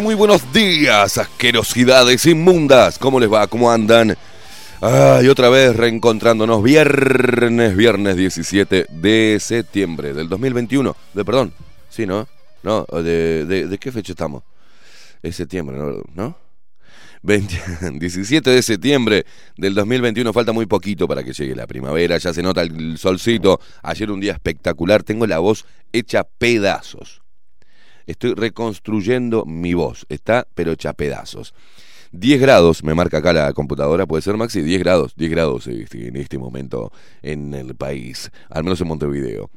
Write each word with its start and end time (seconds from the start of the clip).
Muy 0.00 0.14
buenos 0.14 0.50
días, 0.52 1.18
asquerosidades 1.18 2.24
inmundas. 2.24 2.98
¿Cómo 2.98 3.20
les 3.20 3.30
va? 3.30 3.46
¿Cómo 3.48 3.70
andan? 3.70 4.16
Ay, 4.80 5.28
otra 5.28 5.50
vez 5.50 5.76
reencontrándonos 5.76 6.62
viernes, 6.62 7.76
viernes 7.76 8.16
17 8.16 8.86
de 8.88 9.38
septiembre 9.40 10.14
del 10.14 10.28
2021. 10.28 10.96
De 11.12 11.24
perdón. 11.24 11.52
Sí, 11.90 12.06
¿no? 12.06 12.26
No, 12.62 12.86
de, 12.90 13.44
de, 13.44 13.66
¿de 13.66 13.78
qué 13.78 13.92
fecha 13.92 14.12
estamos? 14.12 14.42
Es 15.22 15.36
septiembre, 15.36 15.76
¿no? 15.76 16.02
¿No? 16.14 16.36
20 17.22 17.90
17 17.98 18.50
de 18.54 18.62
septiembre 18.62 19.26
del 19.56 19.74
2021, 19.74 20.32
falta 20.32 20.52
muy 20.52 20.64
poquito 20.64 21.06
para 21.06 21.22
que 21.22 21.34
llegue 21.34 21.54
la 21.54 21.66
primavera, 21.66 22.16
ya 22.16 22.32
se 22.32 22.42
nota 22.42 22.62
el 22.62 22.96
solcito, 22.96 23.60
ayer 23.82 24.10
un 24.10 24.20
día 24.20 24.32
espectacular, 24.32 25.02
tengo 25.02 25.26
la 25.26 25.40
voz 25.40 25.66
hecha 25.92 26.24
pedazos. 26.24 27.20
Estoy 28.10 28.34
reconstruyendo 28.34 29.44
mi 29.44 29.72
voz, 29.72 30.04
está 30.08 30.44
pero 30.56 30.72
hecha 30.72 30.94
pedazos. 30.94 31.54
10 32.10 32.40
grados, 32.40 32.82
me 32.82 32.92
marca 32.92 33.18
acá 33.18 33.32
la 33.32 33.52
computadora, 33.52 34.04
puede 34.04 34.20
ser 34.20 34.36
Maxi, 34.36 34.62
10 34.62 34.80
grados, 34.80 35.14
10 35.14 35.30
grados 35.30 35.68
este, 35.68 36.08
en 36.08 36.16
este 36.16 36.36
momento 36.36 36.90
en 37.22 37.54
el 37.54 37.76
país, 37.76 38.32
al 38.48 38.64
menos 38.64 38.80
en 38.80 38.88
Montevideo. 38.88 39.48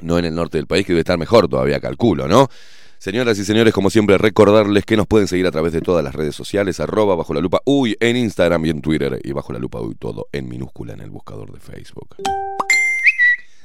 No 0.00 0.18
en 0.18 0.24
el 0.24 0.34
norte 0.34 0.56
del 0.56 0.66
país, 0.66 0.86
que 0.86 0.94
debe 0.94 1.00
estar 1.00 1.18
mejor 1.18 1.48
todavía, 1.48 1.80
calculo, 1.80 2.26
¿no? 2.26 2.48
Señoras 2.96 3.38
y 3.38 3.44
señores, 3.44 3.74
como 3.74 3.90
siempre, 3.90 4.16
recordarles 4.16 4.86
que 4.86 4.96
nos 4.96 5.06
pueden 5.06 5.28
seguir 5.28 5.46
a 5.46 5.50
través 5.50 5.74
de 5.74 5.82
todas 5.82 6.02
las 6.02 6.14
redes 6.14 6.34
sociales, 6.34 6.80
arroba 6.80 7.14
bajo 7.14 7.34
la 7.34 7.40
lupa 7.40 7.60
uy 7.66 7.94
en 8.00 8.16
Instagram 8.16 8.64
y 8.64 8.70
en 8.70 8.80
Twitter, 8.80 9.20
y 9.22 9.32
bajo 9.32 9.52
la 9.52 9.58
lupa 9.58 9.82
uy 9.82 9.96
todo 9.96 10.28
en 10.32 10.48
minúscula 10.48 10.94
en 10.94 11.00
el 11.00 11.10
buscador 11.10 11.52
de 11.52 11.60
Facebook. 11.60 12.16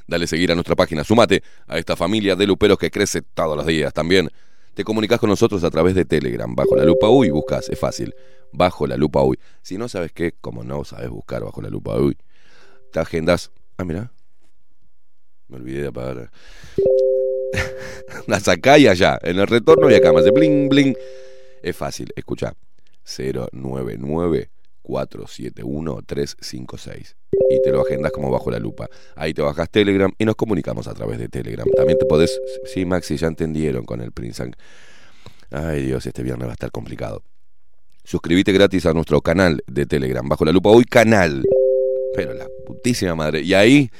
Dale 0.08 0.26
seguir 0.26 0.52
a 0.52 0.56
nuestra 0.56 0.76
página, 0.76 1.04
sumate 1.04 1.44
a 1.68 1.78
esta 1.78 1.98
familia 1.98 2.36
de 2.36 2.48
luperos 2.48 2.78
que 2.78 2.90
crece 2.90 3.22
todos 3.22 3.58
los 3.58 3.66
días. 3.66 3.94
También 3.94 4.30
te 4.74 4.84
comunicas 4.84 5.20
con 5.20 5.30
nosotros 5.30 5.64
a 5.64 5.70
través 5.70 5.96
de 5.96 6.06
Telegram, 6.06 6.54
bajo 6.56 6.76
la 6.76 6.86
lupa 6.86 7.10
uy, 7.10 7.30
buscas, 7.30 7.68
es 7.68 7.78
fácil, 7.78 8.16
bajo 8.54 8.88
la 8.88 8.96
lupa 8.96 9.22
uy. 9.24 9.38
Si 9.62 9.78
no 9.78 9.90
sabes 9.90 10.14
qué, 10.14 10.34
como 10.40 10.64
no 10.64 10.86
sabes 10.86 11.10
buscar 11.10 11.44
bajo 11.44 11.62
la 11.62 11.70
lupa 11.70 11.98
uy, 11.98 12.18
te 12.92 13.00
agendas, 13.00 13.52
ah 13.78 13.84
mira, 13.84 14.12
Me 15.50 15.58
olvidé 15.58 15.82
de 15.82 15.88
apagar. 15.88 16.32
Las 18.28 18.48
acá 18.48 18.78
y 18.78 18.88
allá. 18.88 19.18
En 19.22 19.40
el 19.40 19.48
retorno 19.48 19.90
y 19.90 19.96
acá 19.96 20.14
más 20.14 20.24
de 20.24 20.32
bling, 20.32 20.70
bling. 20.70 20.96
Es 21.62 21.76
fácil, 21.76 22.12
escucha. 22.16 22.54
099 23.06 24.50
471 24.88 26.02
356 26.06 27.16
y 27.50 27.62
te 27.62 27.72
lo 27.72 27.82
agendas 27.82 28.12
como 28.12 28.32
bajo 28.32 28.50
la 28.50 28.60
lupa. 28.60 28.88
Ahí 29.16 29.34
te 29.34 29.42
bajas 29.42 29.70
Telegram 29.70 30.12
y 30.18 30.26
nos 30.26 30.36
comunicamos 30.36 30.88
a 30.88 30.94
través 30.94 31.20
de 31.20 31.28
Telegram. 31.28 31.68
También 31.76 32.00
te 32.00 32.06
podés, 32.06 32.40
sí, 32.66 32.86
Maxi, 32.86 33.18
ya 33.18 33.28
entendieron 33.28 33.86
con 33.86 34.02
el 34.02 34.12
Prince. 34.12 34.52
Ay 35.52 35.86
Dios, 35.86 36.06
este 36.06 36.24
viernes 36.24 36.48
va 36.48 36.52
a 36.52 36.54
estar 36.54 36.72
complicado. 36.72 37.22
Suscríbete 38.04 38.54
gratis 38.54 38.86
a 38.86 38.94
nuestro 38.94 39.22
canal 39.22 39.62
de 39.68 39.86
Telegram, 39.86 40.28
bajo 40.28 40.46
la 40.46 40.54
lupa, 40.54 40.70
hoy 40.70 40.86
canal. 40.86 41.44
Pero 42.16 42.34
la 42.34 42.48
putísima 42.66 43.16
madre. 43.16 43.42
Y 43.42 43.54
ahí, 43.54 43.92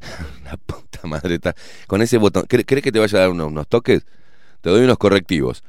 la 0.44 0.56
puta 0.56 1.06
madre 1.06 1.36
está 1.36 1.54
con 1.86 2.02
ese 2.02 2.18
botón. 2.18 2.44
¿Crees 2.48 2.82
que 2.82 2.90
te 2.90 2.98
vaya 2.98 3.18
a 3.18 3.20
dar 3.20 3.30
unos, 3.30 3.46
unos 3.46 3.68
toques? 3.68 4.04
Te 4.60 4.70
doy 4.70 4.82
unos 4.82 4.98
correctivos. 4.98 5.62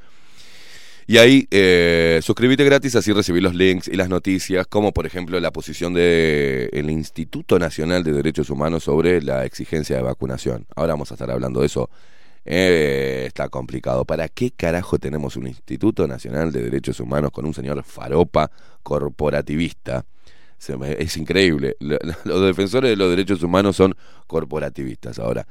Y 1.06 1.18
ahí 1.18 1.46
eh, 1.50 2.20
suscríbete 2.22 2.64
gratis, 2.64 2.96
así 2.96 3.12
recibir 3.12 3.42
los 3.42 3.54
links 3.54 3.88
y 3.88 3.96
las 3.96 4.08
noticias, 4.08 4.66
como 4.66 4.92
por 4.92 5.06
ejemplo 5.06 5.38
la 5.38 5.52
posición 5.52 5.92
del 5.92 6.70
el 6.72 6.90
Instituto 6.90 7.58
Nacional 7.58 8.02
de 8.04 8.12
Derechos 8.12 8.48
Humanos 8.48 8.84
sobre 8.84 9.20
la 9.20 9.44
exigencia 9.44 9.96
de 9.96 10.02
vacunación. 10.02 10.66
Ahora 10.74 10.94
vamos 10.94 11.10
a 11.10 11.14
estar 11.14 11.30
hablando 11.30 11.60
de 11.60 11.66
eso. 11.66 11.90
Eh, 12.46 13.24
está 13.26 13.48
complicado. 13.48 14.04
¿Para 14.04 14.28
qué 14.28 14.50
carajo 14.50 14.98
tenemos 14.98 15.36
un 15.36 15.46
Instituto 15.46 16.06
Nacional 16.06 16.52
de 16.52 16.62
Derechos 16.62 17.00
Humanos 17.00 17.30
con 17.32 17.44
un 17.44 17.54
señor 17.54 17.82
faropa 17.84 18.50
corporativista? 18.82 20.04
Es 20.98 21.16
increíble. 21.16 21.76
Los 22.24 22.42
defensores 22.42 22.90
de 22.90 22.96
los 22.96 23.10
derechos 23.10 23.42
humanos 23.42 23.76
son 23.76 23.94
corporativistas 24.26 25.18
ahora. 25.18 25.46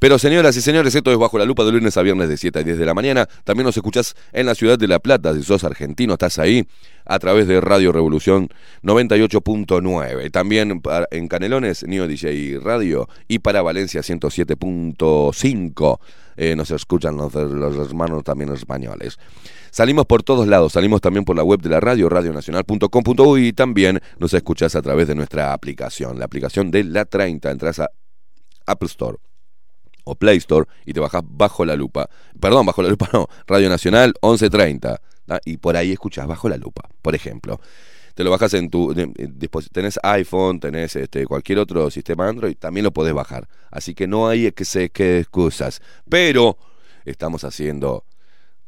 Pero 0.00 0.18
señoras 0.18 0.56
y 0.56 0.62
señores, 0.62 0.94
esto 0.94 1.12
es 1.12 1.18
Bajo 1.18 1.36
la 1.36 1.44
Lupa 1.44 1.62
de 1.62 1.72
lunes 1.72 1.94
a 1.98 2.02
viernes 2.02 2.30
de 2.30 2.38
7 2.38 2.60
a 2.60 2.62
10 2.62 2.78
de 2.78 2.86
la 2.86 2.94
mañana. 2.94 3.28
También 3.44 3.66
nos 3.66 3.76
escuchás 3.76 4.14
en 4.32 4.46
la 4.46 4.54
ciudad 4.54 4.78
de 4.78 4.88
La 4.88 4.98
Plata, 4.98 5.34
si 5.34 5.42
sos 5.42 5.62
argentino, 5.62 6.14
estás 6.14 6.38
ahí, 6.38 6.66
a 7.04 7.18
través 7.18 7.46
de 7.46 7.60
Radio 7.60 7.92
Revolución 7.92 8.48
98.9. 8.82 10.30
También 10.30 10.80
en 11.10 11.28
Canelones, 11.28 11.86
Neo 11.86 12.08
DJ 12.08 12.60
Radio, 12.62 13.10
y 13.28 13.40
para 13.40 13.60
Valencia 13.60 14.00
107.5. 14.00 15.98
Eh, 16.38 16.56
nos 16.56 16.70
escuchan 16.70 17.18
los, 17.18 17.34
hermanos 17.34 18.24
también 18.24 18.54
españoles. 18.54 19.18
Salimos 19.70 20.06
por 20.06 20.22
todos 20.22 20.48
lados, 20.48 20.72
salimos 20.72 21.02
también 21.02 21.26
por 21.26 21.36
la 21.36 21.42
web 21.42 21.60
de 21.60 21.68
la 21.68 21.78
radio, 21.78 22.08
radionacional.com.uy 22.08 23.48
y 23.48 23.52
también 23.52 24.00
nos 24.18 24.32
escuchás 24.32 24.74
a 24.76 24.80
través 24.80 25.08
de 25.08 25.14
nuestra 25.14 25.52
aplicación, 25.52 26.18
la 26.18 26.24
aplicación 26.24 26.70
de 26.70 26.84
La 26.84 27.04
30. 27.04 27.50
Entras 27.50 27.80
a 27.80 27.90
Apple 28.64 28.86
Store 28.86 29.18
o 30.10 30.14
Play 30.16 30.38
Store 30.38 30.66
y 30.84 30.92
te 30.92 31.00
bajas 31.00 31.22
bajo 31.24 31.64
la 31.64 31.76
lupa. 31.76 32.10
Perdón, 32.38 32.66
bajo 32.66 32.82
la 32.82 32.88
lupa 32.88 33.08
no, 33.12 33.28
Radio 33.46 33.68
Nacional 33.68 34.14
1130. 34.22 35.00
Y 35.44 35.58
por 35.58 35.76
ahí 35.76 35.92
escuchas 35.92 36.26
bajo 36.26 36.48
la 36.48 36.56
lupa, 36.56 36.88
por 37.02 37.14
ejemplo. 37.14 37.60
Te 38.14 38.24
lo 38.24 38.30
bajas 38.30 38.52
en 38.54 38.68
tu 38.68 38.92
dispositivo, 38.92 39.72
tenés 39.72 39.98
iPhone, 40.02 40.58
tenés 40.58 40.96
este, 40.96 41.24
cualquier 41.26 41.60
otro 41.60 41.88
sistema 41.90 42.28
Android, 42.28 42.56
también 42.56 42.84
lo 42.84 42.90
podés 42.90 43.14
bajar. 43.14 43.48
Así 43.70 43.94
que 43.94 44.08
no 44.08 44.28
hay 44.28 44.50
que 44.50 44.64
se 44.64 44.90
que 44.90 45.20
excusas. 45.20 45.80
Pero 46.08 46.58
estamos 47.04 47.44
haciendo 47.44 48.04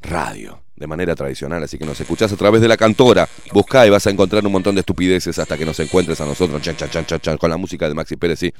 radio 0.00 0.62
de 0.82 0.88
manera 0.88 1.14
tradicional, 1.14 1.62
así 1.62 1.79
que 1.79 1.87
nos 1.87 2.00
escuchás 2.00 2.32
a 2.32 2.37
través 2.37 2.61
de 2.61 2.67
la 2.67 2.76
cantora, 2.76 3.29
buscá 3.52 3.87
y 3.87 3.90
vas 3.90 4.05
a 4.08 4.11
encontrar 4.11 4.44
un 4.44 4.50
montón 4.50 4.75
de 4.75 4.81
estupideces 4.81 5.38
hasta 5.38 5.56
que 5.56 5.64
nos 5.64 5.79
encuentres 5.79 6.20
a 6.20 6.26
nosotros, 6.26 6.61
chan, 6.61 6.75
chan, 6.76 6.90
chan, 6.90 7.20
chan, 7.20 7.38
con 7.38 7.50
la 7.50 7.56
música 7.56 7.88
de 7.88 7.94
Maxi 7.94 8.17
Pérez, 8.17 8.40
sí, 8.40 8.52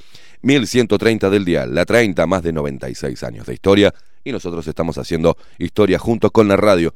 1130 0.43 1.29
del 1.31 1.45
día, 1.45 1.67
la 1.67 1.85
30, 1.85 2.25
más 2.29 2.45
de 2.45 2.53
96 2.53 3.21
años 3.25 3.47
de 3.47 3.55
historia, 3.55 3.93
y 4.23 4.31
nosotros 4.31 4.69
estamos 4.69 4.99
haciendo 4.99 5.37
historia 5.59 5.99
junto 5.99 6.31
con 6.31 6.47
la 6.47 6.57
radio. 6.57 6.95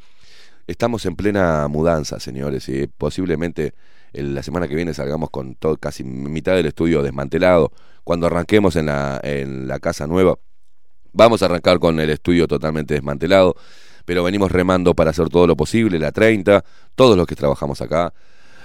Estamos 0.69 1.05
en 1.07 1.17
plena 1.17 1.67
mudanza, 1.67 2.21
señores, 2.21 2.69
y 2.69 2.87
posiblemente 2.87 3.75
la 4.13 4.45
semana 4.45 4.69
que 4.69 4.77
viene 4.77 4.95
salgamos 4.95 5.31
con 5.31 5.57
todo, 5.57 5.77
casi 5.77 6.05
mitad 6.05 6.55
del 6.55 6.67
estudio 6.67 7.03
desmantelado. 7.03 7.73
Cuando 8.05 8.29
arranquemos 8.29 8.77
en 8.77 8.87
la, 8.87 9.21
en 9.25 9.67
la 9.67 9.81
casa 9.81 10.07
nueva, 10.07 10.39
vamos 11.13 11.43
a 11.43 11.47
arrancar 11.47 11.81
con 11.81 11.99
el 11.99 12.11
estudio 12.11 12.47
totalmente 12.47 12.95
desmantelado 12.95 13.57
pero 14.07 14.23
venimos 14.23 14.51
remando 14.51 14.95
para 14.95 15.11
hacer 15.11 15.29
todo 15.29 15.47
lo 15.47 15.57
posible, 15.57 15.99
la 15.99 16.13
30, 16.13 16.65
todos 16.95 17.17
los 17.17 17.27
que 17.27 17.35
trabajamos 17.35 17.83
acá, 17.83 18.15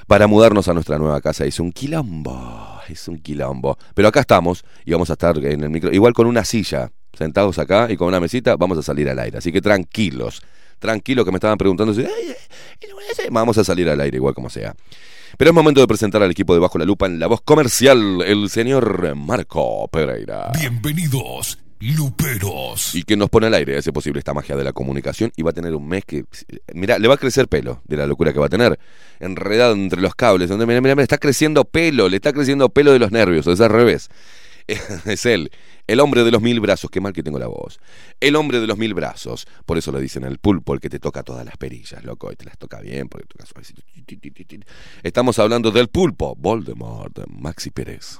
para 0.08 0.28
mudarnos 0.28 0.68
a 0.68 0.74
nuestra 0.74 0.98
nueva 0.98 1.20
casa. 1.20 1.46
Es 1.46 1.60
un 1.60 1.74
quilombo, 1.74 2.80
es 2.88 3.08
un 3.08 3.18
quilombo. 3.20 3.78
Pero 3.94 4.08
acá 4.08 4.22
estamos 4.22 4.64
y 4.86 4.92
vamos 4.92 5.10
a 5.10 5.14
estar 5.14 5.38
en 5.44 5.64
el 5.64 5.70
micro, 5.70 5.92
igual 5.92 6.14
con 6.14 6.28
una 6.28 6.46
silla, 6.46 6.92
sentados 7.12 7.58
acá 7.60 7.88
y 7.90 7.98
con 7.98 8.08
una 8.08 8.20
mesita, 8.20 8.56
vamos 8.56 8.78
a 8.78 8.84
salir 8.84 9.10
al 9.10 9.20
aire. 9.20 9.40
Así 9.40 9.52
que 9.52 9.62
tranquilos, 9.62 10.44
tranquilos 10.80 11.26
que 11.26 11.32
me 11.32 11.38
estaban 11.38 11.58
preguntando 11.58 11.94
si, 11.94 12.06
vamos 13.32 13.58
a 13.58 13.64
salir 13.64 13.90
al 13.90 14.00
aire 14.00 14.18
igual 14.18 14.36
como 14.36 14.50
sea. 14.50 14.76
Pero 15.38 15.50
es 15.50 15.56
momento 15.56 15.82
de 15.82 15.88
presentar 15.88 16.22
al 16.22 16.30
equipo 16.30 16.54
de 16.54 16.60
Bajo 16.60 16.78
la 16.78 16.86
Lupa 16.86 17.08
en 17.08 17.18
la 17.18 17.26
voz 17.26 17.42
comercial, 17.42 18.22
el 18.22 18.50
señor 18.50 19.16
Marco 19.16 19.88
Pereira. 19.88 20.52
Bienvenidos 20.60 21.58
Luperos. 21.82 22.94
Y 22.94 23.04
que 23.04 23.18
nos 23.18 23.30
pone 23.30 23.48
al 23.48 23.56
aire, 23.56 23.76
hace 23.76 23.92
posible 23.92 24.20
esta 24.20 24.36
magia 24.36 24.56
de 24.56 24.64
la 24.64 24.72
comunicación 24.72 25.32
y 25.36 25.42
va 25.42 25.50
a 25.50 25.54
tener 25.54 25.74
un 25.74 25.88
mes 25.88 26.06
que, 26.06 26.26
mira, 26.76 27.00
le 27.00 27.08
va 27.08 27.16
a 27.16 27.18
crecer 27.18 27.48
pelo 27.48 27.82
de 27.86 27.98
la 27.98 28.06
locura 28.06 28.32
que 28.32 28.40
va 28.40 28.46
a 28.46 28.50
tener. 28.50 28.80
Enredado 29.20 29.74
entre 29.74 30.00
los 30.00 30.14
cables, 30.14 30.50
donde, 30.50 30.68
mira, 30.68 30.80
mira, 30.80 30.94
mira, 30.94 31.04
está 31.04 31.18
creciendo 31.18 31.66
pelo, 31.66 32.08
le 32.08 32.18
está 32.18 32.34
creciendo 32.34 32.70
pelo 32.70 32.94
de 32.94 33.00
los 33.00 33.12
nervios, 33.12 33.48
es 33.48 33.60
al 33.62 33.70
revés. 33.70 34.10
Es 35.06 35.26
él, 35.26 35.52
el 35.88 36.00
hombre 36.00 36.24
de 36.24 36.32
los 36.32 36.42
mil 36.42 36.60
brazos, 36.60 36.90
qué 36.92 37.02
mal 37.02 37.14
que 37.14 37.24
tengo 37.24 37.40
la 37.40 37.48
voz. 37.48 37.80
El 38.20 38.36
hombre 38.36 38.60
de 38.60 38.68
los 38.68 38.78
mil 38.78 38.94
brazos, 38.94 39.48
por 39.66 39.78
eso 39.78 39.92
le 39.92 40.00
dicen 40.00 40.24
el 40.24 40.38
pulpo, 40.38 40.76
el 40.76 40.80
que 40.80 40.90
te 40.90 41.00
toca 41.00 41.24
todas 41.24 41.44
las 41.44 41.58
perillas, 41.58 42.04
loco, 42.04 42.32
y 42.32 42.36
te 42.36 42.46
las 42.46 42.58
toca 42.60 42.80
bien, 42.80 43.10
porque 43.10 43.26
toca 43.26 43.46
Estamos 45.04 45.40
hablando 45.40 45.72
del 45.72 45.88
pulpo, 45.88 46.36
Voldemort, 46.36 47.26
Maxi 47.28 47.72
Pérez. 47.72 48.20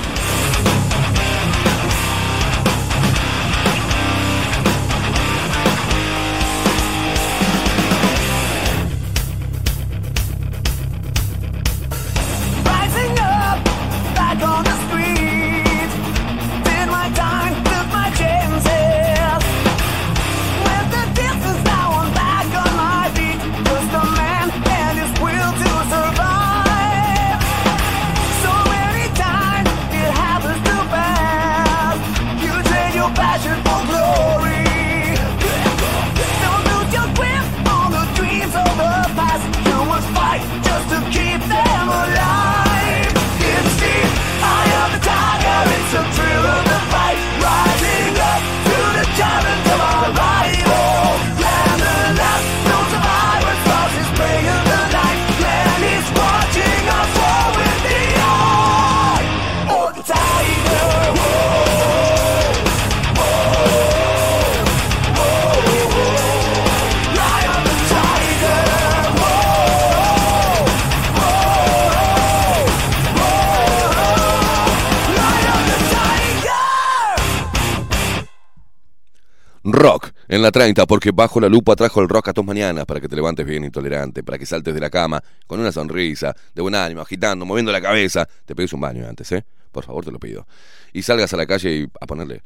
Rock 79.81 80.11
en 80.27 80.41
la 80.41 80.51
30, 80.51 80.85
porque 80.85 81.11
bajo 81.11 81.39
la 81.39 81.49
lupa 81.49 81.75
trajo 81.75 82.01
el 82.01 82.09
rock 82.09 82.29
a 82.29 82.33
tus 82.33 82.45
mañanas 82.45 82.85
para 82.85 82.99
que 82.99 83.07
te 83.07 83.15
levantes 83.15 83.45
bien 83.45 83.63
intolerante, 83.63 84.23
para 84.23 84.37
que 84.37 84.45
saltes 84.45 84.73
de 84.73 84.79
la 84.79 84.89
cama 84.89 85.21
con 85.47 85.59
una 85.59 85.71
sonrisa, 85.71 86.35
de 86.53 86.61
buen 86.61 86.75
ánimo, 86.75 87.01
agitando, 87.01 87.45
moviendo 87.45 87.71
la 87.71 87.81
cabeza. 87.81 88.27
Te 88.45 88.55
pegues 88.55 88.73
un 88.73 88.81
baño 88.81 89.07
antes, 89.07 89.31
¿eh? 89.31 89.43
Por 89.71 89.83
favor, 89.83 90.05
te 90.05 90.11
lo 90.11 90.19
pido. 90.19 90.45
Y 90.93 91.01
salgas 91.01 91.33
a 91.33 91.37
la 91.37 91.45
calle 91.45 91.75
y 91.75 91.87
a 91.99 92.05
ponerle 92.05 92.43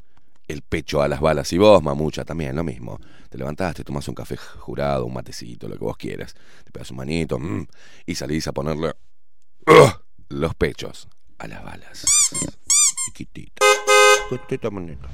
el 0.48 0.62
pecho 0.62 1.01
a 1.01 1.08
las 1.08 1.20
balas. 1.20 1.51
Y 1.54 1.58
vos, 1.58 1.82
mamucha, 1.84 2.24
también 2.24 2.56
lo 2.56 2.63
mismo. 2.63 3.00
Te 3.30 3.38
levantás, 3.38 3.75
te 3.75 3.84
tomás 3.84 4.08
un 4.08 4.15
café 4.15 4.38
jurado, 4.38 5.06
un 5.06 5.13
matecito, 5.13 5.68
lo 5.68 5.77
que 5.77 5.84
vos 5.84 5.98
quieras. 5.98 6.36
Te 6.63 6.72
pegas 6.72 6.92
un 6.92 6.98
manito 6.98 7.38
mm, 7.39 7.68
y 8.06 8.15
salís 8.15 8.48
a 8.48 8.54
ponerle 8.54 8.94
los 10.30 10.56
pechos 10.56 11.08
a 11.39 11.48
las 11.48 11.63
balas. 11.63 12.06
Manito. 14.72 15.08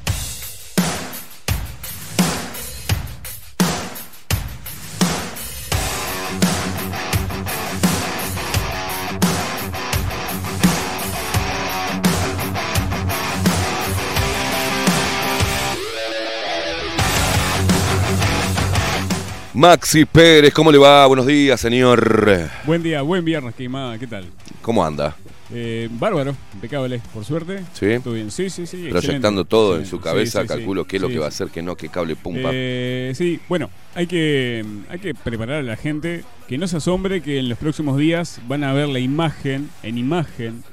Maxi 19.54 20.06
Pérez, 20.06 20.54
¿cómo 20.54 20.72
le 20.72 20.78
va? 20.78 21.06
Buenos 21.08 21.26
días, 21.28 21.60
señor. 21.60 22.50
Buen 22.66 22.82
día, 22.82 23.02
buen 23.02 23.26
viernes, 23.26 23.54
queimada, 23.54 23.98
¿qué 24.00 24.08
tal? 24.08 24.26
¿Cómo 24.62 24.86
anda? 24.86 25.16
Eh, 25.54 25.90
bárbaro, 25.92 26.34
impecable, 26.54 27.02
por 27.14 27.26
suerte. 27.26 27.62
¿Sí? 27.74 27.88
Todo 28.02 28.14
bien, 28.14 28.32
sí, 28.32 28.50
sí, 28.50 28.66
sí. 28.66 28.88
Proyectando 28.90 29.42
excelente, 29.42 29.50
todo 29.50 29.78
en 29.78 29.86
su 29.86 30.00
cabeza, 30.00 30.40
Sí, 30.42 30.48
sí, 30.48 30.54
sí. 30.54 30.58
calculo 30.60 30.86
qué 30.86 30.96
es 30.96 31.02
lo 31.02 31.10
que 31.10 31.20
va 31.20 31.26
a 31.26 31.28
hacer, 31.30 31.50
qué 31.50 31.62
no, 31.62 31.76
qué 31.76 31.90
cable 31.90 32.16
pumpa. 32.16 32.50
Eh, 32.54 33.12
sí, 33.14 33.42
bueno, 33.50 33.70
hay 33.94 34.08
que, 34.08 34.64
hay 34.90 35.00
que 35.00 35.14
preparar 35.14 35.58
a 35.58 35.64
la 35.64 35.76
gente 35.76 36.24
que 36.48 36.58
no 36.58 36.66
se 36.70 36.78
asombre 36.78 37.22
que 37.22 37.40
en 37.40 37.50
los 37.50 37.58
próximos 37.58 37.98
días 37.98 38.40
van 38.48 38.64
a 38.64 38.72
ver 38.72 38.88
la 38.88 39.00
imagen, 39.00 39.70
en 39.84 39.98
imagen, 39.98 40.64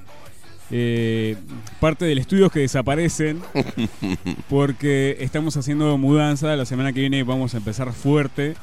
eh, 0.71 1.37
parte 1.81 2.05
del 2.05 2.19
estudio 2.19 2.51
que 2.51 2.61
desaparecen 2.61 3.41
porque 4.49 5.17
estamos 5.21 5.57
haciendo 5.57 5.97
mudanza. 5.99 6.55
La 6.57 6.65
semana 6.65 6.93
que 6.93 7.01
viene 7.01 7.23
vamos 7.23 7.55
a 7.55 7.59
empezar 7.59 7.93
fuerte. 7.93 8.55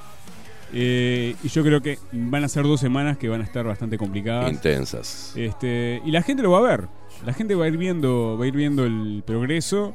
eh, 0.74 1.36
y 1.44 1.48
yo 1.50 1.64
creo 1.64 1.82
que 1.82 2.00
van 2.12 2.44
a 2.44 2.48
ser 2.50 2.64
dos 2.64 2.80
semanas 2.80 3.18
que 3.18 3.30
van 3.30 3.42
a 3.42 3.44
estar 3.44 3.66
bastante 3.66 3.98
complicadas. 3.98 4.52
Intensas. 4.52 5.34
Este, 5.36 6.02
y 6.06 6.12
la 6.12 6.22
gente 6.22 6.44
lo 6.44 6.52
va 6.52 6.60
a 6.60 6.62
ver. 6.62 6.88
La 7.26 7.34
gente 7.34 7.56
va 7.56 7.66
a 7.66 7.68
ir 7.68 7.78
viendo, 7.78 8.38
va 8.38 8.46
a 8.46 8.48
ir 8.48 8.56
viendo 8.56 8.84
el 8.86 9.24
progreso 9.26 9.94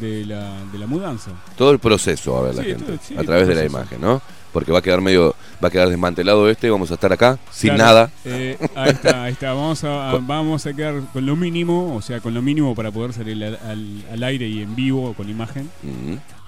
de 0.00 0.24
la, 0.26 0.54
de 0.72 0.78
la 0.78 0.86
mudanza. 0.86 1.30
Todo 1.56 1.70
el 1.70 1.78
proceso 1.78 2.34
va 2.34 2.40
a 2.40 2.42
ver 2.42 2.54
la 2.54 2.62
gente 2.64 2.84
todo- 2.84 2.98
sí, 3.02 3.16
a 3.16 3.22
través 3.24 3.48
de 3.48 3.54
la 3.54 3.64
imagen, 3.64 4.00
¿no? 4.00 4.20
Porque 4.52 4.70
va 4.70 4.80
a 4.80 4.82
quedar 4.82 5.00
medio, 5.00 5.34
va 5.62 5.68
a 5.68 5.70
quedar 5.70 5.88
desmantelado 5.88 6.48
este, 6.50 6.70
vamos 6.70 6.90
a 6.90 6.94
estar 6.94 7.12
acá 7.12 7.38
sin 7.50 7.74
Claro, 7.74 7.84
nada. 7.84 8.10
eh, 8.24 8.56
ahí 8.74 8.90
está, 8.90 9.24
ahí 9.24 9.32
está. 9.32 9.52
Vamos 9.52 9.84
a, 9.84 10.10
a- 10.10 10.18
vamos 10.18 10.66
a 10.66 10.72
quedar 10.72 10.94
con 11.12 11.24
lo 11.26 11.36
mínimo, 11.36 11.94
o 11.94 12.02
sea, 12.02 12.20
con 12.20 12.34
lo 12.34 12.42
mínimo 12.42 12.74
para 12.74 12.90
poder 12.90 13.12
salir 13.12 13.42
al, 13.44 13.58
al- 13.64 14.04
al 14.12 14.22
aire 14.24 14.46
y 14.48 14.62
en 14.62 14.74
vivo 14.74 15.14
con 15.14 15.28
imagen. 15.28 15.70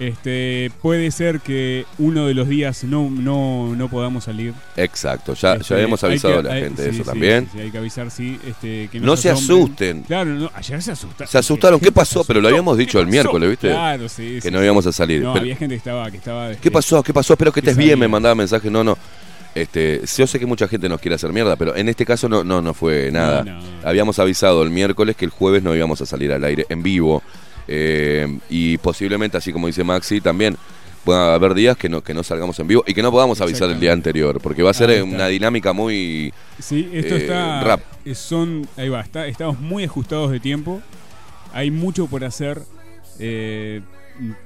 Este, 0.00 0.72
puede 0.82 1.10
ser 1.12 1.40
que 1.40 1.86
uno 1.98 2.26
de 2.26 2.34
los 2.34 2.48
días 2.48 2.82
no, 2.82 3.08
no, 3.08 3.76
no 3.76 3.88
podamos 3.88 4.24
salir. 4.24 4.52
Exacto, 4.76 5.34
ya, 5.34 5.52
Este, 5.54 5.68
ya 5.68 5.74
habíamos 5.76 6.02
hay 6.02 6.10
avisado 6.10 6.34
que- 6.34 6.40
a 6.40 6.42
la 6.42 6.52
hay- 6.54 6.62
gente 6.64 6.82
sí, 6.82 6.82
de 6.82 6.94
eso 6.94 7.04
sí, 7.04 7.08
también. 7.10 7.44
sí, 7.44 7.50
sí, 7.54 7.60
hay 7.60 7.70
que 7.70 7.78
avisar, 7.78 8.10
sí. 8.10 8.38
Este, 8.44 8.88
que 8.90 8.98
No 8.98 9.16
se 9.16 9.30
asusten. 9.30 10.02
Claro, 10.02 10.30
no, 10.30 10.50
ayer 10.54 10.82
se 10.82 10.90
asustaron. 10.92 11.30
Se 11.30 11.38
asustaron, 11.38 11.78
¿qué 11.78 11.92
pasó? 11.92 12.24
Pero 12.24 12.40
lo 12.40 12.48
habíamos 12.48 12.76
dicho 12.76 12.98
el 12.98 13.06
miércoles, 13.06 13.48
¿viste? 13.50 13.68
Claro, 13.68 14.08
sí. 14.08 14.38
Que 14.42 14.50
no 14.50 14.62
íbamos 14.64 14.84
a 14.86 14.92
salir. 14.92 15.22
No, 15.22 15.32
Pero- 15.34 15.42
había 15.42 15.56
gente 15.56 15.74
que 15.74 15.78
estaba, 15.78 16.10
que 16.10 16.16
estaba 16.16 16.54
¿Qué 16.56 16.70
pasó? 16.72 17.02
¿Qué 17.02 17.14
pasó? 17.14 17.34
Espero 17.34 17.52
que 17.52 17.54
que 17.62 17.70
estés 17.70 17.76
bien, 17.84 17.96
me 17.98 18.08
mandaba 18.08 18.34
mensaje. 18.34 18.68
No, 18.70 18.82
no. 18.82 18.98
Este, 19.54 20.00
yo 20.16 20.26
sé 20.26 20.38
que 20.40 20.46
mucha 20.46 20.66
gente 20.66 20.88
nos 20.88 21.00
quiere 21.00 21.14
hacer 21.14 21.32
mierda, 21.32 21.54
pero 21.56 21.76
en 21.76 21.88
este 21.88 22.04
caso 22.04 22.28
no, 22.28 22.42
no, 22.42 22.60
no 22.60 22.74
fue 22.74 23.10
nada. 23.12 23.44
No, 23.44 23.60
no. 23.60 23.88
Habíamos 23.88 24.18
avisado 24.18 24.62
el 24.62 24.70
miércoles 24.70 25.14
que 25.16 25.24
el 25.24 25.30
jueves 25.30 25.62
no 25.62 25.74
íbamos 25.76 26.00
a 26.00 26.06
salir 26.06 26.32
al 26.32 26.42
aire 26.44 26.66
en 26.68 26.82
vivo. 26.82 27.22
eh, 27.68 28.38
y 28.50 28.76
posiblemente, 28.78 29.36
así 29.36 29.52
como 29.52 29.66
dice 29.68 29.84
Maxi, 29.84 30.20
también 30.20 30.56
pueda 31.04 31.34
haber 31.34 31.54
días 31.54 31.76
que 31.76 31.88
no, 31.88 32.02
que 32.02 32.14
no 32.14 32.22
salgamos 32.22 32.58
en 32.60 32.66
vivo 32.66 32.82
y 32.86 32.94
que 32.94 33.02
no 33.02 33.10
podamos 33.12 33.40
avisar 33.42 33.68
el 33.70 33.78
día 33.78 33.92
anterior, 33.92 34.40
porque 34.40 34.62
va 34.62 34.70
a 34.70 34.74
ser 34.74 35.02
una 35.02 35.28
dinámica 35.28 35.72
muy... 35.72 36.32
Sí, 36.58 36.88
esto 36.92 37.14
Eh, 37.14 37.18
está. 37.18 37.62
rap. 37.62 37.80
eh, 38.06 38.14
Son, 38.14 38.66
ahí 38.76 38.88
va, 38.88 39.02
está- 39.02 39.26
estamos 39.26 39.60
muy 39.60 39.84
ajustados 39.84 40.30
de 40.32 40.40
tiempo. 40.40 40.80
Hay 41.52 41.70
mucho 41.70 42.06
por 42.06 42.24
hacer 42.24 42.62
eh, 43.18 43.82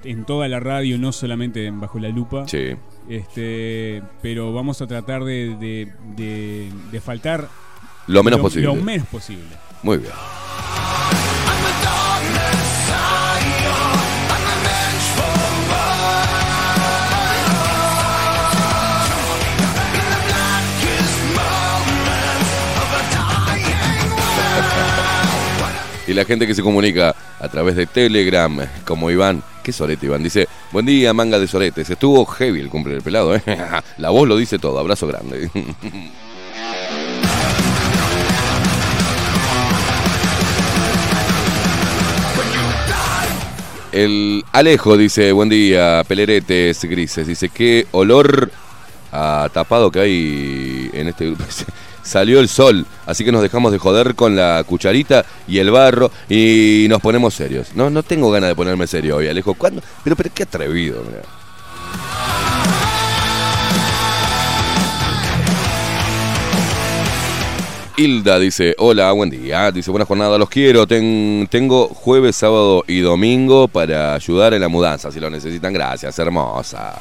en 0.04 0.24
toda 0.24 0.48
la 0.48 0.60
radio, 0.60 0.98
no 0.98 1.12
solamente 1.12 1.64
en 1.66 1.80
Bajo 1.80 1.98
la 1.98 2.08
Lupa. 2.08 2.46
Sí. 2.48 2.74
Este, 3.08 4.02
pero 4.22 4.52
vamos 4.52 4.82
a 4.82 4.86
tratar 4.86 5.24
de, 5.24 5.56
de- 5.56 5.92
de- 6.16 6.70
de 6.90 7.00
faltar 7.00 7.48
Lo 8.06 8.22
menos 8.22 8.38
lo, 8.38 8.42
posible. 8.44 8.66
lo 8.66 8.74
menos 8.76 9.06
posible. 9.08 9.44
Muy 9.82 9.98
bien. 9.98 10.12
Y 26.06 26.14
la 26.14 26.24
gente 26.24 26.46
que 26.46 26.54
se 26.54 26.62
comunica 26.62 27.14
a 27.38 27.48
través 27.48 27.76
de 27.76 27.84
Telegram, 27.84 28.66
como 28.86 29.10
Iván, 29.10 29.42
qué 29.68 29.72
sorete 29.75 30.06
Iván, 30.06 30.22
dice, 30.22 30.48
buen 30.72 30.87
día 30.87 31.12
manga 31.12 31.38
de 31.38 31.46
soretes, 31.46 31.90
estuvo 31.90 32.25
heavy 32.25 32.58
el 32.58 32.70
cumple 32.70 32.94
del 32.94 33.02
pelado, 33.02 33.37
¿eh? 33.37 33.42
la 33.98 34.08
voz 34.08 34.26
lo 34.26 34.34
dice 34.34 34.58
todo, 34.58 34.78
abrazo 34.78 35.06
grande. 35.06 35.50
El 43.92 44.44
Alejo 44.52 44.96
dice, 44.96 45.32
buen 45.32 45.48
día, 45.48 46.04
peleretes 46.06 46.84
grises. 46.84 47.26
Dice, 47.26 47.48
qué 47.48 47.87
olor 47.90 48.50
a 49.10 49.48
tapado 49.52 49.90
que 49.90 49.98
hay 49.98 50.90
en 50.92 51.08
este 51.08 51.26
grupo. 51.26 51.44
Salió 52.08 52.40
el 52.40 52.48
sol, 52.48 52.86
así 53.04 53.22
que 53.22 53.30
nos 53.30 53.42
dejamos 53.42 53.70
de 53.70 53.76
joder 53.78 54.14
con 54.14 54.34
la 54.34 54.64
cucharita 54.66 55.26
y 55.46 55.58
el 55.58 55.70
barro 55.70 56.10
y 56.30 56.86
nos 56.88 57.02
ponemos 57.02 57.34
serios. 57.34 57.74
No, 57.74 57.90
no 57.90 58.02
tengo 58.02 58.30
ganas 58.30 58.48
de 58.48 58.54
ponerme 58.56 58.86
serio 58.86 59.16
hoy, 59.16 59.28
Alejo. 59.28 59.52
¿Cuándo? 59.52 59.82
Pero, 60.02 60.16
pero 60.16 60.30
qué 60.34 60.44
atrevido. 60.44 61.02
Hilda 67.96 68.38
dice, 68.38 68.76
hola, 68.78 69.10
buen 69.10 69.28
día. 69.28 69.72
Dice, 69.72 69.90
buena 69.90 70.06
jornada, 70.06 70.38
los 70.38 70.48
quiero. 70.48 70.86
Ten- 70.86 71.48
tengo 71.50 71.88
jueves, 71.88 72.36
sábado 72.36 72.84
y 72.86 73.00
domingo 73.00 73.66
para 73.66 74.14
ayudar 74.14 74.54
en 74.54 74.60
la 74.60 74.68
mudanza. 74.68 75.10
Si 75.10 75.18
lo 75.18 75.28
necesitan, 75.28 75.72
gracias, 75.72 76.16
hermosa. 76.18 76.94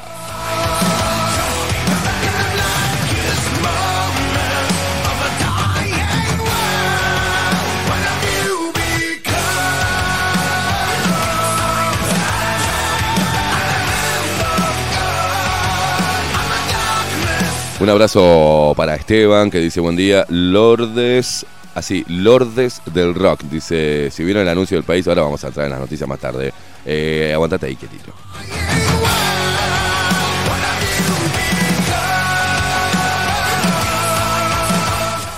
Un 17.79 17.89
abrazo 17.89 18.73
para 18.75 18.95
Esteban 18.95 19.51
que 19.51 19.59
dice 19.59 19.79
buen 19.79 19.95
día. 19.95 20.25
Lordes, 20.29 21.45
así, 21.75 22.03
Lordes 22.07 22.81
del 22.91 23.13
Rock. 23.13 23.43
Dice, 23.43 24.09
si 24.09 24.23
vieron 24.23 24.41
el 24.41 24.49
anuncio 24.49 24.77
del 24.77 24.83
país, 24.83 25.07
ahora 25.07 25.21
vamos 25.21 25.43
a 25.43 25.47
entrar 25.47 25.67
en 25.67 25.73
las 25.73 25.79
noticias 25.79 26.09
más 26.09 26.19
tarde. 26.19 26.51
Eh, 26.83 27.31
aguantate 27.35 27.67
ahí, 27.67 27.75
quietito. 27.75 28.13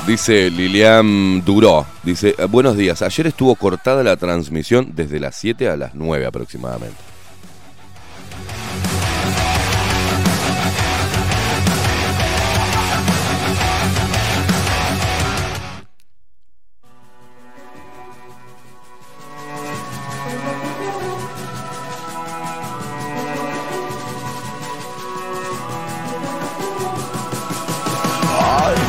Dice 0.07 0.49
Lilian 0.49 1.43
Duró, 1.45 1.85
dice, 2.01 2.33
buenos 2.49 2.75
días, 2.75 3.03
ayer 3.03 3.27
estuvo 3.27 3.53
cortada 3.53 4.01
la 4.01 4.15
transmisión 4.15 4.93
desde 4.95 5.19
las 5.19 5.35
7 5.35 5.69
a 5.69 5.77
las 5.77 5.93
9 5.93 6.25
aproximadamente. 6.25 7.08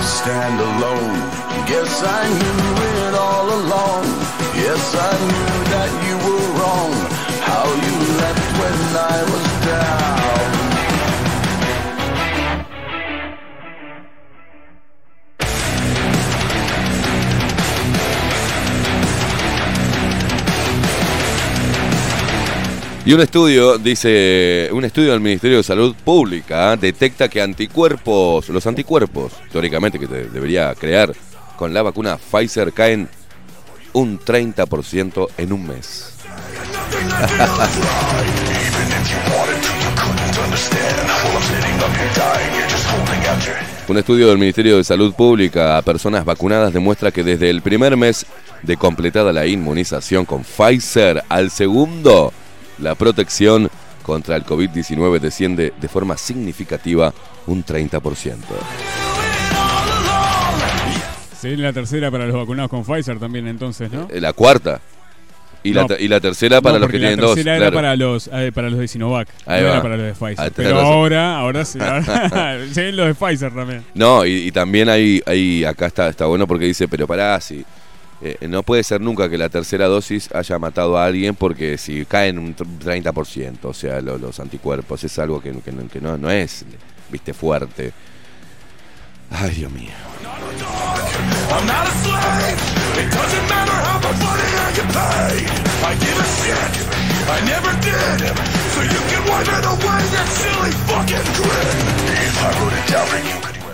Stand 0.02 0.60
alone. 0.60 1.18
Guess 1.66 2.02
I 2.02 2.22
knew 2.38 2.60
it 2.92 3.14
all 3.14 3.48
along. 3.60 4.04
Yes, 4.56 4.84
I 4.94 5.12
knew 5.30 5.54
that 5.74 5.90
you 6.06 6.16
were 6.26 6.46
wrong. 6.58 6.92
How 7.48 7.66
you 7.86 7.96
left 8.20 8.46
when 8.60 8.78
I 8.96 9.18
was 9.32 9.46
down. 9.66 10.49
Y 23.10 23.12
un 23.12 23.20
estudio, 23.22 23.76
dice, 23.76 24.68
un 24.70 24.84
estudio 24.84 25.10
del 25.10 25.18
Ministerio 25.18 25.56
de 25.56 25.64
Salud 25.64 25.96
Pública 26.04 26.76
detecta 26.76 27.28
que 27.28 27.42
anticuerpos, 27.42 28.48
los 28.50 28.64
anticuerpos, 28.68 29.32
teóricamente 29.50 29.98
que 29.98 30.06
te 30.06 30.28
debería 30.28 30.72
crear 30.76 31.12
con 31.56 31.74
la 31.74 31.82
vacuna 31.82 32.18
Pfizer, 32.18 32.72
caen 32.72 33.08
un 33.94 34.16
30% 34.16 35.26
en 35.38 35.52
un 35.52 35.66
mes. 35.66 36.14
Un 43.88 43.98
estudio 43.98 44.28
del 44.28 44.38
Ministerio 44.38 44.76
de 44.76 44.84
Salud 44.84 45.12
Pública 45.14 45.78
a 45.78 45.82
personas 45.82 46.24
vacunadas 46.24 46.72
demuestra 46.72 47.10
que 47.10 47.24
desde 47.24 47.50
el 47.50 47.60
primer 47.60 47.96
mes 47.96 48.24
de 48.62 48.76
completada 48.76 49.32
la 49.32 49.48
inmunización 49.48 50.24
con 50.24 50.44
Pfizer 50.44 51.24
al 51.28 51.50
segundo, 51.50 52.32
la 52.80 52.94
protección 52.94 53.70
contra 54.02 54.36
el 54.36 54.44
COVID-19 54.44 55.18
desciende 55.20 55.72
de 55.80 55.88
forma 55.88 56.16
significativa 56.16 57.12
un 57.46 57.64
30%. 57.64 58.36
Se 61.40 61.48
viene 61.48 61.62
la 61.62 61.72
tercera 61.72 62.10
para 62.10 62.26
los 62.26 62.36
vacunados 62.36 62.70
con 62.70 62.84
Pfizer 62.84 63.18
también 63.18 63.46
entonces, 63.46 63.90
¿no? 63.90 64.08
Eh, 64.10 64.20
La 64.20 64.32
cuarta. 64.32 64.80
Y, 65.62 65.74
la, 65.74 65.82
No. 65.82 65.88
te- 65.88 66.02
y 66.02 66.08
la 66.08 66.20
tercera 66.20 66.62
para 66.62 66.74
No, 66.74 66.80
los 66.80 66.90
que 66.90 66.98
tienen 66.98 67.16
la 67.20 67.22
dos. 67.26 67.34
tercera 67.34 67.56
era 67.56 67.66
claro. 67.66 67.76
para 67.76 67.96
los, 67.96 68.30
eh, 68.32 68.50
para 68.54 68.70
los 68.70 68.78
de 68.78 68.88
Sinovac, 68.88 69.28
Ahí 69.44 69.60
no 69.60 69.66
va. 69.68 69.72
era 69.74 69.82
para 69.82 69.96
los 69.98 70.06
de 70.06 70.12
Pfizer. 70.14 70.46
Ah, 70.46 70.50
Pero 70.56 70.70
razón. 70.70 70.86
ahora, 70.86 71.36
ahora 71.38 71.64
sí, 71.66 71.78
ahora 71.80 72.56
ven 72.74 72.96
los 72.96 73.06
de 73.08 73.14
Pfizer 73.14 73.54
también. 73.54 73.84
No, 73.94 74.24
y, 74.24 74.32
y 74.48 74.52
también 74.52 74.88
hay, 74.88 75.22
hay, 75.26 75.64
acá 75.64 75.86
está, 75.86 76.08
está 76.08 76.24
bueno 76.26 76.46
porque 76.46 76.64
dice, 76.64 76.88
pero 76.88 77.06
pará, 77.06 77.38
si, 77.42 77.62
eh, 78.22 78.36
no 78.48 78.62
puede 78.62 78.82
ser 78.82 79.00
nunca 79.00 79.28
que 79.28 79.38
la 79.38 79.48
tercera 79.48 79.86
dosis 79.86 80.28
haya 80.34 80.58
matado 80.58 80.98
a 80.98 81.06
alguien 81.06 81.34
porque 81.34 81.78
si 81.78 82.04
caen 82.04 82.38
un 82.38 82.54
tr- 82.56 83.02
30%, 83.02 83.58
o 83.62 83.74
sea, 83.74 84.00
lo- 84.00 84.18
los 84.18 84.38
anticuerpos, 84.40 85.02
es 85.04 85.18
algo 85.18 85.40
que, 85.40 85.52
que 85.52 85.72
que 85.90 86.00
no, 86.00 86.16
no 86.18 86.30
es, 86.30 86.64
viste, 87.10 87.32
fuerte. 87.34 87.92
Ay, 89.30 89.50
Dios 89.54 89.70
mío. 89.72 89.90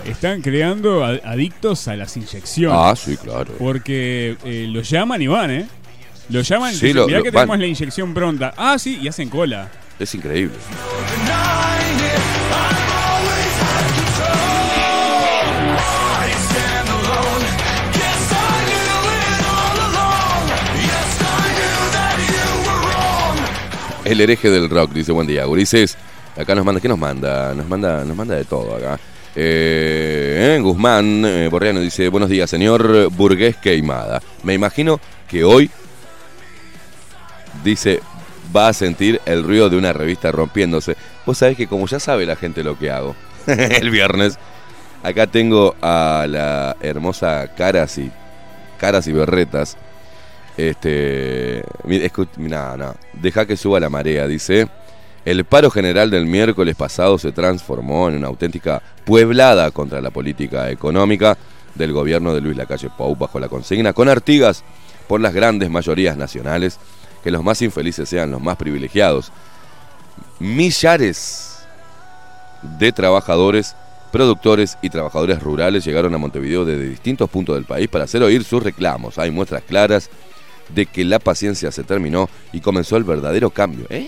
Están 0.07 0.41
creando 0.41 1.03
adictos 1.03 1.87
a 1.87 1.95
las 1.95 2.15
inyecciones. 2.15 2.77
Ah, 2.81 2.95
sí, 2.95 3.17
claro. 3.17 3.53
Porque 3.59 4.37
eh, 4.45 4.67
los 4.69 4.89
llaman 4.89 5.21
y 5.21 5.27
van, 5.27 5.51
¿eh? 5.51 5.67
Los 6.29 6.47
llaman 6.47 6.71
y 6.71 6.73
dicen, 6.73 6.95
lo- 6.95 7.07
mirá 7.07 7.17
lo- 7.19 7.23
que 7.23 7.31
van. 7.31 7.43
tenemos 7.43 7.59
la 7.59 7.67
inyección 7.67 8.13
pronta. 8.13 8.53
Ah, 8.57 8.77
sí, 8.79 8.99
y 9.01 9.07
hacen 9.07 9.29
cola. 9.29 9.69
Es 9.99 10.13
increíble. 10.15 10.55
El 24.05 24.21
hereje 24.21 24.49
del 24.49 24.69
rock, 24.69 24.91
dice 24.93 25.11
buen 25.11 25.27
día. 25.27 25.43
Gurises, 25.45 25.97
acá 26.37 26.55
nos 26.55 26.63
manda, 26.63 26.79
¿qué 26.79 26.87
nos 26.87 26.97
manda? 26.97 27.53
Nos 27.53 27.67
manda, 27.67 28.05
nos 28.05 28.15
manda 28.15 28.35
de 28.35 28.45
todo 28.45 28.75
acá. 28.77 28.97
Eh, 29.39 30.55
eh, 30.55 30.59
Guzmán 30.59 31.23
eh, 31.23 31.47
Borriano 31.47 31.79
dice, 31.79 32.09
buenos 32.09 32.27
días, 32.27 32.49
señor 32.49 33.11
Burgués 33.11 33.55
Queimada. 33.57 34.19
Me 34.41 34.55
imagino 34.55 34.99
que 35.29 35.43
hoy, 35.43 35.69
dice, 37.63 37.99
va 38.55 38.69
a 38.69 38.73
sentir 38.73 39.21
el 39.27 39.43
ruido 39.43 39.69
de 39.69 39.77
una 39.77 39.93
revista 39.93 40.31
rompiéndose. 40.31 40.95
Vos 41.23 41.37
sabés 41.37 41.55
que 41.55 41.67
como 41.67 41.85
ya 41.85 41.99
sabe 41.99 42.25
la 42.25 42.35
gente 42.35 42.63
lo 42.63 42.79
que 42.79 42.89
hago, 42.89 43.15
el 43.47 43.91
viernes, 43.91 44.39
acá 45.03 45.27
tengo 45.27 45.75
a 45.83 46.25
la 46.27 46.75
hermosa 46.81 47.47
Caras 47.55 47.99
y, 47.99 48.11
Caras 48.79 49.05
y 49.07 49.11
Berretas. 49.11 49.77
Este, 50.57 51.61
mi- 51.83 51.99
escu- 51.99 52.27
no, 52.37 52.75
no, 52.75 52.95
deja 53.13 53.45
que 53.45 53.55
suba 53.55 53.79
la 53.79 53.89
marea, 53.91 54.25
dice. 54.25 54.67
El 55.27 55.43
paro 55.43 55.69
general 55.69 56.09
del 56.09 56.25
miércoles 56.25 56.77
pasado 56.77 57.17
se 57.17 57.33
transformó 57.33 58.07
en 58.07 58.15
una 58.15 58.27
auténtica 58.27 58.81
pueblada 59.03 59.71
contra 59.71 59.99
la 59.99 60.09
política 60.09 60.71
económica 60.71 61.37
del 61.75 61.91
gobierno 61.91 62.33
de 62.33 62.39
Luis 62.39 62.55
Lacalle 62.55 62.89
Pou 62.97 63.13
bajo 63.13 63.37
la 63.37 63.49
consigna 63.49 63.91
con 63.91 64.07
Artigas 64.07 64.63
por 65.05 65.19
las 65.19 65.33
grandes 65.33 65.69
mayorías 65.69 66.15
nacionales 66.15 66.79
que 67.25 67.31
los 67.31 67.43
más 67.43 67.61
infelices 67.61 68.07
sean 68.07 68.31
los 68.31 68.41
más 68.41 68.55
privilegiados. 68.55 69.33
Millares 70.39 71.59
de 72.79 72.93
trabajadores, 72.93 73.75
productores 74.13 74.77
y 74.81 74.89
trabajadores 74.89 75.43
rurales 75.43 75.83
llegaron 75.83 76.15
a 76.15 76.19
Montevideo 76.19 76.63
desde 76.63 76.87
distintos 76.87 77.29
puntos 77.29 77.55
del 77.55 77.65
país 77.65 77.89
para 77.89 78.05
hacer 78.05 78.23
oír 78.23 78.45
sus 78.45 78.63
reclamos. 78.63 79.17
Hay 79.17 79.31
muestras 79.31 79.63
claras 79.63 80.09
de 80.69 80.85
que 80.85 81.03
la 81.03 81.19
paciencia 81.19 81.69
se 81.73 81.83
terminó 81.83 82.29
y 82.53 82.61
comenzó 82.61 82.95
el 82.95 83.03
verdadero 83.03 83.49
cambio. 83.49 83.87
¿Eh? 83.89 84.07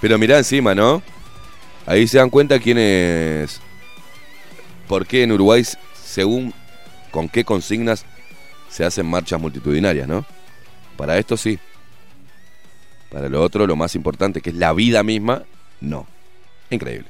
Pero 0.00 0.18
mirá 0.18 0.38
encima, 0.38 0.74
¿no? 0.74 1.02
Ahí 1.86 2.06
se 2.06 2.18
dan 2.18 2.30
cuenta 2.30 2.58
quiénes... 2.58 3.60
¿Por 4.88 5.06
qué 5.06 5.22
en 5.22 5.32
Uruguay, 5.32 5.64
según 6.02 6.52
con 7.10 7.28
qué 7.28 7.44
consignas 7.44 8.04
se 8.68 8.84
hacen 8.84 9.06
marchas 9.06 9.40
multitudinarias, 9.40 10.08
¿no? 10.08 10.24
Para 10.96 11.18
esto 11.18 11.36
sí. 11.36 11.58
Para 13.10 13.28
lo 13.28 13.42
otro, 13.42 13.66
lo 13.66 13.76
más 13.76 13.94
importante, 13.94 14.40
que 14.40 14.50
es 14.50 14.56
la 14.56 14.72
vida 14.72 15.02
misma, 15.02 15.42
no. 15.80 16.06
Increíble. 16.70 17.08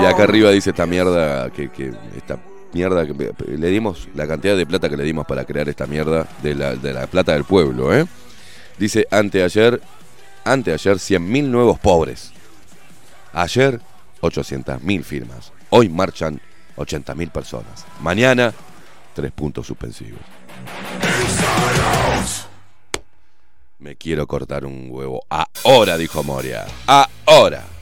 Y 0.00 0.04
acá 0.06 0.22
arriba 0.22 0.50
dice 0.50 0.70
esta 0.70 0.86
mierda 0.86 1.50
que, 1.50 1.70
que 1.70 1.92
esta 2.16 2.38
mierda 2.72 3.06
que 3.06 3.34
le 3.46 3.68
dimos 3.68 4.08
la 4.14 4.26
cantidad 4.26 4.56
de 4.56 4.66
plata 4.66 4.88
que 4.88 4.96
le 4.96 5.04
dimos 5.04 5.26
para 5.26 5.44
crear 5.44 5.68
esta 5.68 5.86
mierda 5.86 6.26
de 6.42 6.54
la, 6.54 6.74
de 6.76 6.92
la 6.92 7.06
plata 7.06 7.32
del 7.32 7.44
pueblo, 7.44 7.94
¿eh? 7.94 8.06
Dice 8.78 9.06
anteayer, 9.10 9.80
anteayer 10.44 10.96
100.000 10.96 11.44
nuevos 11.44 11.78
pobres. 11.78 12.32
Ayer 13.32 13.80
800.000 14.20 15.02
firmas. 15.02 15.52
Hoy 15.70 15.88
marchan 15.88 16.40
80.000 16.76 17.30
personas. 17.30 17.84
Mañana 18.00 18.52
tres 19.14 19.32
puntos 19.32 19.66
suspensivos. 19.66 20.20
Me 23.80 23.96
quiero 23.96 24.26
cortar 24.26 24.64
un 24.64 24.88
huevo. 24.90 25.24
Ahora, 25.64 25.96
dijo 25.96 26.22
Moria. 26.22 26.66
Ahora. 27.26 27.77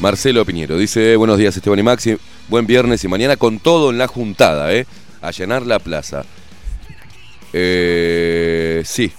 Marcelo 0.00 0.44
Piñero 0.44 0.76
dice, 0.76 1.16
buenos 1.16 1.38
días 1.38 1.56
Esteban 1.56 1.78
y 1.78 1.82
Maxi, 1.82 2.16
buen 2.48 2.66
viernes 2.66 3.02
y 3.02 3.08
mañana 3.08 3.36
con 3.36 3.58
todo 3.58 3.90
en 3.90 3.98
la 3.98 4.06
juntada, 4.06 4.72
¿eh? 4.72 4.86
A 5.20 5.32
llenar 5.32 5.66
la 5.66 5.80
plaza. 5.80 6.24
Eh, 7.52 8.82
sí, 8.84 9.12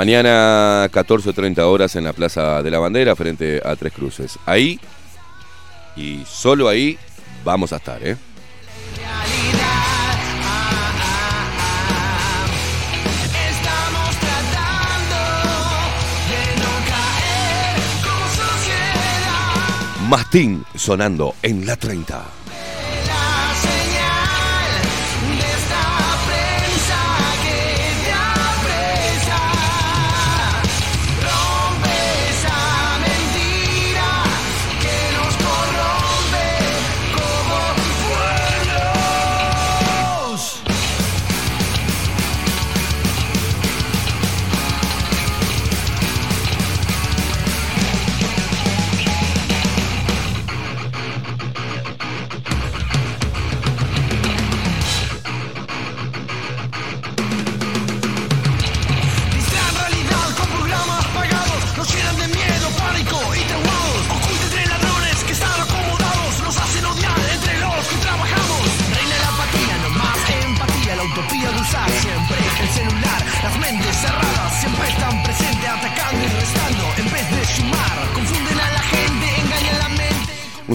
mañana 0.00 0.88
14.30 0.90 1.58
horas 1.60 1.94
en 1.94 2.04
la 2.04 2.14
Plaza 2.14 2.62
de 2.62 2.70
la 2.70 2.78
Bandera 2.78 3.14
frente 3.14 3.60
a 3.62 3.76
Tres 3.76 3.92
Cruces. 3.92 4.38
Ahí, 4.46 4.80
y 5.94 6.22
solo 6.26 6.68
ahí, 6.68 6.98
vamos 7.44 7.72
a 7.72 7.76
estar, 7.76 8.06
¿eh? 8.06 8.16
Mastín 20.08 20.64
sonando 20.74 21.36
en 21.40 21.64
la 21.64 21.76
30. 21.76 22.39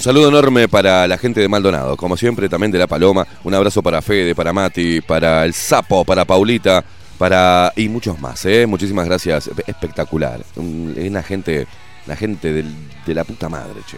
Saludo 0.06 0.28
enorme 0.30 0.68
para 0.68 1.08
la 1.08 1.18
gente 1.18 1.40
de 1.42 1.48
Maldonado, 1.50 1.98
como 1.98 2.16
siempre 2.16 2.48
también 2.48 2.72
de 2.72 2.78
La 2.78 2.86
Paloma. 2.88 3.26
Un 3.44 3.56
abrazo 3.56 3.82
para 3.82 4.02
Fede, 4.04 4.36
para 4.36 4.54
Mati, 4.54 5.02
para 5.02 5.44
el 5.46 5.54
Sapo, 5.54 6.06
para 6.06 6.26
Paulita, 6.26 6.84
para 7.18 7.74
y 7.76 7.90
muchos 7.90 8.20
más. 8.20 8.46
¿eh? 8.46 8.68
Muchísimas 8.68 9.06
gracias. 9.08 9.50
Espectacular. 9.66 10.42
Un- 10.58 10.94
Es 10.96 11.10
una 11.10 11.24
gente, 11.24 11.66
la 12.06 12.16
gente 12.16 12.54
del- 12.54 12.74
de 13.06 13.14
la 13.16 13.24
puta 13.24 13.50
madre, 13.50 13.82
che. 13.90 13.98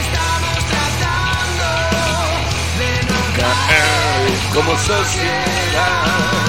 Estamos 0.00 0.58
tratando 0.70 1.68
de 2.78 2.90
no 3.08 3.20
caer 3.36 4.54
Como 4.54 4.72
sociedad. 4.76 6.39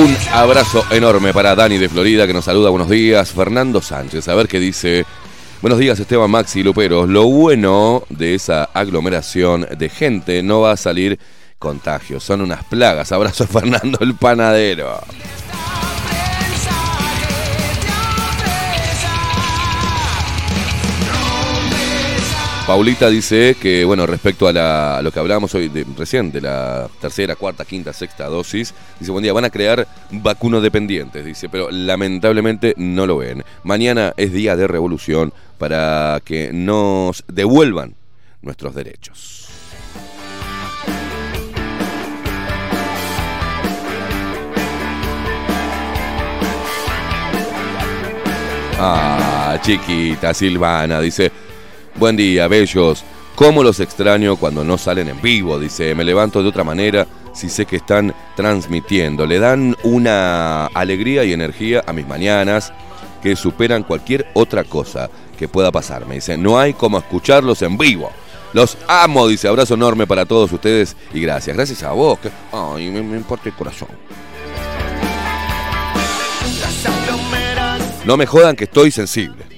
Un 0.00 0.16
abrazo 0.32 0.82
enorme 0.90 1.34
para 1.34 1.54
Dani 1.54 1.76
de 1.76 1.90
Florida 1.90 2.26
que 2.26 2.32
nos 2.32 2.46
saluda. 2.46 2.70
Buenos 2.70 2.88
días. 2.88 3.32
Fernando 3.32 3.82
Sánchez, 3.82 4.28
a 4.28 4.34
ver 4.34 4.48
qué 4.48 4.58
dice. 4.58 5.04
Buenos 5.60 5.78
días, 5.78 6.00
Esteban 6.00 6.30
Maxi 6.30 6.62
Luperos. 6.62 7.06
Lo 7.06 7.26
bueno 7.26 8.04
de 8.08 8.34
esa 8.34 8.70
aglomeración 8.72 9.68
de 9.76 9.90
gente 9.90 10.42
no 10.42 10.62
va 10.62 10.72
a 10.72 10.76
salir 10.78 11.18
contagios. 11.58 12.24
Son 12.24 12.40
unas 12.40 12.64
plagas. 12.64 13.12
Abrazo, 13.12 13.46
Fernando 13.52 13.98
el 14.00 14.14
panadero. 14.14 15.02
Paulita 22.70 23.10
dice 23.10 23.56
que, 23.60 23.84
bueno, 23.84 24.06
respecto 24.06 24.46
a, 24.46 25.02
lo 25.02 25.10
que 25.10 25.18
hablábamos 25.18 25.52
hoy 25.56 25.68
de- 25.68 25.84
recién, 25.98 26.30
de 26.30 26.40
la 26.40 26.88
tercera, 27.00 27.34
cuarta, 27.34 27.64
quinta, 27.64 27.92
sexta 27.92 28.26
dosis, 28.28 28.72
dice, 29.00 29.10
buen 29.10 29.24
día, 29.24 29.32
van 29.32 29.44
a 29.44 29.50
crear 29.50 29.88
vacunos 30.12 30.62
dependientes, 30.62 31.24
dice, 31.24 31.48
pero 31.48 31.68
lamentablemente 31.72 32.74
no 32.76 33.08
lo 33.08 33.16
ven. 33.16 33.42
Mañana 33.64 34.14
es 34.16 34.32
día 34.32 34.54
de 34.54 34.68
revolución 34.68 35.32
para 35.58 36.22
que 36.24 36.52
nos 36.52 37.24
devuelvan 37.26 37.96
nuestros 38.40 38.72
derechos. 38.72 39.48
Ah, 48.78 49.58
chiquita 49.60 50.32
Silvana, 50.32 51.00
dice, 51.00 51.32
buen 52.00 52.16
día, 52.16 52.48
bellos. 52.48 53.04
¿Cómo 53.34 53.62
los 53.62 53.78
extraño 53.78 54.36
cuando 54.36 54.64
no 54.64 54.78
salen 54.78 55.08
en 55.08 55.20
vivo? 55.20 55.58
Dice, 55.58 55.94
me 55.94 56.02
levanto 56.02 56.42
de 56.42 56.48
otra 56.48 56.64
manera 56.64 57.06
si 57.34 57.50
sé 57.50 57.66
que 57.66 57.76
están 57.76 58.14
transmitiendo. 58.34 59.26
Le 59.26 59.38
dan 59.38 59.76
una 59.82 60.66
alegría 60.68 61.24
y 61.24 61.34
energía 61.34 61.84
a 61.86 61.92
mis 61.92 62.08
mañanas 62.08 62.72
que 63.22 63.36
superan 63.36 63.82
cualquier 63.82 64.26
otra 64.32 64.64
cosa 64.64 65.10
que 65.38 65.46
pueda 65.46 65.70
pasarme. 65.70 66.14
Dice, 66.14 66.38
no 66.38 66.58
hay 66.58 66.72
como 66.72 66.98
escucharlos 66.98 67.60
en 67.60 67.76
vivo. 67.76 68.10
Los 68.54 68.78
amo, 68.88 69.28
dice, 69.28 69.46
abrazo 69.46 69.74
enorme 69.74 70.06
para 70.06 70.24
todos 70.24 70.50
ustedes 70.50 70.96
y 71.12 71.20
gracias. 71.20 71.54
Gracias 71.54 71.82
a 71.82 71.92
vos, 71.92 72.18
que, 72.18 72.30
ay, 72.50 72.88
me, 72.88 73.02
me 73.02 73.18
importa 73.18 73.50
el 73.50 73.54
corazón. 73.54 73.88
No 78.06 78.16
me 78.16 78.24
jodan 78.24 78.56
que 78.56 78.64
estoy 78.64 78.90
sensible. 78.90 79.49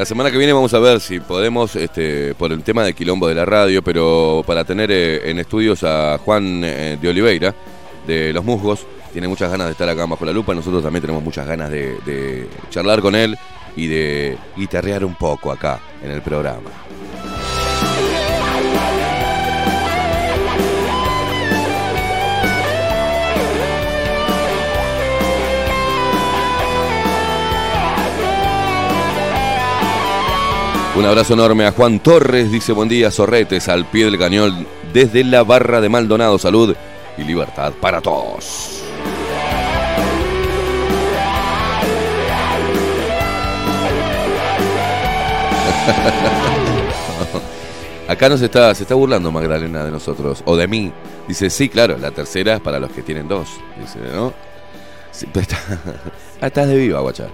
La 0.00 0.06
semana 0.06 0.30
que 0.30 0.38
viene 0.38 0.54
vamos 0.54 0.72
a 0.72 0.78
ver 0.78 0.98
si 0.98 1.20
podemos, 1.20 1.76
este, 1.76 2.34
por 2.34 2.50
el 2.52 2.62
tema 2.62 2.82
del 2.84 2.94
quilombo 2.94 3.28
de 3.28 3.34
la 3.34 3.44
radio, 3.44 3.82
pero 3.82 4.42
para 4.46 4.64
tener 4.64 4.90
eh, 4.90 5.28
en 5.28 5.38
estudios 5.38 5.84
a 5.84 6.16
Juan 6.16 6.62
eh, 6.64 6.96
de 6.98 7.06
Oliveira, 7.06 7.54
de 8.06 8.32
Los 8.32 8.42
Musgos, 8.42 8.86
tiene 9.12 9.28
muchas 9.28 9.50
ganas 9.50 9.66
de 9.66 9.72
estar 9.72 9.86
acá 9.86 10.06
bajo 10.06 10.24
la 10.24 10.32
lupa, 10.32 10.54
nosotros 10.54 10.82
también 10.82 11.02
tenemos 11.02 11.22
muchas 11.22 11.46
ganas 11.46 11.70
de, 11.70 11.98
de 12.06 12.48
charlar 12.70 13.02
con 13.02 13.14
él 13.14 13.36
y 13.76 13.88
de 13.88 14.38
guitarrear 14.56 15.04
un 15.04 15.16
poco 15.16 15.52
acá 15.52 15.78
en 16.02 16.12
el 16.12 16.22
programa. 16.22 16.70
Un 30.96 31.06
abrazo 31.06 31.34
enorme 31.34 31.66
a 31.66 31.72
Juan 31.72 32.00
Torres, 32.00 32.50
dice 32.50 32.72
buen 32.72 32.88
día, 32.88 33.12
Sorretes, 33.12 33.68
al 33.68 33.84
pie 33.86 34.06
del 34.06 34.18
cañón, 34.18 34.66
desde 34.92 35.22
la 35.22 35.44
barra 35.44 35.80
de 35.80 35.88
Maldonado, 35.88 36.36
salud 36.36 36.74
y 37.16 37.22
libertad 37.22 37.72
para 37.80 38.00
todos. 38.00 38.82
Acá 48.08 48.28
nos 48.28 48.42
está, 48.42 48.74
se 48.74 48.82
está 48.82 48.96
burlando 48.96 49.30
Magdalena 49.30 49.84
de 49.84 49.92
nosotros, 49.92 50.42
o 50.44 50.56
de 50.56 50.66
mí. 50.66 50.92
Dice, 51.28 51.50
sí, 51.50 51.68
claro, 51.68 51.96
la 51.98 52.10
tercera 52.10 52.56
es 52.56 52.60
para 52.60 52.80
los 52.80 52.90
que 52.90 53.02
tienen 53.02 53.28
dos. 53.28 53.48
Dice, 53.80 54.00
¿no? 54.12 54.32
Sí, 55.12 55.28
estás 56.40 56.66
de 56.68 56.76
viva, 56.76 56.98
guacha. 57.00 57.28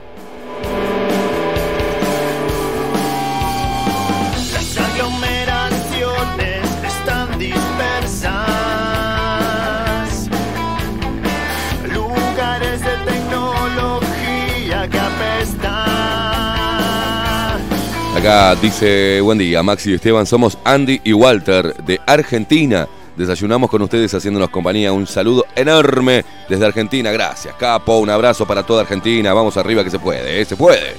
Acá 18.27 18.57
dice, 18.57 19.21
buen 19.21 19.39
día, 19.39 19.63
Maxi 19.63 19.93
y 19.93 19.95
Esteban, 19.95 20.27
somos 20.27 20.59
Andy 20.65 21.01
y 21.05 21.13
Walter 21.13 21.77
de 21.85 22.01
Argentina. 22.05 22.89
Desayunamos 23.15 23.71
con 23.71 23.83
ustedes 23.83 24.13
haciéndonos 24.13 24.51
compañía. 24.51 24.93
Un 24.93 25.07
saludo 25.07 25.47
enorme 25.55 26.25
desde 26.49 26.67
Argentina. 26.67 27.13
Gracias, 27.13 27.55
Capo. 27.55 27.99
Un 27.99 28.11
abrazo 28.11 28.45
para 28.45 28.65
toda 28.65 28.83
Argentina. 28.83 29.33
Vamos 29.33 29.57
arriba 29.57 29.85
que 29.85 29.91
se 29.91 30.01
puede, 30.01 30.41
¿eh? 30.41 30.45
se 30.45 30.57
puede. 30.57 30.97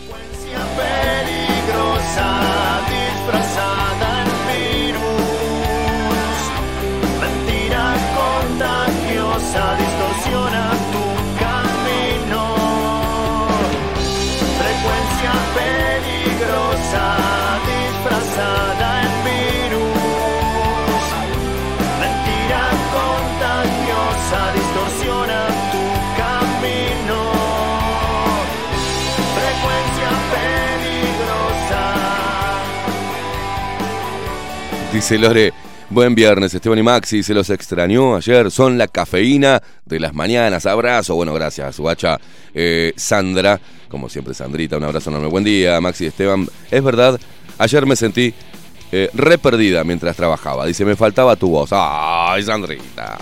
Dice 34.97 35.19
Lore, 35.19 35.53
buen 35.91 36.15
viernes, 36.15 36.55
Esteban 36.55 36.79
y 36.79 36.81
Maxi. 36.81 37.21
Se 37.21 37.35
los 37.35 37.51
extrañó 37.51 38.15
ayer. 38.15 38.49
Son 38.49 38.79
la 38.79 38.87
cafeína 38.87 39.61
de 39.85 39.99
las 39.99 40.15
mañanas. 40.15 40.65
Abrazo. 40.65 41.13
Bueno, 41.13 41.35
gracias, 41.35 41.79
guacha. 41.79 42.17
Eh, 42.51 42.93
Sandra 42.95 43.61
Como 43.89 44.09
siempre, 44.09 44.33
Sandrita, 44.33 44.77
un 44.77 44.85
abrazo 44.85 45.11
enorme. 45.11 45.27
Buen 45.27 45.43
día, 45.43 45.79
Maxi 45.79 46.07
Esteban. 46.07 46.47
Es 46.71 46.83
verdad, 46.83 47.19
ayer 47.59 47.85
me 47.85 47.95
sentí 47.95 48.33
eh, 48.91 49.11
re 49.13 49.37
perdida 49.37 49.83
mientras 49.83 50.15
trabajaba. 50.15 50.65
Dice, 50.65 50.83
me 50.83 50.95
faltaba 50.95 51.35
tu 51.35 51.51
voz. 51.51 51.69
¡Ay, 51.71 52.41
Sandrita! 52.41 53.19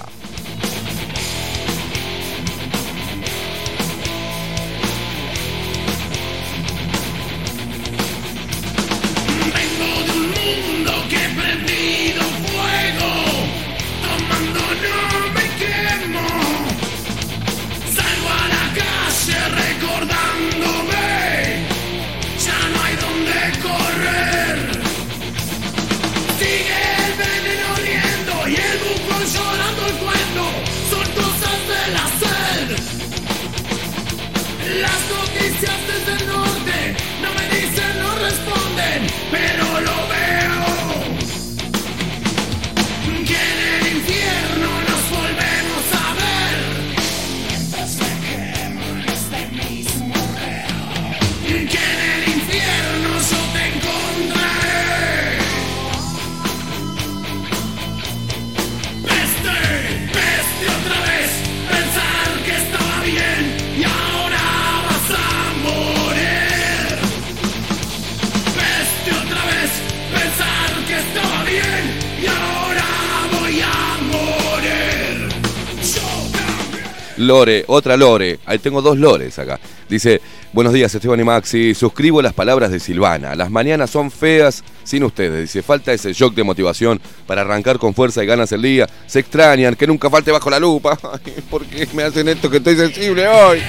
Otra 77.68 77.96
Lore. 77.96 78.40
Ahí 78.46 78.60
tengo 78.60 78.82
dos 78.82 78.98
Lores 78.98 79.38
acá. 79.38 79.60
Dice, 79.88 80.22
buenos 80.52 80.74
días 80.74 80.94
Esteban 80.94 81.20
y 81.20 81.24
Maxi. 81.24 81.76
Suscribo 81.76 82.22
las 82.22 82.34
palabras 82.34 82.72
de 82.72 82.80
Silvana. 82.80 83.36
Las 83.36 83.52
mañanas 83.52 83.90
son 83.90 84.10
feas 84.10 84.64
sin 84.84 85.04
ustedes. 85.04 85.42
Dice, 85.42 85.62
falta 85.62 85.94
ese 85.94 86.14
shock 86.14 86.34
de 86.34 86.44
motivación 86.44 87.00
para 87.28 87.42
arrancar 87.42 87.78
con 87.78 87.94
fuerza 87.94 88.24
y 88.24 88.26
ganas 88.26 88.52
el 88.52 88.64
día. 88.64 88.88
Se 89.06 89.20
extrañan, 89.20 89.76
que 89.76 89.86
nunca 89.86 90.10
falte 90.10 90.32
bajo 90.32 90.50
la 90.50 90.60
lupa. 90.60 90.98
Ay, 91.26 91.34
¿Por 91.50 91.66
qué 91.66 91.88
me 91.94 92.04
hacen 92.04 92.28
esto 92.28 92.50
que 92.50 92.58
estoy 92.58 92.76
sensible 92.76 93.28
hoy? 93.28 93.62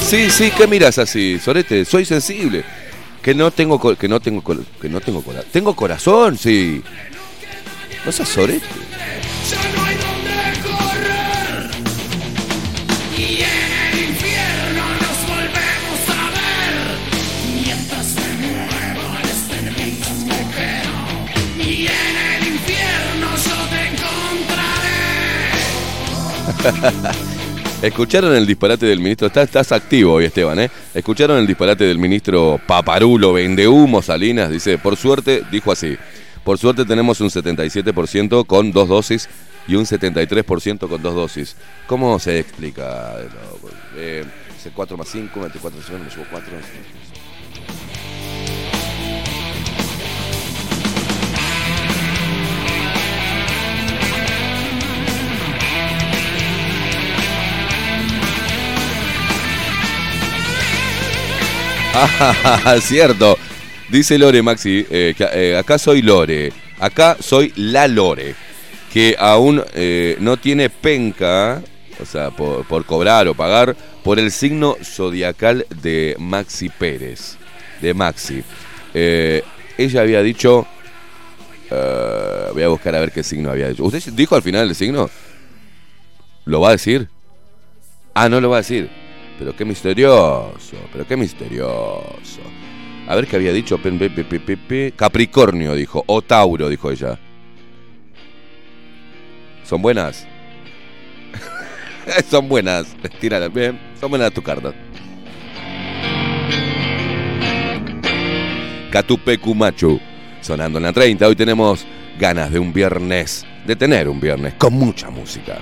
Sí, 0.00 0.30
sí, 0.30 0.52
¿qué 0.56 0.66
miras 0.66 0.98
así? 0.98 1.40
Sorete, 1.40 1.84
soy 1.84 2.04
sensible. 2.04 2.62
Que 3.20 3.34
no 3.34 3.50
tengo 3.50 3.80
que 3.96 4.06
no 4.06 4.20
tengo 4.20 4.44
que 4.80 4.88
no 4.88 5.00
tengo 5.00 5.22
corazón. 5.22 5.50
Tengo 5.50 5.74
corazón, 5.74 6.38
sí. 6.38 6.82
No 8.04 8.12
seas 8.12 8.28
sorete. 8.28 8.66
¿Escucharon 27.82 28.34
el 28.34 28.46
disparate 28.46 28.86
del 28.86 28.98
ministro? 28.98 29.26
Estás, 29.26 29.44
estás 29.44 29.72
activo 29.72 30.14
hoy, 30.14 30.24
Esteban, 30.24 30.58
¿eh? 30.58 30.70
¿Escucharon 30.94 31.38
el 31.38 31.46
disparate 31.46 31.84
del 31.84 31.98
ministro 31.98 32.58
Paparulo, 32.66 33.34
Vendehumo, 33.34 34.00
Salinas? 34.00 34.50
Dice, 34.50 34.78
por 34.78 34.96
suerte, 34.96 35.42
dijo 35.50 35.70
así, 35.70 35.96
por 36.42 36.58
suerte 36.58 36.84
tenemos 36.84 37.20
un 37.20 37.28
77% 37.28 38.46
con 38.46 38.72
dos 38.72 38.88
dosis 38.88 39.28
y 39.66 39.74
un 39.74 39.84
73% 39.84 40.88
con 40.88 41.02
dos 41.02 41.14
dosis. 41.14 41.56
¿Cómo 41.86 42.18
se 42.18 42.38
explica? 42.38 43.16
Eh, 43.96 44.24
dice 44.54 44.70
4 44.74 44.96
más 44.96 45.08
5, 45.08 45.40
24, 45.40 45.80
me 45.98 46.10
llevo 46.10 46.24
4. 46.30 46.52
Ah, 62.64 62.76
cierto. 62.80 63.38
Dice 63.88 64.18
Lore 64.18 64.42
Maxi, 64.42 64.84
eh, 64.90 65.14
eh, 65.18 65.56
acá 65.56 65.78
soy 65.78 66.02
Lore, 66.02 66.52
acá 66.80 67.16
soy 67.20 67.52
la 67.54 67.86
Lore, 67.86 68.34
que 68.92 69.14
aún 69.18 69.62
eh, 69.74 70.16
no 70.18 70.36
tiene 70.36 70.70
penca, 70.70 71.62
o 72.00 72.04
sea, 72.04 72.30
por, 72.30 72.84
cobrar 72.84 73.28
o 73.28 73.34
pagar, 73.34 73.76
por 74.02 74.18
el 74.18 74.32
signo 74.32 74.76
zodiacal 74.82 75.66
de 75.82 76.16
Maxi 76.18 76.68
Pérez, 76.68 77.36
de 77.80 77.94
Maxi. 77.94 78.42
Eh, 78.92 79.42
ella 79.78 80.00
había 80.00 80.22
dicho, 80.22 80.66
voy 81.70 82.62
a 82.62 82.68
buscar 82.68 82.96
a 82.96 83.00
ver 83.00 83.12
qué 83.12 83.22
signo 83.22 83.50
había 83.50 83.68
dicho. 83.68 83.84
¿Usted 83.84 84.02
dijo 84.14 84.34
al 84.34 84.42
final 84.42 84.68
el 84.68 84.74
signo? 84.74 85.08
¿Lo 86.46 86.60
va 86.60 86.70
a 86.70 86.72
decir? 86.72 87.08
Ah, 88.14 88.28
no 88.28 88.40
lo 88.40 88.50
va 88.50 88.56
a 88.56 88.60
decir. 88.60 89.03
Pero 89.38 89.54
qué 89.56 89.64
misterioso, 89.64 90.76
pero 90.92 91.06
qué 91.06 91.16
misterioso. 91.16 92.40
A 93.06 93.16
ver 93.16 93.26
qué 93.26 93.36
había 93.36 93.52
dicho. 93.52 93.78
Capricornio 94.96 95.74
dijo, 95.74 96.04
o 96.06 96.22
Tauro 96.22 96.68
dijo 96.68 96.90
ella. 96.90 97.18
¿Son 99.64 99.82
buenas? 99.82 100.26
son 102.30 102.48
buenas. 102.48 102.94
Tírala, 103.20 103.48
bien. 103.48 103.78
Son 104.00 104.10
buenas 104.10 104.32
tus 104.32 104.44
cartas. 104.44 104.74
Catupecu 108.90 109.54
Machu. 109.54 110.00
Sonando 110.40 110.78
en 110.78 110.84
la 110.84 110.92
30. 110.92 111.26
Hoy 111.26 111.36
tenemos 111.36 111.86
ganas 112.18 112.50
de 112.52 112.58
un 112.58 112.72
viernes. 112.72 113.44
De 113.66 113.74
tener 113.74 114.08
un 114.08 114.20
viernes 114.20 114.54
con 114.54 114.74
mucha 114.74 115.10
música. 115.10 115.58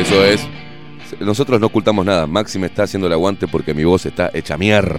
Eso 0.00 0.24
es. 0.24 0.40
Nosotros 1.20 1.60
no 1.60 1.66
ocultamos 1.66 2.06
nada. 2.06 2.26
Maxi 2.26 2.58
me 2.58 2.68
está 2.68 2.84
haciendo 2.84 3.06
el 3.06 3.12
aguante 3.12 3.46
porque 3.46 3.74
mi 3.74 3.84
voz 3.84 4.06
está 4.06 4.30
hecha 4.32 4.56
mierda. 4.56 4.98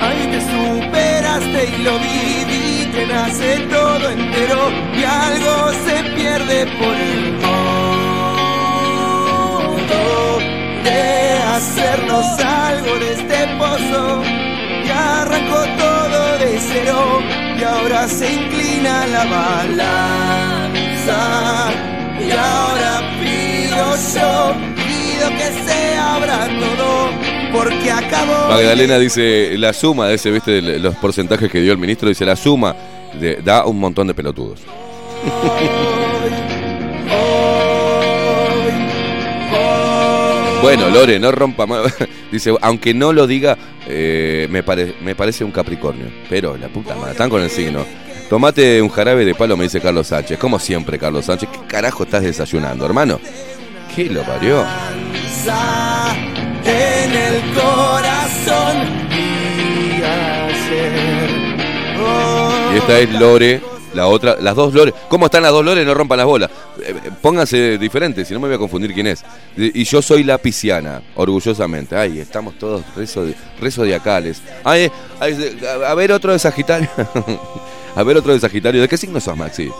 Ay, 0.00 0.28
te 0.32 0.40
superaste 0.40 1.68
y 1.68 1.82
lo 1.84 1.98
viví, 2.00 3.06
nace 3.06 3.58
todo 3.70 4.10
entero 4.10 4.70
y 4.98 5.04
algo 5.04 5.70
se 5.86 6.16
pierde 6.16 6.66
por 6.78 6.94
el 6.94 7.32
modo 7.34 8.03
de 10.84 11.38
hacernos 11.54 12.26
algo 12.40 12.98
de 12.98 13.12
este 13.12 13.46
pozo. 13.58 14.22
Y 14.84 14.88
arrancó 14.90 15.64
todo 15.78 16.38
de 16.38 16.58
cero 16.60 17.20
y 17.58 17.62
ahora 17.64 18.06
se 18.08 18.32
inclina 18.32 19.06
la 19.06 19.24
balanza. 20.74 21.20
Y 22.20 22.30
ahora 22.30 23.00
pido 23.20 23.96
yo, 24.14 24.54
pido 24.76 25.28
que 25.30 25.48
se 25.66 25.96
abra 25.98 26.46
todo 26.60 27.10
porque 27.52 27.90
acabó. 27.90 28.48
Magdalena 28.50 28.98
dice, 28.98 29.56
la 29.58 29.72
suma 29.72 30.08
de 30.08 30.14
ese, 30.14 30.30
viste, 30.30 30.60
los 30.62 30.94
porcentajes 30.96 31.50
que 31.50 31.60
dio 31.60 31.72
el 31.72 31.78
ministro, 31.78 32.08
dice, 32.08 32.24
la 32.26 32.36
suma 32.36 32.74
de- 33.18 33.36
da 33.36 33.64
un 33.64 33.78
montón 33.78 34.06
de 34.06 34.14
pelotudos. 34.14 34.60
Bueno, 40.64 40.88
Lore, 40.90 41.18
no 41.18 41.30
rompa 41.32 41.66
más. 41.66 41.82
Dice, 42.32 42.52
aunque 42.60 42.94
no 42.94 43.12
lo 43.12 43.26
diga, 43.26 43.56
eh, 43.86 44.46
me, 44.50 44.62
pare- 44.62 44.94
me 45.02 45.14
parece 45.14 45.44
un 45.44 45.50
Capricornio. 45.52 46.06
Pero 46.28 46.56
la 46.56 46.68
puta 46.68 46.94
madre, 46.94 47.12
están 47.12 47.30
con 47.30 47.42
el 47.42 47.50
signo. 47.50 47.84
Tomate 48.30 48.80
un 48.80 48.88
jarabe 48.88 49.24
de 49.24 49.34
palo, 49.34 49.56
me 49.56 49.64
dice 49.64 49.80
Carlos 49.80 50.06
Sánchez. 50.08 50.38
Como 50.38 50.58
siempre, 50.58 50.98
Carlos 50.98 51.26
Sánchez. 51.26 51.48
¿Qué 51.52 51.58
carajo 51.68 52.04
estás 52.04 52.22
desayunando, 52.22 52.86
hermano? 52.86 53.20
¿Qué 53.94 54.06
lo 54.06 54.22
parió? 54.22 54.64
en 56.64 57.12
el 57.12 57.42
corazón. 57.54 59.04
Oh, 62.00 62.70
Y 62.74 62.78
esta 62.78 62.98
es 62.98 63.12
Lore, 63.12 63.60
la 63.94 64.06
otra, 64.06 64.36
las 64.40 64.54
dos 64.54 64.74
Lore. 64.74 64.92
¿Cómo 65.08 65.26
están 65.26 65.42
las 65.42 65.52
dos 65.52 65.64
Lore? 65.64 65.84
No 65.84 65.94
rompan 65.94 66.18
las 66.18 66.26
bolas. 66.26 66.50
Eh, 66.80 66.94
eh, 67.04 67.10
Pónganse 67.22 67.78
diferentes, 67.78 68.26
si 68.28 68.34
no 68.34 68.40
me 68.40 68.48
voy 68.48 68.56
a 68.56 68.58
confundir 68.58 68.92
quién 68.92 69.06
es. 69.06 69.24
Y 69.56 69.84
yo 69.84 70.02
soy 70.02 70.24
la 70.24 70.38
pisciana, 70.38 71.02
orgullosamente. 71.14 71.96
Ay, 71.96 72.18
estamos 72.18 72.58
todos 72.58 72.82
rezo. 72.96 73.24
Ay, 74.64 74.90
ay, 75.20 75.58
a 75.86 75.94
ver 75.94 76.12
otro 76.12 76.32
de 76.32 76.38
Sagitario. 76.38 76.88
a 77.96 78.02
ver 78.02 78.16
otro 78.16 78.32
de 78.32 78.40
Sagitario. 78.40 78.80
¿De 78.80 78.88
qué 78.88 78.96
signo 78.96 79.20
sos, 79.20 79.36
Maxi? 79.36 79.70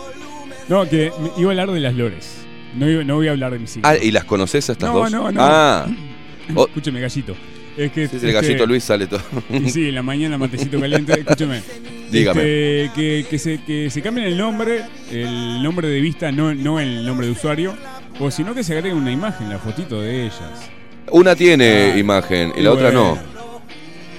No, 0.67 0.87
que 0.89 1.11
iba 1.37 1.49
a 1.49 1.51
hablar 1.51 1.71
de 1.71 1.79
las 1.79 1.93
lores. 1.93 2.37
No, 2.75 2.89
iba- 2.89 3.03
no 3.03 3.15
voy 3.15 3.27
a 3.27 3.31
hablar 3.31 3.51
de 3.53 3.59
mis 3.59 3.71
signos. 3.71 3.91
Ah, 3.91 3.97
¿y 4.01 4.11
las 4.11 4.25
conoces 4.25 4.67
a 4.69 4.71
estas 4.73 4.89
No, 4.91 4.99
dos? 4.99 5.11
no, 5.11 5.31
no. 5.31 5.39
Ah, 5.41 5.85
oh, 6.55 6.65
Escúcheme, 6.67 6.99
gallito. 6.99 7.35
Es 7.77 7.91
que, 7.91 8.07
sí, 8.07 8.19
sí, 8.19 8.25
el 8.25 8.31
este, 8.35 8.47
gallito 8.47 8.65
Luis 8.65 8.83
sale 8.83 9.07
todo. 9.07 9.21
Y 9.49 9.69
sí, 9.69 9.89
en 9.89 9.95
la 9.95 10.03
mañana 10.03 10.37
matecito 10.37 10.79
caliente. 10.79 11.13
Escúcheme. 11.19 11.61
Dígame. 12.09 12.41
Este, 12.41 12.91
que, 12.95 13.25
que 13.29 13.39
se, 13.39 13.63
que 13.63 13.89
se 13.89 14.01
cambien 14.01 14.27
el 14.27 14.37
nombre, 14.37 14.83
el 15.11 15.61
nombre 15.61 15.87
de 15.89 15.99
vista, 15.99 16.31
no, 16.31 16.53
no 16.55 16.79
el 16.79 17.05
nombre 17.05 17.25
de 17.27 17.33
usuario. 17.33 17.75
O 18.19 18.31
si 18.31 18.43
no, 18.43 18.55
que 18.55 18.63
se 18.63 18.73
agregue 18.77 18.95
una 18.95 19.11
imagen, 19.11 19.49
la 19.49 19.59
fotito 19.59 20.01
de 20.01 20.23
ellas. 20.23 20.69
Una 21.11 21.35
tiene 21.35 21.91
Ah, 21.93 21.97
imagen 21.97 22.53
y 22.57 22.61
la 22.61 22.71
otra 22.71 22.91
no. 22.91 23.17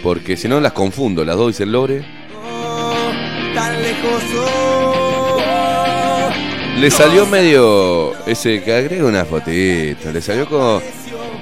Porque 0.02 0.36
si 0.36 0.48
no 0.48 0.60
las 0.60 0.72
confundo. 0.72 1.24
Las 1.24 1.36
dos 1.36 1.48
dicen 1.48 1.72
Lore. 1.72 2.04
tan 3.54 3.82
lejos. 3.82 4.22
Le 6.78 6.90
salió 6.90 7.24
medio 7.26 8.14
ese 8.26 8.62
que 8.62 8.74
agrega 8.74 9.06
una 9.06 9.24
fotito. 9.24 10.12
Le 10.12 10.20
salió 10.20 10.46
como. 10.46 10.82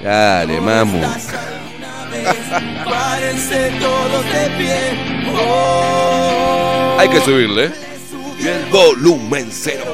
Dale, 0.03 0.61
mamu. 0.61 1.01
Párense 2.85 3.73
todos 3.81 4.25
de 4.25 4.51
pie. 4.59 4.79
Oh, 5.37 6.97
Hay 6.99 7.09
que 7.09 7.21
subirle. 7.21 7.73
Y 8.39 8.49
el 8.49 8.65
volumen 8.67 9.49
cero. 9.51 9.85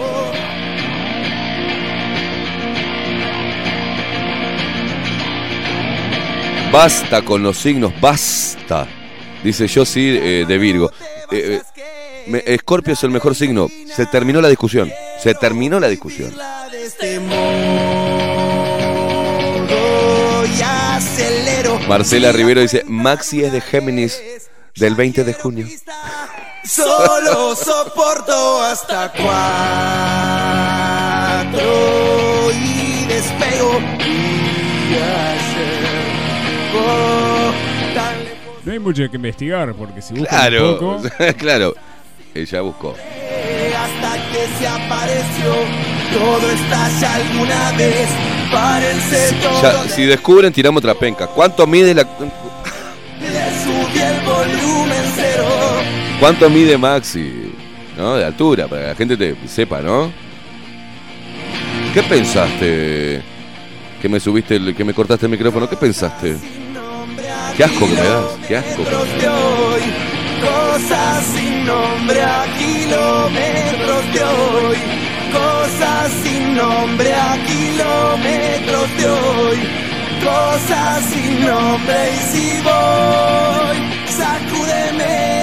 Basta 6.73 7.23
con 7.23 7.43
los 7.43 7.59
signos, 7.59 7.93
basta. 8.01 8.87
Dice 9.43 9.67
yo 9.67 9.85
sí 9.85 10.17
eh, 10.23 10.45
de 10.47 10.59
Virgo. 10.59 10.91
Eh, 11.33 11.61
eh, 12.27 12.43
Escorpio 12.47 12.93
es 12.93 13.03
el 13.03 13.11
mejor 13.11 13.35
signo. 13.35 13.67
Se 13.87 14.07
terminó 14.07 14.41
la 14.41 14.49
discusión. 14.49 14.91
Se 15.21 15.35
terminó 15.35 15.81
la 15.81 15.89
discusión. 15.89 16.33
Marcela 21.89 22.33
Rivero 22.33 22.61
dice, 22.61 22.85
Maxi 22.87 23.43
es 23.45 23.53
de 23.53 23.61
Géminis 23.61 24.21
del 24.77 24.95
20 24.95 25.25
de 25.25 25.35
junio. 25.35 25.67
Solo 26.65 27.55
soporto 27.57 28.63
hasta 28.63 29.11
cuatro 31.43 32.53
y 32.53 33.07
despego. 33.07 33.81
No 38.65 38.73
hay 38.73 38.79
mucho 38.79 39.09
que 39.11 39.17
investigar, 39.17 39.73
porque 39.75 40.03
si 40.03 40.15
buscan 40.15 40.39
un 40.39 40.51
Claro, 40.51 40.79
poco. 40.79 41.03
claro. 41.39 41.75
Ella 42.35 42.61
buscó. 42.61 42.91
hasta 42.95 44.15
que 44.31 44.47
se 44.59 44.69
apareció. 44.69 45.55
Todo 46.13 46.51
estalla 46.51 47.15
alguna 47.15 47.73
vez. 47.73 48.09
Párense 48.53 49.33
todos. 49.43 49.63
Ya, 49.63 49.89
si 49.89 50.05
descubren, 50.05 50.53
tiramos 50.53 50.79
otra 50.81 50.95
penca. 50.95 51.27
¿Cuánto 51.27 51.67
mide 51.67 51.95
la... 51.95 52.05
¿Cuánto 56.19 56.51
mide 56.51 56.77
Maxi? 56.77 57.53
¿No? 57.97 58.17
De 58.17 58.25
altura, 58.25 58.67
para 58.69 58.83
que 58.83 58.89
la 58.89 58.95
gente 58.95 59.17
te 59.17 59.37
sepa, 59.49 59.81
¿no? 59.81 60.13
¿Qué 61.95 62.03
pensaste? 62.03 63.23
Que 64.01 64.09
me 64.09 64.21
subiste, 64.21 64.57
el- 64.57 64.75
que 64.75 64.85
me 64.85 64.95
cortaste 64.95 65.27
el 65.27 65.33
micrófono. 65.33 65.69
¿Qué 65.69 65.77
pensaste? 65.77 66.37
Qué 67.57 67.65
asco 67.65 67.87
que 67.89 67.95
me 67.95 68.01
das, 68.01 68.25
qué 68.49 68.57
asco. 68.57 68.83
Cosas 70.41 71.25
sin 71.35 71.67
nombre 71.67 72.23
a 72.23 72.45
kilómetros 72.59 74.15
de 74.15 74.23
hoy, 74.25 74.77
cosas 75.33 76.13
sin 76.23 76.55
nombre 76.55 77.13
a 77.13 77.39
kilómetros 77.47 78.97
de 78.99 79.09
hoy, 79.09 79.59
cosas 80.23 81.05
sin 81.05 81.47
nombre 81.47 81.95
y 82.13 82.19
si 82.33 82.63
voy, 82.63 83.77
sacúdeme. 84.07 85.41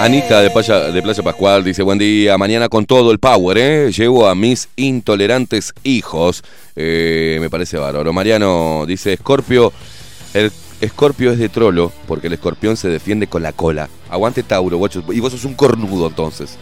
Anita 0.00 0.40
de 0.40 0.50
Playa, 0.50 0.90
de 0.92 1.02
Playa 1.02 1.22
Pascual 1.22 1.62
dice, 1.62 1.82
buen 1.82 1.98
día, 1.98 2.38
mañana 2.38 2.68
con 2.68 2.86
todo 2.86 3.10
el 3.10 3.18
power, 3.18 3.58
¿eh? 3.58 3.92
Llevo 3.92 4.28
a 4.28 4.34
mis 4.34 4.68
intolerantes 4.76 5.74
hijos. 5.82 6.42
Eh, 6.74 7.36
me 7.40 7.50
parece 7.50 7.76
bárbaro. 7.76 8.10
Mariano 8.12 8.84
dice, 8.86 9.12
Escorpio, 9.12 9.72
el 10.32 10.50
Escorpio 10.80 11.32
es 11.32 11.38
de 11.38 11.50
trolo 11.50 11.92
porque 12.08 12.28
el 12.28 12.32
escorpión 12.32 12.76
se 12.76 12.88
defiende 12.88 13.26
con 13.26 13.42
la 13.42 13.52
cola. 13.52 13.90
Aguante 14.08 14.42
Tauro, 14.42 14.78
guacho. 14.78 15.04
Y 15.12 15.20
vos 15.20 15.32
sos 15.32 15.44
un 15.44 15.54
cornudo 15.54 16.06
entonces. 16.06 16.56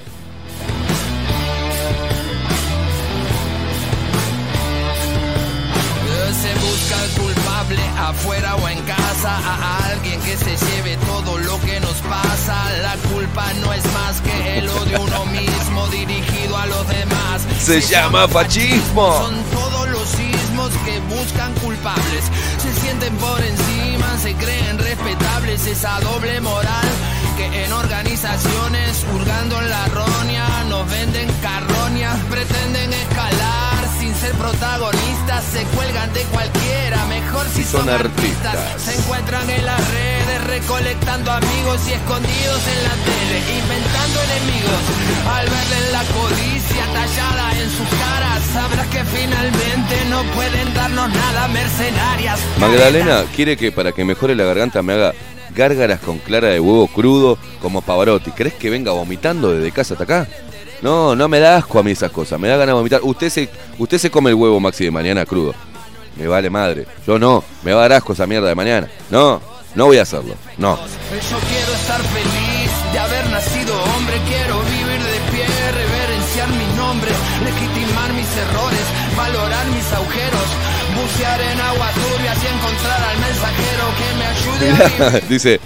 Culpable 7.69 7.83
afuera 7.99 8.57
o 8.57 8.69
en 8.69 8.81
casa, 8.83 9.37
a 9.37 9.91
alguien 9.91 10.21
que 10.21 10.37
se 10.37 10.57
lleve 10.57 10.97
todo 11.07 11.39
lo 11.39 11.61
que 11.61 11.81
nos 11.81 11.95
pasa. 12.03 12.71
La 12.83 12.97
culpa 13.11 13.53
no 13.55 13.73
es 13.73 13.85
más 13.93 14.21
que 14.21 14.59
el 14.59 14.69
odio 14.69 15.03
uno 15.03 15.27
mismo 15.27 15.87
dirigido 15.89 16.57
a 16.57 16.67
los 16.67 16.89
demás. 16.89 17.47
Se 17.59 17.81
llama 17.81 18.29
fascismo. 18.29 19.13
Son 19.19 19.35
todos 19.53 19.89
los 19.91 20.09
sismos 20.09 20.71
que 20.85 20.99
buscan 21.15 21.53
culpables. 21.55 22.25
Se 22.59 22.73
sienten 22.81 23.15
por 23.17 23.41
encima, 23.43 24.19
se 24.19 24.35
creen 24.35 24.79
respetables. 24.79 25.67
Esa 25.67 26.01
doble 26.01 26.41
moral 26.41 26.89
que 27.37 27.65
en 27.65 27.73
organizaciones, 27.73 29.05
hurgando 29.15 29.61
en 29.61 29.71
la 29.71 29.87
roña, 29.87 30.65
nos 30.69 30.91
venden 30.91 31.29
carroñas, 31.43 32.19
pretenden 32.31 32.93
escalar 32.93 33.09
sin 33.09 33.18
ser 34.29 34.37
protagonistas, 34.37 35.45
se 35.45 35.63
cuelgan 35.77 36.13
de 36.13 36.23
cualquiera, 36.25 37.05
mejor 37.07 37.47
si, 37.49 37.63
Si 37.63 37.65
son 37.65 37.85
son, 37.85 37.91
artistas. 37.91 38.55
artistas. 38.57 38.83
Se 38.83 38.99
encuentran 39.01 39.49
en 39.49 39.65
las 39.65 39.81
redes 39.91 40.45
recolectando 40.47 41.31
amigos 41.33 41.81
y 41.89 41.93
escondidos 41.93 42.61
en 42.69 42.85
la 42.85 42.95
tele, 43.09 43.39
inventando 43.59 44.19
enemigos. 44.29 44.81
Al 45.29 45.47
verles 45.49 45.93
la 45.93 46.03
codicia 46.13 46.85
tallada 46.93 47.53
en 47.59 47.71
sus 47.71 47.89
caras, 47.99 48.43
sabrás 48.53 48.87
que 48.89 49.05
finalmente 49.05 50.05
no 50.11 50.23
pueden 50.35 50.75
darnos 50.75 51.09
nada, 51.11 51.49
mercenarias. 51.49 52.41
Magdalena 52.59 53.25
quiere 53.35 53.57
que 53.57 53.73
para 53.73 53.93
que 53.93 54.05
mejore 54.05 54.35
la 54.35 54.45
garganta 54.45 54.83
me 54.83 54.95
haga 54.95 55.15
gárgaras 55.55 56.01
con 56.01 56.19
clara 56.19 56.49
de 56.49 56.61
huevo 56.61 56.87
crudo 56.89 57.39
como 57.61 57.81
Pavarotti. 57.83 58.31
¿Crees 58.33 58.55
que 58.55 58.71
venga 58.71 58.93
vomitando 58.93 59.53
desde 59.53 59.73
casa 59.73 59.95
hasta 59.95 60.05
acá? 60.05 60.29
No, 60.83 61.17
no 61.17 61.29
me 61.29 61.41
da 61.41 61.57
asco 61.57 61.79
a 61.79 61.83
mí 61.83 61.91
esas 61.93 62.11
cosas. 62.11 62.39
Me 62.39 62.49
da 62.49 62.57
ganas 62.57 62.69
de 62.69 62.75
vomitar. 62.75 63.01
Usted 63.03 63.31
se, 63.31 63.49
usted 63.79 63.99
se 63.99 64.11
come 64.11 64.31
el 64.31 64.37
huevo, 64.37 64.61
Maxi, 64.61 64.85
de 64.85 64.91
mañana 64.91 65.25
crudo. 65.27 65.55
Me 66.17 66.27
vale 66.27 66.51
madre. 66.51 66.87
Yo 67.07 67.19
no. 67.19 67.45
Me 67.63 67.73
va 67.73 67.81
a 67.81 67.89
dar 67.89 67.99
asco 67.99 68.13
esa 68.13 68.27
mierda 68.27 68.49
de 68.49 68.55
mañana. 68.55 68.89
No, 69.11 69.41
no 69.75 69.87
voy 69.87 69.99
a 69.99 70.03
hacerlo. 70.03 70.35
No. 70.57 70.77
Yo 70.77 71.39
quiero 71.49 71.73
estar 71.73 72.01
feliz 72.03 72.71
de 72.93 72.99
haber 72.99 73.31
nacido 73.31 73.75
hombre, 73.83 74.17
quiero 74.29 74.61
vivir 74.63 75.01
de 75.03 75.33
pie, 75.33 75.47
reverenciar 75.73 76.49
mi 76.49 76.77
nombre, 76.77 77.11
legitimar 77.45 78.13
mis 78.15 78.37
errores, 78.37 78.85
valorar 79.17 79.67
mis 79.69 79.93
agujeros, 79.93 80.49
bucear 80.97 81.41
en 81.41 81.61
aguas 81.61 81.95
turbias 81.95 82.39
y 82.43 82.47
encontrar 82.47 83.03
al 83.03 83.19
mensajero 83.19 83.85
que 83.99 84.09
me 84.19 84.27
ayude 84.27 84.71
a. 84.71 85.11
Mirá, 85.11 85.27
dice, 85.29 85.61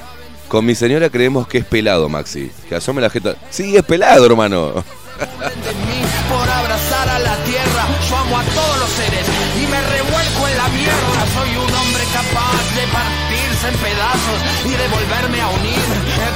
con 0.48 0.66
mi 0.66 0.74
señora 0.74 1.08
creemos 1.10 1.46
que 1.46 1.58
es 1.58 1.64
pelado, 1.64 2.08
Maxi. 2.08 2.50
Que 2.68 2.74
asome 2.74 3.00
la 3.00 3.10
jeta. 3.10 3.36
Sí, 3.50 3.76
es 3.76 3.82
pelado, 3.84 4.26
hermano. 4.26 4.84
De 5.26 5.72
mí 5.86 6.00
por 6.28 6.48
abrazar 6.48 7.08
a 7.08 7.18
la 7.18 7.36
tierra. 7.44 7.84
Yo 8.08 8.16
amo 8.16 8.38
a 8.38 8.44
todos 8.44 8.78
los 8.80 8.90
seres 8.90 9.24
y 9.56 9.66
me 9.66 9.80
revuelco 9.80 10.48
en 10.48 10.56
la 10.56 10.68
mierda. 10.68 11.20
Soy 11.34 11.50
un 11.56 11.74
hombre 11.74 12.04
capaz 12.12 12.58
de 12.76 12.84
partirse 12.92 13.68
en 13.68 13.76
pedazos 13.78 14.38
y 14.64 14.70
de 14.70 14.88
volverme 14.88 15.40
a 15.40 15.48
unir 15.48 15.82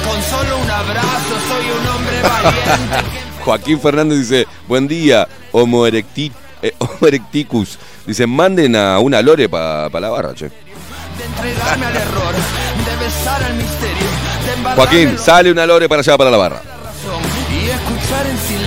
con 0.05 0.21
solo 0.23 0.57
un 0.57 0.69
abrazo. 0.71 1.33
Soy 1.49 1.65
un 1.71 1.87
hombre 1.87 2.21
valiente. 2.21 3.11
que 3.11 3.43
Joaquín 3.47 3.79
Fernández 3.81 4.19
dice, 4.19 4.47
buen 4.67 4.87
día, 4.87 5.27
Homo, 5.51 5.87
erecti- 5.87 6.31
eh, 6.61 6.73
Homo 6.79 7.07
erecticus. 7.07 7.77
Dice, 8.05 8.25
manden 8.27 8.75
a 8.75 8.99
una 8.99 9.21
lore 9.21 9.49
para 9.49 9.89
la 9.89 10.09
barra, 10.09 10.33
che. 10.33 10.47
de 10.49 11.25
entregarme 11.25 11.85
al 11.85 11.95
error, 11.95 12.33
de 12.33 13.05
besar 13.05 13.43
al 13.43 13.53
misterio, 13.55 14.07
de 14.45 14.53
embargarme 14.53 14.75
Joaquín, 14.75 15.17
sale 15.19 15.51
una 15.51 15.65
lore 15.65 15.89
para 15.89 16.01
allá, 16.01 16.17
para 16.17 16.29
la 16.31 16.37
barra. 16.37 16.57
razón 16.57 17.21
y 17.51 17.69
escuchar 17.69 18.25
en 18.27 18.37
silencio 18.37 18.66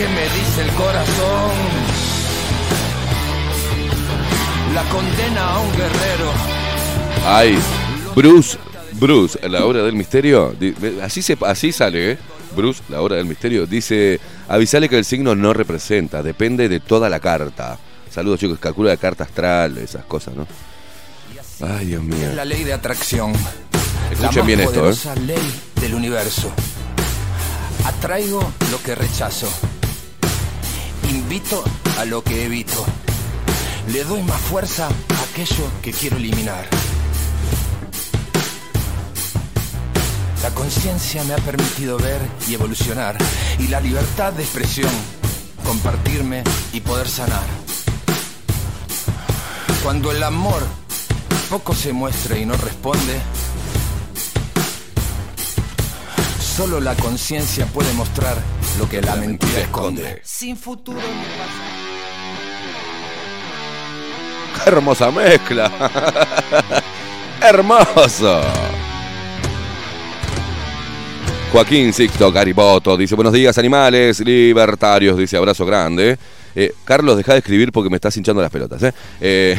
que 0.00 0.08
me 0.08 0.22
dice 0.22 0.62
el 0.62 0.70
corazón. 0.76 1.50
la 4.74 4.82
condena 4.84 5.52
a 5.52 5.60
un 5.60 5.70
guerrero. 5.72 6.32
Ay, 7.26 7.58
Bruce, 8.16 8.56
Bruce, 8.92 9.38
la 9.46 9.66
hora 9.66 9.82
del 9.82 9.92
misterio. 9.92 10.56
Así, 11.02 11.20
se, 11.20 11.36
así 11.42 11.70
sale, 11.70 12.12
¿eh? 12.12 12.18
Bruce, 12.56 12.82
la 12.88 13.02
hora 13.02 13.16
del 13.16 13.26
misterio. 13.26 13.66
Dice, 13.66 14.18
avisale 14.48 14.88
que 14.88 14.96
el 14.96 15.04
signo 15.04 15.34
no 15.34 15.52
representa, 15.52 16.22
depende 16.22 16.70
de 16.70 16.80
toda 16.80 17.10
la 17.10 17.20
carta. 17.20 17.78
Saludos 18.10 18.40
chicos, 18.40 18.58
calcula 18.58 18.92
la 18.92 18.96
carta 18.96 19.24
astral, 19.24 19.76
esas 19.76 20.06
cosas, 20.06 20.34
¿no? 20.34 20.46
Ay, 21.60 21.88
Dios 21.88 22.02
mío. 22.02 22.32
La 22.34 22.46
ley 22.46 22.64
de 22.64 22.72
atracción. 22.72 23.34
la 23.34 24.12
Escuchen 24.12 24.46
bien 24.46 24.60
esto, 24.60 24.76
¿eh? 24.76 24.78
poderosa 24.78 25.14
ley 25.16 25.60
del 25.78 25.94
universo. 25.94 26.50
Atraigo 27.84 28.40
lo 28.70 28.82
que 28.82 28.94
rechazo. 28.94 29.46
Invito 31.10 31.64
a 31.98 32.04
lo 32.04 32.22
que 32.22 32.44
evito. 32.44 32.86
Le 33.88 34.04
doy 34.04 34.22
más 34.22 34.40
fuerza 34.42 34.86
a 34.86 35.22
aquello 35.28 35.68
que 35.82 35.90
quiero 35.90 36.18
eliminar. 36.18 36.68
La 40.40 40.50
conciencia 40.50 41.24
me 41.24 41.34
ha 41.34 41.38
permitido 41.38 41.98
ver 41.98 42.20
y 42.48 42.54
evolucionar. 42.54 43.18
Y 43.58 43.66
la 43.66 43.80
libertad 43.80 44.32
de 44.32 44.44
expresión, 44.44 44.92
compartirme 45.64 46.44
y 46.72 46.80
poder 46.80 47.08
sanar. 47.08 47.46
Cuando 49.82 50.12
el 50.12 50.22
amor 50.22 50.62
poco 51.50 51.74
se 51.74 51.92
muestra 51.92 52.38
y 52.38 52.46
no 52.46 52.54
responde, 52.54 53.20
solo 56.60 56.78
la 56.78 56.94
conciencia 56.94 57.64
puede 57.64 57.90
mostrar 57.94 58.36
lo 58.78 58.86
que 58.86 59.00
la, 59.00 59.16
mentira 59.16 59.60
esconde. 59.60 60.20
Sin 60.22 60.58
futuro 60.58 60.98
ni 60.98 61.24
pasado. 61.38 61.70
¡Qué 64.64 64.68
hermosa 64.68 65.10
mezcla! 65.10 65.72
¡Hermoso! 67.40 68.42
Joaquín 71.50 71.94
Sixto 71.94 72.30
Caripoto 72.30 72.94
dice, 72.98 73.14
buenos 73.14 73.32
días 73.32 73.56
animales, 73.56 74.20
libertarios, 74.20 75.16
dice, 75.16 75.38
abrazo 75.38 75.64
grande. 75.64 76.18
Eh, 76.54 76.74
Carlos, 76.84 77.16
deja 77.16 77.32
de 77.32 77.38
escribir 77.38 77.72
porque 77.72 77.88
me 77.88 77.96
estás 77.96 78.14
hinchando 78.18 78.42
las 78.42 78.50
pelotas. 78.50 78.82
¿eh? 78.82 78.92
Eh, 79.18 79.58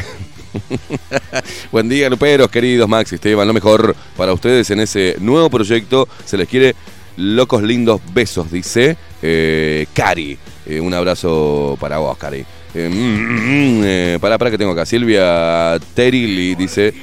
Buen 1.72 1.88
día, 1.88 2.08
Luperos, 2.08 2.50
queridos 2.50 2.88
Max 2.88 3.12
y 3.12 3.16
Esteban. 3.16 3.46
Lo 3.46 3.54
mejor 3.54 3.94
para 4.16 4.32
ustedes 4.32 4.70
en 4.70 4.80
ese 4.80 5.16
nuevo 5.20 5.50
proyecto. 5.50 6.08
Se 6.24 6.36
les 6.36 6.48
quiere 6.48 6.74
locos 7.16 7.62
lindos 7.62 8.00
besos, 8.12 8.50
dice 8.50 8.96
eh, 9.22 9.86
Cari. 9.92 10.38
Eh, 10.66 10.80
un 10.80 10.94
abrazo 10.94 11.76
para 11.80 11.98
vos, 11.98 12.16
Cari. 12.16 12.44
Eh, 12.74 12.88
mm, 12.88 12.94
mm, 12.94 13.80
mm, 13.80 13.82
eh, 13.84 14.18
pará, 14.20 14.38
pará 14.38 14.50
que 14.50 14.58
tengo 14.58 14.72
acá. 14.72 14.86
Silvia 14.86 15.78
Terili 15.94 16.54
dice: 16.54 16.94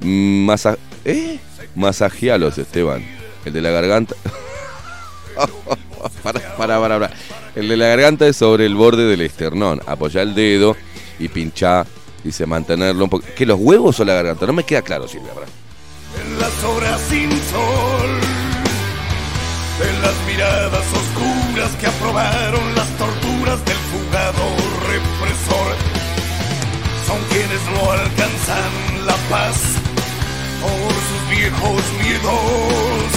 masa 0.00 0.76
¿Eh? 1.04 1.38
Masajealos, 1.74 2.58
Esteban. 2.58 3.04
El 3.44 3.52
de 3.52 3.60
la 3.62 3.70
garganta. 3.70 4.14
para, 6.22 6.40
para, 6.56 6.80
para, 6.80 7.00
para. 7.00 7.10
El 7.54 7.68
de 7.68 7.76
la 7.76 7.88
garganta 7.88 8.26
es 8.26 8.36
sobre 8.36 8.66
el 8.66 8.74
borde 8.74 9.04
del 9.06 9.20
esternón. 9.20 9.80
Apoya 9.86 10.22
el 10.22 10.34
dedo 10.34 10.76
y 11.18 11.28
pincha. 11.28 11.84
Dice 12.22 12.46
mantenerlo 12.46 13.04
un 13.04 13.10
poco. 13.10 13.26
¿Que 13.36 13.46
los 13.46 13.58
huevos 13.58 13.98
o 14.00 14.04
la 14.04 14.14
garganta? 14.14 14.46
No 14.46 14.52
me 14.52 14.64
queda 14.64 14.82
claro, 14.82 15.08
Silvia. 15.08 15.32
En 16.24 16.38
las 16.38 16.64
horas 16.64 17.00
sin 17.08 17.30
sol, 17.30 17.91
las 20.02 20.14
miradas 20.26 20.86
oscuras 21.00 21.70
que 21.80 21.86
aprobaron 21.86 22.74
las 22.74 22.88
torturas 22.98 23.64
del 23.64 23.80
fugado 23.90 24.44
represor, 24.90 25.72
son 27.06 27.20
quienes 27.30 27.62
no 27.74 27.92
alcanzan 27.92 29.06
la 29.06 29.16
paz 29.30 29.56
por 30.60 30.92
sus 31.08 31.22
viejos 31.30 31.82
miedos 32.02 33.10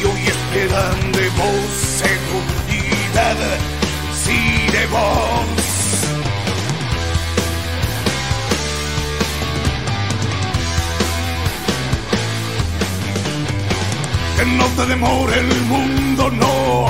y 0.00 0.04
hoy 0.04 0.22
esperan 0.36 1.12
de 1.12 1.28
vos 1.30 1.70
seguridad, 2.04 3.36
sí 4.22 4.66
de 4.72 4.86
vos. 4.86 5.59
Que 14.40 14.46
no 14.46 14.64
te 14.68 14.86
demore 14.86 15.38
el 15.38 15.54
mundo, 15.66 16.30
no. 16.30 16.86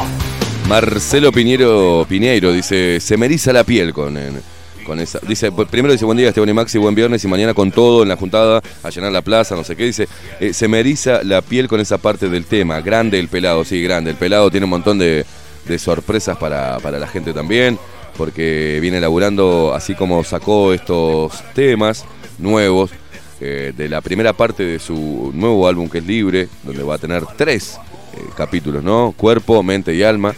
Marcelo 0.68 1.32
Piñero 1.32 2.06
Piñeiro 2.08 2.52
dice, 2.52 3.00
se 3.00 3.16
me 3.16 3.28
la 3.28 3.64
piel 3.64 3.92
con, 3.92 4.16
en- 4.16 4.40
con 4.86 5.00
esa. 5.00 5.18
Dice, 5.26 5.50
primero 5.50 5.90
dice, 5.90 6.04
buen 6.04 6.16
día 6.16 6.28
Esteban 6.28 6.48
y 6.48 6.52
Maxi, 6.52 6.78
buen 6.78 6.94
viernes 6.94 7.24
y 7.24 7.26
mañana 7.26 7.52
con 7.52 7.72
todo 7.72 8.04
en 8.04 8.08
la 8.08 8.14
juntada, 8.14 8.62
a 8.84 8.90
llenar 8.90 9.10
la 9.10 9.22
plaza, 9.22 9.56
no 9.56 9.64
sé 9.64 9.74
qué. 9.74 9.82
Dice, 9.82 10.06
eh, 10.38 10.52
se 10.52 10.68
me 10.68 10.78
la 11.24 11.42
piel 11.42 11.66
con 11.66 11.80
esa 11.80 11.98
parte 11.98 12.28
del 12.28 12.44
tema. 12.44 12.80
Grande 12.82 13.18
el 13.18 13.26
pelado, 13.26 13.64
sí, 13.64 13.82
grande. 13.82 14.12
El 14.12 14.16
pelado 14.16 14.48
tiene 14.48 14.62
un 14.66 14.70
montón 14.70 15.00
de, 15.00 15.26
de 15.66 15.78
sorpresas 15.80 16.36
para, 16.38 16.78
para 16.78 17.00
la 17.00 17.08
gente 17.08 17.32
también, 17.32 17.80
porque 18.16 18.78
viene 18.80 19.00
laburando 19.00 19.74
así 19.74 19.96
como 19.96 20.22
sacó 20.22 20.72
estos 20.72 21.32
temas 21.52 22.04
nuevos. 22.38 22.92
Eh, 23.40 23.72
de 23.76 23.88
la 23.88 24.00
primera 24.00 24.32
parte 24.32 24.62
de 24.64 24.78
su 24.78 25.30
nuevo 25.34 25.66
álbum 25.66 25.88
que 25.88 25.98
es 25.98 26.06
Libre, 26.06 26.48
donde 26.62 26.82
va 26.82 26.94
a 26.96 26.98
tener 26.98 27.24
tres 27.36 27.78
eh, 28.14 28.18
capítulos, 28.36 28.82
¿no? 28.84 29.14
Cuerpo, 29.16 29.62
mente 29.62 29.94
y 29.94 30.02
alma. 30.02 30.34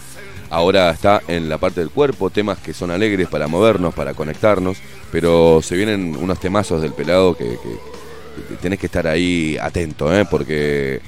Ahora 0.51 0.91
está 0.91 1.23
en 1.29 1.49
la 1.49 1.57
parte 1.59 1.81
del 1.81 1.89
cuerpo, 1.91 2.29
temas 2.29 2.59
que 2.59 2.75
son 2.75 2.91
alegres 2.91 3.27
para 3.29 3.49
movernos, 3.49 3.95
para 3.95 4.13
conectarnos, 4.13 4.77
pero 5.11 5.61
se 5.63 5.77
vienen 5.77 6.15
unos 6.17 6.39
temazos 6.41 6.83
del 6.83 6.93
pelado 6.93 7.35
que, 7.37 7.45
que- 7.45 7.93
que 8.49 8.55
tenés 8.57 8.79
que 8.79 8.87
estar 8.87 9.07
ahí 9.07 9.59
atento, 9.61 10.15
¿eh? 10.19 10.25
porque 10.31 11.01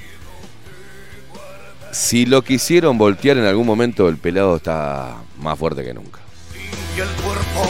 si 1.91 2.25
lo 2.25 2.41
quisieron 2.43 2.97
voltear 2.97 3.37
en 3.37 3.45
algún 3.45 3.65
momento, 3.65 4.07
el 4.09 4.17
pelado 4.17 4.57
está 4.57 5.15
más 5.39 5.57
fuerte 5.57 5.83
que 5.83 5.93
nunca. 5.93 6.19
el 6.97 7.07
cuerpo, 7.23 7.69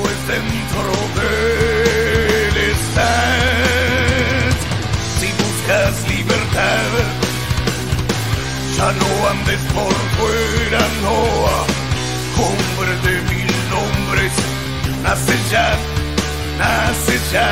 pues 0.00 0.14
Si 5.18 5.26
buscas 5.26 6.08
libertad, 6.08 6.90
ya 8.76 8.92
no 8.92 9.28
andes 9.28 9.60
por 9.74 9.92
fuera, 10.16 10.80
no. 11.02 11.16
Hombre 12.42 12.92
de 13.04 13.14
mil 13.34 13.50
nombres, 13.70 14.32
nace 15.02 15.36
ya, 15.50 15.76
nace 16.58 17.18
ya. 17.32 17.50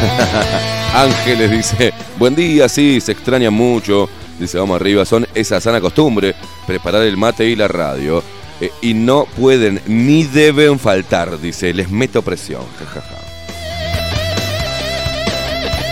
Ángeles 0.94 1.50
dice, 1.50 1.92
buen 2.16 2.36
día, 2.36 2.68
sí, 2.68 3.00
se 3.00 3.10
extraña 3.12 3.50
mucho. 3.50 4.08
Dice, 4.38 4.58
vamos 4.58 4.80
arriba, 4.80 5.04
son 5.04 5.26
esa 5.34 5.60
sana 5.60 5.80
costumbre, 5.80 6.36
preparar 6.64 7.02
el 7.02 7.16
mate 7.16 7.44
y 7.46 7.56
la 7.56 7.66
radio. 7.66 8.22
Eh, 8.60 8.70
y 8.82 8.94
no 8.94 9.26
pueden 9.36 9.80
ni 9.86 10.24
deben 10.24 10.78
faltar, 10.78 11.40
dice, 11.40 11.72
les 11.72 11.90
meto 11.90 12.22
presión. 12.22 12.62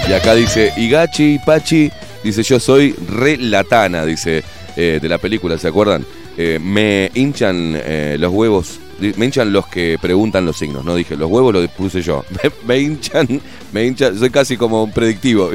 Y 0.09 0.13
acá 0.13 0.35
dice, 0.35 0.73
Igachi 0.77 1.35
y 1.35 1.39
Pachi, 1.39 1.91
dice, 2.23 2.43
yo 2.43 2.61
soy 2.61 2.93
re 2.93 3.37
latana, 3.37 4.05
dice, 4.05 4.43
eh, 4.77 4.99
de 5.01 5.09
la 5.09 5.19
película, 5.19 5.59
¿se 5.59 5.69
acuerdan? 5.69 6.05
Eh, 6.37 6.59
me 6.63 7.11
hinchan 7.15 7.81
los 8.21 8.33
huevos, 8.33 8.79
me 9.17 9.27
hinchan 9.27 9.53
los 9.53 9.67
que 9.67 9.99
preguntan 10.01 10.47
los 10.47 10.57
signos, 10.57 10.85
no 10.85 10.95
dije, 10.95 11.17
los 11.17 11.31
huevos 11.31 11.53
los 11.53 11.69
puse 11.71 12.03
yo. 12.03 12.25
Me, 12.43 12.51
me 12.67 12.81
hinchan, 12.81 13.41
me 13.73 13.87
hinchan, 13.87 14.19
soy 14.19 14.31
casi 14.31 14.57
como 14.57 14.85
un 14.85 14.93
predictivo. 14.93 15.51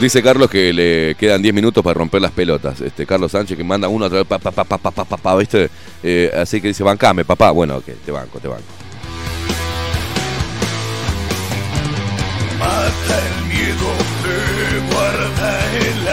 Dice 0.00 0.22
Carlos 0.22 0.48
que 0.48 0.72
le 0.72 1.16
quedan 1.16 1.42
10 1.42 1.52
minutos 1.52 1.82
para 1.82 1.94
romper 1.94 2.22
las 2.22 2.30
pelotas. 2.30 2.80
Este, 2.80 3.04
Carlos 3.04 3.32
Sánchez 3.32 3.56
que 3.56 3.64
manda 3.64 3.88
uno 3.88 4.04
a 4.04 4.08
través, 4.08 4.28
pa, 4.28 4.38
pa, 4.38 4.52
pa, 4.52 5.36
¿viste? 5.36 5.68
Eh, 6.04 6.30
así 6.36 6.60
que 6.60 6.68
dice, 6.68 6.84
bancame, 6.84 7.24
papá. 7.24 7.50
Bueno, 7.50 7.78
ok, 7.78 7.86
te 8.04 8.12
banco, 8.12 8.38
te 8.38 8.46
banco. 8.46 8.62
Mata 12.60 13.18
el 13.26 13.44
miedo 13.48 13.88
que 14.22 14.94
guarda 14.94 15.58
el 15.80 16.08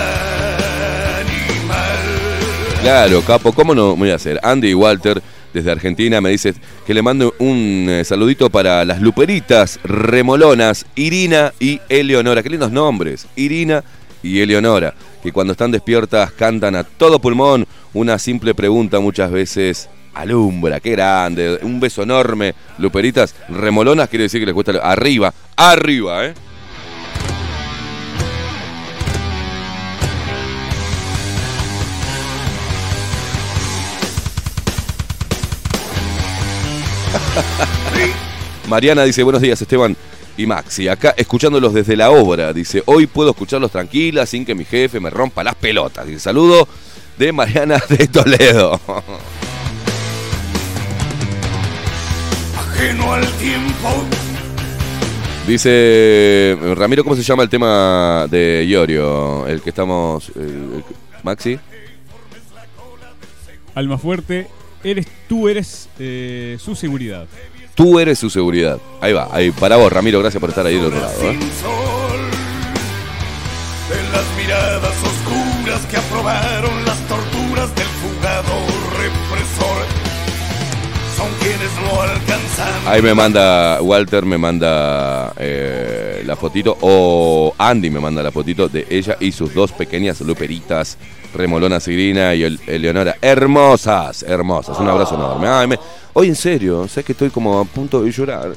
animal. 1.22 2.82
Claro, 2.82 3.22
capo, 3.22 3.54
¿cómo 3.54 3.76
no 3.76 3.96
voy 3.96 4.10
a 4.10 4.16
hacer? 4.16 4.40
Andy 4.42 4.70
y 4.70 4.74
Walter 4.74 5.22
desde 5.56 5.72
Argentina, 5.72 6.20
me 6.20 6.32
dice 6.32 6.54
que 6.86 6.94
le 6.94 7.02
mando 7.02 7.34
un 7.40 7.88
eh, 7.90 8.04
saludito 8.04 8.50
para 8.50 8.84
las 8.84 9.02
luperitas 9.02 9.80
remolonas, 9.86 10.86
Irina 10.96 11.54
y 11.62 11.80
Eleonora. 11.88 12.44
Qué 12.44 12.50
lindos 12.50 12.72
nombres, 12.72 13.26
Irina 13.38 13.82
y 14.22 14.42
Eleonora, 14.42 14.94
que 15.24 15.32
cuando 15.32 15.54
están 15.54 15.72
despiertas 15.72 16.34
cantan 16.34 16.76
a 16.76 16.84
todo 16.84 17.20
pulmón. 17.20 17.66
Una 17.94 18.20
simple 18.20 18.54
pregunta 18.54 19.00
muchas 19.00 19.32
veces 19.32 19.90
alumbra, 20.14 20.82
qué 20.82 20.92
grande. 20.92 21.58
Un 21.62 21.80
beso 21.80 22.04
enorme, 22.04 22.54
luperitas 22.78 23.34
remolonas, 23.48 24.10
quiere 24.10 24.24
decir 24.24 24.42
que 24.42 24.48
les 24.48 24.54
cuesta 24.54 24.74
arriba, 24.84 25.34
arriba, 25.56 26.26
¿eh? 26.26 26.34
Mariana 38.70 39.04
dice, 39.04 39.24
buenos 39.24 39.42
días 39.42 39.62
Esteban 39.62 39.96
y 40.38 40.46
Maxi, 40.46 40.88
acá 40.90 41.14
escuchándolos 41.18 41.74
desde 41.74 41.96
la 41.96 42.10
obra, 42.10 42.52
dice, 42.52 42.84
hoy 42.88 43.08
puedo 43.08 43.30
escucharlos 43.32 43.72
tranquila 43.72 44.26
sin 44.26 44.44
que 44.46 44.54
mi 44.56 44.66
jefe 44.66 45.00
me 45.00 45.10
rompa 45.10 45.44
las 45.44 45.56
pelotas. 45.56 46.06
Dice, 46.08 46.20
saludo 46.20 46.68
de 47.18 47.32
Mariana 47.32 47.82
de 47.90 48.08
Toledo. 48.08 48.80
Ajeno 52.58 53.14
al 53.14 53.28
tiempo. 53.38 54.04
Dice 55.48 56.58
Ramiro, 56.76 57.04
¿cómo 57.04 57.16
se 57.16 57.22
llama 57.24 57.44
el 57.44 57.50
tema 57.50 58.26
de 58.30 58.66
Iorio? 58.68 59.48
El 59.48 59.62
que 59.62 59.70
estamos... 59.70 60.30
el- 60.36 60.44
el- 60.44 60.84
Maxi. 61.24 61.58
Alma 63.74 63.98
fuerte, 63.98 64.48
eres 64.86 65.08
tú 65.28 65.50
eres 65.50 65.90
eh, 66.00 66.58
su 66.60 66.76
seguridad. 66.76 67.28
Tú 67.74 68.00
eres 68.00 68.20
su 68.20 68.30
seguridad. 68.30 68.80
Ahí 69.02 69.12
va, 69.12 69.28
ahí 69.32 69.52
para 69.52 69.76
vos, 69.76 69.92
Ramiro, 69.92 70.20
gracias 70.20 70.40
por 70.40 70.50
estar 70.50 70.66
ahí 70.66 70.76
del 70.76 70.86
otro 70.86 71.00
lado. 71.02 71.24
¿eh? 71.24 71.32
Sin 71.32 71.42
sol. 71.42 72.22
De 73.90 74.02
las 74.12 74.26
miradas 74.38 74.94
oscuras 75.04 75.86
que 75.88 75.98
aprobaron 75.98 76.86
las 76.86 77.00
torturas 77.08 77.76
del 77.76 77.88
fugador 77.88 78.72
represor. 78.98 79.86
Son 81.18 81.30
quienes 81.40 81.72
no 81.82 82.02
alcanzan. 82.02 82.88
Ahí 82.88 83.02
me 83.02 83.14
manda, 83.14 83.82
Walter 83.82 84.26
me 84.26 84.38
manda 84.38 85.34
eh, 85.38 86.24
la 86.26 86.36
fotito, 86.36 86.78
o 86.82 87.54
Andy 87.58 87.90
me 87.90 88.00
manda 88.00 88.22
la 88.22 88.32
fotito 88.32 88.70
de 88.70 88.86
ella 88.90 89.18
y 89.20 89.32
sus 89.32 89.54
dos 89.54 89.72
pequeñas 89.72 90.22
luperitas, 90.22 90.98
Remolona 91.36 91.80
Sigrina 91.80 92.34
y 92.34 92.44
El- 92.44 92.60
Eleonora. 92.66 93.16
Hermosas, 93.22 94.24
hermosas. 94.24 94.80
Un 94.80 94.88
abrazo 94.88 95.16
enorme. 95.16 95.48
Ay, 95.48 95.68
me- 95.68 95.80
Hoy 96.14 96.30
en 96.30 96.36
serio, 96.36 96.88
sé 96.88 97.04
que 97.04 97.12
estoy 97.12 97.30
como 97.30 97.60
a 97.60 97.66
punto 97.66 98.02
de 98.02 98.10
llorar. 98.10 98.54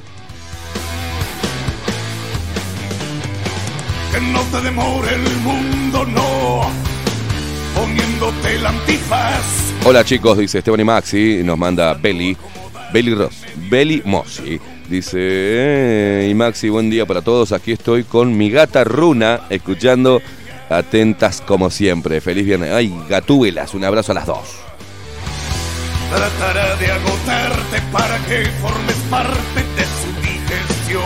Que 4.13 4.21
no 4.21 4.41
te 4.43 4.61
demore 4.63 5.09
el 5.15 5.37
mundo, 5.41 6.05
no. 6.07 6.71
Poniéndote 7.75 8.55
el 8.55 8.65
antifaz. 8.67 9.45
Hola 9.85 10.05
chicos, 10.05 10.39
dice 10.39 10.59
Esteban 10.59 10.81
y 10.81 10.85
Maxi, 10.85 11.43
nos 11.45 11.59
manda 11.59 11.95
Belly, 11.95 12.37
Belly 12.93 13.15
Ross, 13.15 13.43
Belly 13.69 14.03
Mossi. 14.05 14.61
Dice, 14.89 15.19
"Eh, 15.21 16.29
y 16.31 16.35
Maxi, 16.35 16.69
buen 16.71 16.89
día 16.89 17.05
para 17.07 17.21
todos, 17.23 17.53
aquí 17.53 17.73
estoy 17.73 18.05
con 18.05 18.37
mi 18.37 18.51
gata 18.51 18.85
Runa, 18.85 19.41
escuchando 19.51 20.23
atentas 20.69 21.41
como 21.41 21.71
siempre. 21.71 22.21
Feliz 22.21 22.45
viernes. 22.45 22.73
Ay, 22.73 22.95
gatúbelas, 23.09 23.75
un 23.75 23.85
abrazo 23.85 24.13
a 24.13 24.15
las 24.17 24.27
dos. 24.27 24.69
Tratará 26.11 26.75
de 26.77 26.87
agotarte 26.91 27.83
para 27.93 28.19
que 28.27 28.47
formes 28.63 28.97
parte 29.11 29.61
de 29.77 29.85
su 29.85 30.09
digestión. 30.23 31.03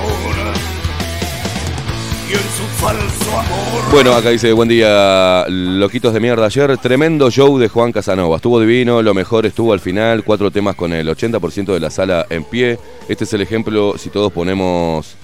Y 2.29 2.35
en 2.35 2.39
su 2.39 2.65
falso 2.81 3.39
amor. 3.39 3.91
Bueno, 3.91 4.15
acá 4.15 4.31
dice, 4.31 4.53
buen 4.53 4.69
día, 4.69 5.45
loquitos 5.49 6.15
de 6.15 6.21
mierda. 6.21 6.47
Ayer, 6.47 6.79
tremendo 6.79 7.31
show 7.31 7.59
de 7.59 7.69
Juan 7.69 7.91
Casanova. 7.91 8.37
Estuvo 8.37 8.61
divino, 8.61 9.03
lo 9.03 9.13
mejor 9.13 9.45
estuvo 9.45 9.73
al 9.73 9.81
final. 9.81 10.23
Cuatro 10.25 10.51
temas 10.51 10.77
con 10.77 10.93
el 10.93 11.09
80% 11.09 11.73
de 11.75 11.81
la 11.81 11.91
sala 11.91 12.27
en 12.31 12.45
pie. 12.45 12.79
Este 13.09 13.25
es 13.25 13.33
el 13.33 13.43
ejemplo, 13.43 13.99
si 13.99 14.09
todos 14.09 14.33
ponemos... 14.33 15.17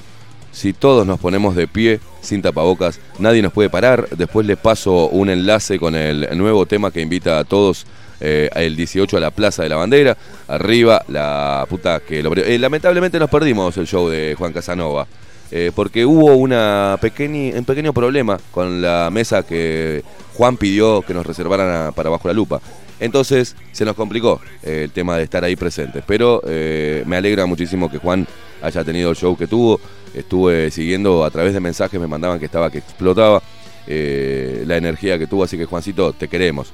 Si 0.53 0.73
todos 0.73 1.07
nos 1.07 1.21
ponemos 1.21 1.55
de 1.55 1.69
pie, 1.69 2.01
sin 2.21 2.43
tapabocas, 2.43 2.99
nadie 3.19 3.43
nos 3.43 3.53
puede 3.53 3.71
parar. 3.71 4.09
Después 4.17 4.47
les 4.47 4.57
paso 4.57 5.09
un 5.09 5.31
enlace 5.31 5.79
con 5.79 5.95
el 5.95 6.27
nuevo 6.37 6.67
tema 6.67 6.91
que 6.91 7.01
invita 7.01 7.39
a 7.39 7.45
todos 7.45 7.87
eh, 8.21 8.49
el 8.57 8.75
18 8.75 9.17
a 9.17 9.21
la 9.21 9.31
Plaza 9.31 9.63
de 9.63 9.69
la 9.69 9.77
Bandera. 9.77 10.17
Arriba, 10.49 11.05
la 11.09 11.65
puta 11.69 12.01
que 12.01 12.23
lo... 12.23 12.35
eh, 12.35 12.59
lamentablemente 12.59 13.19
nos 13.21 13.31
perdimos 13.31 13.77
el 13.77 13.87
show 13.87 14.09
de 14.09 14.35
Juan 14.37 14.53
Casanova. 14.53 15.07
eh, 15.51 15.71
porque 15.75 16.05
hubo 16.05 16.35
una 16.35 16.99
pequeñi- 17.01 17.57
un 17.57 17.65
pequeño 17.65 17.93
problema 17.93 18.39
con 18.51 18.83
la 18.83 19.09
mesa 19.13 19.45
que 19.45 20.03
Juan 20.35 20.57
pidió 20.57 21.03
que 21.03 21.15
nos 21.15 21.25
reservaran 21.25 21.93
para 21.93 22.11
Bajo 22.11 22.27
la 22.29 22.35
Lupa. 22.35 22.61
Entonces 23.01 23.55
se 23.71 23.85
nos 23.85 23.95
complicó 23.95 24.41
el 24.65 24.91
tema 24.91 25.17
de 25.17 25.23
estar 25.23 25.45
ahí 25.45 25.55
presentes. 25.55 26.03
Pero 26.07 26.43
me 26.45 27.17
alegra 27.17 27.47
muchísimo 27.47 27.89
que 27.91 27.99
Juan 27.99 28.27
haya 28.61 28.83
tenido 28.83 29.11
el 29.11 29.17
show 29.17 29.37
que 29.37 29.47
tuvo. 29.47 29.81
Estuve 30.19 30.71
siguiendo 30.71 31.25
a 31.25 31.31
través 31.31 31.55
de 31.55 31.61
mensajes, 31.61 32.01
me 32.01 32.07
mandaban 32.07 32.39
que 32.39 32.47
estaba 32.47 32.71
que 32.71 32.79
explotaba 32.79 33.43
eh, 33.87 34.65
la 34.67 34.77
energía 34.77 35.19
que 35.19 35.27
tuvo. 35.27 35.45
Así 35.45 35.57
que 35.57 35.65
Juancito, 35.65 36.13
te 36.13 36.29
queremos. 36.29 36.73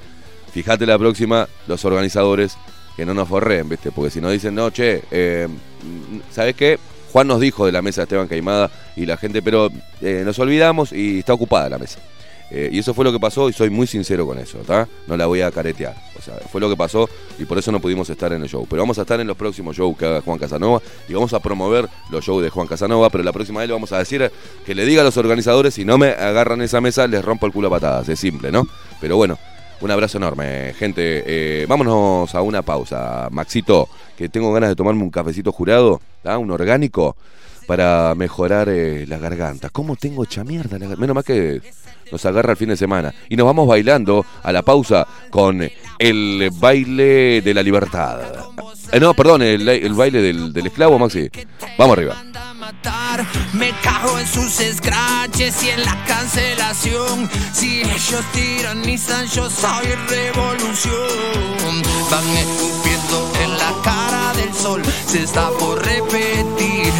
Fíjate 0.53 0.86
la 0.86 0.99
próxima, 0.99 1.49
los 1.66 1.84
organizadores, 1.84 2.57
que 2.97 3.05
no 3.05 3.14
nos 3.14 3.28
forren, 3.28 3.68
¿viste? 3.68 3.90
Porque 3.90 4.11
si 4.11 4.20
nos 4.20 4.32
dicen, 4.32 4.55
no, 4.55 4.70
che, 4.70 5.03
eh, 5.11 5.49
¿sabes 6.30 6.55
qué? 6.55 6.78
Juan 7.12 7.26
nos 7.28 7.40
dijo 7.40 7.66
de 7.66 7.72
la 7.72 7.82
mesa 7.82 8.01
de 8.01 8.05
Esteban 8.05 8.28
Caimada 8.28 8.70
y 8.97 9.07
la 9.07 9.16
gente, 9.16 9.42
pero 9.42 9.70
eh, 10.01 10.22
nos 10.24 10.38
olvidamos 10.38 10.92
y 10.92 11.20
está 11.20 11.32
ocupada 11.32 11.68
la 11.68 11.78
mesa. 11.78 12.01
Eh, 12.51 12.68
y 12.72 12.78
eso 12.78 12.95
fue 12.95 13.05
lo 13.05 13.12
que 13.12 13.18
pasó 13.18 13.49
y 13.49 13.53
soy 13.53 13.70
muy 13.70 13.86
sincero 13.86 14.26
con 14.26 14.38
eso, 14.38 14.61
¿está? 14.61 14.86
No 15.07 15.16
la 15.16 15.26
voy 15.26 15.40
a 15.40 15.51
caretear. 15.51 15.95
O 16.18 16.22
sea, 16.22 16.34
fue 16.51 16.61
lo 16.61 16.68
que 16.68 16.76
pasó 16.76 17.09
y 17.38 17.45
por 17.45 17.59
eso 17.59 17.72
no 17.72 17.80
pudimos 17.80 18.09
estar 18.11 18.32
en 18.32 18.42
el 18.42 18.49
show. 18.49 18.66
Pero 18.68 18.82
vamos 18.82 18.99
a 18.99 19.03
estar 19.03 19.18
en 19.20 19.26
los 19.26 19.36
próximos 19.36 19.76
shows 19.76 19.97
que 19.97 20.07
haga 20.07 20.20
Juan 20.20 20.38
Casanova 20.38 20.80
y 21.09 21.14
vamos 21.14 21.32
a 21.32 21.40
promover 21.40 21.88
los 22.11 22.24
shows 22.24 22.42
de 22.42 22.51
Juan 22.51 22.66
Casanova. 22.66 23.11
Pero 23.11 23.24
la 23.24 23.32
próxima 23.32 23.61
vez 23.61 23.68
le 23.68 23.74
vamos 23.74 23.92
a 23.92 23.99
decir 23.99 24.30
que 24.64 24.74
le 24.74 24.84
diga 24.84 25.03
a 25.03 25.05
los 25.05 25.16
organizadores, 25.16 25.74
si 25.74 25.84
no 25.84 25.99
me 25.99 26.09
agarran 26.09 26.61
esa 26.62 26.80
mesa, 26.80 27.07
les 27.07 27.24
rompo 27.24 27.47
el 27.47 27.53
culo 27.53 27.68
a 27.68 27.70
patadas. 27.70 28.09
Es 28.09 28.20
simple, 28.20 28.53
¿no? 28.53 28.66
Pero 29.01 29.16
bueno, 29.16 29.38
un 29.80 29.90
abrazo 29.90 30.18
enorme, 30.18 30.74
gente. 30.78 31.24
Eh, 31.26 31.66
vámonos 31.66 32.34
a 32.34 32.42
una 32.42 32.62
pausa. 32.62 33.28
Maxito, 33.30 33.88
que 34.16 34.28
tengo 34.28 34.53
ganas 34.53 34.70
de 34.70 34.76
tomarme 34.76 35.03
un 35.03 35.11
cafecito 35.11 35.51
jurado, 35.51 36.01
¿tá? 36.22 36.38
un 36.38 36.51
orgánico, 36.51 37.16
para 37.66 38.14
mejorar 38.14 38.68
eh, 38.68 39.07
la 39.07 39.18
garganta. 39.18 39.70
¿Cómo 39.70 39.97
tengo 39.97 40.24
hecha 40.24 40.45
mierda? 40.45 40.78
Menos 40.78 41.14
mal 41.14 41.24
que 41.24 41.61
nos 42.11 42.24
agarra 42.24 42.52
el 42.52 42.57
fin 42.57 42.68
de 42.68 42.76
semana. 42.76 43.14
Y 43.28 43.36
nos 43.36 43.46
vamos 43.46 43.66
bailando 43.66 44.24
a 44.42 44.52
la 44.52 44.62
pausa 44.62 45.07
con 45.30 45.68
el 45.98 46.50
baile 46.52 47.40
de 47.42 47.55
la 47.55 47.62
libertad. 47.62 48.20
Eh, 48.92 49.00
no, 49.00 49.14
perdón, 49.14 49.42
el, 49.42 49.68
el 49.68 49.94
baile 49.94 50.22
del, 50.22 50.52
del 50.52 50.66
esclavo, 50.66 50.98
Maxi. 50.98 51.28
Vamos 51.78 51.96
arriba. 51.96 52.16
Me 53.52 53.70
cago 53.82 54.18
en 54.18 54.26
sus 54.26 54.52
scratches 54.76 55.62
y 55.62 55.70
en 55.70 55.84
la 55.84 56.05
cancelación. 56.07 57.30
Si 57.52 57.80
ellos 57.80 58.24
tiranizan, 58.32 59.26
yo 59.28 59.48
soy 59.48 59.86
revolución. 60.09 61.82
Van 62.11 62.28
escupiendo 62.36 63.32
en 63.42 63.59
la 63.59 63.72
cara 63.82 64.32
del 64.34 64.52
sol. 64.55 64.82
Se 65.07 65.22
está 65.22 65.50
por 65.50 65.84
repetir 65.84 66.92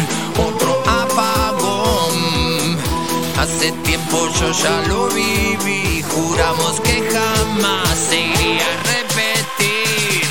Hace 3.37 3.71
tiempo 3.83 4.29
yo 4.39 4.51
ya 4.51 4.81
lo 4.87 5.07
viví. 5.09 6.01
Juramos 6.03 6.79
que 6.81 7.03
jamás 7.11 7.89
se 8.09 8.19
iría 8.21 8.65
a 8.65 8.83
repetir. 8.83 10.25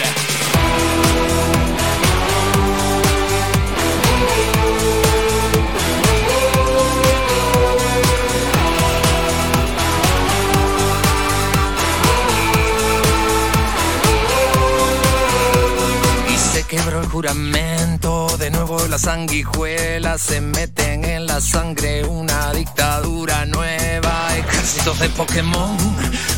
Y 16.32 16.36
se 16.36 16.62
quebró 16.64 17.00
el 17.00 17.06
juramento, 17.06 18.34
de 18.38 18.50
nuevo 18.50 18.78
las 18.88 19.02
sanguijuelas 19.02 20.20
se 20.22 20.40
meten 20.40 21.04
en 21.04 21.13
la 21.34 21.40
sangre, 21.40 22.04
una 22.04 22.52
dictadura 22.52 23.44
nueva, 23.44 24.36
ejércitos 24.36 25.00
de 25.00 25.08
Pokémon 25.08 25.76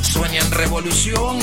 sueñan 0.01 0.51
revolución, 0.53 1.39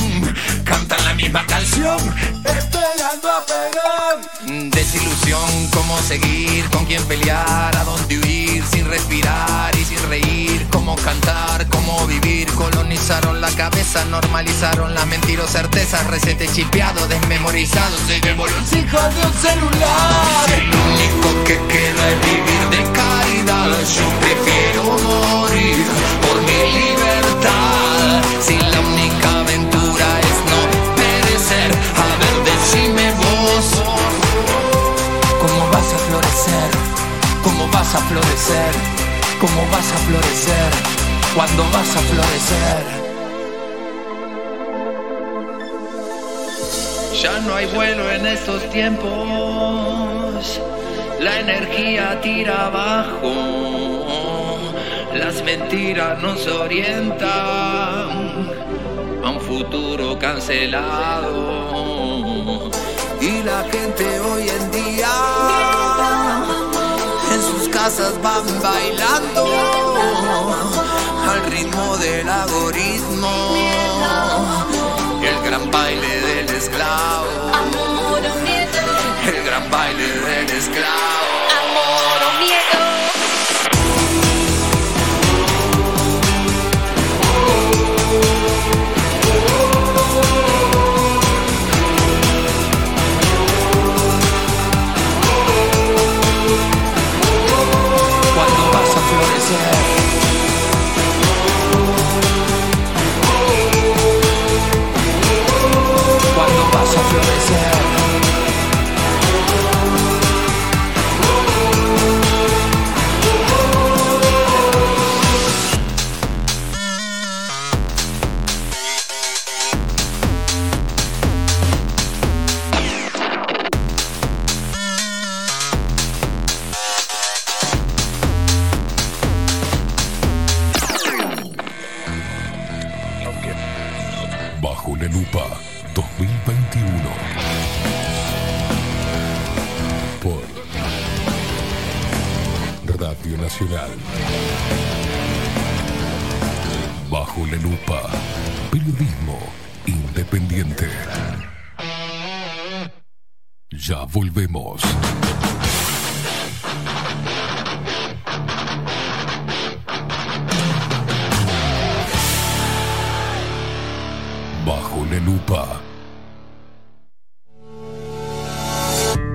cantan 0.64 1.06
la 1.06 1.14
misma 1.14 1.46
canción, 1.46 2.00
esperando 2.44 3.30
a 3.30 3.46
pegar. 3.46 4.72
Desilusión, 4.72 5.68
cómo 5.72 6.00
seguir, 6.02 6.68
con 6.72 6.84
quién 6.88 7.04
pelear, 7.04 7.78
a 7.78 7.84
dónde 7.84 8.18
huir, 8.18 8.43
sin 8.72 8.86
respirar 8.88 9.76
y 9.76 9.86
sin 9.86 10.02
reír, 10.10 10.68
cómo 10.72 10.96
cantar, 10.96 11.68
cómo 11.70 12.06
vivir, 12.08 12.52
colonizaron 12.54 13.42
la 13.42 13.50
cabeza, 13.52 14.06
normalizaron 14.06 14.94
las 14.94 15.06
mentiras, 15.08 15.52
certezas, 15.52 16.06
reciente 16.08 16.48
chipeado, 16.48 17.08
desmemorizado, 17.08 17.98
se 18.08 18.18
hijos 18.18 19.16
de 19.16 19.28
un 19.28 19.34
celular. 19.34 20.48
Lo 20.72 20.78
único 20.94 21.44
que 21.46 21.58
queda 21.68 22.10
es 22.10 22.20
vivir 22.26 22.70
de 22.70 22.92
caridad, 22.92 23.70
yo 23.98 24.10
prefiero 24.20 24.84
morir 24.84 25.86
por 26.22 26.42
mi 26.42 26.62
libertad. 26.80 28.24
Si 28.42 28.58
la 28.58 28.80
única 28.80 29.40
aventura 29.42 30.20
es 30.20 30.38
no 30.50 30.96
perecer, 30.96 31.72
a 31.72 32.16
ver, 32.20 32.36
decime 32.46 33.14
vos, 33.14 33.84
¿cómo 35.40 35.70
vas 35.70 35.94
a 35.94 35.98
florecer? 35.98 36.83
¿Cómo 37.74 37.86
vas 37.86 37.96
a 37.96 38.02
florecer? 38.02 38.72
¿Cómo 39.42 39.66
vas 39.72 39.92
a 39.92 39.98
florecer? 40.06 40.72
¿Cuándo 41.34 41.64
vas 41.74 41.96
a 41.96 42.02
florecer? 42.02 42.84
Ya 47.20 47.40
no 47.40 47.56
hay 47.56 47.66
vuelo 47.66 48.12
en 48.12 48.28
estos 48.28 48.70
tiempos, 48.70 49.10
la 51.20 51.40
energía 51.40 52.22
tira 52.22 52.68
abajo, 52.68 53.34
las 55.16 55.44
mentiras 55.44 56.22
nos 56.22 56.46
orientan 56.46 57.28
a 59.24 59.30
un 59.32 59.42
futuro 59.42 60.20
cancelado. 60.20 61.50
Y 63.20 63.42
la 63.42 63.64
gente 63.72 64.20
hoy 64.20 64.48
en 64.50 64.70
día 64.70 65.10
sus 67.90 67.98
casas 67.98 68.22
van 68.22 68.62
bailando 68.62 69.46
al 71.30 71.46
ritmo 71.52 71.98
del 71.98 72.30
algoritmo. 72.30 73.58
El 75.22 75.44
gran 75.44 75.70
baile 75.70 76.22
del 76.22 76.50
esclavo. 76.56 77.28
El 79.26 79.44
gran 79.44 79.70
baile 79.70 80.08
del 80.08 80.50
esclavo. 80.50 81.53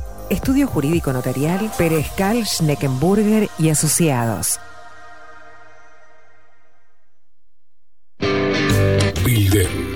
Estudio 0.31 0.65
Jurídico 0.65 1.11
Notarial, 1.11 1.69
Perezcal, 1.77 2.45
Schneckenburger 2.45 3.49
y 3.59 3.67
Asociados. 3.67 4.61
Bilden, 9.25 9.95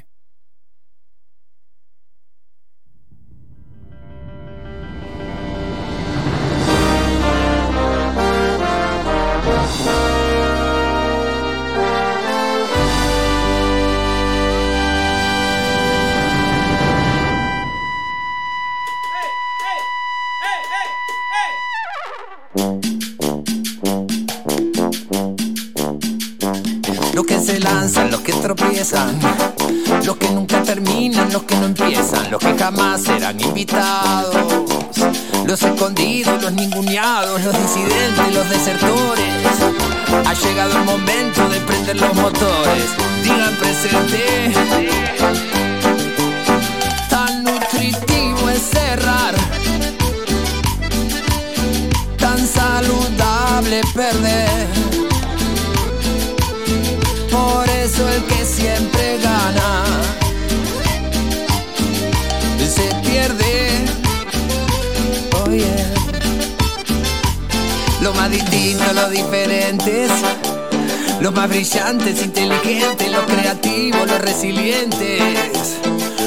Los 27.13 27.25
que 27.25 27.39
se 27.39 27.59
lanzan, 27.59 28.11
los 28.11 28.19
que 28.21 28.33
tropiezan, 28.33 29.17
los 30.05 30.17
que 30.17 30.29
nunca 30.29 30.61
terminan, 30.61 31.31
los 31.31 31.43
que 31.43 31.55
no 31.55 31.67
empiezan, 31.67 32.29
los 32.29 32.41
que 32.41 32.53
jamás 32.57 33.03
serán 33.03 33.39
invitados, 33.39 34.35
los 35.45 35.63
escondidos, 35.63 36.41
los 36.41 36.51
ninguneados, 36.51 37.41
los 37.41 37.53
disidentes, 37.57 38.35
los 38.35 38.49
desertores. 38.49 39.33
Ha 40.25 40.33
llegado 40.33 40.77
el 40.77 40.83
momento 40.83 41.47
de 41.47 41.59
prender 41.61 42.01
los 42.01 42.13
motores, 42.15 42.85
digan 43.23 43.55
presente. 43.55 44.51
Tan 47.09 47.43
nutritivo 47.45 48.49
es 48.49 48.61
cerrar, 48.61 49.35
más 68.21 68.29
distintos, 68.29 68.93
los 68.93 69.09
diferentes. 69.09 70.11
Los 71.21 71.33
más 71.33 71.49
brillantes, 71.49 72.21
inteligentes, 72.21 73.11
los 73.11 73.25
creativos, 73.25 74.07
los 74.07 74.21
resilientes. 74.21 75.79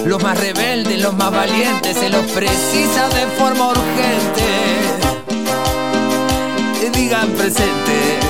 Los 0.05 0.21
más 0.21 0.37
rebeldes, 0.41 1.01
los 1.01 1.15
más 1.15 1.31
valientes, 1.31 1.97
se 1.97 2.11
los 2.11 2.25
precisa 2.33 3.09
de 3.11 3.27
forma 3.39 3.69
urgente. 3.69 4.49
Digan 6.99 7.29
presente. 7.31 8.24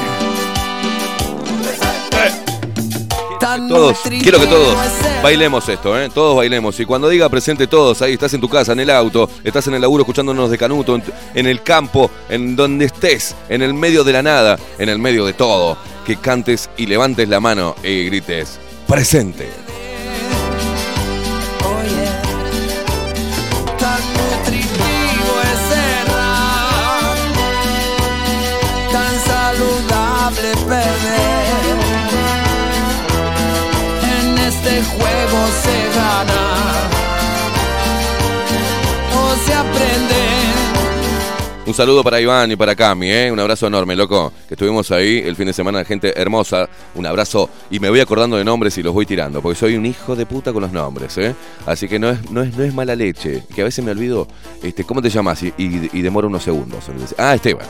Tan 3.44 3.68
Todos, 3.68 3.98
quiero 4.22 4.40
que 4.40 4.46
todos 4.46 4.74
bailemos 5.22 5.68
esto, 5.68 6.00
¿eh? 6.00 6.08
Todos 6.08 6.34
bailemos. 6.34 6.80
Y 6.80 6.86
cuando 6.86 7.10
diga 7.10 7.28
presente 7.28 7.66
todos, 7.66 8.00
ahí 8.00 8.14
estás 8.14 8.32
en 8.32 8.40
tu 8.40 8.48
casa, 8.48 8.72
en 8.72 8.80
el 8.80 8.88
auto, 8.88 9.28
estás 9.44 9.66
en 9.66 9.74
el 9.74 9.82
laburo 9.82 10.00
escuchándonos 10.00 10.50
de 10.50 10.56
Canuto, 10.56 10.94
en, 10.94 11.02
en 11.34 11.46
el 11.46 11.62
campo, 11.62 12.10
en 12.30 12.56
donde 12.56 12.86
estés, 12.86 13.36
en 13.50 13.60
el 13.60 13.74
medio 13.74 14.02
de 14.02 14.14
la 14.14 14.22
nada, 14.22 14.58
en 14.78 14.88
el 14.88 14.98
medio 14.98 15.26
de 15.26 15.34
todo, 15.34 15.76
que 16.06 16.16
cantes 16.16 16.70
y 16.78 16.86
levantes 16.86 17.28
la 17.28 17.38
mano 17.38 17.74
y 17.84 18.06
grites, 18.06 18.58
presente. 18.88 19.63
Se 35.46 35.98
gana 35.98 36.42
o 39.14 39.36
se 39.46 39.54
aprende. 39.54 40.14
Un 41.66 41.72
saludo 41.72 42.04
para 42.04 42.20
Iván 42.20 42.52
y 42.52 42.56
para 42.56 42.76
Cami, 42.76 43.10
¿eh? 43.10 43.32
Un 43.32 43.40
abrazo 43.40 43.66
enorme, 43.66 43.96
loco. 43.96 44.34
Que 44.46 44.52
estuvimos 44.52 44.90
ahí 44.90 45.22
el 45.24 45.34
fin 45.34 45.46
de 45.46 45.54
semana, 45.54 45.82
gente 45.82 46.12
hermosa. 46.20 46.68
Un 46.94 47.06
abrazo. 47.06 47.48
Y 47.70 47.80
me 47.80 47.88
voy 47.88 48.00
acordando 48.00 48.36
de 48.36 48.44
nombres 48.44 48.76
y 48.76 48.82
los 48.82 48.92
voy 48.92 49.06
tirando, 49.06 49.40
porque 49.40 49.58
soy 49.58 49.74
un 49.74 49.86
hijo 49.86 50.14
de 50.14 50.26
puta 50.26 50.52
con 50.52 50.60
los 50.60 50.72
nombres, 50.72 51.16
¿eh? 51.16 51.34
Así 51.64 51.88
que 51.88 51.98
no 51.98 52.10
es, 52.10 52.30
no 52.30 52.42
es, 52.42 52.54
no 52.54 52.64
es 52.64 52.74
mala 52.74 52.94
leche. 52.94 53.44
Que 53.54 53.62
a 53.62 53.64
veces 53.64 53.82
me 53.82 53.92
olvido, 53.92 54.28
este, 54.62 54.84
¿cómo 54.84 55.00
te 55.00 55.08
llamas? 55.08 55.42
Y, 55.42 55.54
y, 55.56 55.88
y 55.90 56.02
demoro 56.02 56.28
unos 56.28 56.42
segundos. 56.42 56.84
Ah, 57.16 57.34
Esteban. 57.34 57.66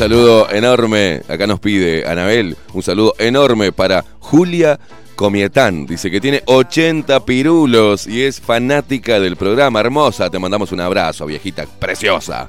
Saludo 0.00 0.48
enorme, 0.50 1.20
acá 1.28 1.46
nos 1.46 1.60
pide 1.60 2.06
Anabel, 2.06 2.56
un 2.72 2.82
saludo 2.82 3.14
enorme 3.18 3.70
para 3.70 4.02
Julia 4.18 4.80
Comietán. 5.14 5.84
Dice 5.84 6.10
que 6.10 6.22
tiene 6.22 6.42
80 6.46 7.26
pirulos 7.26 8.06
y 8.06 8.22
es 8.22 8.40
fanática 8.40 9.20
del 9.20 9.36
programa. 9.36 9.78
Hermosa, 9.78 10.30
te 10.30 10.38
mandamos 10.38 10.72
un 10.72 10.80
abrazo, 10.80 11.26
viejita 11.26 11.66
preciosa. 11.78 12.48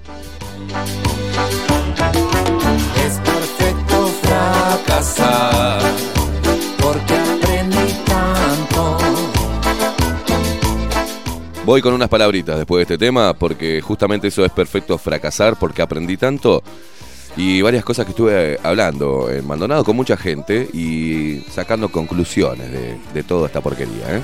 Es 3.06 3.20
perfecto 3.20 4.08
fracasar, 4.22 5.82
porque 6.82 7.14
aprendí 7.14 7.94
tanto. 8.06 8.98
Voy 11.66 11.82
con 11.82 11.94
unas 11.94 12.08
palabritas 12.08 12.56
después 12.56 12.78
de 12.78 12.94
este 12.94 13.06
tema, 13.06 13.34
porque 13.34 13.82
justamente 13.82 14.30
eso 14.30 14.46
es 14.46 14.54
perfecto 14.54 14.98
fracasar, 14.98 15.60
porque 15.60 15.82
aprendí 15.82 16.16
tanto. 16.16 16.64
Y 17.38 17.62
varias 17.62 17.84
cosas 17.84 18.06
que 18.06 18.12
estuve 18.12 18.60
hablando 18.62 19.30
en 19.30 19.48
Maldonado 19.48 19.84
con 19.84 19.96
mucha 19.96 20.18
gente 20.18 20.68
y 20.74 21.44
sacando 21.50 21.90
conclusiones 21.90 22.72
de, 22.72 22.98
de 23.14 23.24
toda 23.24 23.48
esta 23.48 23.62
porquería. 23.62 24.18
¿eh? 24.18 24.22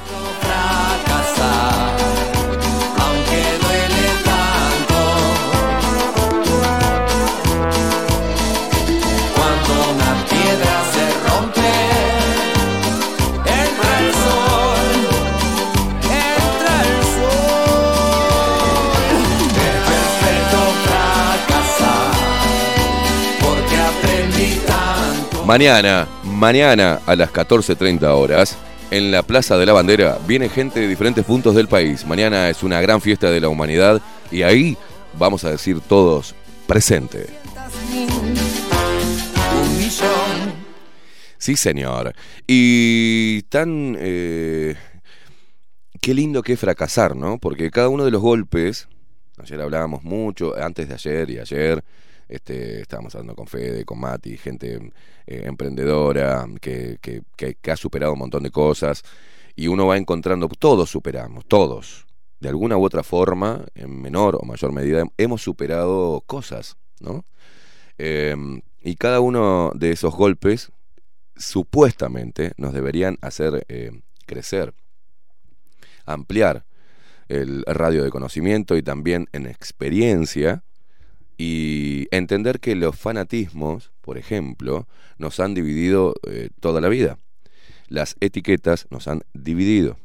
Mañana, 25.47 26.09
mañana 26.25 26.99
a 27.05 27.15
las 27.15 27.31
14.30 27.31 28.03
horas, 28.03 28.57
en 28.91 29.11
la 29.11 29.23
Plaza 29.23 29.57
de 29.57 29.65
la 29.65 29.71
Bandera, 29.71 30.17
viene 30.27 30.49
gente 30.49 30.81
de 30.81 30.89
diferentes 30.89 31.23
puntos 31.23 31.55
del 31.55 31.69
país. 31.69 32.05
Mañana 32.05 32.49
es 32.49 32.63
una 32.63 32.81
gran 32.81 32.99
fiesta 32.99 33.31
de 33.31 33.39
la 33.39 33.47
humanidad 33.47 34.01
y 34.29 34.41
ahí 34.41 34.77
vamos 35.17 35.45
a 35.45 35.51
decir 35.51 35.79
todos 35.79 36.35
presente. 36.67 37.27
Sí, 41.37 41.55
señor. 41.55 42.13
Y 42.45 43.43
tan... 43.43 43.95
eh, 44.01 44.75
qué 46.01 46.13
lindo 46.13 46.43
que 46.43 46.53
es 46.53 46.59
fracasar, 46.59 47.15
¿no? 47.15 47.37
Porque 47.37 47.71
cada 47.71 47.87
uno 47.87 48.03
de 48.03 48.11
los 48.11 48.21
golpes, 48.21 48.89
ayer 49.37 49.61
hablábamos 49.61 50.03
mucho, 50.03 50.61
antes 50.61 50.89
de 50.89 50.95
ayer 50.95 51.29
y 51.29 51.39
ayer, 51.39 51.85
este, 52.29 52.81
estábamos 52.81 53.15
hablando 53.15 53.35
con 53.35 53.47
Fede, 53.47 53.85
con 53.85 53.99
Mati, 53.99 54.37
gente 54.37 54.91
eh, 55.25 55.43
emprendedora 55.45 56.45
que, 56.61 56.97
que- 57.01 57.21
que- 57.35 57.71
ha 57.71 57.75
superado 57.75 58.13
un 58.13 58.19
montón 58.19 58.43
de 58.43 58.51
cosas, 58.51 59.03
y 59.55 59.67
uno 59.67 59.87
va 59.87 59.97
encontrando, 59.97 60.47
todos 60.49 60.89
superamos, 60.89 61.45
todos, 61.45 62.05
de 62.39 62.49
alguna 62.49 62.77
u 62.77 62.83
otra 62.83 63.03
forma, 63.03 63.65
en 63.75 64.01
menor 64.01 64.37
o 64.39 64.45
mayor 64.45 64.71
medida, 64.71 65.03
hemos 65.17 65.41
superado 65.41 66.21
cosas, 66.25 66.77
¿no? 66.99 67.25
Eh, 67.97 68.35
y 68.81 68.95
cada 68.95 69.19
uno 69.19 69.71
de 69.73 69.91
esos 69.91 70.13
golpes 70.15 70.71
supuestamente 71.35 72.51
nos 72.57 72.73
deberían 72.73 73.17
hacer 73.21 73.65
eh, 73.69 73.91
crecer, 74.25 74.73
ampliar 76.05 76.65
el 77.27 77.63
radio 77.65 78.03
de 78.03 78.09
conocimiento 78.09 78.77
y 78.77 78.83
también 78.83 79.27
en 79.33 79.45
experiencia 79.47 80.63
y 81.37 82.07
entender 82.11 82.59
que 82.59 82.75
los 82.75 82.95
fanatismos, 82.95 83.91
por 84.01 84.17
ejemplo, 84.17 84.87
nos 85.17 85.39
han 85.39 85.53
dividido 85.53 86.15
eh, 86.27 86.49
toda 86.59 86.81
la 86.81 86.89
vida. 86.89 87.19
Las 87.87 88.15
etiquetas 88.19 88.87
nos 88.89 89.07
han 89.07 89.21
dividido. 89.33 89.97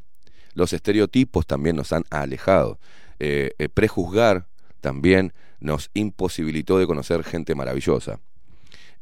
Los 0.53 0.73
estereotipos 0.73 1.47
también 1.47 1.75
nos 1.75 1.91
han 1.91 2.03
alejado. 2.11 2.79
Eh, 3.19 3.51
eh, 3.57 3.67
prejuzgar 3.67 4.47
también 4.79 5.33
nos 5.59 5.89
imposibilitó 5.93 6.77
de 6.77 6.85
conocer 6.85 7.23
gente 7.23 7.55
maravillosa. 7.55 8.19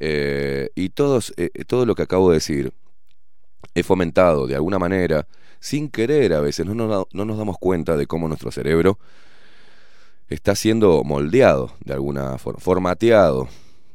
Y 0.04 0.90
todos, 0.90 1.32
todo 1.68 1.86
lo 1.86 1.94
que 1.94 2.02
acabo 2.02 2.32
de 2.32 2.36
decir 2.36 2.74
he 3.76 3.84
fomentado 3.84 4.48
de 4.48 4.56
alguna 4.56 4.80
manera, 4.80 5.28
sin 5.60 5.90
querer 5.90 6.34
a 6.34 6.42
veces, 6.42 6.66
no 6.66 6.74
no 6.76 7.26
nos 7.26 7.38
damos 7.38 7.58
cuenta 7.60 7.96
de 7.96 8.08
cómo 8.08 8.28
nuestro 8.28 8.52
cerebro 8.52 8.98
está 10.32 10.56
siendo 10.56 11.04
moldeado 11.04 11.76
de 11.84 11.94
alguna 11.94 12.38
forma, 12.38 12.60
formateado. 12.60 13.50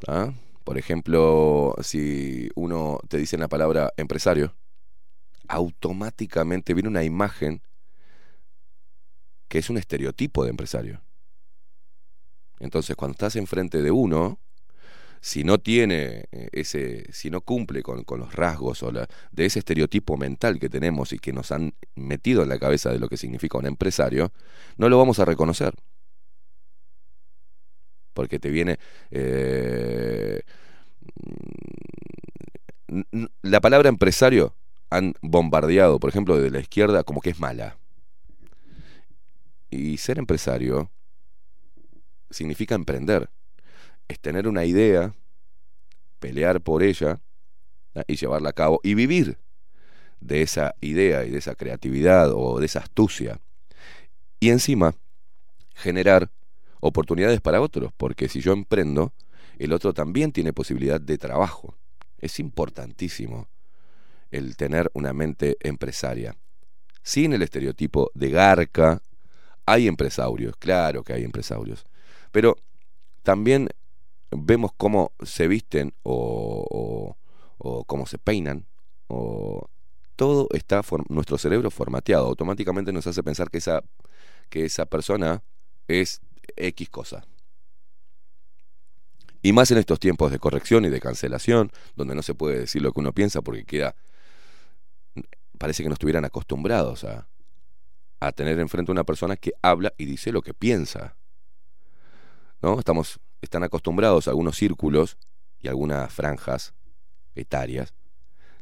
¿ah? 0.06 0.32
Por 0.64 0.78
ejemplo, 0.78 1.74
si 1.82 2.50
uno 2.54 3.00
te 3.08 3.16
dice 3.16 3.38
la 3.38 3.48
palabra 3.48 3.92
empresario, 3.96 4.54
automáticamente 5.48 6.74
viene 6.74 6.88
una 6.88 7.04
imagen 7.04 7.62
que 9.48 9.58
es 9.58 9.70
un 9.70 9.78
estereotipo 9.78 10.44
de 10.44 10.50
empresario. 10.50 11.00
Entonces, 12.58 12.96
cuando 12.96 13.12
estás 13.12 13.36
enfrente 13.36 13.80
de 13.80 13.90
uno, 13.90 14.38
si 15.20 15.42
no 15.44 15.58
tiene 15.58 16.24
eh, 16.32 16.48
ese, 16.52 17.10
si 17.12 17.30
no 17.30 17.40
cumple 17.40 17.82
con, 17.82 18.04
con 18.04 18.20
los 18.20 18.34
rasgos 18.34 18.82
o 18.82 18.92
la, 18.92 19.08
de 19.30 19.46
ese 19.46 19.60
estereotipo 19.60 20.16
mental 20.16 20.58
que 20.58 20.68
tenemos 20.68 21.12
y 21.12 21.18
que 21.18 21.32
nos 21.32 21.52
han 21.52 21.74
metido 21.94 22.42
en 22.42 22.48
la 22.48 22.58
cabeza 22.58 22.90
de 22.90 22.98
lo 22.98 23.08
que 23.08 23.16
significa 23.16 23.56
un 23.56 23.66
empresario, 23.66 24.32
no 24.76 24.88
lo 24.88 24.98
vamos 24.98 25.18
a 25.18 25.24
reconocer. 25.24 25.74
Porque 28.16 28.38
te 28.38 28.48
viene... 28.48 28.78
eh, 29.10 30.40
la 33.42 33.60
palabra 33.60 33.90
empresario 33.90 34.54
han 34.88 35.14
bombardeado, 35.20 36.00
por 36.00 36.08
ejemplo, 36.08 36.38
de 36.38 36.50
la 36.50 36.60
izquierda 36.60 37.04
como 37.04 37.20
que 37.20 37.30
es 37.30 37.38
mala. 37.38 37.76
Y 39.70 39.98
ser 39.98 40.18
empresario 40.18 40.90
significa 42.30 42.74
emprender. 42.74 43.28
Es 44.08 44.18
tener 44.18 44.48
una 44.48 44.64
idea, 44.64 45.14
pelear 46.18 46.62
por 46.62 46.82
ella 46.82 47.20
y 48.06 48.16
llevarla 48.16 48.50
a 48.50 48.54
cabo 48.54 48.80
y 48.82 48.94
vivir 48.94 49.36
de 50.20 50.40
esa 50.40 50.74
idea 50.80 51.24
y 51.26 51.30
de 51.30 51.38
esa 51.38 51.54
creatividad 51.54 52.30
o 52.32 52.60
de 52.60 52.66
esa 52.66 52.78
astucia. 52.80 53.40
Y 54.40 54.48
encima 54.50 54.94
generar 55.74 56.30
oportunidades 56.86 57.40
para 57.40 57.60
otros, 57.60 57.92
porque 57.96 58.28
si 58.28 58.40
yo 58.40 58.52
emprendo, 58.52 59.12
el 59.58 59.72
otro 59.72 59.92
también 59.92 60.32
tiene 60.32 60.52
posibilidad 60.52 61.00
de 61.00 61.18
trabajo. 61.18 61.74
Es 62.18 62.38
importantísimo 62.38 63.48
el 64.30 64.56
tener 64.56 64.90
una 64.94 65.12
mente 65.12 65.56
empresaria. 65.60 66.36
Sin 67.02 67.32
el 67.32 67.42
estereotipo 67.42 68.10
de 68.14 68.30
garca, 68.30 69.00
hay 69.64 69.88
empresarios, 69.88 70.56
claro 70.56 71.02
que 71.02 71.12
hay 71.12 71.24
empresarios, 71.24 71.84
pero 72.32 72.56
también 73.22 73.68
vemos 74.30 74.70
cómo 74.76 75.12
se 75.22 75.48
visten 75.48 75.94
o, 76.02 77.16
cómo 77.86 78.06
se 78.06 78.18
peinan, 78.18 78.66
o 79.08 79.68
todo 80.14 80.48
está, 80.52 80.82
nuestro 81.08 81.38
cerebro 81.38 81.70
formateado, 81.70 82.26
automáticamente 82.26 82.92
nos 82.92 83.06
hace 83.06 83.22
pensar 83.22 83.50
que 83.50 83.58
esa, 83.58 83.82
que 84.48 84.64
esa 84.64 84.86
persona 84.86 85.42
es 85.88 86.20
X 86.56 86.88
cosa. 86.88 87.24
Y 89.42 89.52
más 89.52 89.70
en 89.70 89.78
estos 89.78 90.00
tiempos 90.00 90.32
de 90.32 90.38
corrección 90.38 90.84
y 90.84 90.88
de 90.88 91.00
cancelación, 91.00 91.70
donde 91.94 92.14
no 92.14 92.22
se 92.22 92.34
puede 92.34 92.60
decir 92.60 92.82
lo 92.82 92.92
que 92.92 93.00
uno 93.00 93.12
piensa 93.12 93.42
porque 93.42 93.64
queda. 93.64 93.94
Parece 95.58 95.82
que 95.82 95.88
no 95.88 95.94
estuvieran 95.94 96.24
acostumbrados 96.24 97.04
a, 97.04 97.28
a 98.20 98.32
tener 98.32 98.58
enfrente 98.58 98.90
a 98.90 98.94
una 98.94 99.04
persona 99.04 99.36
que 99.36 99.52
habla 99.62 99.92
y 99.98 100.04
dice 100.04 100.32
lo 100.32 100.42
que 100.42 100.54
piensa. 100.54 101.16
¿No? 102.62 102.78
Estamos, 102.78 103.20
están 103.40 103.62
acostumbrados 103.62 104.26
a 104.26 104.30
algunos 104.30 104.56
círculos 104.56 105.16
y 105.60 105.68
algunas 105.68 106.12
franjas 106.12 106.74
etarias, 107.34 107.94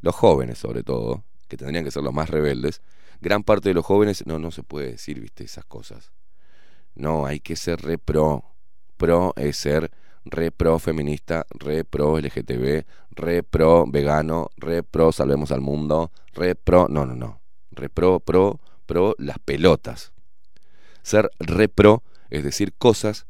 los 0.01 0.15
jóvenes 0.15 0.59
sobre 0.59 0.83
todo, 0.83 1.25
que 1.49 1.57
tendrían 1.57 1.85
que 1.85 1.91
ser 1.91 2.03
los 2.03 2.13
más 2.13 2.29
rebeldes, 2.29 2.83
gran 3.21 3.43
parte 3.43 3.71
de 3.71 3.75
los 3.75 3.85
jóvenes, 3.85 4.27
no, 4.27 4.39
no 4.39 4.51
se 4.51 4.63
puede 4.63 4.93
decir, 4.93 5.21
viste, 5.21 5.45
esas 5.45 5.65
cosas. 5.65 6.13
No, 6.95 7.27
hay 7.27 7.41
que 7.41 7.57
ser 7.57 7.81
re 7.83 7.99
pro. 7.99 8.45
Es 9.37 9.59
ser 9.59 9.91
re 10.25 10.51
pro 10.51 10.79
feminista, 10.79 11.47
re 11.51 11.85
pro 11.85 12.19
LGTB, 12.19 12.87
re 13.11 13.43
pro 13.43 13.85
vegano, 13.87 14.51
re 14.57 14.83
pro 14.83 15.13
salvemos 15.13 15.53
al 15.53 15.61
mundo, 15.61 16.11
re 16.33 16.55
pro, 16.55 16.89
no, 16.89 17.05
no, 17.05 17.15
no. 17.15 17.41
Re 17.71 17.89
pro, 17.89 18.21
pro, 18.21 19.15
las 19.19 19.39
pelotas. 19.39 20.13
Ser 21.03 21.31
re 21.39 21.69
pro 21.69 22.03
es 22.31 22.43
decir 22.45 22.73
cosas 22.73 23.27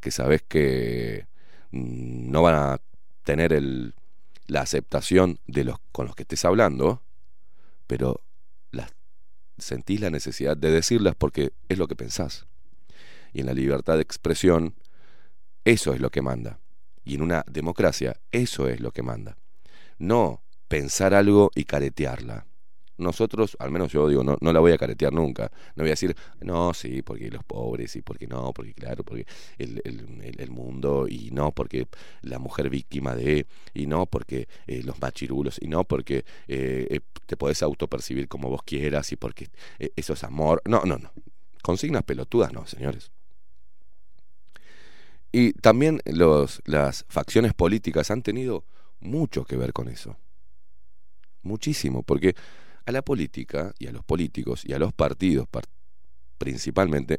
que 0.00 0.10
sabes 0.10 0.42
que 0.42 1.26
mm, 1.70 2.30
no 2.30 2.42
van 2.42 2.54
a 2.54 2.80
tener 3.22 3.52
el, 3.52 3.94
la 4.46 4.60
aceptación 4.60 5.38
de 5.46 5.64
los 5.64 5.78
con 5.92 6.06
los 6.06 6.14
que 6.14 6.24
estés 6.24 6.44
hablando, 6.44 7.02
pero 7.86 8.20
las 8.70 8.92
sentís 9.56 10.00
la 10.00 10.10
necesidad 10.10 10.56
de 10.56 10.70
decirlas 10.70 11.14
porque 11.14 11.52
es 11.68 11.78
lo 11.78 11.88
que 11.88 11.96
pensás. 11.96 12.46
Y 13.34 13.40
en 13.42 13.46
la 13.46 13.54
libertad 13.54 13.96
de 13.96 14.02
expresión, 14.02 14.76
eso 15.64 15.94
es 15.94 16.00
lo 16.00 16.10
que 16.10 16.22
manda. 16.22 16.60
Y 17.04 17.16
en 17.16 17.22
una 17.22 17.44
democracia, 17.50 18.16
eso 18.32 18.68
es 18.68 18.80
lo 18.80 18.90
que 18.92 19.02
manda. 19.02 19.36
No 19.98 20.42
pensar 20.68 21.14
algo 21.14 21.50
y 21.54 21.64
caretearla. 21.64 22.46
Nosotros, 22.96 23.56
al 23.58 23.72
menos 23.72 23.92
yo 23.92 24.08
digo, 24.08 24.22
no, 24.22 24.38
no 24.40 24.52
la 24.52 24.60
voy 24.60 24.72
a 24.72 24.78
caretear 24.78 25.12
nunca. 25.12 25.50
No 25.76 25.82
voy 25.82 25.88
a 25.88 25.92
decir, 25.92 26.16
no, 26.40 26.72
sí, 26.74 27.02
porque 27.02 27.30
los 27.30 27.44
pobres, 27.44 27.96
y 27.96 28.02
porque 28.02 28.28
no, 28.28 28.52
porque 28.52 28.74
claro, 28.74 29.04
porque 29.04 29.26
el, 29.58 29.80
el- 29.84 30.50
mundo, 30.50 31.06
y 31.08 31.30
no, 31.32 31.52
porque 31.52 31.88
la 32.22 32.38
mujer 32.38 32.70
víctima 32.70 33.16
de, 33.16 33.46
y 33.74 33.86
no, 33.86 34.06
porque 34.06 34.48
eh, 34.68 34.82
los 34.84 35.00
machirulos, 35.00 35.58
y 35.60 35.66
no, 35.68 35.84
porque 35.84 36.18
eh, 36.48 36.86
eh, 36.90 37.00
te 37.26 37.36
podés 37.36 37.62
autopercibir 37.64 38.28
como 38.28 38.48
vos 38.50 38.62
quieras, 38.64 39.10
y 39.12 39.16
porque 39.16 39.48
eh, 39.80 39.90
eso 39.96 40.12
es 40.12 40.22
amor. 40.24 40.62
No, 40.66 40.82
no, 40.84 40.96
no. 40.98 41.10
Consignas 41.62 42.04
pelotudas, 42.04 42.52
no, 42.52 42.66
señores. 42.66 43.10
Y 45.36 45.52
también 45.52 46.00
los, 46.04 46.62
las 46.64 47.04
facciones 47.08 47.54
políticas 47.54 48.12
han 48.12 48.22
tenido 48.22 48.64
mucho 49.00 49.44
que 49.44 49.56
ver 49.56 49.72
con 49.72 49.88
eso. 49.88 50.16
Muchísimo, 51.42 52.04
porque 52.04 52.36
a 52.86 52.92
la 52.92 53.02
política 53.02 53.74
y 53.80 53.88
a 53.88 53.90
los 53.90 54.04
políticos 54.04 54.64
y 54.64 54.74
a 54.74 54.78
los 54.78 54.92
partidos 54.92 55.48
par- 55.48 55.64
principalmente 56.38 57.18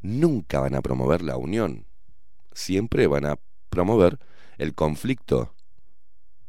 nunca 0.00 0.58
van 0.58 0.74
a 0.74 0.82
promover 0.82 1.22
la 1.22 1.36
unión. 1.36 1.86
Siempre 2.52 3.06
van 3.06 3.26
a 3.26 3.38
promover 3.70 4.18
el 4.58 4.74
conflicto 4.74 5.54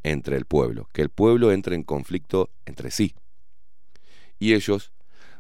entre 0.01 0.35
el 0.35 0.45
pueblo, 0.45 0.89
que 0.93 1.03
el 1.03 1.09
pueblo 1.09 1.51
entre 1.51 1.75
en 1.75 1.83
conflicto 1.83 2.49
entre 2.65 2.89
sí. 2.89 3.13
Y 4.39 4.55
ellos 4.55 4.91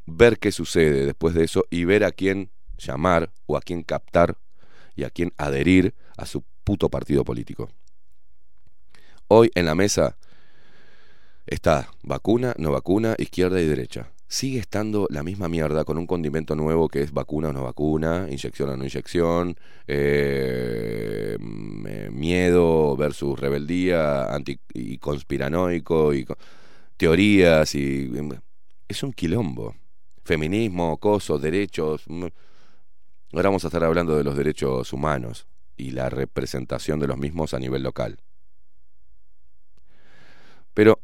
ver 0.05 0.37
qué 0.37 0.51
sucede 0.51 1.03
después 1.07 1.33
de 1.33 1.45
eso 1.45 1.65
y 1.71 1.85
ver 1.85 2.03
a 2.03 2.11
quién 2.11 2.51
llamar 2.77 3.33
o 3.47 3.57
a 3.57 3.61
quién 3.61 3.81
captar 3.81 4.37
y 4.97 5.05
a 5.05 5.09
quién 5.09 5.31
adherir 5.37 5.93
a 6.17 6.25
su 6.25 6.43
puto 6.65 6.89
partido 6.89 7.23
político. 7.23 7.69
Hoy 9.29 9.51
en 9.55 9.65
la 9.65 9.75
mesa 9.75 10.17
está 11.45 11.89
vacuna, 12.03 12.53
no 12.57 12.71
vacuna, 12.71 13.15
izquierda 13.17 13.61
y 13.61 13.65
derecha. 13.65 14.11
Sigue 14.29 14.59
estando 14.59 15.07
la 15.09 15.23
misma 15.23 15.47
mierda 15.47 15.85
con 15.85 15.97
un 15.97 16.05
condimento 16.05 16.55
nuevo 16.55 16.89
que 16.89 17.01
es 17.01 17.13
vacuna 17.13 17.49
o 17.49 17.53
no 17.53 17.63
vacuna, 17.63 18.27
inyección 18.29 18.69
o 18.69 18.75
no 18.75 18.83
inyección, 18.83 19.55
eh, 19.87 21.37
mm, 21.39 21.87
eh, 21.87 22.09
miedo 22.11 22.97
versus 22.97 23.39
rebeldía 23.39 24.33
anti 24.33 24.59
y 24.73 24.97
conspiranoico 24.97 26.13
y 26.13 26.25
teorías 26.97 27.73
y 27.75 28.09
mm, 28.09 28.31
es 28.89 29.03
un 29.03 29.13
quilombo. 29.13 29.75
Feminismo, 30.25 30.97
cosos, 30.97 31.41
derechos. 31.41 32.03
Ahora 33.33 33.49
vamos 33.49 33.63
a 33.65 33.67
estar 33.67 33.83
hablando 33.83 34.15
de 34.15 34.23
los 34.23 34.37
derechos 34.37 34.93
humanos 34.93 35.47
y 35.75 35.91
la 35.91 36.09
representación 36.09 36.99
de 36.99 37.07
los 37.07 37.17
mismos 37.17 37.53
a 37.53 37.59
nivel 37.59 37.83
local. 37.83 38.19
Pero 40.73 40.99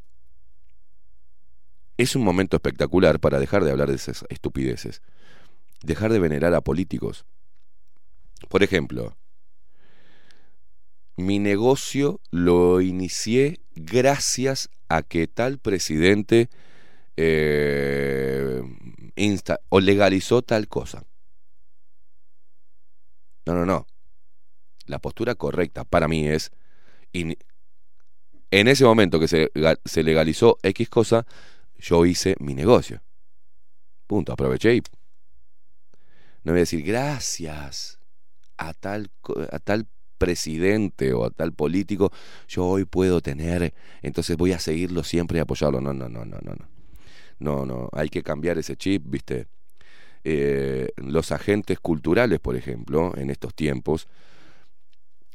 es 1.98 2.16
un 2.16 2.24
momento 2.24 2.58
espectacular 2.58 3.20
para 3.20 3.40
dejar 3.40 3.64
de 3.64 3.72
hablar 3.72 3.90
de 3.90 3.96
esas 3.96 4.26
estupideces, 4.30 5.02
dejar 5.84 6.12
de 6.12 6.20
venerar 6.20 6.54
a 6.54 6.62
políticos. 6.62 7.26
Por 8.50 8.64
ejemplo, 8.64 9.16
mi 11.16 11.40
negocio 11.40 12.20
lo 12.32 12.82
inicié 12.82 13.60
gracias 13.76 14.70
a 14.90 15.04
que 15.04 15.28
tal 15.28 15.60
presidente 15.60 16.50
eh, 17.18 18.62
insta- 19.16 19.60
o 19.70 19.80
legalizó 19.80 20.42
tal 20.42 20.68
cosa. 20.68 21.06
No, 23.46 23.54
no, 23.54 23.66
no. 23.66 23.86
La 24.86 25.00
postura 25.00 25.36
correcta 25.36 25.84
para 25.84 26.08
mí 26.08 26.28
es, 26.28 26.52
en 28.52 28.68
ese 28.68 28.86
momento 28.86 29.20
que 29.20 29.28
se, 29.28 29.52
ga- 29.54 29.80
se 29.84 30.04
legalizó 30.04 30.58
X 30.64 30.89
cosa, 30.89 31.26
yo 31.78 32.06
hice 32.06 32.36
mi 32.39 32.54
negocio. 32.54 33.02
Punto, 34.08 34.32
aproveché 34.34 34.76
y... 34.76 34.82
No 36.44 36.52
voy 36.52 36.60
a 36.60 36.62
decir 36.62 36.84
gracias 36.84 38.00
a 38.58 38.74
tal, 38.74 39.12
a 39.52 39.60
tal 39.60 39.88
presidente 40.18 41.14
o 41.14 41.26
a 41.26 41.30
tal 41.32 41.54
político, 41.54 42.12
yo 42.48 42.66
hoy 42.66 42.86
puedo 42.86 43.22
tener, 43.22 43.74
entonces 44.02 44.38
voy 44.38 44.54
a 44.54 44.60
seguirlo 44.60 45.04
siempre 45.04 45.38
y 45.38 45.41
apoyarlo. 45.41 45.82
No, 45.82 45.94
no, 45.94 46.10
no, 46.10 46.26
no, 46.26 46.38
no, 46.41 46.56
no. 46.56 46.70
No, 47.39 47.66
no, 47.66 47.89
hay 47.94 48.10
que 48.10 48.24
cambiar 48.24 48.58
ese 48.58 48.78
chip, 48.78 49.04
¿viste? 49.06 49.48
Eh, 50.24 50.90
los 50.98 51.32
agentes 51.32 51.80
culturales, 51.80 52.40
por 52.40 52.56
ejemplo, 52.56 53.14
en 53.18 53.30
estos 53.30 53.54
tiempos. 53.54 54.08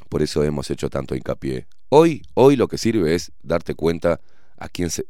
Por 0.09 0.23
eso 0.23 0.43
hemos 0.45 0.71
hecho 0.71 0.89
tanto 0.89 1.15
hincapié. 1.15 1.67
Hoy, 1.91 2.23
hoy 2.35 2.57
lo 2.57 2.69
que 2.69 2.79
sirve 2.79 3.15
es 3.15 3.33
darte 3.43 3.75
cuenta 3.75 4.21
a 4.57 4.69
quién 4.69 4.91
se, 4.91 5.05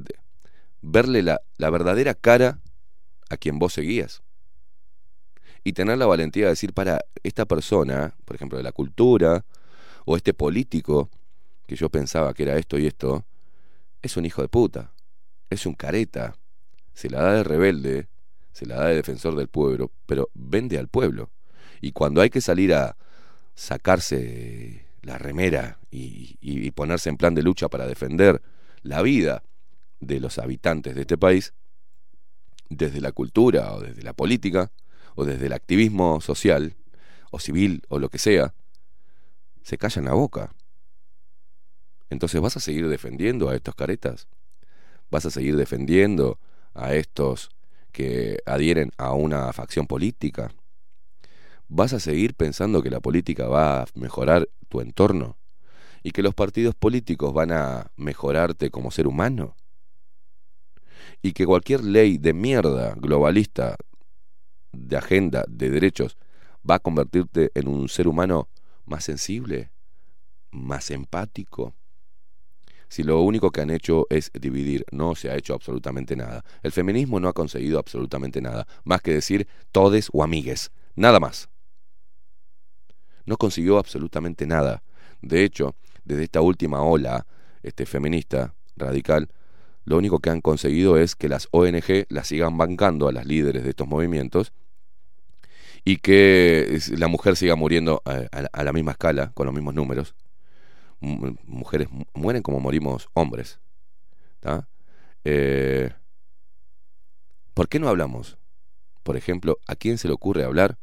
verle 0.82 1.22
la, 1.22 1.40
la 1.56 1.70
verdadera 1.70 2.14
cara 2.14 2.60
a 3.30 3.36
quien 3.36 3.58
vos 3.58 3.72
seguías. 3.72 4.22
Y 5.64 5.72
tener 5.72 5.98
la 5.98 6.06
valentía 6.06 6.44
de 6.44 6.50
decir, 6.50 6.72
para, 6.72 7.00
esta 7.22 7.44
persona, 7.44 8.14
por 8.24 8.36
ejemplo, 8.36 8.58
de 8.58 8.64
la 8.64 8.72
cultura, 8.72 9.44
o 10.04 10.16
este 10.16 10.32
político, 10.34 11.10
que 11.66 11.76
yo 11.76 11.90
pensaba 11.90 12.32
que 12.32 12.44
era 12.44 12.56
esto 12.56 12.78
y 12.78 12.86
esto, 12.86 13.26
es 14.00 14.16
un 14.16 14.24
hijo 14.24 14.42
de 14.42 14.48
puta, 14.48 14.92
es 15.50 15.66
un 15.66 15.74
careta, 15.74 16.36
se 16.94 17.10
la 17.10 17.22
da 17.22 17.32
de 17.34 17.44
rebelde, 17.44 18.08
se 18.58 18.66
la 18.66 18.74
da 18.74 18.88
de 18.88 18.96
defensor 18.96 19.36
del 19.36 19.46
pueblo, 19.46 19.92
pero 20.04 20.30
vende 20.34 20.78
al 20.78 20.88
pueblo. 20.88 21.30
Y 21.80 21.92
cuando 21.92 22.20
hay 22.20 22.28
que 22.28 22.40
salir 22.40 22.74
a 22.74 22.96
sacarse 23.54 24.84
la 25.02 25.16
remera 25.16 25.78
y, 25.92 26.36
y- 26.40 26.68
ponerse 26.72 27.08
en 27.08 27.16
plan 27.16 27.36
de 27.36 27.42
lucha 27.42 27.68
para 27.68 27.86
defender 27.86 28.42
la 28.82 29.00
vida 29.02 29.44
de 30.00 30.18
los 30.18 30.38
habitantes 30.38 30.96
de 30.96 31.02
este 31.02 31.16
país, 31.16 31.54
desde 32.68 33.00
la 33.00 33.12
cultura 33.12 33.74
o 33.74 33.80
desde 33.80 34.02
la 34.02 34.12
política 34.12 34.72
o 35.14 35.24
desde 35.24 35.46
el 35.46 35.52
activismo 35.52 36.20
social 36.20 36.74
o 37.30 37.38
civil 37.38 37.82
o 37.88 38.00
lo 38.00 38.08
que 38.08 38.18
sea, 38.18 38.54
se 39.62 39.78
callan 39.78 40.06
la 40.06 40.14
boca. 40.14 40.52
Entonces, 42.10 42.40
¿vas 42.40 42.56
a 42.56 42.60
seguir 42.60 42.88
defendiendo 42.88 43.50
a 43.50 43.54
estos 43.54 43.76
caretas? 43.76 44.26
¿Vas 45.12 45.26
a 45.26 45.30
seguir 45.30 45.54
defendiendo 45.54 46.40
a 46.74 46.94
estos 46.94 47.50
que 47.92 48.38
adhieren 48.46 48.92
a 48.96 49.12
una 49.12 49.52
facción 49.52 49.86
política? 49.86 50.50
¿Vas 51.68 51.92
a 51.92 52.00
seguir 52.00 52.34
pensando 52.34 52.82
que 52.82 52.90
la 52.90 53.00
política 53.00 53.46
va 53.48 53.82
a 53.82 53.86
mejorar 53.94 54.48
tu 54.68 54.80
entorno? 54.80 55.36
¿Y 56.02 56.12
que 56.12 56.22
los 56.22 56.34
partidos 56.34 56.74
políticos 56.74 57.32
van 57.34 57.52
a 57.52 57.90
mejorarte 57.96 58.70
como 58.70 58.90
ser 58.90 59.06
humano? 59.06 59.56
¿Y 61.22 61.32
que 61.32 61.44
cualquier 61.44 61.82
ley 61.82 62.18
de 62.18 62.32
mierda 62.32 62.94
globalista 62.96 63.76
de 64.72 64.96
agenda 64.96 65.44
de 65.48 65.70
derechos 65.70 66.16
va 66.68 66.76
a 66.76 66.78
convertirte 66.78 67.50
en 67.54 67.68
un 67.68 67.88
ser 67.88 68.08
humano 68.08 68.48
más 68.84 69.04
sensible, 69.04 69.70
más 70.50 70.90
empático? 70.90 71.74
Si 72.88 73.02
lo 73.02 73.20
único 73.20 73.50
que 73.50 73.60
han 73.60 73.70
hecho 73.70 74.06
es 74.10 74.30
dividir, 74.32 74.84
no 74.92 75.14
se 75.14 75.30
ha 75.30 75.36
hecho 75.36 75.54
absolutamente 75.54 76.16
nada. 76.16 76.44
El 76.62 76.72
feminismo 76.72 77.20
no 77.20 77.28
ha 77.28 77.32
conseguido 77.34 77.78
absolutamente 77.78 78.40
nada, 78.40 78.66
más 78.84 79.02
que 79.02 79.12
decir 79.12 79.46
todes 79.72 80.08
o 80.12 80.22
amigues, 80.22 80.70
nada 80.96 81.20
más. 81.20 81.48
No 83.26 83.36
consiguió 83.36 83.78
absolutamente 83.78 84.46
nada. 84.46 84.82
De 85.20 85.44
hecho, 85.44 85.74
desde 86.04 86.24
esta 86.24 86.40
última 86.40 86.82
ola 86.82 87.26
este, 87.62 87.84
feminista 87.86 88.54
radical, 88.76 89.28
lo 89.84 89.96
único 89.98 90.20
que 90.20 90.30
han 90.30 90.40
conseguido 90.40 90.96
es 90.98 91.14
que 91.16 91.28
las 91.28 91.48
ONG 91.50 92.06
las 92.08 92.28
sigan 92.28 92.56
bancando 92.56 93.08
a 93.08 93.12
las 93.12 93.26
líderes 93.26 93.64
de 93.64 93.70
estos 93.70 93.88
movimientos 93.88 94.52
y 95.84 95.96
que 95.98 96.66
es- 96.74 96.88
la 96.98 97.08
mujer 97.08 97.36
siga 97.36 97.56
muriendo 97.56 98.02
a, 98.04 98.12
a- 98.32 98.48
a 98.52 98.64
la 98.64 98.72
misma 98.72 98.92
escala, 98.92 99.30
con 99.34 99.46
los 99.46 99.54
mismos 99.54 99.74
números. 99.74 100.14
Mujeres 101.00 101.90
mu- 101.90 102.04
mueren 102.14 102.42
como 102.42 102.60
morimos 102.60 103.08
hombres. 103.14 103.60
Eh, 105.24 105.90
¿Por 107.54 107.68
qué 107.68 107.78
no 107.78 107.88
hablamos? 107.88 108.38
Por 109.02 109.16
ejemplo, 109.16 109.58
¿a 109.66 109.74
quién 109.76 109.98
se 109.98 110.08
le 110.08 110.14
ocurre 110.14 110.44
hablar 110.44 110.78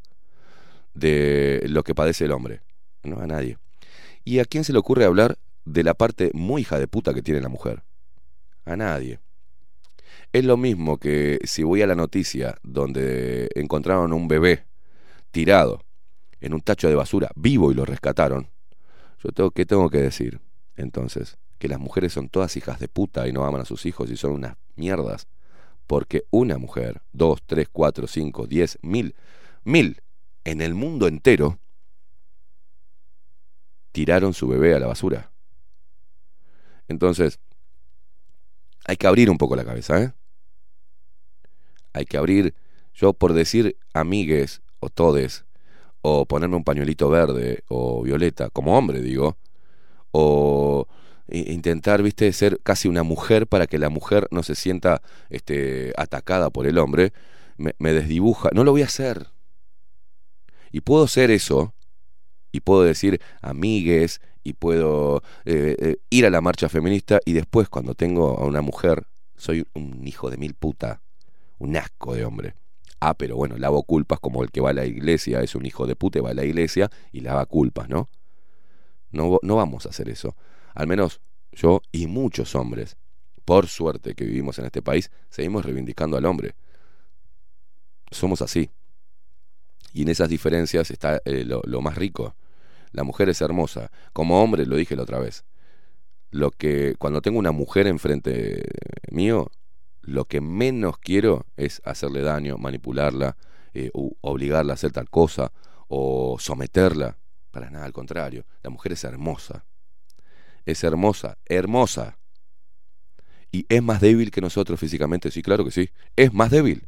de 0.94 1.62
lo 1.68 1.82
que 1.84 1.94
padece 1.94 2.24
el 2.24 2.32
hombre? 2.32 2.60
No, 3.02 3.20
a 3.20 3.26
nadie. 3.26 3.58
¿Y 4.24 4.40
a 4.40 4.44
quién 4.44 4.64
se 4.64 4.72
le 4.72 4.78
ocurre 4.78 5.04
hablar 5.04 5.38
de 5.64 5.84
la 5.84 5.94
parte 5.94 6.30
muy 6.34 6.62
hija 6.62 6.78
de 6.78 6.88
puta 6.88 7.14
que 7.14 7.22
tiene 7.22 7.40
la 7.40 7.48
mujer? 7.48 7.82
A 8.64 8.76
nadie. 8.76 9.20
Es 10.32 10.44
lo 10.44 10.56
mismo 10.56 10.98
que 10.98 11.38
si 11.44 11.62
voy 11.62 11.82
a 11.82 11.86
la 11.86 11.94
noticia 11.94 12.56
donde 12.62 13.48
encontraron 13.54 14.12
un 14.12 14.28
bebé 14.28 14.64
tirado 15.30 15.80
en 16.40 16.52
un 16.54 16.60
tacho 16.60 16.88
de 16.88 16.94
basura 16.94 17.30
vivo 17.36 17.70
y 17.70 17.74
lo 17.74 17.84
rescataron. 17.84 18.48
Yo 19.26 19.32
tengo, 19.32 19.50
¿qué 19.50 19.66
tengo 19.66 19.90
que 19.90 20.00
decir? 20.00 20.40
Entonces, 20.76 21.36
que 21.58 21.66
las 21.66 21.80
mujeres 21.80 22.12
son 22.12 22.28
todas 22.28 22.56
hijas 22.56 22.78
de 22.78 22.86
puta 22.86 23.26
y 23.26 23.32
no 23.32 23.44
aman 23.44 23.62
a 23.62 23.64
sus 23.64 23.84
hijos 23.84 24.08
y 24.08 24.16
son 24.16 24.30
unas 24.30 24.56
mierdas. 24.76 25.26
Porque 25.88 26.26
una 26.30 26.58
mujer, 26.58 27.02
dos, 27.12 27.42
tres, 27.44 27.68
cuatro, 27.68 28.06
cinco, 28.06 28.46
diez, 28.46 28.78
mil, 28.82 29.16
mil, 29.64 30.00
en 30.44 30.60
el 30.60 30.74
mundo 30.74 31.08
entero, 31.08 31.58
tiraron 33.90 34.32
su 34.32 34.46
bebé 34.46 34.76
a 34.76 34.78
la 34.78 34.86
basura. 34.86 35.32
Entonces, 36.86 37.40
hay 38.84 38.96
que 38.96 39.08
abrir 39.08 39.28
un 39.28 39.38
poco 39.38 39.56
la 39.56 39.64
cabeza, 39.64 40.00
¿eh? 40.00 40.12
Hay 41.92 42.04
que 42.04 42.16
abrir, 42.16 42.54
yo 42.94 43.12
por 43.12 43.32
decir 43.32 43.76
amigues 43.92 44.62
o 44.78 44.88
todes, 44.88 45.45
o 46.08 46.24
ponerme 46.24 46.54
un 46.54 46.62
pañuelito 46.62 47.08
verde 47.08 47.64
o 47.66 48.00
violeta, 48.04 48.48
como 48.50 48.78
hombre 48.78 49.00
digo, 49.00 49.36
o 50.12 50.86
intentar, 51.28 52.00
viste, 52.00 52.32
ser 52.32 52.60
casi 52.62 52.86
una 52.86 53.02
mujer 53.02 53.48
para 53.48 53.66
que 53.66 53.76
la 53.76 53.88
mujer 53.88 54.28
no 54.30 54.44
se 54.44 54.54
sienta 54.54 55.02
este, 55.30 55.92
atacada 55.96 56.50
por 56.50 56.68
el 56.68 56.78
hombre, 56.78 57.12
me, 57.56 57.74
me 57.80 57.92
desdibuja. 57.92 58.50
No 58.52 58.62
lo 58.62 58.70
voy 58.70 58.82
a 58.82 58.84
hacer. 58.84 59.30
Y 60.70 60.82
puedo 60.82 61.08
ser 61.08 61.32
eso, 61.32 61.74
y 62.52 62.60
puedo 62.60 62.84
decir 62.84 63.20
amigues, 63.42 64.20
y 64.44 64.52
puedo 64.52 65.24
eh, 65.44 65.74
eh, 65.76 65.96
ir 66.10 66.24
a 66.24 66.30
la 66.30 66.40
marcha 66.40 66.68
feminista, 66.68 67.18
y 67.24 67.32
después 67.32 67.68
cuando 67.68 67.96
tengo 67.96 68.38
a 68.38 68.44
una 68.44 68.62
mujer, 68.62 69.08
soy 69.34 69.66
un 69.74 70.06
hijo 70.06 70.30
de 70.30 70.36
mil 70.36 70.54
puta, 70.54 71.02
un 71.58 71.76
asco 71.76 72.14
de 72.14 72.24
hombre. 72.24 72.54
Ah, 73.08 73.14
pero 73.14 73.36
bueno, 73.36 73.56
lavo 73.56 73.84
culpas 73.84 74.18
como 74.18 74.42
el 74.42 74.50
que 74.50 74.60
va 74.60 74.70
a 74.70 74.72
la 74.72 74.84
iglesia, 74.84 75.40
es 75.40 75.54
un 75.54 75.64
hijo 75.64 75.86
de 75.86 75.94
puta 75.94 76.20
va 76.20 76.30
a 76.30 76.34
la 76.34 76.44
iglesia 76.44 76.90
y 77.12 77.20
lava 77.20 77.46
culpas, 77.46 77.88
¿no? 77.88 78.08
No, 79.12 79.38
no 79.42 79.54
vamos 79.54 79.86
a 79.86 79.90
hacer 79.90 80.08
eso. 80.08 80.34
Al 80.74 80.88
menos 80.88 81.20
yo 81.52 81.82
y 81.92 82.08
muchos 82.08 82.56
hombres, 82.56 82.96
por 83.44 83.68
suerte 83.68 84.16
que 84.16 84.24
vivimos 84.24 84.58
en 84.58 84.64
este 84.64 84.82
país, 84.82 85.12
seguimos 85.30 85.64
reivindicando 85.64 86.16
al 86.16 86.24
hombre. 86.24 86.56
Somos 88.10 88.42
así. 88.42 88.70
Y 89.92 90.02
en 90.02 90.08
esas 90.08 90.28
diferencias 90.28 90.90
está 90.90 91.22
eh, 91.24 91.44
lo, 91.44 91.62
lo 91.64 91.80
más 91.82 91.94
rico. 91.94 92.34
La 92.90 93.04
mujer 93.04 93.28
es 93.28 93.40
hermosa. 93.40 93.92
Como 94.12 94.42
hombre, 94.42 94.66
lo 94.66 94.74
dije 94.74 94.96
la 94.96 95.04
otra 95.04 95.20
vez. 95.20 95.44
Lo 96.32 96.50
que 96.50 96.96
cuando 96.98 97.22
tengo 97.22 97.38
una 97.38 97.52
mujer 97.52 97.86
enfrente 97.86 98.64
mío, 99.12 99.48
lo 100.06 100.24
que 100.24 100.40
menos 100.40 100.98
quiero 100.98 101.46
es 101.56 101.82
hacerle 101.84 102.22
daño, 102.22 102.56
manipularla, 102.58 103.36
eh, 103.74 103.90
u- 103.92 104.16
obligarla 104.20 104.72
a 104.72 104.74
hacer 104.74 104.92
tal 104.92 105.10
cosa 105.10 105.52
o 105.88 106.36
someterla. 106.38 107.18
Para 107.50 107.70
nada, 107.70 107.84
al 107.84 107.92
contrario. 107.92 108.46
La 108.62 108.70
mujer 108.70 108.92
es 108.92 109.04
hermosa. 109.04 109.64
Es 110.64 110.84
hermosa, 110.84 111.38
hermosa. 111.44 112.18
Y 113.50 113.66
es 113.68 113.82
más 113.82 114.00
débil 114.00 114.30
que 114.30 114.40
nosotros 114.40 114.78
físicamente, 114.78 115.30
sí, 115.30 115.42
claro 115.42 115.64
que 115.64 115.70
sí. 115.70 115.90
Es 116.14 116.32
más 116.32 116.50
débil. 116.50 116.86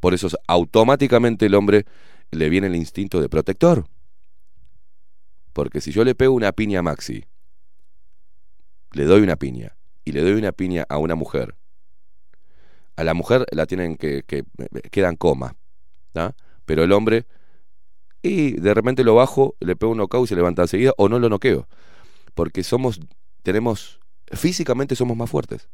Por 0.00 0.14
eso 0.14 0.28
automáticamente 0.46 1.46
el 1.46 1.54
hombre 1.54 1.84
le 2.30 2.48
viene 2.48 2.68
el 2.68 2.76
instinto 2.76 3.20
de 3.20 3.28
protector. 3.28 3.86
Porque 5.52 5.80
si 5.80 5.92
yo 5.92 6.04
le 6.04 6.14
pego 6.14 6.34
una 6.34 6.52
piña 6.52 6.78
a 6.80 6.82
Maxi, 6.82 7.24
le 8.92 9.04
doy 9.04 9.22
una 9.22 9.36
piña, 9.36 9.76
y 10.04 10.12
le 10.12 10.22
doy 10.22 10.32
una 10.32 10.52
piña 10.52 10.84
a 10.88 10.98
una 10.98 11.14
mujer, 11.14 11.56
a 12.96 13.04
la 13.04 13.14
mujer 13.14 13.46
la 13.52 13.66
tienen 13.66 13.96
que, 13.96 14.22
que 14.26 14.44
queda 14.90 15.08
en 15.08 15.16
coma, 15.16 15.56
¿tá? 16.12 16.34
pero 16.64 16.84
el 16.84 16.92
hombre, 16.92 17.26
y 18.22 18.52
de 18.52 18.74
repente 18.74 19.04
lo 19.04 19.14
bajo, 19.14 19.56
le 19.60 19.76
pego 19.76 19.92
un 19.92 19.98
knockout 19.98 20.26
y 20.26 20.28
se 20.28 20.36
levanta 20.36 20.62
enseguida, 20.62 20.92
o 20.96 21.08
no 21.08 21.18
lo 21.18 21.28
noqueo, 21.28 21.68
porque 22.34 22.62
somos, 22.62 23.00
tenemos, 23.42 24.00
físicamente 24.30 24.96
somos 24.96 25.16
más 25.16 25.30
fuertes, 25.30 25.68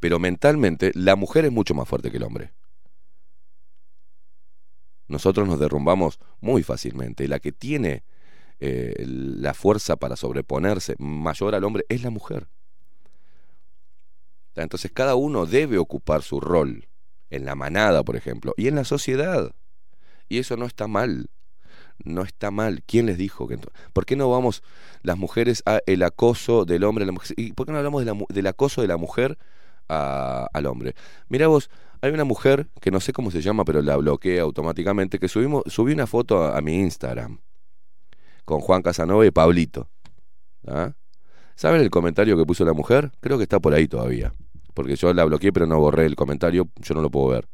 pero 0.00 0.18
mentalmente 0.18 0.92
la 0.94 1.16
mujer 1.16 1.44
es 1.44 1.52
mucho 1.52 1.74
más 1.74 1.88
fuerte 1.88 2.10
que 2.10 2.18
el 2.18 2.24
hombre. 2.24 2.52
Nosotros 5.06 5.46
nos 5.46 5.60
derrumbamos 5.60 6.18
muy 6.40 6.62
fácilmente. 6.62 7.28
La 7.28 7.38
que 7.38 7.52
tiene 7.52 8.04
eh, 8.60 9.04
la 9.06 9.54
fuerza 9.54 9.96
para 9.96 10.16
sobreponerse 10.16 10.94
mayor 10.98 11.54
al 11.54 11.64
hombre 11.64 11.84
es 11.88 12.02
la 12.02 12.10
mujer. 12.10 12.48
Entonces 14.62 14.90
cada 14.92 15.14
uno 15.14 15.46
debe 15.46 15.78
ocupar 15.78 16.22
su 16.22 16.40
rol 16.40 16.88
en 17.30 17.44
la 17.44 17.54
manada, 17.54 18.02
por 18.04 18.16
ejemplo, 18.16 18.54
y 18.56 18.68
en 18.68 18.76
la 18.76 18.84
sociedad. 18.84 19.52
Y 20.28 20.38
eso 20.38 20.56
no 20.56 20.66
está 20.66 20.86
mal. 20.86 21.30
No 22.04 22.22
está 22.22 22.50
mal. 22.50 22.82
¿Quién 22.86 23.06
les 23.06 23.18
dijo 23.18 23.46
que 23.46 23.58
¿Por 23.92 24.06
qué 24.06 24.16
no 24.16 24.30
vamos 24.30 24.62
las 25.02 25.16
mujeres 25.18 25.62
a 25.66 25.80
el 25.86 26.02
acoso 26.02 26.64
del 26.64 26.84
hombre 26.84 27.04
a 27.04 27.06
la 27.06 27.12
mujer? 27.12 27.34
¿Y 27.36 27.52
por 27.52 27.66
qué 27.66 27.72
no 27.72 27.78
hablamos 27.78 28.04
del 28.28 28.46
acoso 28.46 28.82
de 28.82 28.88
la 28.88 28.96
mujer 28.96 29.38
al 29.88 30.66
hombre? 30.66 30.94
Mira 31.28 31.48
vos, 31.48 31.70
Hay 32.00 32.10
una 32.10 32.24
mujer 32.24 32.68
que 32.80 32.90
no 32.90 33.00
sé 33.00 33.12
cómo 33.12 33.30
se 33.30 33.40
llama, 33.40 33.64
pero 33.64 33.80
la 33.80 33.96
bloqueé 33.96 34.38
automáticamente, 34.40 35.18
que 35.18 35.28
subimos, 35.28 35.62
subí 35.66 35.92
una 35.92 36.06
foto 36.06 36.42
a, 36.42 36.58
a 36.58 36.60
mi 36.60 36.78
Instagram 36.80 37.38
con 38.44 38.60
Juan 38.60 38.82
Casanova 38.82 39.24
y 39.26 39.30
Pablito. 39.30 39.88
¿Ah? 40.66 40.92
¿Saben 41.56 41.80
el 41.80 41.90
comentario 41.90 42.36
que 42.36 42.44
puso 42.44 42.64
la 42.64 42.72
mujer? 42.72 43.12
Creo 43.20 43.38
que 43.38 43.44
está 43.44 43.60
por 43.60 43.74
ahí 43.74 43.88
todavía. 43.88 44.32
Porque 44.74 44.96
yo 44.96 45.14
la 45.14 45.24
bloqueé, 45.24 45.52
pero 45.52 45.66
no 45.66 45.78
borré 45.78 46.04
el 46.06 46.16
comentario, 46.16 46.68
yo 46.76 46.94
no 46.94 47.00
lo 47.00 47.10
puedo 47.10 47.28
ver. 47.28 47.48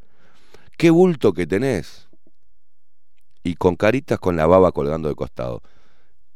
¿Qué 0.76 0.90
bulto 0.90 1.32
que 1.34 1.46
tenés? 1.46 2.08
Y 3.42 3.54
con 3.54 3.76
caritas 3.76 4.18
con 4.18 4.36
la 4.36 4.46
baba 4.46 4.72
colgando 4.72 5.08
de 5.08 5.14
costado. 5.14 5.62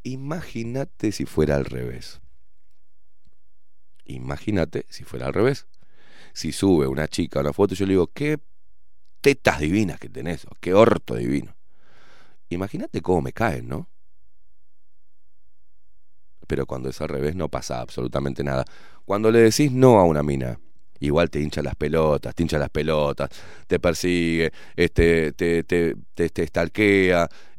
Imagínate 0.02 1.12
si 1.12 1.24
fuera 1.24 1.56
al 1.56 1.65
revés. 1.65 2.20
Imagínate 4.05 4.85
si 4.90 5.05
fuera 5.05 5.27
al 5.27 5.35
revés. 5.35 5.66
Si 6.35 6.52
sube 6.52 6.86
una 6.86 7.09
chica 7.09 7.40
una 7.40 7.52
foto, 7.52 7.74
yo 7.74 7.86
le 7.86 7.93
digo, 7.93 8.09
qué 8.09 8.39
tetas 9.23 9.61
divinas 9.61 9.98
que 9.98 10.11
tenés, 10.11 10.44
o 10.44 10.51
qué 10.61 10.74
orto 10.74 11.15
divino. 11.15 11.56
Imagínate 12.51 13.01
cómo 13.01 13.23
me 13.23 13.32
caen, 13.32 13.69
¿no? 13.69 13.89
Pero 16.47 16.66
cuando 16.66 16.90
es 16.90 17.01
al 17.01 17.09
revés 17.09 17.35
no 17.35 17.48
pasa 17.48 17.81
absolutamente 17.81 18.44
nada. 18.44 18.66
Cuando 19.06 19.31
le 19.31 19.40
decís 19.40 19.73
no 19.73 19.98
a 19.98 20.05
una 20.05 20.23
mina, 20.23 20.61
igual 21.07 21.31
te 21.31 21.41
hincha 21.41 21.63
las 21.63 21.75
pelotas, 21.75 22.35
te 22.35 22.43
hincha 22.43 22.59
las 22.59 22.71
pelotas, 22.71 23.31
te 23.67 23.79
persigue, 23.79 24.53
este, 24.77 25.33
te, 25.33 25.65
te, 25.65 25.95
te, 26.15 26.29
te 26.29 26.51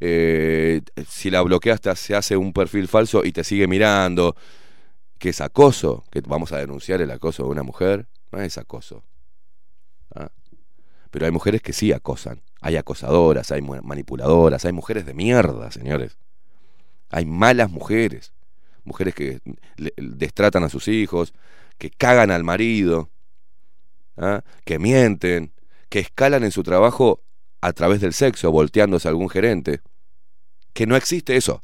eh, 0.00 0.80
si 1.08 1.30
la 1.30 1.42
bloqueas 1.42 1.80
se 1.94 2.14
hace 2.14 2.36
un 2.36 2.52
perfil 2.52 2.88
falso 2.88 3.24
y 3.24 3.32
te 3.32 3.44
sigue 3.44 3.66
mirando, 3.66 4.36
que 5.18 5.30
es 5.30 5.40
acoso, 5.40 6.04
que 6.10 6.20
vamos 6.20 6.52
a 6.52 6.58
denunciar 6.58 7.00
el 7.00 7.10
acoso 7.10 7.44
de 7.44 7.50
una 7.50 7.62
mujer, 7.62 8.06
no 8.32 8.40
es 8.40 8.58
acoso. 8.58 9.04
¿Ah? 10.14 10.30
Pero 11.10 11.26
hay 11.26 11.32
mujeres 11.32 11.62
que 11.62 11.72
sí 11.72 11.92
acosan, 11.92 12.42
hay 12.60 12.76
acosadoras, 12.76 13.50
hay 13.52 13.62
manipuladoras, 13.62 14.64
hay 14.64 14.72
mujeres 14.72 15.06
de 15.06 15.14
mierda, 15.14 15.70
señores. 15.70 16.18
Hay 17.10 17.24
malas 17.24 17.70
mujeres, 17.70 18.32
mujeres 18.84 19.14
que 19.14 19.40
destratan 19.96 20.64
a 20.64 20.68
sus 20.68 20.88
hijos, 20.88 21.32
que 21.78 21.90
cagan 21.90 22.30
al 22.30 22.44
marido, 22.44 23.10
¿ah? 24.16 24.42
que 24.64 24.78
mienten, 24.78 25.52
que 25.88 26.00
escalan 26.00 26.44
en 26.44 26.52
su 26.52 26.62
trabajo 26.62 27.22
a 27.60 27.72
través 27.72 28.00
del 28.00 28.12
sexo, 28.12 28.50
volteándose 28.50 29.08
a 29.08 29.10
algún 29.10 29.28
gerente. 29.28 29.80
Que 30.72 30.86
no 30.86 30.96
existe 30.96 31.36
eso. 31.36 31.62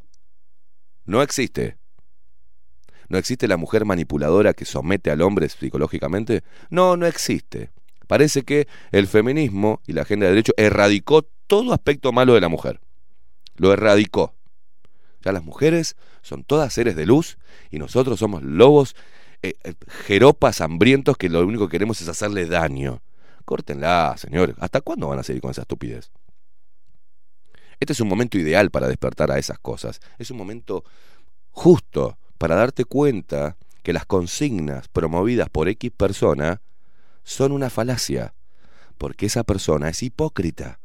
No 1.04 1.22
existe. 1.22 1.76
¿No 3.08 3.18
existe 3.18 3.46
la 3.46 3.56
mujer 3.56 3.84
manipuladora 3.84 4.54
que 4.54 4.64
somete 4.64 5.10
al 5.10 5.20
hombre 5.20 5.48
psicológicamente? 5.48 6.42
No, 6.70 6.96
no 6.96 7.06
existe. 7.06 7.70
Parece 8.06 8.42
que 8.42 8.68
el 8.90 9.06
feminismo 9.06 9.80
y 9.86 9.92
la 9.92 10.02
agenda 10.02 10.26
de 10.26 10.32
derecho 10.32 10.52
erradicó 10.56 11.22
todo 11.46 11.72
aspecto 11.72 12.12
malo 12.12 12.34
de 12.34 12.40
la 12.40 12.48
mujer. 12.48 12.80
Lo 13.56 13.72
erradicó. 13.72 14.34
Ya 15.24 15.32
las 15.32 15.44
mujeres 15.44 15.96
son 16.22 16.44
todas 16.44 16.72
seres 16.72 16.96
de 16.96 17.06
luz 17.06 17.38
y 17.70 17.78
nosotros 17.78 18.18
somos 18.18 18.42
lobos 18.42 18.96
eh, 19.42 19.74
jeropas 20.06 20.60
hambrientos 20.60 21.16
que 21.16 21.28
lo 21.28 21.44
único 21.46 21.68
que 21.68 21.72
queremos 21.72 22.00
es 22.00 22.08
hacerle 22.08 22.46
daño. 22.46 23.02
Córtenla, 23.44 24.14
señores. 24.16 24.56
¿Hasta 24.60 24.80
cuándo 24.80 25.08
van 25.08 25.18
a 25.18 25.22
seguir 25.22 25.42
con 25.42 25.50
esa 25.50 25.62
estupidez? 25.62 26.10
Este 27.80 27.92
es 27.92 28.00
un 28.00 28.08
momento 28.08 28.38
ideal 28.38 28.70
para 28.70 28.86
despertar 28.86 29.32
a 29.32 29.38
esas 29.38 29.58
cosas. 29.58 30.00
Es 30.18 30.30
un 30.30 30.36
momento 30.36 30.84
justo 31.50 32.16
para 32.38 32.54
darte 32.54 32.84
cuenta 32.84 33.56
que 33.82 33.92
las 33.92 34.06
consignas 34.06 34.88
promovidas 34.88 35.48
por 35.48 35.68
X 35.68 35.90
persona 35.90 36.60
son 37.24 37.52
una 37.52 37.70
falacia, 37.70 38.34
porque 38.98 39.26
esa 39.26 39.42
persona 39.42 39.88
es 39.88 40.02
hipócrita. 40.02 40.78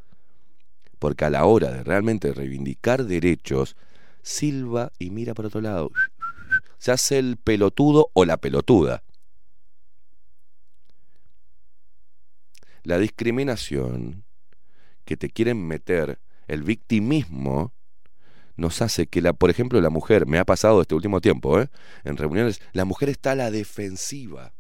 Porque 0.97 1.25
a 1.25 1.29
la 1.29 1.45
hora 1.45 1.71
de 1.71 1.83
realmente 1.83 2.33
reivindicar 2.33 3.05
derechos, 3.05 3.75
silba 4.23 4.91
y 4.97 5.11
mira 5.11 5.35
por 5.35 5.45
otro 5.45 5.61
lado. 5.61 5.91
Se 6.77 6.91
hace 6.91 7.19
el 7.19 7.37
pelotudo 7.37 8.11
o 8.13 8.25
la 8.25 8.37
pelotuda. 8.37 9.03
La 12.83 12.97
discriminación 12.97 14.23
que 15.03 15.17
te 15.17 15.29
quieren 15.29 15.67
meter, 15.67 16.19
el 16.47 16.63
victimismo, 16.63 17.73
nos 18.57 18.81
hace 18.81 19.07
que, 19.07 19.21
la, 19.21 19.33
por 19.33 19.49
ejemplo, 19.49 19.79
la 19.79 19.89
mujer, 19.89 20.25
me 20.25 20.39
ha 20.39 20.45
pasado 20.45 20.81
este 20.81 20.95
último 20.95 21.21
tiempo, 21.21 21.61
¿eh? 21.61 21.69
en 22.03 22.17
reuniones, 22.17 22.59
la 22.73 22.85
mujer 22.85 23.09
está 23.09 23.31
a 23.31 23.35
la 23.35 23.51
defensiva. 23.51 24.53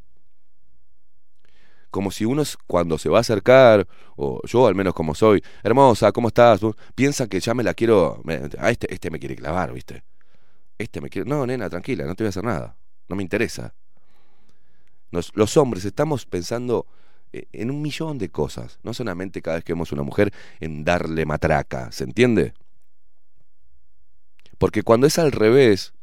Como 1.89 2.11
si 2.11 2.25
uno 2.25 2.43
cuando 2.67 2.97
se 2.97 3.09
va 3.09 3.17
a 3.17 3.21
acercar, 3.21 3.87
o 4.15 4.41
yo 4.45 4.67
al 4.67 4.75
menos 4.75 4.93
como 4.93 5.15
soy, 5.15 5.43
hermosa, 5.63 6.11
¿cómo 6.11 6.27
estás? 6.27 6.61
Piensa 6.95 7.27
que 7.27 7.39
ya 7.39 7.53
me 7.53 7.63
la 7.63 7.73
quiero, 7.73 8.21
a 8.59 8.69
este, 8.69 8.93
este 8.93 9.09
me 9.09 9.19
quiere 9.19 9.35
clavar, 9.35 9.73
¿viste? 9.73 10.03
Este 10.77 11.01
me 11.01 11.09
quiere, 11.09 11.29
no, 11.29 11.45
nena, 11.45 11.69
tranquila, 11.69 12.05
no 12.05 12.15
te 12.15 12.23
voy 12.23 12.27
a 12.27 12.29
hacer 12.29 12.43
nada, 12.43 12.77
no 13.09 13.15
me 13.15 13.23
interesa. 13.23 13.73
Nos- 15.11 15.31
los 15.35 15.55
hombres 15.57 15.85
estamos 15.85 16.25
pensando 16.25 16.85
eh, 17.33 17.47
en 17.53 17.71
un 17.71 17.81
millón 17.81 18.17
de 18.17 18.29
cosas, 18.29 18.79
no 18.83 18.93
solamente 18.93 19.41
cada 19.41 19.57
vez 19.57 19.63
que 19.63 19.73
vemos 19.73 19.91
una 19.91 20.03
mujer 20.03 20.33
en 20.59 20.83
darle 20.83 21.25
matraca, 21.25 21.91
¿se 21.91 22.03
entiende? 22.03 22.53
Porque 24.57 24.83
cuando 24.83 25.07
es 25.07 25.17
al 25.19 25.31
revés, 25.31 25.93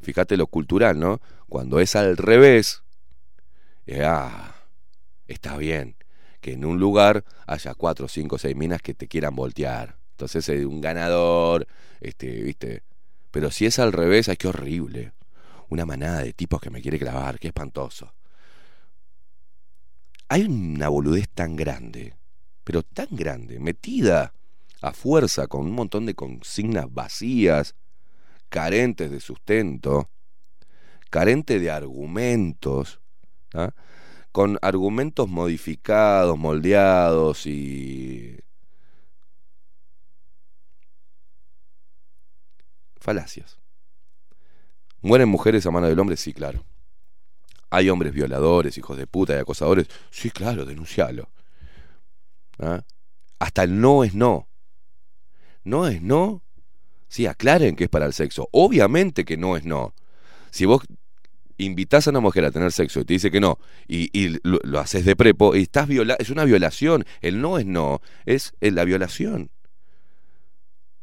fíjate 0.00 0.36
lo 0.36 0.46
cultural, 0.48 0.98
¿no? 1.00 1.20
Cuando 1.48 1.80
es 1.80 1.96
al 1.96 2.16
revés, 2.16 2.82
eh, 3.86 4.02
ah, 4.04 4.54
está 5.28 5.56
bien 5.56 5.96
que 6.40 6.52
en 6.54 6.64
un 6.64 6.80
lugar 6.80 7.24
haya 7.46 7.74
cuatro, 7.74 8.08
cinco, 8.08 8.38
seis 8.38 8.56
minas 8.56 8.82
que 8.82 8.94
te 8.94 9.08
quieran 9.08 9.36
voltear. 9.36 9.98
Entonces 10.12 10.48
es 10.48 10.66
un 10.66 10.80
ganador, 10.80 11.66
este, 12.00 12.28
viste. 12.42 12.82
Pero 13.30 13.50
si 13.50 13.66
es 13.66 13.78
al 13.78 13.92
revés, 13.92 14.28
ay, 14.28 14.36
qué 14.36 14.48
horrible. 14.48 15.12
Una 15.68 15.84
manada 15.84 16.22
de 16.22 16.32
tipos 16.32 16.60
que 16.60 16.70
me 16.70 16.80
quiere 16.80 16.98
clavar, 16.98 17.38
qué 17.38 17.48
espantoso. 17.48 18.14
Hay 20.28 20.44
una 20.44 20.88
boludez 20.88 21.28
tan 21.28 21.56
grande, 21.56 22.14
pero 22.64 22.82
tan 22.82 23.08
grande, 23.10 23.58
metida 23.58 24.34
a 24.82 24.92
fuerza 24.92 25.46
con 25.46 25.62
un 25.62 25.72
montón 25.72 26.06
de 26.06 26.14
consignas 26.14 26.86
vacías, 26.92 27.74
carentes 28.48 29.10
de 29.10 29.20
sustento, 29.20 30.10
carentes 31.10 31.60
de 31.60 31.70
argumentos, 31.70 33.00
¿ah? 33.54 33.72
con 34.32 34.58
argumentos 34.62 35.28
modificados, 35.28 36.38
moldeados 36.38 37.46
y 37.46 38.38
falacias. 43.00 43.58
¿Mueren 45.00 45.28
mujeres 45.28 45.64
a 45.66 45.70
mano 45.70 45.86
del 45.86 45.98
hombre? 45.98 46.16
Sí, 46.16 46.32
claro. 46.32 46.64
¿Hay 47.70 47.90
hombres 47.90 48.12
violadores, 48.12 48.76
hijos 48.78 48.96
de 48.96 49.06
puta 49.06 49.34
y 49.34 49.38
acosadores? 49.38 49.88
Sí, 50.10 50.30
claro, 50.30 50.64
denuncialo. 50.64 51.28
¿Ah? 52.58 52.82
Hasta 53.38 53.62
el 53.62 53.80
no 53.80 54.04
es 54.04 54.14
no. 54.14 54.48
No 55.64 55.86
es 55.86 56.02
no. 56.02 56.42
Sí, 57.08 57.26
aclaren 57.26 57.76
que 57.76 57.84
es 57.84 57.90
para 57.90 58.06
el 58.06 58.12
sexo. 58.12 58.48
Obviamente 58.52 59.24
que 59.24 59.36
no 59.36 59.56
es 59.56 59.64
no. 59.64 59.94
Si 60.50 60.64
vos 60.64 60.82
invitás 61.58 62.06
a 62.06 62.10
una 62.10 62.20
mujer 62.20 62.44
a 62.44 62.50
tener 62.50 62.72
sexo 62.72 63.00
y 63.00 63.04
te 63.04 63.14
dice 63.14 63.30
que 63.30 63.40
no, 63.40 63.58
y, 63.86 64.28
lo, 64.42 64.60
lo 64.62 64.78
haces 64.78 65.04
de 65.04 65.16
prepo, 65.16 65.56
y 65.56 65.62
estás 65.62 65.88
viola 65.88 66.16
es 66.18 66.30
una 66.30 66.44
violación. 66.44 67.04
El 67.20 67.40
no 67.40 67.58
es 67.58 67.66
no, 67.66 68.00
es 68.24 68.54
la 68.60 68.84
violación. 68.84 69.50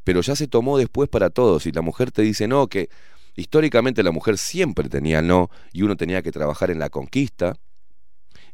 Pero 0.05 0.21
ya 0.21 0.35
se 0.37 0.47
tomó 0.47 0.77
después 0.77 1.09
para 1.09 1.29
todos. 1.29 1.65
Y 1.65 1.73
la 1.73 1.81
mujer 1.81 2.11
te 2.13 2.21
dice 2.21 2.47
no, 2.47 2.67
que 2.67 2.89
históricamente 3.35 4.03
la 4.03 4.11
mujer 4.11 4.37
siempre 4.37 4.87
tenía 4.89 5.21
no, 5.21 5.49
y 5.73 5.81
uno 5.83 5.97
tenía 5.97 6.21
que 6.21 6.31
trabajar 6.31 6.71
en 6.71 6.79
la 6.79 6.89
conquista. 6.89 7.57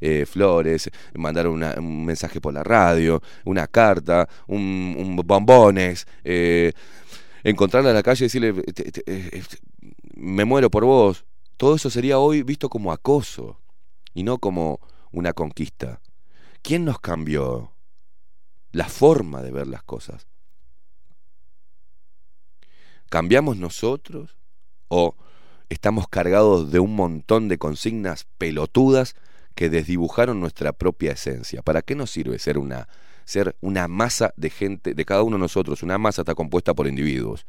eh, 0.02 0.26
flores, 0.26 0.90
mandar 1.16 1.48
un 1.48 2.06
mensaje 2.06 2.42
por 2.42 2.54
la 2.54 2.64
radio, 2.64 3.22
una 3.46 3.68
carta, 3.68 4.28
un, 4.48 5.16
bombones, 5.24 6.08
eh, 6.24 6.74
encontrarla 7.44 7.90
en 7.92 7.96
la 7.96 8.04
calle 8.04 8.26
y 8.26 8.28
decirle, 8.28 8.54
"Te- 8.54 8.92
te- 8.92 9.02
eh, 9.06 9.30
eh, 9.34 9.44
me 10.16 10.46
muero 10.46 10.72
por 10.72 10.86
vos. 10.86 11.26
Todo 11.58 11.76
eso 11.76 11.90
sería 11.92 12.18
hoy 12.20 12.44
visto 12.44 12.70
como 12.70 12.92
acoso 12.92 13.60
y 14.14 14.24
no 14.24 14.40
como 14.40 14.80
una 15.12 15.34
conquista. 15.34 16.02
¿Quién 16.64 16.86
nos 16.86 17.00
cambió 17.00 17.74
la 18.72 18.88
forma 18.90 19.42
de 19.44 19.52
ver 19.52 19.68
las 19.68 19.84
cosas? 19.84 20.28
¿Cambiamos 23.12 23.58
nosotros 23.58 24.38
o 24.88 25.16
estamos 25.68 26.08
cargados 26.08 26.72
de 26.72 26.80
un 26.80 26.96
montón 26.96 27.50
de 27.50 27.58
consignas 27.58 28.26
pelotudas 28.38 29.18
que 29.54 29.70
desdibujaron 29.70 30.40
nuestra 30.40 30.72
propia 30.72 31.12
esencia? 31.12 31.62
¿Para 31.62 31.82
qué 31.82 31.94
nos 31.94 32.10
sirve 32.10 32.40
ser 32.40 32.58
una 32.58 32.88
ser 33.26 33.58
una 33.60 33.90
masa 33.90 34.34
de 34.38 34.50
gente, 34.50 34.94
de 34.94 35.04
cada 35.04 35.24
uno 35.24 35.36
de 35.36 35.42
nosotros? 35.42 35.84
Una 35.84 35.98
masa 35.98 36.22
está 36.22 36.36
compuesta 36.36 36.74
por 36.74 36.88
individuos. 36.88 37.46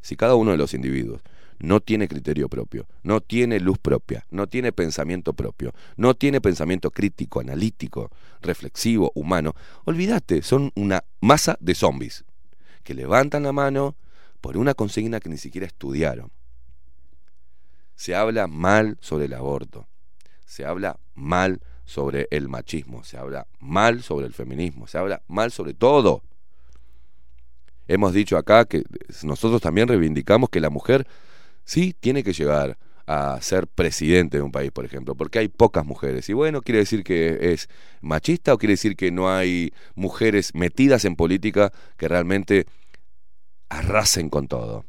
Si 0.00 0.16
cada 0.16 0.34
uno 0.34 0.50
de 0.52 0.56
los 0.56 0.72
individuos 0.72 1.20
no 1.58 1.80
tiene 1.80 2.08
criterio 2.08 2.48
propio, 2.48 2.86
no 3.02 3.20
tiene 3.20 3.60
luz 3.60 3.76
propia, 3.76 4.24
no 4.30 4.46
tiene 4.46 4.72
pensamiento 4.72 5.34
propio, 5.34 5.74
no 5.98 6.14
tiene 6.14 6.40
pensamiento 6.40 6.90
crítico, 6.90 7.40
analítico, 7.40 8.10
reflexivo, 8.40 9.12
humano, 9.14 9.54
olvídate, 9.84 10.40
son 10.40 10.72
una 10.74 11.04
masa 11.20 11.58
de 11.60 11.74
zombies 11.74 12.24
que 12.82 12.94
levantan 12.94 13.42
la 13.42 13.52
mano 13.52 13.94
por 14.40 14.56
una 14.56 14.74
consigna 14.74 15.20
que 15.20 15.28
ni 15.28 15.36
siquiera 15.36 15.66
estudiaron. 15.66 16.30
Se 17.94 18.14
habla 18.14 18.46
mal 18.46 18.96
sobre 19.00 19.26
el 19.26 19.34
aborto, 19.34 19.86
se 20.44 20.64
habla 20.64 20.98
mal 21.14 21.60
sobre 21.84 22.28
el 22.30 22.48
machismo, 22.48 23.04
se 23.04 23.18
habla 23.18 23.46
mal 23.58 24.02
sobre 24.02 24.26
el 24.26 24.32
feminismo, 24.32 24.86
se 24.86 24.98
habla 24.98 25.22
mal 25.28 25.50
sobre 25.50 25.74
todo. 25.74 26.22
Hemos 27.88 28.12
dicho 28.14 28.38
acá 28.38 28.64
que 28.64 28.84
nosotros 29.22 29.60
también 29.60 29.88
reivindicamos 29.88 30.48
que 30.48 30.60
la 30.60 30.70
mujer 30.70 31.06
sí 31.64 31.94
tiene 31.98 32.22
que 32.22 32.32
llegar 32.32 32.78
a 33.06 33.40
ser 33.42 33.66
presidente 33.66 34.36
de 34.36 34.42
un 34.44 34.52
país, 34.52 34.70
por 34.70 34.84
ejemplo, 34.84 35.16
porque 35.16 35.40
hay 35.40 35.48
pocas 35.48 35.84
mujeres. 35.84 36.28
Y 36.28 36.32
bueno, 36.32 36.62
quiere 36.62 36.78
decir 36.78 37.02
que 37.02 37.52
es 37.52 37.68
machista 38.00 38.54
o 38.54 38.58
quiere 38.58 38.74
decir 38.74 38.94
que 38.94 39.10
no 39.10 39.28
hay 39.28 39.72
mujeres 39.96 40.54
metidas 40.54 41.04
en 41.04 41.16
política 41.16 41.72
que 41.96 42.06
realmente 42.06 42.66
arrasen 43.70 44.28
con 44.28 44.48
todo. 44.48 44.84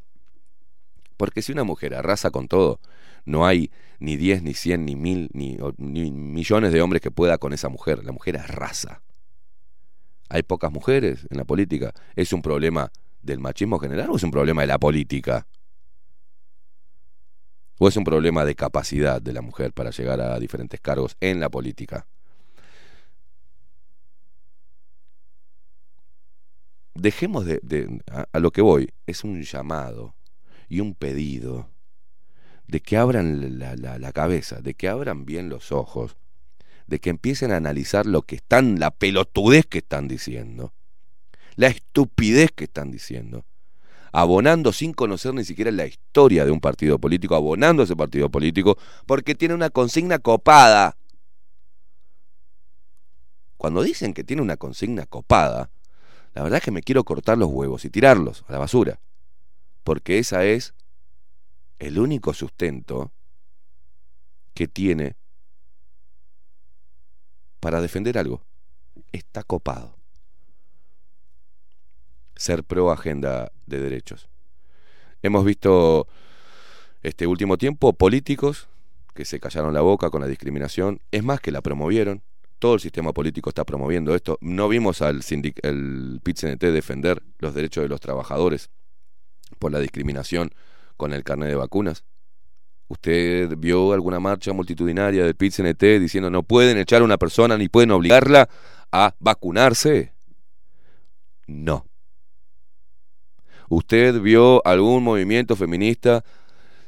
Porque 1.15 1.41
si 1.41 1.53
una 1.53 1.63
mujer 1.63 1.95
arrasa 1.95 2.31
con 2.31 2.47
todo, 2.47 2.79
no 3.25 3.45
hay 3.45 3.71
ni 3.99 4.17
10, 4.17 4.43
ni 4.43 4.53
100, 4.53 4.85
ni 4.85 4.95
mil, 4.95 5.29
ni, 5.33 5.57
ni 5.77 6.11
millones 6.11 6.73
de 6.73 6.81
hombres 6.81 7.01
que 7.01 7.11
pueda 7.11 7.37
con 7.37 7.53
esa 7.53 7.69
mujer. 7.69 8.03
La 8.03 8.11
mujer 8.11 8.37
arrasa. 8.37 9.01
Hay 10.27 10.43
pocas 10.43 10.71
mujeres 10.71 11.27
en 11.29 11.37
la 11.37 11.45
política. 11.45 11.93
¿Es 12.15 12.33
un 12.33 12.41
problema 12.41 12.91
del 13.21 13.39
machismo 13.39 13.79
general 13.79 14.09
o 14.09 14.15
es 14.15 14.23
un 14.23 14.31
problema 14.31 14.61
de 14.61 14.67
la 14.67 14.79
política? 14.79 15.45
¿O 17.77 17.87
es 17.87 17.95
un 17.97 18.03
problema 18.03 18.45
de 18.45 18.55
capacidad 18.55 19.21
de 19.21 19.33
la 19.33 19.41
mujer 19.41 19.73
para 19.73 19.91
llegar 19.91 20.21
a 20.21 20.39
diferentes 20.39 20.79
cargos 20.79 21.15
en 21.19 21.39
la 21.39 21.49
política? 21.49 22.07
Dejemos 27.01 27.45
de... 27.45 27.99
a, 28.31 28.39
lo 28.39 28.51
que 28.51 28.61
voy, 28.61 28.91
es 29.07 29.23
un 29.23 29.41
llamado 29.41 30.13
y 30.69 30.81
un 30.81 30.93
pedido 30.93 31.67
de 32.67 32.79
que 32.79 32.95
abran 32.95 33.57
la, 33.57 33.75
la, 33.75 33.97
la, 33.97 34.11
cabeza, 34.11 34.61
de 34.61 34.75
que 34.75 34.87
abran 34.87 35.25
bien 35.25 35.49
los 35.49 35.71
ojos, 35.71 36.15
de 36.85 36.99
que 36.99 37.09
empiecen 37.09 37.51
a 37.51 37.57
analizar 37.57 38.05
lo 38.05 38.21
que 38.21 38.35
están, 38.35 38.79
la 38.79 38.91
pelotudez 38.91 39.65
que 39.65 39.79
están 39.79 40.07
diciendo, 40.07 40.73
la 41.55 41.69
estupidez 41.69 42.51
que 42.51 42.65
están 42.65 42.91
diciendo, 42.91 43.45
abonando 44.11 44.71
sin 44.71 44.93
conocer 44.93 45.33
ni 45.33 45.43
siquiera 45.43 45.71
la 45.71 45.87
historia 45.87 46.45
de 46.45 46.51
un 46.51 46.59
partido 46.59 46.99
político, 46.99 47.33
abonando 47.33 47.81
a 47.81 47.85
ese 47.85 47.95
partido 47.95 48.29
político, 48.29 48.77
porque 49.07 49.33
tiene 49.33 49.55
una 49.55 49.71
consigna 49.71 50.19
copada. 50.19 50.97
Cuando 53.57 53.81
dicen 53.81 54.13
que 54.13 54.23
tiene 54.23 54.43
una 54.43 54.57
consigna 54.57 55.07
copada, 55.07 55.71
la 56.33 56.43
verdad 56.43 56.57
es 56.57 56.63
que 56.63 56.71
me 56.71 56.83
quiero 56.83 57.03
cortar 57.03 57.37
los 57.37 57.49
huevos 57.49 57.85
y 57.85 57.89
tirarlos 57.89 58.43
a 58.47 58.53
la 58.53 58.59
basura, 58.59 58.99
porque 59.83 60.19
esa 60.19 60.45
es 60.45 60.73
el 61.79 61.99
único 61.99 62.33
sustento 62.33 63.11
que 64.53 64.67
tiene 64.67 65.15
para 67.59 67.81
defender 67.81 68.17
algo. 68.17 68.43
Está 69.11 69.43
copado. 69.43 69.95
Ser 72.35 72.63
pro 72.63 72.91
agenda 72.91 73.51
de 73.65 73.79
derechos. 73.79 74.29
Hemos 75.21 75.45
visto 75.45 76.07
este 77.03 77.27
último 77.27 77.57
tiempo 77.57 77.93
políticos 77.93 78.67
que 79.13 79.25
se 79.25 79.39
callaron 79.39 79.73
la 79.73 79.81
boca 79.81 80.09
con 80.09 80.21
la 80.21 80.27
discriminación, 80.27 81.01
es 81.11 81.23
más 81.23 81.39
que 81.41 81.51
la 81.51 81.61
promovieron. 81.61 82.23
Todo 82.61 82.75
el 82.75 82.79
sistema 82.79 83.11
político 83.11 83.49
está 83.49 83.65
promoviendo 83.65 84.13
esto. 84.13 84.37
No 84.39 84.69
vimos 84.69 85.01
al 85.01 85.23
el 85.63 86.21
defender 86.59 87.23
los 87.39 87.55
derechos 87.55 87.81
de 87.81 87.89
los 87.89 87.99
trabajadores 87.99 88.69
por 89.57 89.71
la 89.71 89.79
discriminación 89.79 90.51
con 90.95 91.11
el 91.11 91.23
carnet 91.23 91.49
de 91.49 91.55
vacunas. 91.55 92.03
¿Usted 92.87 93.57
vio 93.57 93.93
alguna 93.93 94.19
marcha 94.19 94.53
multitudinaria 94.53 95.25
del 95.25 95.33
PIT-CNT 95.33 95.99
diciendo 95.99 96.29
no 96.29 96.43
pueden 96.43 96.77
echar 96.77 97.01
a 97.01 97.05
una 97.05 97.17
persona 97.17 97.57
ni 97.57 97.67
pueden 97.67 97.89
obligarla 97.89 98.47
a 98.91 99.15
vacunarse? 99.17 100.13
No. 101.47 101.87
¿Usted 103.69 104.21
vio 104.21 104.63
algún 104.67 105.03
movimiento 105.03 105.55
feminista 105.55 106.23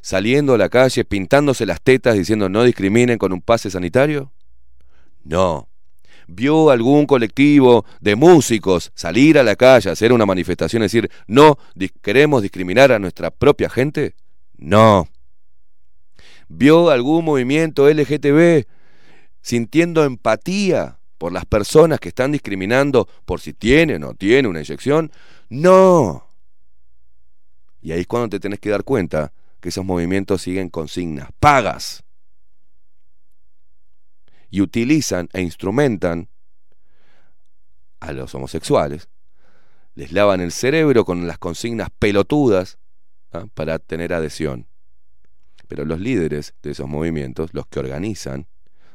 saliendo 0.01 0.53
a 0.53 0.59
la 0.59 0.69
calle, 0.69 1.03
pintándose 1.03 1.65
las 1.65 1.81
tetas, 1.81 2.15
diciendo 2.15 2.47
no 2.47 2.63
discriminen 2.63 3.17
con 3.17 3.33
un 3.33 3.41
pase 3.41 3.71
sanitario? 3.71 4.31
No. 5.23 5.69
¿Vio 6.27 6.69
algún 6.69 7.05
colectivo 7.05 7.85
de 7.99 8.15
músicos 8.15 8.91
salir 8.95 9.37
a 9.37 9.43
la 9.43 9.55
calle, 9.55 9.89
hacer 9.89 10.13
una 10.13 10.25
manifestación, 10.25 10.81
y 10.81 10.85
decir 10.85 11.11
no 11.27 11.57
queremos 12.01 12.41
discriminar 12.41 12.91
a 12.91 12.99
nuestra 12.99 13.29
propia 13.29 13.69
gente? 13.69 14.15
No. 14.57 15.07
¿Vio 16.47 16.89
algún 16.89 17.25
movimiento 17.25 17.89
LGTB 17.89 18.65
sintiendo 19.41 20.03
empatía 20.03 20.99
por 21.17 21.31
las 21.31 21.45
personas 21.45 21.99
que 21.99 22.09
están 22.09 22.31
discriminando 22.31 23.07
por 23.25 23.39
si 23.39 23.53
tiene 23.53 23.95
o 23.95 23.99
no 23.99 24.13
tiene 24.13 24.47
una 24.47 24.59
inyección? 24.59 25.11
No. 25.49 26.27
Y 27.81 27.91
ahí 27.91 28.01
es 28.01 28.07
cuando 28.07 28.29
te 28.29 28.39
tenés 28.39 28.59
que 28.59 28.69
dar 28.69 28.83
cuenta 28.83 29.33
que 29.59 29.69
esos 29.69 29.85
movimientos 29.85 30.41
siguen 30.41 30.69
consignas, 30.69 31.29
pagas. 31.39 32.02
Y 34.53 34.61
utilizan 34.61 35.29
e 35.33 35.41
instrumentan 35.41 36.29
a 37.99 38.11
los 38.11 38.35
homosexuales, 38.35 39.09
les 39.95 40.11
lavan 40.11 40.41
el 40.41 40.51
cerebro 40.51 41.05
con 41.05 41.25
las 41.25 41.39
consignas 41.39 41.89
pelotudas 41.97 42.77
¿ah? 43.31 43.47
para 43.55 43.79
tener 43.79 44.13
adhesión. 44.13 44.67
Pero 45.67 45.85
los 45.85 45.99
líderes 45.99 46.53
de 46.61 46.69
esos 46.69 46.87
movimientos, 46.87 47.51
los 47.55 47.65
que 47.65 47.79
organizan, 47.79 48.45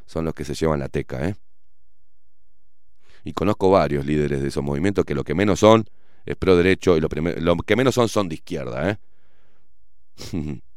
son 0.06 0.24
los 0.24 0.32
que 0.32 0.44
se 0.44 0.54
llevan 0.54 0.78
la 0.78 0.88
teca, 0.88 1.28
¿eh? 1.28 1.34
Y 3.24 3.32
conozco 3.32 3.68
varios 3.68 4.06
líderes 4.06 4.40
de 4.40 4.46
esos 4.46 4.62
movimientos 4.62 5.04
que 5.04 5.16
lo 5.16 5.24
que 5.24 5.34
menos 5.34 5.58
son 5.58 5.90
es 6.24 6.36
pro 6.36 6.56
derecho 6.56 6.96
y 6.96 7.00
lo, 7.00 7.08
lo 7.10 7.56
que 7.56 7.74
menos 7.74 7.96
son 7.96 8.08
son 8.08 8.28
de 8.28 8.36
izquierda, 8.36 8.90
¿eh? 8.90 10.60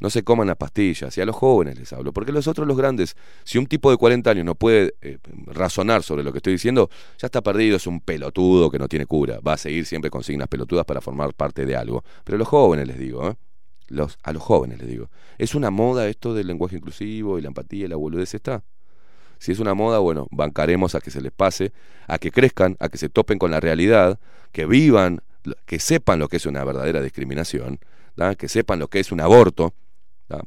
no 0.00 0.10
se 0.10 0.22
coman 0.22 0.46
las 0.46 0.56
pastillas, 0.56 1.16
y 1.16 1.20
a 1.20 1.26
los 1.26 1.34
jóvenes 1.34 1.78
les 1.78 1.92
hablo, 1.92 2.12
porque 2.12 2.32
los 2.32 2.46
otros, 2.46 2.66
los 2.66 2.76
grandes, 2.76 3.16
si 3.44 3.58
un 3.58 3.66
tipo 3.66 3.90
de 3.90 3.96
40 3.96 4.30
años 4.30 4.44
no 4.44 4.54
puede 4.54 4.94
eh, 5.00 5.18
razonar 5.46 6.02
sobre 6.02 6.22
lo 6.22 6.32
que 6.32 6.38
estoy 6.38 6.52
diciendo, 6.52 6.88
ya 7.18 7.26
está 7.26 7.42
perdido, 7.42 7.76
es 7.76 7.86
un 7.86 8.00
pelotudo 8.00 8.70
que 8.70 8.78
no 8.78 8.88
tiene 8.88 9.06
cura, 9.06 9.40
va 9.40 9.54
a 9.54 9.56
seguir 9.56 9.86
siempre 9.86 10.10
con 10.10 10.22
signas 10.22 10.48
pelotudas 10.48 10.84
para 10.84 11.00
formar 11.00 11.34
parte 11.34 11.66
de 11.66 11.76
algo. 11.76 12.04
Pero 12.24 12.38
los 12.38 12.48
jóvenes 12.48 12.86
les 12.86 12.98
digo, 12.98 13.28
¿eh? 13.28 13.34
los, 13.88 14.18
a 14.22 14.32
los 14.32 14.42
jóvenes 14.42 14.78
les 14.78 14.88
digo, 14.88 15.10
¿es 15.38 15.54
una 15.54 15.70
moda 15.70 16.08
esto 16.08 16.34
del 16.34 16.46
lenguaje 16.46 16.76
inclusivo 16.76 17.38
y 17.38 17.42
la 17.42 17.48
empatía 17.48 17.86
y 17.86 17.88
la 17.88 17.96
boludez 17.96 18.34
está? 18.34 18.62
Si 19.38 19.52
es 19.52 19.60
una 19.60 19.74
moda, 19.74 19.98
bueno, 19.98 20.26
bancaremos 20.30 20.94
a 20.94 21.00
que 21.00 21.10
se 21.10 21.20
les 21.20 21.30
pase, 21.30 21.72
a 22.08 22.18
que 22.18 22.32
crezcan, 22.32 22.76
a 22.80 22.88
que 22.88 22.98
se 22.98 23.08
topen 23.08 23.38
con 23.38 23.50
la 23.50 23.60
realidad, 23.60 24.18
que 24.50 24.66
vivan, 24.66 25.22
que 25.64 25.78
sepan 25.78 26.18
lo 26.18 26.28
que 26.28 26.38
es 26.38 26.46
una 26.46 26.64
verdadera 26.64 27.00
discriminación, 27.00 27.78
que 28.36 28.48
sepan 28.48 28.80
lo 28.80 28.88
que 28.88 29.00
es 29.00 29.12
un 29.12 29.20
aborto, 29.20 29.74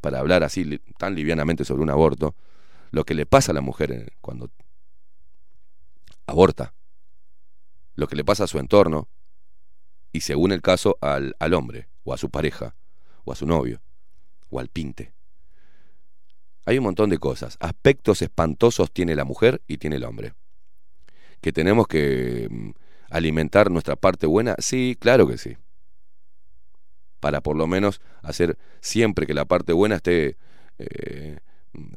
para 0.02 0.20
hablar 0.20 0.44
así 0.44 0.80
tan 0.98 1.16
livianamente 1.16 1.66
sobre 1.66 1.84
un 1.84 1.90
aborto, 1.90 2.36
lo 2.92 3.04
que 3.04 3.14
le 3.14 3.26
pasa 3.26 3.52
a 3.52 3.56
la 3.56 3.62
mujer 3.62 4.14
cuando 4.22 4.50
aborta, 6.28 6.74
lo 7.96 8.08
que 8.08 8.16
le 8.16 8.24
pasa 8.24 8.44
a 8.46 8.48
su 8.48 8.60
entorno 8.60 9.08
y 10.12 10.22
según 10.22 10.52
el 10.52 10.62
caso 10.62 10.98
al, 11.02 11.36
al 11.40 11.54
hombre 11.54 11.88
o 12.04 12.14
a 12.14 12.18
su 12.18 12.30
pareja 12.30 12.76
o 13.24 13.32
a 13.32 13.36
su 13.36 13.46
novio 13.46 13.82
o 14.50 14.60
al 14.60 14.68
pinte. 14.68 15.14
Hay 16.66 16.78
un 16.78 16.84
montón 16.84 17.10
de 17.10 17.18
cosas. 17.18 17.58
Aspectos 17.60 18.22
espantosos 18.22 18.92
tiene 18.92 19.16
la 19.16 19.26
mujer 19.26 19.62
y 19.68 19.78
tiene 19.78 19.96
el 19.96 20.04
hombre. 20.04 20.34
Que 21.42 21.52
tenemos 21.52 21.88
que 21.88 22.48
mm, 22.50 22.70
alimentar 23.10 23.72
nuestra 23.72 23.96
parte 23.96 24.28
buena, 24.28 24.56
sí, 24.60 24.96
claro 25.00 25.28
que 25.28 25.38
sí. 25.38 25.58
Para 27.22 27.40
por 27.40 27.56
lo 27.56 27.68
menos 27.68 28.02
hacer 28.22 28.58
siempre 28.82 29.26
que 29.26 29.34
la 29.34 29.46
parte 29.46 29.72
buena 29.72 29.96
esté 29.96 30.36
eh, 30.78 31.38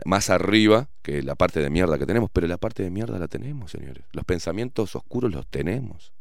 más 0.04 0.30
arriba 0.30 0.88
que 1.02 1.22
la 1.22 1.34
parte 1.34 1.60
de 1.60 1.70
mierda 1.70 1.98
que 1.98 2.06
tenemos. 2.06 2.30
Pero 2.32 2.46
la 2.46 2.58
parte 2.58 2.84
de 2.84 2.90
mierda 2.90 3.18
la 3.18 3.26
tenemos, 3.26 3.72
señores. 3.72 4.04
Los 4.12 4.24
pensamientos 4.24 4.94
oscuros 4.94 5.32
los 5.32 5.48
tenemos. 5.48 6.12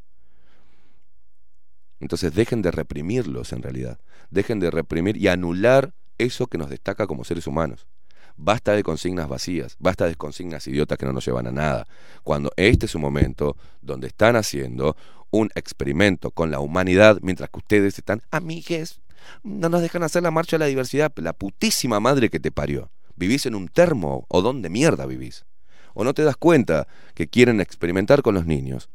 Entonces 1.99 2.33
dejen 2.33 2.61
de 2.61 2.71
reprimirlos 2.71 3.53
en 3.53 3.61
realidad. 3.61 3.99
Dejen 4.31 4.59
de 4.59 4.71
reprimir 4.71 5.17
y 5.17 5.27
anular 5.27 5.93
eso 6.17 6.47
que 6.47 6.57
nos 6.57 6.69
destaca 6.69 7.07
como 7.07 7.23
seres 7.23 7.47
humanos. 7.47 7.87
Basta 8.35 8.73
de 8.73 8.81
consignas 8.81 9.29
vacías, 9.29 9.75
basta 9.79 10.07
de 10.07 10.15
consignas 10.15 10.67
idiotas 10.67 10.97
que 10.97 11.05
no 11.05 11.13
nos 11.13 11.25
llevan 11.25 11.47
a 11.47 11.51
nada. 11.51 11.87
Cuando 12.23 12.51
este 12.55 12.87
es 12.87 12.95
un 12.95 13.01
momento 13.01 13.55
donde 13.81 14.07
están 14.07 14.35
haciendo 14.35 14.97
un 15.33 15.49
experimento 15.55 16.29
con 16.31 16.51
la 16.51 16.59
humanidad 16.59 17.17
mientras 17.21 17.49
que 17.49 17.57
ustedes 17.57 17.97
están 17.97 18.21
amigues, 18.31 19.01
No 19.41 19.69
nos 19.69 19.81
dejan 19.81 20.03
hacer 20.03 20.21
la 20.21 20.31
marcha 20.31 20.57
de 20.57 20.59
la 20.59 20.65
diversidad. 20.67 21.11
La 21.15 21.33
putísima 21.33 21.99
madre 21.99 22.29
que 22.29 22.39
te 22.39 22.51
parió. 22.51 22.91
¿Vivís 23.15 23.45
en 23.45 23.55
un 23.55 23.67
termo? 23.67 24.25
¿O 24.27 24.41
dónde 24.41 24.69
mierda 24.69 25.05
vivís? 25.05 25.45
¿O 25.93 26.03
no 26.03 26.13
te 26.13 26.23
das 26.23 26.35
cuenta 26.35 26.87
que 27.13 27.27
quieren 27.27 27.61
experimentar 27.61 28.21
con 28.21 28.35
los 28.35 28.45
niños? 28.45 28.89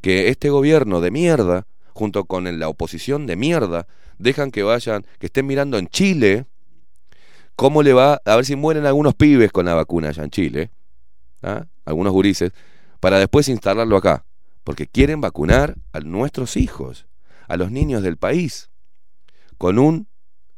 Que 0.00 0.28
este 0.28 0.50
gobierno 0.50 1.00
de 1.00 1.10
mierda, 1.10 1.66
junto 1.92 2.24
con 2.24 2.58
la 2.58 2.68
oposición 2.68 3.26
de 3.26 3.36
mierda, 3.36 3.86
dejan 4.18 4.50
que 4.50 4.64
vayan, 4.64 5.06
que 5.18 5.26
estén 5.26 5.46
mirando 5.46 5.78
en 5.78 5.86
Chile 5.88 6.46
cómo 7.56 7.82
le 7.82 7.92
va, 7.92 8.20
a 8.24 8.36
ver 8.36 8.44
si 8.44 8.56
mueren 8.56 8.84
algunos 8.84 9.14
pibes 9.14 9.52
con 9.52 9.66
la 9.66 9.74
vacuna 9.74 10.08
allá 10.10 10.24
en 10.24 10.30
Chile, 10.30 10.70
¿ah? 11.42 11.66
algunos 11.84 12.12
gurises, 12.12 12.52
para 13.00 13.18
después 13.18 13.48
instalarlo 13.48 13.96
acá, 13.96 14.24
porque 14.68 14.86
quieren 14.86 15.22
vacunar 15.22 15.76
a 15.94 16.00
nuestros 16.00 16.58
hijos, 16.58 17.06
a 17.46 17.56
los 17.56 17.70
niños 17.70 18.02
del 18.02 18.18
país, 18.18 18.68
con 19.56 19.78
un 19.78 20.08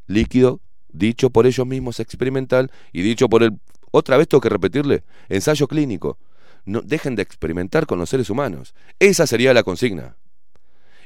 líquido 0.09 0.61
dicho 0.89 1.31
por 1.31 1.47
ellos 1.47 1.65
mismos 1.65 2.01
experimental 2.01 2.73
y 2.93 3.03
dicho 3.03 3.29
por 3.29 3.45
el, 3.45 3.61
otra 3.93 4.17
vez 4.17 4.27
tengo 4.27 4.41
que 4.41 4.49
repetirle, 4.49 5.05
ensayo 5.29 5.69
clínico. 5.69 6.19
No, 6.65 6.81
dejen 6.81 7.15
de 7.15 7.23
experimentar 7.23 7.87
con 7.87 8.01
los 8.01 8.11
seres 8.11 8.31
humanos. 8.31 8.75
Esa 8.99 9.29
sería 9.29 9.55
la 9.55 9.63
consigna. 9.63 10.17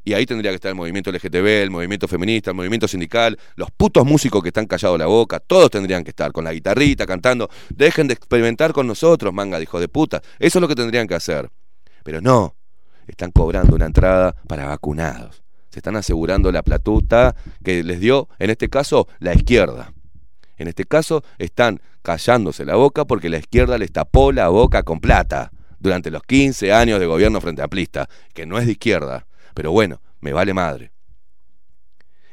Y 0.03 0.15
ahí 0.15 0.25
tendría 0.25 0.53
que 0.53 0.55
estar 0.55 0.71
el 0.71 0.75
movimiento 0.75 1.13
LGTB, 1.13 1.47
el 1.63 1.71
movimiento 1.71 2.09
feminista, 2.09 2.53
el 2.53 2.57
movimiento 2.57 2.89
sindical, 2.89 3.39
los 3.57 3.71
putos 3.71 4.07
músicos 4.07 4.43
que 4.43 4.49
están 4.49 4.65
callados 4.65 4.99
la 4.99 5.09
boca, 5.09 5.41
todos 5.41 5.71
tendrían 5.71 6.05
que 6.05 6.11
estar 6.11 6.33
con 6.33 6.45
la 6.45 6.55
guitarrita, 6.55 7.05
cantando. 7.05 7.51
Dejen 7.69 8.09
de 8.09 8.15
experimentar 8.15 8.73
con 8.73 8.87
nosotros, 8.87 9.35
manga 9.35 9.59
de 9.59 9.65
hijos 9.65 9.83
de 9.83 9.89
puta. 9.89 10.23
Eso 10.39 10.59
es 10.59 10.63
lo 10.63 10.69
que 10.69 10.75
tendrían 10.75 11.07
que 11.07 11.17
hacer. 11.17 11.51
Pero 12.03 12.23
no, 12.23 12.55
están 13.07 13.31
cobrando 13.31 13.75
una 13.75 13.87
entrada 13.87 14.35
para 14.47 14.67
vacunados. 14.67 15.43
Se 15.71 15.81
están 15.81 15.97
asegurando 15.97 16.53
la 16.53 16.63
platuta 16.63 17.35
que 17.65 17.83
les 17.83 18.01
dio, 18.01 18.29
en 18.39 18.51
este 18.51 18.69
caso, 18.69 19.09
la 19.19 19.35
izquierda. 19.35 19.93
En 20.57 20.69
este 20.69 20.85
caso, 20.85 21.25
están 21.39 21.81
callándose 22.03 22.65
la 22.65 22.77
boca 22.77 23.05
porque 23.05 23.29
la 23.29 23.39
izquierda 23.39 23.77
les 23.79 23.91
tapó 23.91 24.31
la 24.31 24.49
boca 24.49 24.83
con 24.83 25.01
plata 25.01 25.51
durante 25.81 26.11
los 26.11 26.23
15 26.23 26.73
años 26.73 27.01
de 27.01 27.07
gobierno 27.07 27.41
frente 27.41 27.63
amplista, 27.63 28.09
que 28.33 28.47
no 28.47 28.59
es 28.59 28.67
de 28.67 28.73
izquierda, 28.73 29.27
pero 29.55 29.73
bueno, 29.73 30.01
me 30.21 30.33
vale 30.33 30.55
madre. 30.55 30.94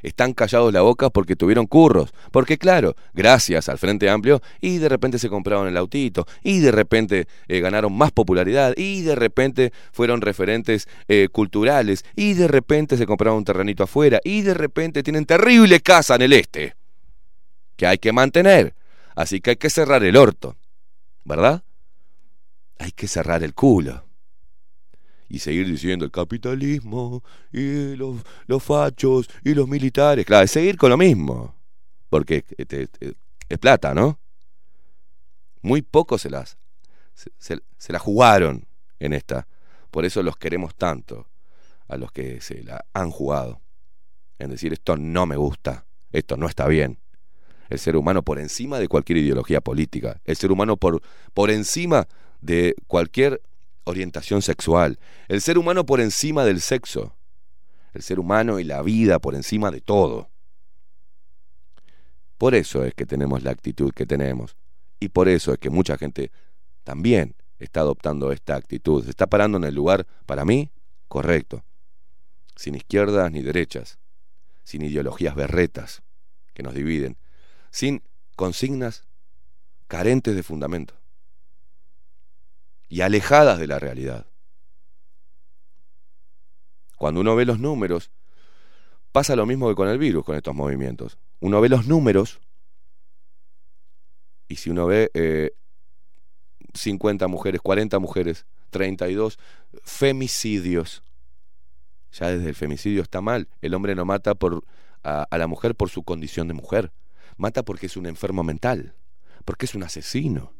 Están 0.01 0.33
callados 0.33 0.73
la 0.73 0.81
boca 0.81 1.09
porque 1.09 1.35
tuvieron 1.35 1.67
curros, 1.67 2.13
porque 2.31 2.57
claro, 2.57 2.95
gracias 3.13 3.69
al 3.69 3.77
Frente 3.77 4.09
Amplio, 4.09 4.41
y 4.59 4.77
de 4.77 4.89
repente 4.89 5.19
se 5.19 5.29
compraron 5.29 5.67
el 5.67 5.77
autito, 5.77 6.27
y 6.43 6.59
de 6.59 6.71
repente 6.71 7.27
eh, 7.47 7.59
ganaron 7.59 7.93
más 7.93 8.11
popularidad, 8.11 8.73
y 8.77 9.01
de 9.01 9.15
repente 9.15 9.71
fueron 9.91 10.21
referentes 10.21 10.87
eh, 11.07 11.27
culturales, 11.31 12.05
y 12.15 12.33
de 12.33 12.47
repente 12.47 12.97
se 12.97 13.05
compraron 13.05 13.37
un 13.37 13.45
terrenito 13.45 13.83
afuera, 13.83 14.19
y 14.23 14.41
de 14.41 14.53
repente 14.53 15.03
tienen 15.03 15.25
terrible 15.25 15.79
casa 15.81 16.15
en 16.15 16.21
el 16.23 16.33
este, 16.33 16.75
que 17.75 17.87
hay 17.87 17.97
que 17.97 18.11
mantener. 18.11 18.73
Así 19.15 19.41
que 19.41 19.51
hay 19.51 19.55
que 19.57 19.69
cerrar 19.69 20.03
el 20.03 20.15
orto, 20.15 20.55
¿verdad? 21.25 21.63
Hay 22.79 22.91
que 22.91 23.07
cerrar 23.07 23.43
el 23.43 23.53
culo 23.53 24.10
y 25.31 25.39
seguir 25.39 25.65
diciendo 25.65 26.03
el 26.03 26.11
capitalismo 26.11 27.23
y 27.53 27.95
los, 27.95 28.17
los 28.47 28.61
fachos 28.61 29.29
y 29.45 29.53
los 29.53 29.67
militares. 29.67 30.25
Claro, 30.25 30.43
es 30.43 30.51
seguir 30.51 30.77
con 30.77 30.89
lo 30.89 30.97
mismo. 30.97 31.55
Porque 32.09 32.43
este, 32.57 32.83
este, 32.83 33.13
es 33.47 33.57
plata, 33.57 33.93
¿no? 33.93 34.19
Muy 35.61 35.81
pocos 35.81 36.21
se 36.21 36.29
las 36.29 36.57
se, 37.13 37.61
se, 37.77 37.93
la 37.93 37.99
jugaron 37.99 38.67
en 38.99 39.13
esta. 39.13 39.47
Por 39.89 40.03
eso 40.03 40.21
los 40.21 40.35
queremos 40.35 40.75
tanto 40.75 41.29
a 41.87 41.95
los 41.95 42.11
que 42.11 42.41
se 42.41 42.63
la 42.63 42.83
han 42.93 43.09
jugado. 43.09 43.61
En 44.37 44.49
decir 44.49 44.73
esto 44.73 44.97
no 44.97 45.25
me 45.25 45.37
gusta, 45.37 45.85
esto 46.11 46.35
no 46.35 46.47
está 46.47 46.67
bien. 46.67 46.99
El 47.69 47.79
ser 47.79 47.95
humano 47.95 48.21
por 48.21 48.37
encima 48.37 48.79
de 48.79 48.89
cualquier 48.89 49.19
ideología 49.19 49.61
política, 49.61 50.19
el 50.25 50.35
ser 50.35 50.51
humano 50.51 50.75
por, 50.75 51.01
por 51.33 51.51
encima 51.51 52.07
de 52.41 52.75
cualquier 52.87 53.41
orientación 53.83 54.41
sexual, 54.41 54.99
el 55.27 55.41
ser 55.41 55.57
humano 55.57 55.85
por 55.85 56.01
encima 56.01 56.45
del 56.45 56.61
sexo, 56.61 57.15
el 57.93 58.01
ser 58.01 58.19
humano 58.19 58.59
y 58.59 58.63
la 58.63 58.81
vida 58.81 59.19
por 59.19 59.35
encima 59.35 59.71
de 59.71 59.81
todo. 59.81 60.29
Por 62.37 62.55
eso 62.55 62.83
es 62.83 62.93
que 62.93 63.05
tenemos 63.05 63.43
la 63.43 63.51
actitud 63.51 63.91
que 63.93 64.05
tenemos. 64.05 64.55
Y 64.99 65.09
por 65.09 65.27
eso 65.27 65.53
es 65.53 65.59
que 65.59 65.69
mucha 65.69 65.97
gente 65.97 66.31
también 66.83 67.35
está 67.59 67.81
adoptando 67.81 68.31
esta 68.31 68.55
actitud, 68.55 69.03
se 69.03 69.09
está 69.09 69.27
parando 69.27 69.57
en 69.57 69.63
el 69.65 69.75
lugar, 69.75 70.07
para 70.25 70.45
mí, 70.45 70.71
correcto, 71.07 71.63
sin 72.55 72.75
izquierdas 72.75 73.31
ni 73.31 73.41
derechas, 73.41 73.99
sin 74.63 74.81
ideologías 74.83 75.35
berretas 75.35 76.01
que 76.53 76.63
nos 76.63 76.73
dividen, 76.73 77.17
sin 77.69 78.03
consignas 78.35 79.05
carentes 79.87 80.35
de 80.35 80.43
fundamento 80.43 81.00
y 82.91 82.99
alejadas 82.99 83.57
de 83.57 83.68
la 83.68 83.80
realidad. 83.80 84.26
Cuando 86.97 87.22
uno 87.22 87.38
ve 87.38 87.45
los 87.45 87.57
números, 87.57 88.11
pasa 89.13 89.38
lo 89.38 89.45
mismo 89.45 89.69
que 89.69 89.76
con 89.76 89.88
el 89.88 89.97
virus, 89.97 90.26
con 90.26 90.35
estos 90.35 90.53
movimientos. 90.53 91.18
Uno 91.39 91.61
ve 91.61 91.69
los 91.69 91.88
números 91.88 92.41
y 94.49 94.57
si 94.57 94.69
uno 94.69 94.88
ve 94.88 95.09
eh, 95.13 95.53
50 96.73 97.30
mujeres, 97.30 97.61
40 97.61 97.97
mujeres, 97.99 98.45
32 98.72 99.39
femicidios, 99.85 101.01
ya 102.11 102.27
desde 102.27 102.49
el 102.49 102.55
femicidio 102.55 103.03
está 103.03 103.22
mal. 103.22 103.47
El 103.61 103.73
hombre 103.73 103.95
no 103.95 104.03
mata 104.03 104.34
a 105.03 105.38
la 105.38 105.47
mujer 105.47 105.76
por 105.76 105.89
su 105.89 106.03
condición 106.03 106.49
de 106.49 106.55
mujer, 106.55 106.91
mata 107.38 107.63
porque 107.63 107.85
es 107.85 107.95
un 107.95 108.05
enfermo 108.05 108.43
mental, 108.43 108.95
porque 109.45 109.65
es 109.65 109.76
un 109.76 109.84
asesino 109.84 110.51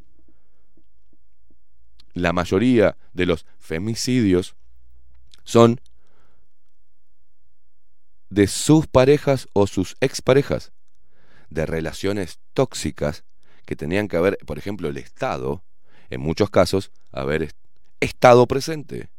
la 2.14 2.34
mayoría 2.34 2.98
de 3.14 3.26
los 3.26 3.46
femicidios 3.60 4.56
son 5.44 5.80
de 8.30 8.48
sus 8.48 8.88
parejas 8.88 9.48
o 9.54 9.68
sus 9.68 9.96
exparejas, 10.00 10.72
de 11.50 11.66
relaciones 11.66 12.40
tóxicas 12.54 13.26
que 13.66 13.76
tenían 13.76 14.08
que 14.08 14.18
haber, 14.18 14.38
por 14.46 14.58
ejemplo, 14.58 14.88
el 14.88 14.98
Estado, 14.98 15.64
en 16.10 16.22
muchos 16.22 16.50
casos, 16.50 16.92
haber 17.12 17.54
estado 18.00 18.48
presente. 18.48 19.10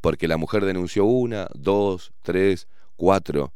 Porque 0.00 0.26
la 0.26 0.38
mujer 0.38 0.64
denunció 0.64 1.04
una, 1.04 1.48
dos, 1.54 2.12
tres, 2.22 2.66
cuatro. 2.96 3.52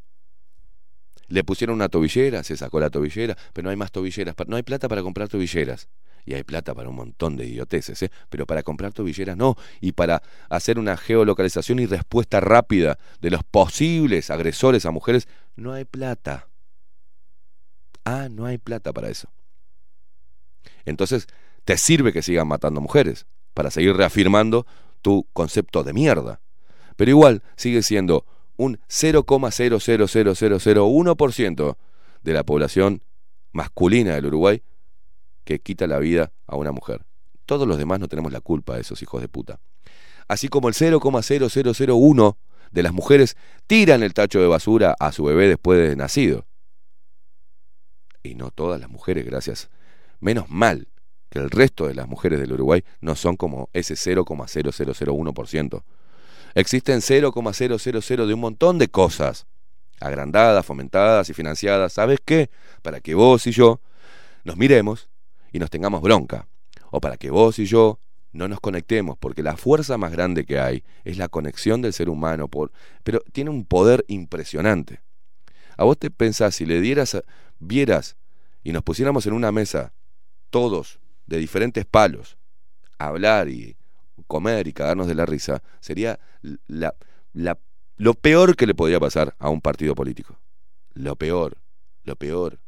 Le 1.28 1.43
pusieron 1.43 1.77
una 1.77 1.89
tobillera, 1.89 2.43
se 2.43 2.59
sacó 2.59 2.81
la 2.81 2.90
tobillera, 2.90 3.36
pero 3.55 3.65
no 3.65 3.70
hay 3.70 3.77
más 3.77 3.90
tobilleras, 3.90 4.35
no 4.47 4.56
hay 4.56 4.62
plata 4.62 4.89
para 4.89 5.02
comprar 5.02 5.28
tobilleras 5.28 5.89
y 6.24 6.34
hay 6.34 6.42
plata 6.42 6.74
para 6.74 6.88
un 6.88 6.96
montón 6.96 7.36
de 7.36 7.46
idioteces, 7.46 8.02
¿eh? 8.02 8.10
pero 8.28 8.46
para 8.46 8.62
comprar 8.62 8.92
tobilleras 8.92 9.36
no, 9.36 9.56
y 9.80 9.92
para 9.92 10.22
hacer 10.48 10.78
una 10.78 10.96
geolocalización 10.96 11.78
y 11.80 11.86
respuesta 11.86 12.40
rápida 12.40 12.98
de 13.20 13.30
los 13.30 13.44
posibles 13.44 14.30
agresores 14.30 14.86
a 14.86 14.90
mujeres, 14.90 15.28
no 15.56 15.72
hay 15.72 15.84
plata. 15.84 16.48
Ah, 18.05 18.28
no 18.30 18.46
hay 18.46 18.59
plata 18.59 18.92
para 18.92 19.09
eso. 19.09 19.28
Entonces, 20.84 21.26
te 21.64 21.78
sirve 21.78 22.12
que 22.12 22.22
sigan 22.22 22.48
matando 22.48 22.80
mujeres, 22.80 23.26
para 23.55 23.70
seguir 23.70 23.96
reafirmando 23.96 24.66
tu 25.01 25.26
concepto 25.32 25.84
de 25.84 25.92
mierda. 25.92 26.40
Pero 26.96 27.10
igual 27.10 27.42
sigue 27.56 27.82
siendo 27.82 28.24
un 28.56 28.78
0,00001% 28.88 31.76
de 32.22 32.32
la 32.32 32.44
población 32.44 33.02
masculina 33.52 34.14
del 34.14 34.26
Uruguay 34.26 34.62
que 35.44 35.60
quita 35.60 35.86
la 35.86 35.98
vida 35.98 36.32
a 36.46 36.56
una 36.56 36.72
mujer. 36.72 37.04
Todos 37.46 37.68
los 37.68 37.78
demás 37.78 38.00
no 38.00 38.08
tenemos 38.08 38.32
la 38.32 38.40
culpa 38.40 38.74
de 38.74 38.80
esos 38.80 39.02
hijos 39.02 39.20
de 39.20 39.28
puta. 39.28 39.60
Así 40.28 40.48
como 40.48 40.68
el 40.68 40.74
0,0001 40.74 42.36
de 42.70 42.82
las 42.82 42.92
mujeres 42.92 43.36
tiran 43.66 44.02
el 44.02 44.14
tacho 44.14 44.40
de 44.40 44.46
basura 44.46 44.96
a 44.98 45.12
su 45.12 45.24
bebé 45.24 45.48
después 45.48 45.78
de 45.78 45.96
nacido. 45.96 46.46
Y 48.22 48.34
no 48.34 48.50
todas 48.50 48.80
las 48.80 48.88
mujeres, 48.88 49.24
gracias. 49.26 49.68
Menos 50.20 50.48
mal 50.48 50.88
que 51.28 51.38
el 51.38 51.50
resto 51.50 51.86
de 51.86 51.94
las 51.94 52.08
mujeres 52.08 52.40
del 52.40 52.52
Uruguay 52.52 52.82
no 53.00 53.14
son 53.16 53.36
como 53.36 53.68
ese 53.72 53.94
0,0001%. 53.94 55.82
Existen 56.54 57.02
0,000 57.02 58.26
de 58.26 58.34
un 58.34 58.40
montón 58.40 58.78
de 58.78 58.88
cosas, 58.88 59.46
agrandadas, 60.00 60.64
fomentadas 60.64 61.28
y 61.28 61.34
financiadas. 61.34 61.92
¿Sabes 61.92 62.20
qué? 62.24 62.48
Para 62.82 63.00
que 63.00 63.14
vos 63.14 63.46
y 63.46 63.50
yo 63.50 63.80
nos 64.44 64.56
miremos 64.56 65.08
y 65.55 65.60
nos 65.60 65.70
tengamos 65.70 66.02
bronca. 66.02 66.48
O 66.90 67.01
para 67.01 67.16
que 67.16 67.31
vos 67.31 67.60
y 67.60 67.64
yo 67.64 68.01
no 68.32 68.48
nos 68.48 68.59
conectemos, 68.59 69.16
porque 69.16 69.44
la 69.44 69.56
fuerza 69.56 69.97
más 69.97 70.10
grande 70.10 70.44
que 70.44 70.59
hay 70.59 70.82
es 71.05 71.16
la 71.16 71.28
conexión 71.28 71.81
del 71.81 71.93
ser 71.93 72.09
humano, 72.10 72.48
por, 72.48 72.72
pero 73.05 73.20
tiene 73.32 73.51
un 73.51 73.64
poder 73.64 74.05
impresionante. 74.09 75.01
A 75.76 75.85
vos 75.85 75.97
te 75.97 76.10
pensás, 76.10 76.56
si 76.56 76.66
le 76.66 76.81
dieras, 76.81 77.22
vieras 77.60 78.16
y 78.64 78.72
nos 78.72 78.82
pusiéramos 78.82 79.26
en 79.26 79.32
una 79.32 79.52
mesa, 79.52 79.93
todos, 80.51 80.98
de 81.26 81.39
diferentes 81.39 81.86
palos, 81.86 82.36
a 82.98 83.06
hablar 83.06 83.48
y 83.48 83.76
comer 84.26 84.66
y 84.66 84.72
cagarnos 84.72 85.06
de 85.06 85.14
la 85.14 85.24
risa, 85.24 85.62
sería 85.78 86.18
la, 86.66 86.97
la, 87.32 87.59
lo 87.97 88.14
peor 88.14 88.56
que 88.56 88.66
le 88.66 88.74
podría 88.74 88.98
pasar 88.98 89.36
a 89.39 89.51
un 89.51 89.60
partido 89.60 89.94
político. 89.94 90.36
lo 90.94 91.14
peor, 91.14 91.59
lo 92.02 92.16
peor. 92.16 92.59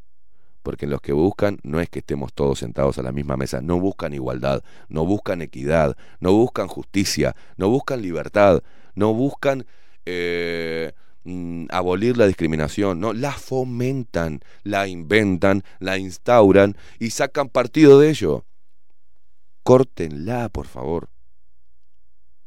Porque 0.67 0.85
los 0.85 0.99
que 0.99 1.13
buscan 1.13 1.59
no 1.63 1.79
es 1.79 1.87
que 1.87 1.99
estemos 1.99 2.33
todos 2.33 2.59
sentados 2.59 2.97
a 2.97 3.01
la 3.01 3.13
misma 3.13 3.37
mesa, 3.37 3.61
no 3.61 3.79
buscan 3.79 4.13
igualdad, 4.13 4.65
no 4.89 5.05
buscan 5.05 5.41
equidad, 5.41 5.95
no 6.19 6.33
buscan 6.33 6.67
justicia, 6.67 7.37
no 7.55 7.69
buscan 7.69 8.01
libertad, 8.01 8.61
no 8.93 9.13
buscan 9.13 9.65
eh, 10.05 10.91
mm, 11.23 11.67
abolir 11.69 12.17
la 12.17 12.27
discriminación, 12.27 12.99
no, 12.99 13.13
la 13.13 13.31
fomentan, 13.31 14.41
la 14.63 14.89
inventan, 14.89 15.63
la 15.79 15.97
instauran 15.97 16.75
y 16.99 17.11
sacan 17.11 17.47
partido 17.47 18.01
de 18.01 18.09
ello. 18.09 18.43
Córtenla, 19.63 20.49
por 20.49 20.67
favor. 20.67 21.07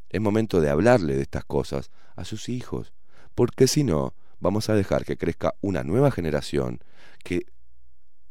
Es 0.09 0.21
momento 0.21 0.61
de 0.61 0.69
hablarle 0.69 1.15
de 1.15 1.23
estas 1.23 1.43
cosas 1.43 1.89
a 2.15 2.23
sus 2.23 2.49
hijos, 2.49 2.93
porque 3.33 3.65
si 3.65 3.83
no, 3.83 4.13
vamos 4.39 4.69
a 4.69 4.75
dejar 4.75 5.05
que 5.05 5.17
crezca 5.17 5.55
una 5.61 5.83
nueva 5.83 6.11
generación 6.11 6.81
que 7.23 7.47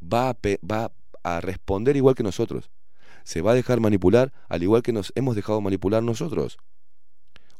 va 0.00 0.36
a, 1.22 1.40
responder 1.40 1.96
igual 1.96 2.14
que 2.14 2.22
nosotros. 2.22 2.70
Se 3.24 3.42
va 3.42 3.52
a 3.52 3.54
dejar 3.54 3.80
manipular 3.80 4.32
al 4.48 4.62
igual 4.62 4.82
que 4.82 4.92
nos 4.92 5.12
hemos 5.14 5.36
dejado 5.36 5.60
manipular 5.60 6.02
nosotros. 6.02 6.58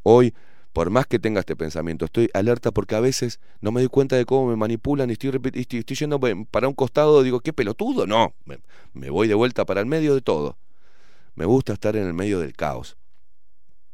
Hoy, 0.03 0.35
por 0.73 0.91
más 0.91 1.07
que 1.07 1.19
tenga 1.19 1.41
este 1.41 1.57
pensamiento, 1.57 2.07
estoy 2.07 2.31
alerta 2.33 2.71
porque 2.71 2.95
a 2.95 3.01
veces 3.01 3.41
no 3.61 3.71
me 3.71 3.81
doy 3.83 3.89
cuenta 3.89 4.17
de 4.17 4.25
cómo 4.25 4.49
me 4.49 4.57
manipulan 4.57 5.11
y 5.11 5.15
estoy, 5.15 5.85
yendo 5.85 6.19
pe- 6.19 6.47
para 6.51 6.69
un 6.69 6.75
costado, 6.75 7.23
digo, 7.23 7.41
qué 7.41 7.53
pelotudo, 7.53 8.07
no, 8.07 8.35
me, 8.45 8.59
me 8.95 9.11
voy 9.11 9.29
de 9.29 9.35
vuelta 9.35 9.67
para 9.67 9.81
el 9.81 9.87
medio 9.87 10.15
de 10.15 10.23
todo. 10.23 10.57
Me 11.35 11.45
gusta 11.45 11.75
estar 11.75 11.97
en 11.97 12.07
el 12.07 12.15
medio 12.15 12.41
del 12.41 12.55
caos, 12.55 12.97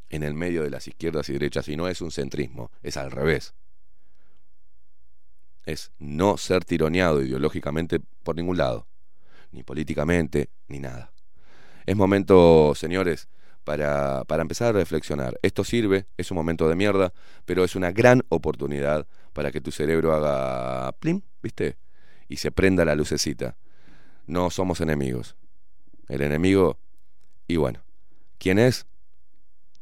en 0.09 0.23
el 0.23 0.35
medio 0.35 0.63
de 0.63 0.71
las 0.71 0.87
izquierdas 0.87 1.29
y 1.29 1.33
derechas, 1.33 1.69
y 1.69 1.77
no 1.77 1.89
es 1.89 2.01
un 2.01 2.13
centrismo, 2.13 2.71
es 2.83 2.97
al 2.97 3.11
revés 3.11 3.55
es 5.67 5.93
no 5.99 6.39
ser 6.39 6.65
tironeado 6.65 7.23
ideológicamente 7.23 8.01
por 8.23 8.37
ningún 8.37 8.57
lado, 8.57 8.87
ni 9.51 9.63
políticamente, 9.63 10.49
ni 10.69 10.79
nada. 10.79 11.13
Es 11.85 11.97
momento, 11.97 12.75
señores, 12.75 13.29
para, 13.65 14.25
para 14.25 14.43
empezar 14.43 14.69
a 14.69 14.79
reflexionar. 14.79 15.39
Esto 15.43 15.65
sirve, 15.65 16.07
es 16.17 16.31
un 16.31 16.37
momento 16.37 16.69
de 16.69 16.77
mierda, 16.77 17.13
pero 17.45 17.65
es 17.65 17.75
una 17.75 17.91
gran 17.91 18.23
oportunidad 18.29 19.07
para 19.33 19.51
que 19.51 19.61
tu 19.61 19.73
cerebro 19.73 20.15
haga 20.15 20.93
plim, 20.93 21.23
¿viste? 21.43 21.77
Y 22.29 22.37
se 22.37 22.53
prenda 22.53 22.85
la 22.85 22.95
lucecita. 22.95 23.57
No 24.27 24.51
somos 24.51 24.81
enemigos. 24.81 25.37
El 26.09 26.23
enemigo, 26.23 26.79
y 27.49 27.57
bueno, 27.57 27.83
¿quién 28.39 28.59
es? 28.59 28.87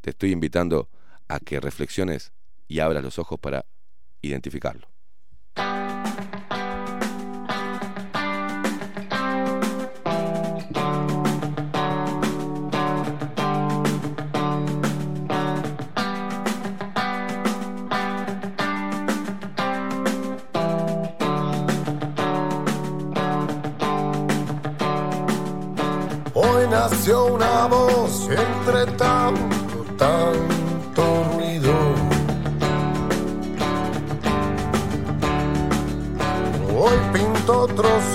Te 0.01 0.11
estoy 0.11 0.33
invitando 0.33 0.89
a 1.29 1.41
que 1.41 1.61
reflexiones 1.61 2.33
y 2.69 2.81
abras 2.81 3.03
los 3.03 3.19
ojos 3.19 3.39
para 3.39 3.67
identificarlo. 4.23 4.94
Hoy 5.57 5.63
nació 26.69 27.27
una 27.27 27.67
voz 27.67 28.29
entre 28.29 28.94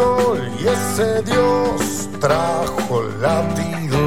y 0.01 0.65
ese 0.65 1.21
Dios 1.23 2.07
trajo 2.21 3.03
latido. 3.19 3.97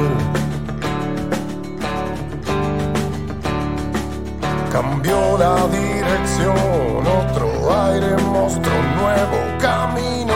Cambió 4.71 5.37
la 5.37 5.67
dirección, 5.67 7.05
otro 7.21 7.47
aire 7.91 8.17
mostró 8.23 8.71
un 8.73 8.95
nuevo 9.03 9.37
camino. 9.59 10.33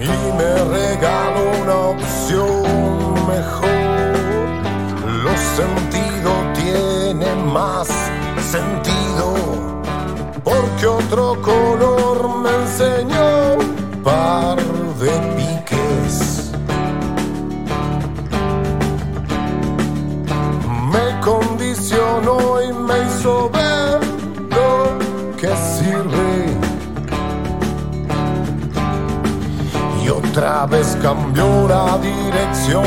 y 0.00 0.32
me 0.38 0.54
regaló 0.78 1.44
una 1.62 1.76
opción 1.92 2.62
mejor. 3.28 3.68
Los 5.24 5.40
sentidos 5.58 6.38
tienen 6.54 7.52
más 7.52 7.88
sentido 8.50 8.87
porque 10.78 10.86
otro 10.86 11.36
color 11.42 12.28
me 12.40 12.50
enseñó 12.50 13.54
un 13.58 14.02
par 14.04 14.56
de 15.00 15.10
piques. 15.36 16.52
Me 20.92 21.20
condicionó 21.20 22.62
y 22.62 22.72
me 22.72 22.94
hizo 23.06 23.50
ver 23.50 24.00
lo 24.50 25.36
que 25.36 25.48
sirve. 25.56 26.56
Y 30.04 30.08
otra 30.10 30.66
vez 30.66 30.96
cambió 31.02 31.66
la 31.66 31.98
dirección, 31.98 32.84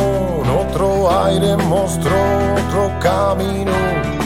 otro 0.66 1.26
aire 1.26 1.58
mostró 1.58 2.16
otro 2.56 3.00
camino. 3.02 4.21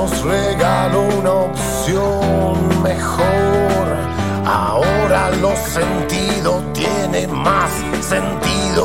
Nos 0.00 0.22
regaló 0.22 1.02
una 1.18 1.32
opción 1.32 2.82
mejor. 2.82 3.86
Ahora 4.46 5.30
los 5.42 5.58
sentidos 5.58 6.72
tienen 6.72 7.30
más 7.32 7.70
sentido. 8.12 8.84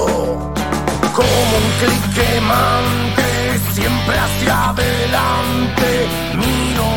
Como 1.20 1.52
un 1.62 1.68
clic 1.80 2.04
quemante, 2.20 3.28
siempre 3.74 4.16
hacia 4.26 4.70
adelante, 4.72 5.90
miro. 6.42 6.90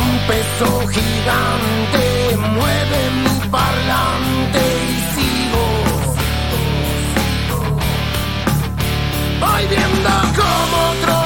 Un 0.00 0.12
peso 0.28 0.86
gigante 0.94 2.04
mueve 2.56 3.00
mi 3.24 3.48
parlante 3.48 4.79
Voy 9.60 9.68
viendo 9.68 10.08
como 10.34 10.90
otro 10.90 11.19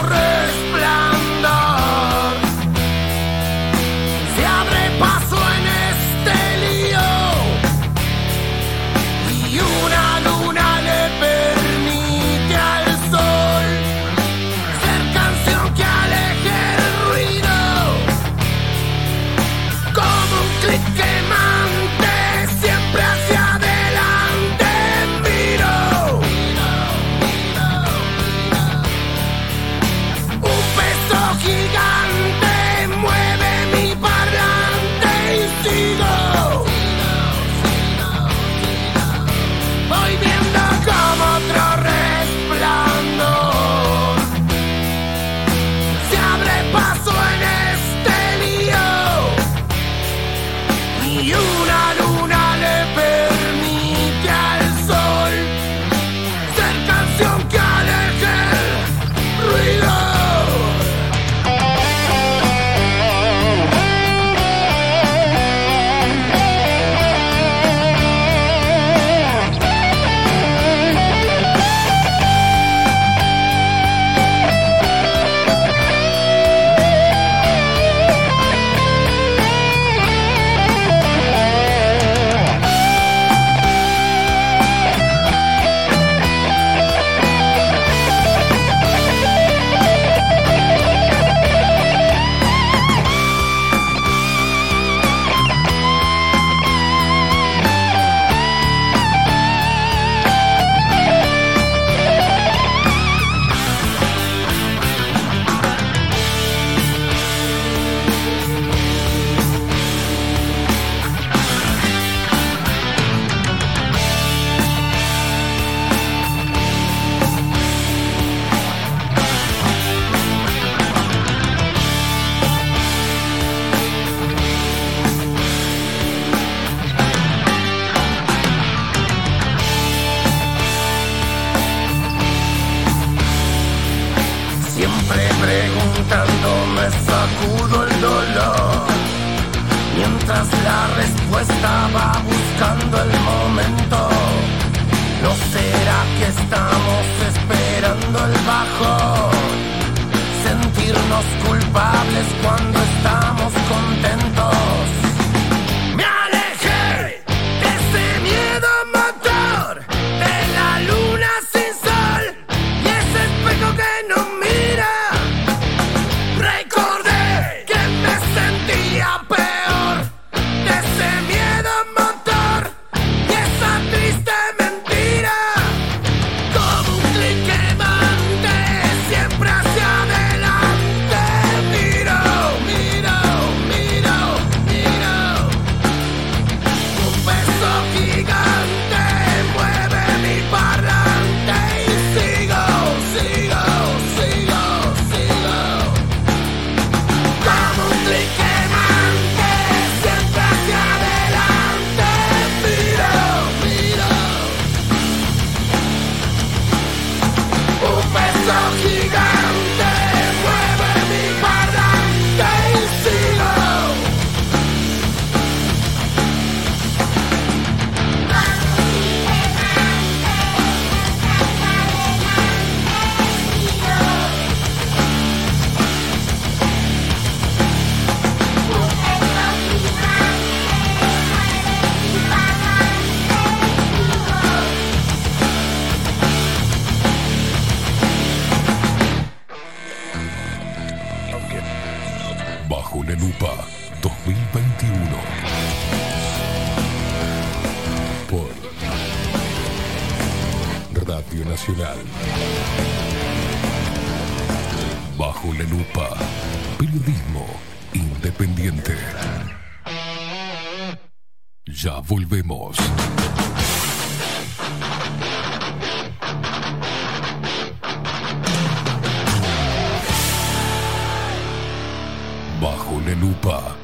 lupa. 273.14 273.83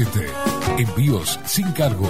Envíos 0.77 1.39
sin 1.45 1.71
cargo. 1.73 2.09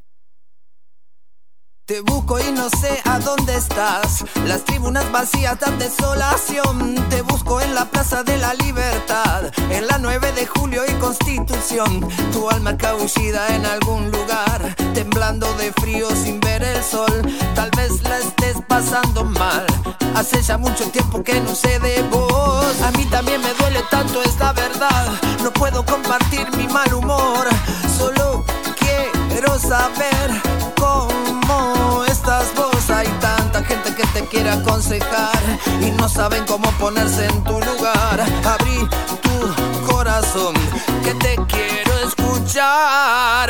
Te 1.91 1.99
busco 1.99 2.39
y 2.39 2.49
no 2.53 2.69
sé 2.69 3.01
a 3.03 3.19
dónde 3.19 3.53
estás. 3.53 4.23
Las 4.45 4.63
tribunas 4.63 5.11
vacías 5.11 5.59
dan 5.59 5.77
desolación. 5.77 6.95
Te 7.09 7.21
busco 7.21 7.59
en 7.59 7.75
la 7.75 7.83
Plaza 7.83 8.23
de 8.23 8.37
la 8.37 8.53
Libertad, 8.53 9.51
en 9.69 9.87
la 9.87 9.97
9 9.97 10.31
de 10.31 10.47
julio 10.47 10.83
y 10.87 10.93
Constitución. 11.01 12.07
Tu 12.31 12.49
alma 12.49 12.77
cabullida 12.77 13.53
en 13.57 13.65
algún 13.65 14.09
lugar, 14.09 14.73
temblando 14.93 15.53
de 15.55 15.73
frío 15.73 16.07
sin 16.15 16.39
ver 16.39 16.63
el 16.63 16.81
sol. 16.81 17.11
Tal 17.55 17.69
vez 17.71 18.01
la 18.03 18.19
estés 18.19 18.55
pasando 18.69 19.25
mal. 19.25 19.65
Hace 20.15 20.41
ya 20.41 20.57
mucho 20.57 20.89
tiempo 20.91 21.21
que 21.21 21.41
no 21.41 21.53
sé 21.53 21.77
de 21.79 22.03
vos. 22.03 22.81
A 22.83 22.91
mí 22.91 23.03
también 23.07 23.41
me 23.41 23.53
duele 23.55 23.83
tanto, 23.91 24.23
es 24.23 24.39
la 24.39 24.53
verdad. 24.53 25.07
No 25.43 25.51
puedo 25.51 25.85
compartir 25.85 26.47
mi 26.55 26.69
mal 26.69 26.93
humor. 26.93 27.49
Solo 27.97 28.45
quiero 28.79 29.59
saber 29.59 30.41
cómo 30.79 31.30
cómo 31.51 32.05
estás. 32.05 32.51
Hay 32.89 33.07
tanta 33.19 33.63
gente 33.63 33.95
que 33.95 34.05
te 34.07 34.25
quiere 34.25 34.49
aconsejar 34.49 35.39
y 35.81 35.91
no 35.91 36.09
saben 36.09 36.45
cómo 36.45 36.69
ponerse 36.71 37.25
en 37.25 37.43
tu 37.43 37.53
lugar. 37.53 38.19
Abrí 38.43 38.87
tu 39.21 39.85
corazón, 39.85 40.53
que 41.03 41.13
te 41.15 41.35
quiero 41.47 41.97
escuchar. 41.99 43.49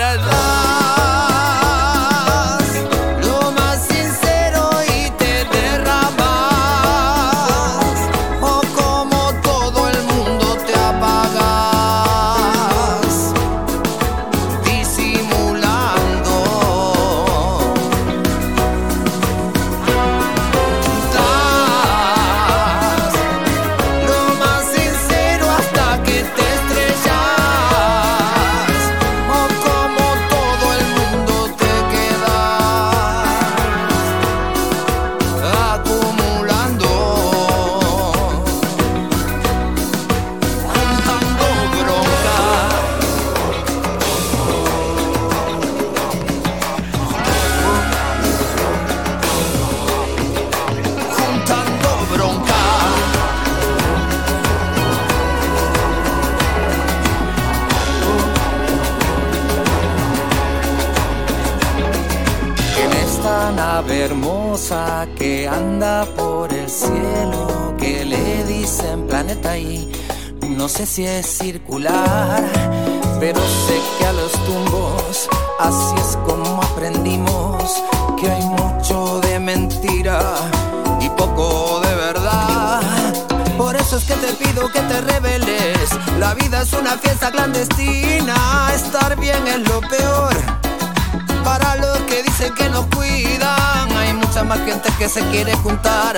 No 70.61 70.69
sé 70.69 70.85
si 70.85 71.03
es 71.03 71.25
circular, 71.25 72.43
pero 73.19 73.39
sé 73.39 73.81
que 73.97 74.05
a 74.05 74.13
los 74.13 74.31
tumbos 74.45 75.27
así 75.59 75.95
es 75.97 76.17
como 76.27 76.61
aprendimos 76.61 77.81
que 78.19 78.29
hay 78.29 78.43
mucho 78.43 79.19
de 79.21 79.39
mentira 79.39 80.21
y 80.99 81.09
poco 81.09 81.81
de 81.81 81.95
verdad. 81.95 82.81
Por 83.57 83.75
eso 83.75 83.97
es 83.97 84.03
que 84.03 84.13
te 84.13 84.33
pido 84.33 84.71
que 84.71 84.81
te 84.81 85.01
reveles. 85.01 85.89
La 86.19 86.35
vida 86.35 86.61
es 86.61 86.73
una 86.73 86.97
fiesta 86.97 87.31
clandestina. 87.31 88.71
Estar 88.75 89.19
bien 89.19 89.47
es 89.47 89.67
lo 89.67 89.81
peor. 89.81 90.60
Para 91.43 91.75
los 91.77 91.97
que 92.01 92.23
dicen 92.23 92.53
que 92.55 92.69
nos 92.69 92.85
cuidan, 92.87 93.91
hay 93.97 94.13
mucha 94.13 94.43
más 94.43 94.59
gente 94.59 94.89
que 94.97 95.09
se 95.09 95.21
quiere 95.29 95.53
juntar 95.57 96.15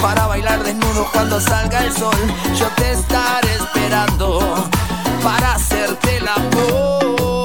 para 0.00 0.26
bailar 0.26 0.62
desnudo 0.62 1.08
cuando 1.12 1.40
salga 1.40 1.84
el 1.84 1.92
sol. 1.92 2.16
Yo 2.58 2.66
te 2.76 2.92
estaré 2.92 3.54
esperando 3.54 4.68
para 5.22 5.54
hacerte 5.54 6.18
el 6.18 6.28
amor. 6.28 7.43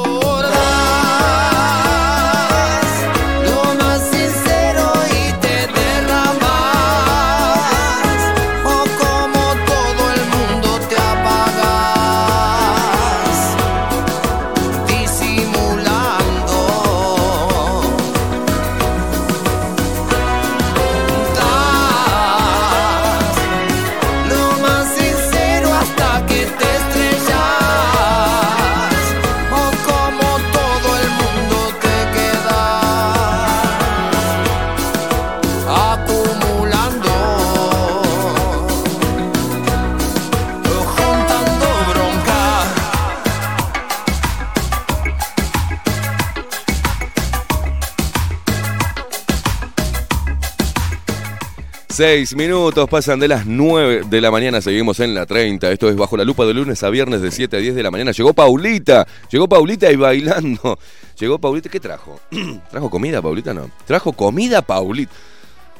Seis 51.99 52.33
minutos 52.33 52.87
pasan 52.87 53.19
de 53.19 53.27
las 53.27 53.45
9 53.45 54.03
de 54.09 54.21
la 54.21 54.31
mañana, 54.31 54.61
seguimos 54.61 55.01
en 55.01 55.13
la 55.13 55.25
30. 55.25 55.69
Esto 55.69 55.89
es 55.89 55.97
Bajo 55.97 56.15
la 56.15 56.23
Lupa 56.23 56.45
de 56.45 56.53
lunes 56.53 56.81
a 56.83 56.89
viernes 56.89 57.21
de 57.21 57.29
7 57.29 57.57
a 57.57 57.59
10 57.59 57.75
de 57.75 57.83
la 57.83 57.91
mañana. 57.91 58.13
Llegó 58.13 58.33
Paulita, 58.33 59.05
llegó 59.29 59.49
Paulita 59.49 59.91
y 59.91 59.97
bailando. 59.97 60.79
Llegó 61.19 61.39
Paulita, 61.39 61.67
¿qué 61.67 61.81
trajo? 61.81 62.17
¿Trajo 62.71 62.89
comida, 62.89 63.21
Paulita? 63.21 63.53
No. 63.53 63.69
Trajo 63.85 64.13
comida, 64.13 64.61
Paulita. 64.61 65.11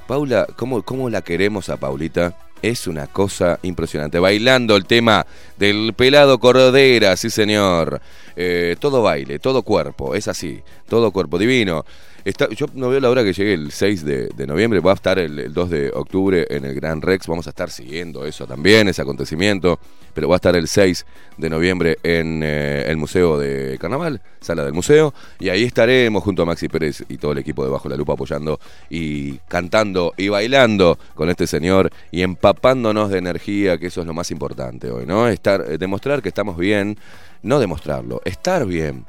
Paula, 0.08 0.46
¿cómo, 0.58 0.84
¿cómo 0.84 1.10
la 1.10 1.22
queremos 1.22 1.70
a 1.70 1.78
Paulita? 1.78 2.36
Es 2.62 2.88
una 2.88 3.08
cosa 3.08 3.58
impresionante. 3.62 4.20
Bailando 4.20 4.76
el 4.76 4.84
tema 4.84 5.26
del 5.58 5.94
pelado 5.94 6.38
Cordera, 6.38 7.16
sí 7.16 7.30
señor. 7.30 8.02
Eh, 8.36 8.76
todo 8.78 9.02
baile, 9.02 9.40
todo 9.40 9.62
cuerpo, 9.62 10.16
es 10.16 10.28
así. 10.28 10.62
Todo 10.90 11.12
cuerpo 11.12 11.38
divino. 11.38 11.86
Está, 12.26 12.50
yo 12.50 12.68
no 12.74 12.90
veo 12.90 13.00
la 13.00 13.10
hora 13.10 13.24
que 13.24 13.34
llegue 13.34 13.54
el 13.54 13.72
6 13.72 14.06
de, 14.06 14.48
noviembre. 14.48 14.80
Va 14.80 14.92
a 14.92 14.96
estar 14.96 15.20
el, 15.20 15.40
el 15.40 15.54
2 15.54 15.70
de 15.70 15.92
octubre 15.94 16.46
en 16.50 16.66
el 16.66 16.76
Gran 16.76 17.02
Rex. 17.02 17.28
Vamos 17.28 17.48
a 17.48 17.52
estar 17.52 17.70
siguiendo 17.70 18.26
eso 18.26 18.46
también, 18.46 18.88
ese 18.88 19.02
acontecimiento. 19.02 19.80
Pero 20.14 20.28
va 20.28 20.36
a 20.36 20.38
estar 20.38 20.56
el 20.56 20.68
6 20.68 21.06
de 21.38 21.50
noviembre 21.50 21.98
en 22.04 22.42
eh, 22.44 22.86
el 22.88 22.98
Museo 22.98 23.38
de 23.38 23.78
Carnaval, 23.80 24.22
sala 24.42 24.64
del 24.64 24.74
museo. 24.74 25.14
Y 25.40 25.50
ahí 25.50 25.64
estaremos 25.64 26.24
junto 26.24 26.44
a 26.44 26.46
Maxi 26.46 26.68
Pérez 26.68 27.04
y 27.08 27.18
todo 27.18 27.32
el 27.32 27.38
equipo 27.38 27.64
de 27.64 27.70
Bajo 27.70 27.88
la 27.90 27.96
Lupa 27.96 28.14
apoyando 28.14 28.60
y 28.90 29.38
cantando 29.48 30.14
y 30.18 30.28
bailando 30.30 30.98
con 31.16 31.30
este 31.30 31.48
señor 31.48 31.90
y 32.12 32.22
empapándonos 32.22 33.10
de 33.10 33.20
energía, 33.20 33.78
que 33.78 33.88
eso 33.88 34.02
es 34.02 34.08
lo 34.08 34.14
más 34.14 34.32
importante 34.32 34.92
hoy, 34.92 35.06
¿no? 35.06 35.28
Estar, 35.28 35.64
eh, 35.68 35.78
demostrar 35.78 36.22
que 36.22 36.30
estamos 36.30 36.58
bien, 36.58 36.98
no 37.44 37.60
demostrarlo, 37.60 38.22
estar 38.26 38.66
bien 38.66 39.06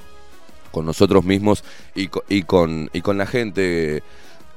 con 0.71 0.87
nosotros 0.87 1.25
mismos 1.25 1.65
y, 1.95 2.09
y 2.29 2.43
con, 2.43 2.91
y 2.93 3.01
con 3.01 3.19
la 3.19 3.27
gente 3.27 4.03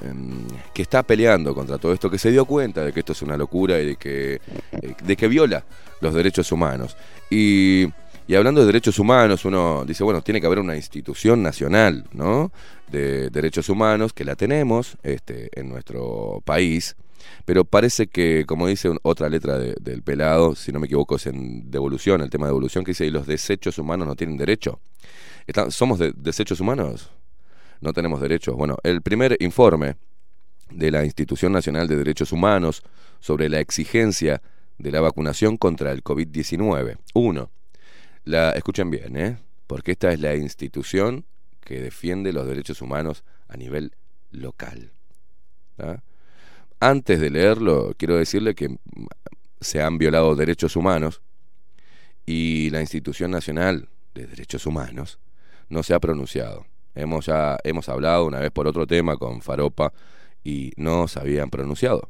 em, 0.02 0.46
que 0.74 0.82
está 0.82 1.04
peleando 1.04 1.54
contra 1.56 1.78
todo 1.78 1.94
esto, 1.94 2.10
que 2.10 2.18
se 2.20 2.32
dio 2.32 2.46
cuenta 2.46 2.84
de 2.84 2.92
que 2.94 3.00
esto 3.00 3.14
es 3.14 3.22
una 3.22 3.38
locura 3.38 3.80
y 3.80 3.86
de 3.88 3.96
que, 3.96 4.34
eh, 4.36 4.96
de 5.04 5.16
que 5.16 5.28
viola 5.28 5.64
los 6.02 6.14
derechos 6.14 6.52
humanos. 6.52 6.96
Y, 7.30 7.88
y 8.28 8.36
hablando 8.36 8.62
de 8.62 8.68
derechos 8.68 9.00
humanos, 9.00 9.46
uno 9.46 9.84
dice, 9.86 10.04
bueno, 10.04 10.22
tiene 10.22 10.40
que 10.40 10.48
haber 10.48 10.60
una 10.60 10.76
institución 10.76 11.42
nacional, 11.44 12.06
¿no? 12.14 12.52
De 12.92 13.30
derechos 13.30 13.70
humanos, 13.70 14.14
que 14.14 14.24
la 14.26 14.36
tenemos 14.36 14.98
este, 15.04 15.50
en 15.60 15.70
nuestro 15.70 16.42
país. 16.46 16.96
Pero 17.46 17.66
parece 17.66 18.08
que, 18.08 18.46
como 18.46 18.68
dice 18.68 18.90
otra 19.02 19.28
letra 19.30 19.58
de- 19.58 19.76
del 19.80 20.04
pelado, 20.04 20.56
si 20.56 20.72
no 20.72 20.80
me 20.80 20.86
equivoco, 20.86 21.16
es 21.16 21.26
en 21.28 21.70
devolución, 21.72 22.22
el 22.22 22.30
tema 22.30 22.46
de 22.46 22.52
devolución, 22.52 22.84
que 22.84 22.92
dice, 22.92 23.06
y 23.06 23.10
los 23.12 23.26
desechos 23.28 23.78
humanos 23.78 24.08
no 24.08 24.16
tienen 24.16 24.38
derecho. 24.38 24.80
¿Somos 25.70 26.00
de- 26.00 26.14
desechos 26.16 26.60
humanos? 26.60 27.12
No 27.82 27.94
tenemos 27.94 28.22
derechos. 28.22 28.56
Bueno, 28.56 28.78
el 28.84 29.02
primer 29.02 29.36
informe 29.40 29.96
de 30.70 30.90
la 30.92 31.04
Institución 31.04 31.52
Nacional 31.52 31.88
de 31.88 31.98
Derechos 31.98 32.32
Humanos 32.32 32.82
sobre 33.20 33.50
la 33.50 33.60
exigencia 33.60 34.42
de 34.78 34.92
la 34.92 35.02
vacunación 35.02 35.58
contra 35.58 35.92
el 35.92 36.04
COVID-19. 36.04 36.98
Uno, 37.14 37.52
la, 38.24 38.52
escuchen 38.52 38.90
bien, 38.90 39.18
¿eh? 39.18 39.38
porque 39.68 39.92
esta 39.92 40.12
es 40.12 40.20
la 40.20 40.36
institución 40.36 41.26
que 41.62 41.80
defiende 41.80 42.34
los 42.34 42.48
derechos 42.48 42.82
humanos 42.82 43.24
a 43.48 43.58
nivel 43.58 43.94
local. 44.32 44.92
¿tá? 45.78 46.04
Antes 46.80 47.20
de 47.20 47.30
leerlo, 47.30 47.94
quiero 47.98 48.18
decirle 48.18 48.56
que 48.56 48.78
se 49.62 49.82
han 49.82 49.98
violado 49.98 50.36
derechos 50.36 50.76
humanos 50.76 51.22
y 52.26 52.70
la 52.72 52.82
Institución 52.82 53.32
Nacional 53.32 53.90
de 54.14 54.28
Derechos 54.28 54.66
Humanos 54.66 55.20
no 55.70 55.84
se 55.84 55.94
ha 55.94 56.00
pronunciado. 56.00 56.66
Hemos 56.96 57.26
ya 57.26 57.58
hemos 57.64 57.90
hablado 57.90 58.26
una 58.26 58.40
vez 58.40 58.52
por 58.52 58.68
otro 58.68 58.86
tema 58.86 59.18
con 59.18 59.42
Faropa 59.42 59.94
y 60.44 60.72
no 60.78 61.08
se 61.08 61.20
habían 61.20 61.50
pronunciado. 61.50 62.10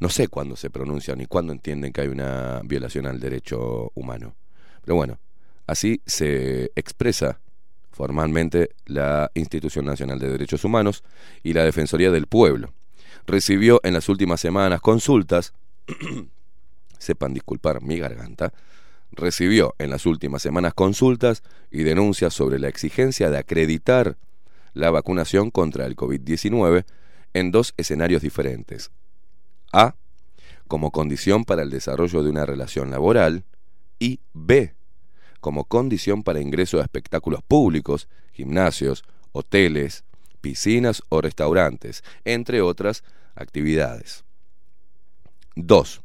No 0.00 0.08
sé 0.08 0.28
cuándo 0.28 0.56
se 0.56 0.70
pronuncian 0.70 1.18
ni 1.18 1.26
cuándo 1.26 1.52
entienden 1.52 1.92
que 1.92 2.02
hay 2.02 2.08
una 2.08 2.60
violación 2.64 3.06
al 3.06 3.20
derecho 3.20 3.90
humano. 3.94 4.34
Pero 4.82 4.96
bueno, 4.96 5.18
así 5.66 6.02
se 6.04 6.72
expresa 6.74 7.40
formalmente 7.90 8.70
la 8.86 9.30
Institución 9.34 9.86
Nacional 9.86 10.18
de 10.18 10.30
Derechos 10.30 10.64
Humanos 10.64 11.04
y 11.42 11.52
la 11.52 11.64
Defensoría 11.64 12.10
del 12.10 12.26
Pueblo. 12.26 12.74
recibió 13.26 13.80
en 13.84 13.94
las 13.94 14.10
últimas 14.10 14.40
semanas 14.40 14.82
consultas, 14.82 15.54
sepan 16.98 17.32
disculpar 17.32 17.80
mi 17.80 17.98
garganta, 17.98 18.52
recibió 19.16 19.74
en 19.78 19.90
las 19.90 20.06
últimas 20.06 20.42
semanas 20.42 20.74
consultas 20.74 21.42
y 21.70 21.82
denuncias 21.82 22.34
sobre 22.34 22.58
la 22.58 22.68
exigencia 22.68 23.30
de 23.30 23.38
acreditar 23.38 24.16
la 24.72 24.90
vacunación 24.90 25.50
contra 25.50 25.86
el 25.86 25.96
COVID-19 25.96 26.84
en 27.32 27.50
dos 27.50 27.74
escenarios 27.76 28.22
diferentes. 28.22 28.90
A, 29.72 29.94
como 30.68 30.90
condición 30.90 31.44
para 31.44 31.62
el 31.62 31.70
desarrollo 31.70 32.22
de 32.22 32.30
una 32.30 32.46
relación 32.46 32.90
laboral 32.90 33.44
y 33.98 34.20
B, 34.32 34.74
como 35.40 35.64
condición 35.64 36.22
para 36.22 36.40
ingreso 36.40 36.78
a 36.78 36.82
espectáculos 36.82 37.42
públicos, 37.42 38.08
gimnasios, 38.32 39.04
hoteles, 39.32 40.04
piscinas 40.40 41.02
o 41.08 41.20
restaurantes, 41.20 42.04
entre 42.24 42.60
otras 42.60 43.04
actividades. 43.34 44.24
2. 45.56 46.03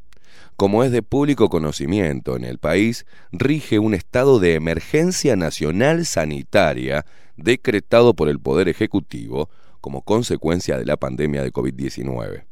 Como 0.60 0.84
es 0.84 0.92
de 0.92 1.02
público 1.04 1.48
conocimiento 1.48 2.36
en 2.36 2.44
el 2.44 2.58
país, 2.58 3.06
rige 3.32 3.80
un 3.80 3.94
estado 3.94 4.40
de 4.40 4.56
emergencia 4.56 5.38
nacional 5.38 6.06
sanitaria 6.06 7.06
decretado 7.38 8.14
por 8.14 8.28
el 8.28 8.42
Poder 8.42 8.68
Ejecutivo 8.68 9.50
como 9.80 10.02
consecuencia 10.02 10.78
de 10.78 10.86
la 10.86 10.98
pandemia 10.98 11.44
de 11.44 11.54
COVID-19. 11.54 12.44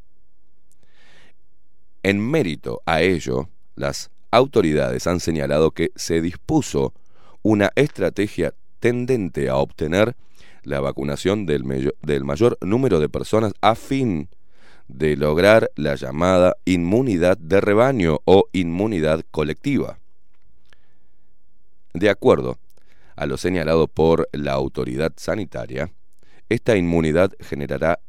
En 2.02 2.32
mérito 2.32 2.82
a 2.86 3.02
ello, 3.02 3.50
las 3.76 4.10
autoridades 4.32 5.06
han 5.06 5.20
señalado 5.20 5.72
que 5.72 5.90
se 5.98 6.22
dispuso 6.22 6.94
una 7.42 7.74
estrategia 7.76 8.54
tendente 8.80 9.50
a 9.50 9.58
obtener 9.58 10.16
la 10.64 10.80
vacunación 10.80 11.46
del, 11.46 11.92
del, 12.02 12.24
mayor 12.24 12.58
número 12.62 13.02
de 13.02 13.10
personas 13.10 13.52
a 13.60 13.76
fin 13.76 14.30
de 14.88 15.16
lograr 15.16 15.72
la 15.76 15.96
llamada 15.96 16.56
inmunidad 16.66 17.38
de 17.38 17.62
rebaño 17.62 18.20
o 18.26 18.48
inmunidad 18.54 19.24
colectiva. 19.32 20.00
De 21.94 22.10
acuerdo 22.10 22.58
a 23.16 23.26
lo 23.26 23.38
señalado 23.38 23.88
por 23.88 24.30
la 24.32 24.54
autoridad 24.54 25.12
sanitaria, 25.18 25.92
esta 26.50 26.78
inmunidad 26.78 27.32
generará 27.40 28.00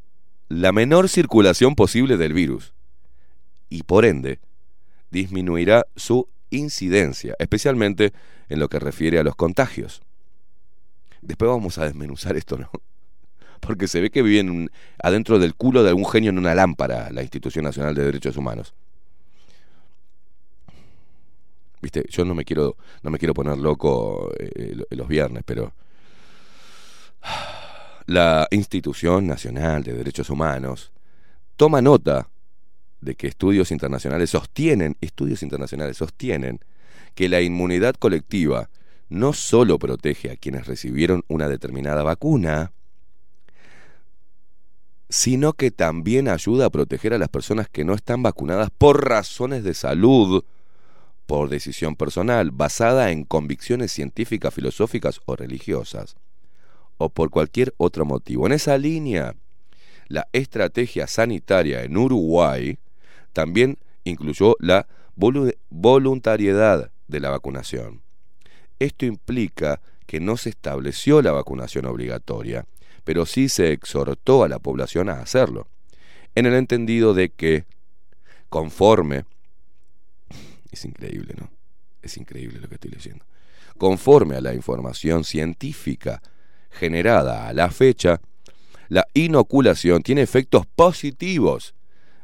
la 0.47 0.71
menor 0.71 1.09
circulación 1.09 1.75
posible 1.75 2.17
del 2.17 2.33
virus 2.33 2.73
y 3.69 3.83
por 3.83 4.05
ende 4.05 4.39
disminuirá 5.11 5.85
su 5.95 6.27
incidencia, 6.49 7.35
especialmente 7.39 8.13
en 8.47 8.59
lo 8.59 8.69
que 8.69 8.79
refiere 8.79 9.19
a 9.19 9.23
los 9.23 9.35
contagios. 9.35 10.01
Después 11.21 11.49
vamos 11.49 11.77
a 11.77 11.85
desmenuzar 11.85 12.37
esto, 12.37 12.57
¿no? 12.57 12.71
Porque 13.59 13.87
se 13.87 14.01
ve 14.01 14.09
que 14.09 14.21
viven 14.21 14.71
adentro 15.01 15.39
del 15.39 15.55
culo 15.55 15.83
de 15.83 15.89
algún 15.89 16.05
genio 16.05 16.29
en 16.29 16.37
una 16.37 16.55
lámpara 16.55 17.09
la 17.11 17.21
Institución 17.21 17.65
Nacional 17.65 17.95
de 17.95 18.05
Derechos 18.05 18.37
Humanos. 18.37 18.73
Viste, 21.81 22.05
yo 22.09 22.25
no 22.25 22.35
me 22.35 22.43
quiero, 22.43 22.75
no 23.03 23.09
me 23.09 23.17
quiero 23.17 23.33
poner 23.33 23.57
loco 23.57 24.31
eh, 24.37 24.75
los 24.89 25.07
viernes, 25.07 25.43
pero 25.45 25.73
la 28.05 28.47
Institución 28.51 29.27
Nacional 29.27 29.83
de 29.83 29.93
Derechos 29.93 30.29
Humanos 30.29 30.91
toma 31.55 31.81
nota 31.81 32.29
de 33.01 33.15
que 33.15 33.27
estudios 33.27 33.71
internacionales 33.71 34.31
sostienen, 34.31 34.97
estudios 34.99 35.41
internacionales 35.41 35.97
sostienen 35.97 36.59
que 37.15 37.29
la 37.29 37.41
inmunidad 37.41 37.95
colectiva 37.95 38.69
no 39.09 39.33
solo 39.33 39.79
protege 39.79 40.31
a 40.31 40.35
quienes 40.35 40.67
recibieron 40.67 41.23
una 41.27 41.47
determinada 41.47 42.03
vacuna, 42.03 42.71
sino 45.09 45.53
que 45.53 45.71
también 45.71 46.27
ayuda 46.27 46.67
a 46.67 46.69
proteger 46.69 47.13
a 47.13 47.17
las 47.17 47.29
personas 47.29 47.67
que 47.67 47.83
no 47.83 47.95
están 47.95 48.21
vacunadas 48.21 48.69
por 48.69 49.09
razones 49.09 49.63
de 49.63 49.73
salud, 49.73 50.43
por 51.25 51.49
decisión 51.49 51.95
personal, 51.95 52.51
basada 52.51 53.11
en 53.11 53.23
convicciones 53.23 53.91
científicas, 53.91 54.53
filosóficas 54.53 55.19
o 55.25 55.35
religiosas, 55.35 56.15
o 56.97 57.09
por 57.09 57.31
cualquier 57.31 57.73
otro 57.77 58.05
motivo. 58.05 58.45
En 58.45 58.51
esa 58.51 58.77
línea, 58.77 59.35
la 60.07 60.27
estrategia 60.31 61.07
sanitaria 61.07 61.83
en 61.83 61.97
Uruguay 61.97 62.77
también 63.33 63.77
incluyó 64.03 64.55
la 64.59 64.87
voluntariedad 65.15 66.91
de 67.07 67.19
la 67.19 67.29
vacunación. 67.29 68.01
Esto 68.79 69.05
implica 69.05 69.81
que 70.05 70.19
no 70.19 70.37
se 70.37 70.49
estableció 70.49 71.21
la 71.21 71.31
vacunación 71.31 71.85
obligatoria, 71.85 72.65
pero 73.09 73.25
sí 73.25 73.49
se 73.49 73.71
exhortó 73.71 74.43
a 74.43 74.47
la 74.47 74.59
población 74.59 75.09
a 75.09 75.13
hacerlo, 75.13 75.67
en 76.35 76.45
el 76.45 76.53
entendido 76.53 77.15
de 77.15 77.29
que, 77.29 77.65
conforme, 78.49 79.25
es 80.69 80.85
increíble, 80.85 81.33
¿no? 81.35 81.49
Es 82.03 82.17
increíble 82.17 82.59
lo 82.59 82.69
que 82.69 82.75
estoy 82.75 82.91
leyendo, 82.91 83.25
conforme 83.79 84.35
a 84.35 84.41
la 84.41 84.53
información 84.53 85.23
científica 85.23 86.21
generada 86.69 87.47
a 87.47 87.53
la 87.53 87.71
fecha, 87.71 88.21
la 88.89 89.07
inoculación 89.15 90.03
tiene 90.03 90.21
efectos 90.21 90.67
positivos 90.67 91.73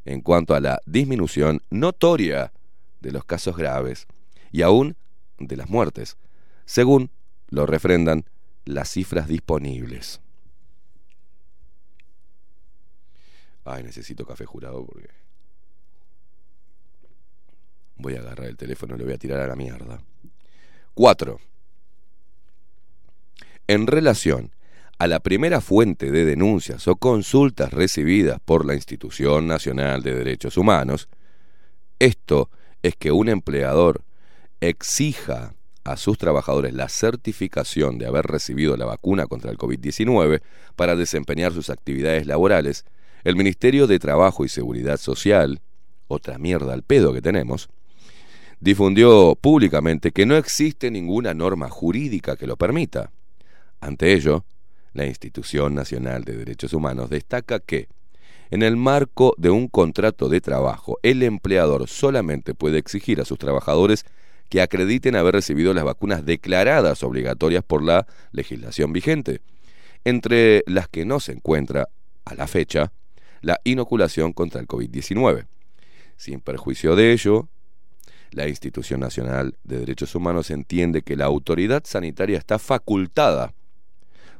en 0.06 0.22
cuanto 0.22 0.54
a 0.54 0.60
la 0.60 0.80
disminución 0.86 1.64
notoria 1.72 2.54
de 3.02 3.12
los 3.12 3.26
casos 3.26 3.58
graves 3.58 4.06
y 4.52 4.62
aún 4.62 4.96
de 5.40 5.58
las 5.58 5.68
muertes, 5.68 6.18
según 6.66 7.10
lo 7.50 7.66
refrendan 7.66 8.26
las 8.66 8.92
cifras 8.92 9.28
disponibles. 9.28 10.22
Ay, 13.66 13.84
necesito 13.84 14.26
café 14.26 14.46
jurado 14.46 14.86
porque 14.86 15.10
voy 17.98 18.16
a 18.16 18.20
agarrar 18.20 18.48
el 18.48 18.58
teléfono 18.58 18.96
y 18.96 19.00
lo 19.00 19.06
voy 19.06 19.14
a 19.14 19.18
tirar 19.18 19.42
a 19.42 19.48
la 19.48 19.56
mierda. 19.56 20.00
4. 20.94 21.40
En 23.68 23.88
relación 23.88 24.52
a 24.98 25.08
la 25.08 25.20
primera 25.20 25.60
fuente 25.60 26.12
de 26.12 26.24
denuncias 26.24 26.88
o 26.88 26.96
consultas 26.96 27.74
recibidas 27.74 28.40
por 28.40 28.66
la 28.66 28.76
Institución 28.76 29.48
Nacional 29.48 30.04
de 30.04 30.14
Derechos 30.14 30.58
Humanos, 30.58 31.10
esto 32.00 32.50
es 32.84 32.96
que 32.96 33.12
un 33.12 33.30
empleador 33.30 34.04
exija 34.62 35.54
a 35.84 35.98
sus 35.98 36.18
trabajadores 36.18 36.74
la 36.74 36.90
certificación 36.90 37.98
de 37.98 38.06
haber 38.08 38.26
recibido 38.26 38.78
la 38.78 38.86
vacuna 38.86 39.28
contra 39.28 39.52
el 39.52 39.58
COVID-19 39.58 40.42
para 40.76 40.96
desempeñar 40.96 41.52
sus 41.54 41.70
actividades 41.70 42.26
laborales, 42.26 42.86
el 43.26 43.36
Ministerio 43.36 43.88
de 43.88 43.98
Trabajo 43.98 44.46
y 44.46 44.50
Seguridad 44.50 44.98
Social, 44.98 45.60
otra 46.08 46.38
mierda 46.38 46.74
al 46.74 46.84
pedo 46.84 47.12
que 47.12 47.24
tenemos, 47.24 47.70
difundió 48.60 49.36
públicamente 49.36 50.12
que 50.12 50.28
no 50.28 50.38
existe 50.38 50.92
ninguna 50.92 51.34
norma 51.34 51.68
jurídica 51.68 52.36
que 52.36 52.46
lo 52.46 52.56
permita. 52.56 53.12
Ante 53.82 54.14
ello, 54.14 54.46
la 54.94 55.08
Institución 55.08 55.74
Nacional 55.74 56.24
de 56.24 56.38
Derechos 56.38 56.74
Humanos 56.74 57.10
destaca 57.10 57.60
que, 57.60 57.88
en 58.52 58.62
el 58.62 58.78
marco 58.78 59.34
de 59.40 59.50
un 59.50 59.70
contrato 59.70 60.30
de 60.30 60.40
trabajo, 60.40 61.00
el 61.02 61.24
empleador 61.24 61.88
solamente 61.88 62.54
puede 62.54 62.78
exigir 62.78 63.20
a 63.20 63.26
sus 63.26 63.40
trabajadores 63.40 64.06
que 64.50 64.62
acrediten 64.62 65.16
haber 65.16 65.34
recibido 65.34 65.74
las 65.74 65.84
vacunas 65.84 66.24
declaradas 66.28 67.02
obligatorias 67.02 67.64
por 67.64 67.82
la 67.82 68.06
legislación 68.32 68.94
vigente, 68.94 69.42
entre 70.04 70.64
las 70.68 70.88
que 70.88 71.06
no 71.06 71.20
se 71.20 71.32
encuentra, 71.32 71.90
a 72.24 72.34
la 72.34 72.48
fecha, 72.48 72.92
la 73.42 73.60
inoculación 73.64 74.34
contra 74.34 74.62
el 74.62 74.68
COVID-19. 74.68 75.46
Sin 76.18 76.40
perjuicio 76.40 76.96
de 76.96 77.12
ello, 77.12 77.48
la 78.32 78.48
Institución 78.48 79.00
Nacional 79.00 79.56
de 79.64 79.80
Derechos 79.80 80.16
Humanos 80.16 80.50
entiende 80.52 81.02
que 81.02 81.16
la 81.16 81.26
autoridad 81.26 81.84
sanitaria 81.86 82.38
está 82.38 82.60
facultada 82.60 83.54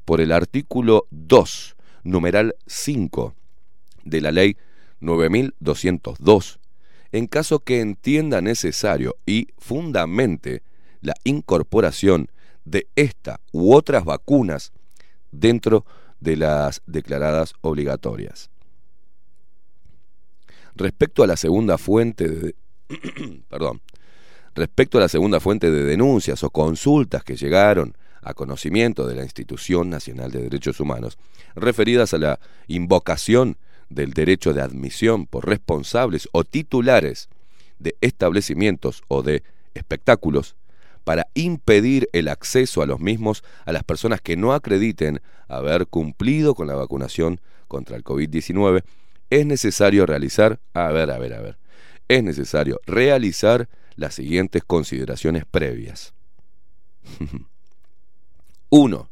por 0.04 0.22
el 0.22 0.32
artículo 0.32 1.08
2, 1.12 1.76
numeral 2.04 2.56
5 2.68 3.34
de 4.04 4.22
la 4.22 4.32
ley 4.32 4.58
9202, 5.00 6.60
en 7.12 7.28
caso 7.28 7.60
que 7.60 7.80
entienda 7.80 8.42
necesario 8.42 9.16
y 9.26 9.48
fundamente 9.58 10.62
la 11.02 11.16
incorporación 11.24 12.30
de 12.66 12.88
esta 12.96 13.40
u 13.52 13.74
otras 13.74 14.04
vacunas 14.04 14.74
dentro 15.32 15.86
de 16.20 16.38
las 16.38 16.82
declaradas 16.86 17.54
obligatorias. 17.62 18.50
Respecto 20.76 21.24
a 21.24 21.28
la 21.28 21.38
segunda 21.38 21.78
fuente 21.78 22.28
de 22.28 22.56
perdón, 23.50 23.82
respecto 24.54 24.98
a 24.98 25.02
la 25.02 25.10
segunda 25.10 25.40
fuente 25.40 25.72
de 25.72 25.84
denuncias 25.84 26.44
o 26.44 26.50
consultas 26.50 27.24
que 27.24 27.36
llegaron 27.36 27.98
a 28.22 28.34
conocimiento 28.34 29.08
de 29.08 29.16
la 29.16 29.24
Institución 29.24 29.90
Nacional 29.90 30.32
de 30.32 30.42
Derechos 30.42 30.80
Humanos, 30.80 31.18
referidas 31.56 32.14
a 32.14 32.18
la 32.18 32.40
invocación 32.68 33.58
del 33.90 34.14
derecho 34.14 34.54
de 34.54 34.62
admisión 34.62 35.28
por 35.28 35.48
responsables 35.48 36.28
o 36.32 36.44
titulares 36.44 37.30
de 37.78 37.96
establecimientos 38.02 39.04
o 39.08 39.22
de 39.22 39.44
espectáculos 39.76 40.56
para 41.04 41.28
impedir 41.36 42.10
el 42.14 42.28
acceso 42.28 42.82
a 42.82 42.88
los 42.88 43.00
mismos 43.00 43.44
a 43.66 43.72
las 43.72 43.84
personas 43.84 44.22
que 44.22 44.38
no 44.38 44.54
acrediten 44.54 45.22
haber 45.48 45.86
cumplido 45.86 46.56
con 46.56 46.68
la 46.68 46.74
vacunación 46.74 47.40
contra 47.68 47.96
el 47.96 48.04
COVID-19, 48.04 48.84
es 49.30 49.46
necesario 49.46 50.06
realizar, 50.06 50.60
a 50.74 50.92
ver, 50.92 51.12
a 51.12 51.18
ver, 51.18 51.34
a 51.34 51.42
ver, 51.42 51.58
es 52.08 52.24
necesario 52.24 52.80
realizar 52.86 53.68
las 53.96 54.16
siguientes 54.16 54.64
consideraciones 54.64 55.46
previas. 55.46 56.14
1. 58.70 59.10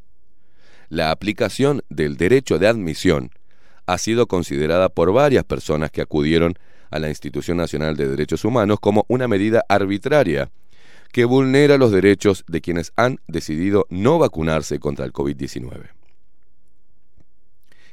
La 0.89 1.11
aplicación 1.11 1.81
del 1.89 2.17
derecho 2.17 2.59
de 2.59 2.67
admisión 2.67 3.31
ha 3.85 3.97
sido 3.97 4.27
considerada 4.27 4.89
por 4.89 5.11
varias 5.11 5.43
personas 5.43 5.91
que 5.91 6.01
acudieron 6.01 6.55
a 6.91 6.99
la 6.99 7.09
Institución 7.09 7.57
Nacional 7.57 7.97
de 7.97 8.07
Derechos 8.07 8.45
Humanos 8.45 8.79
como 8.79 9.05
una 9.07 9.27
medida 9.27 9.65
arbitraria 9.67 10.51
que 11.11 11.25
vulnera 11.25 11.77
los 11.77 11.91
derechos 11.91 12.43
de 12.47 12.61
quienes 12.61 12.91
han 12.95 13.19
decidido 13.27 13.85
no 13.89 14.19
vacunarse 14.19 14.79
contra 14.79 15.05
el 15.05 15.13
COVID-19. 15.13 15.89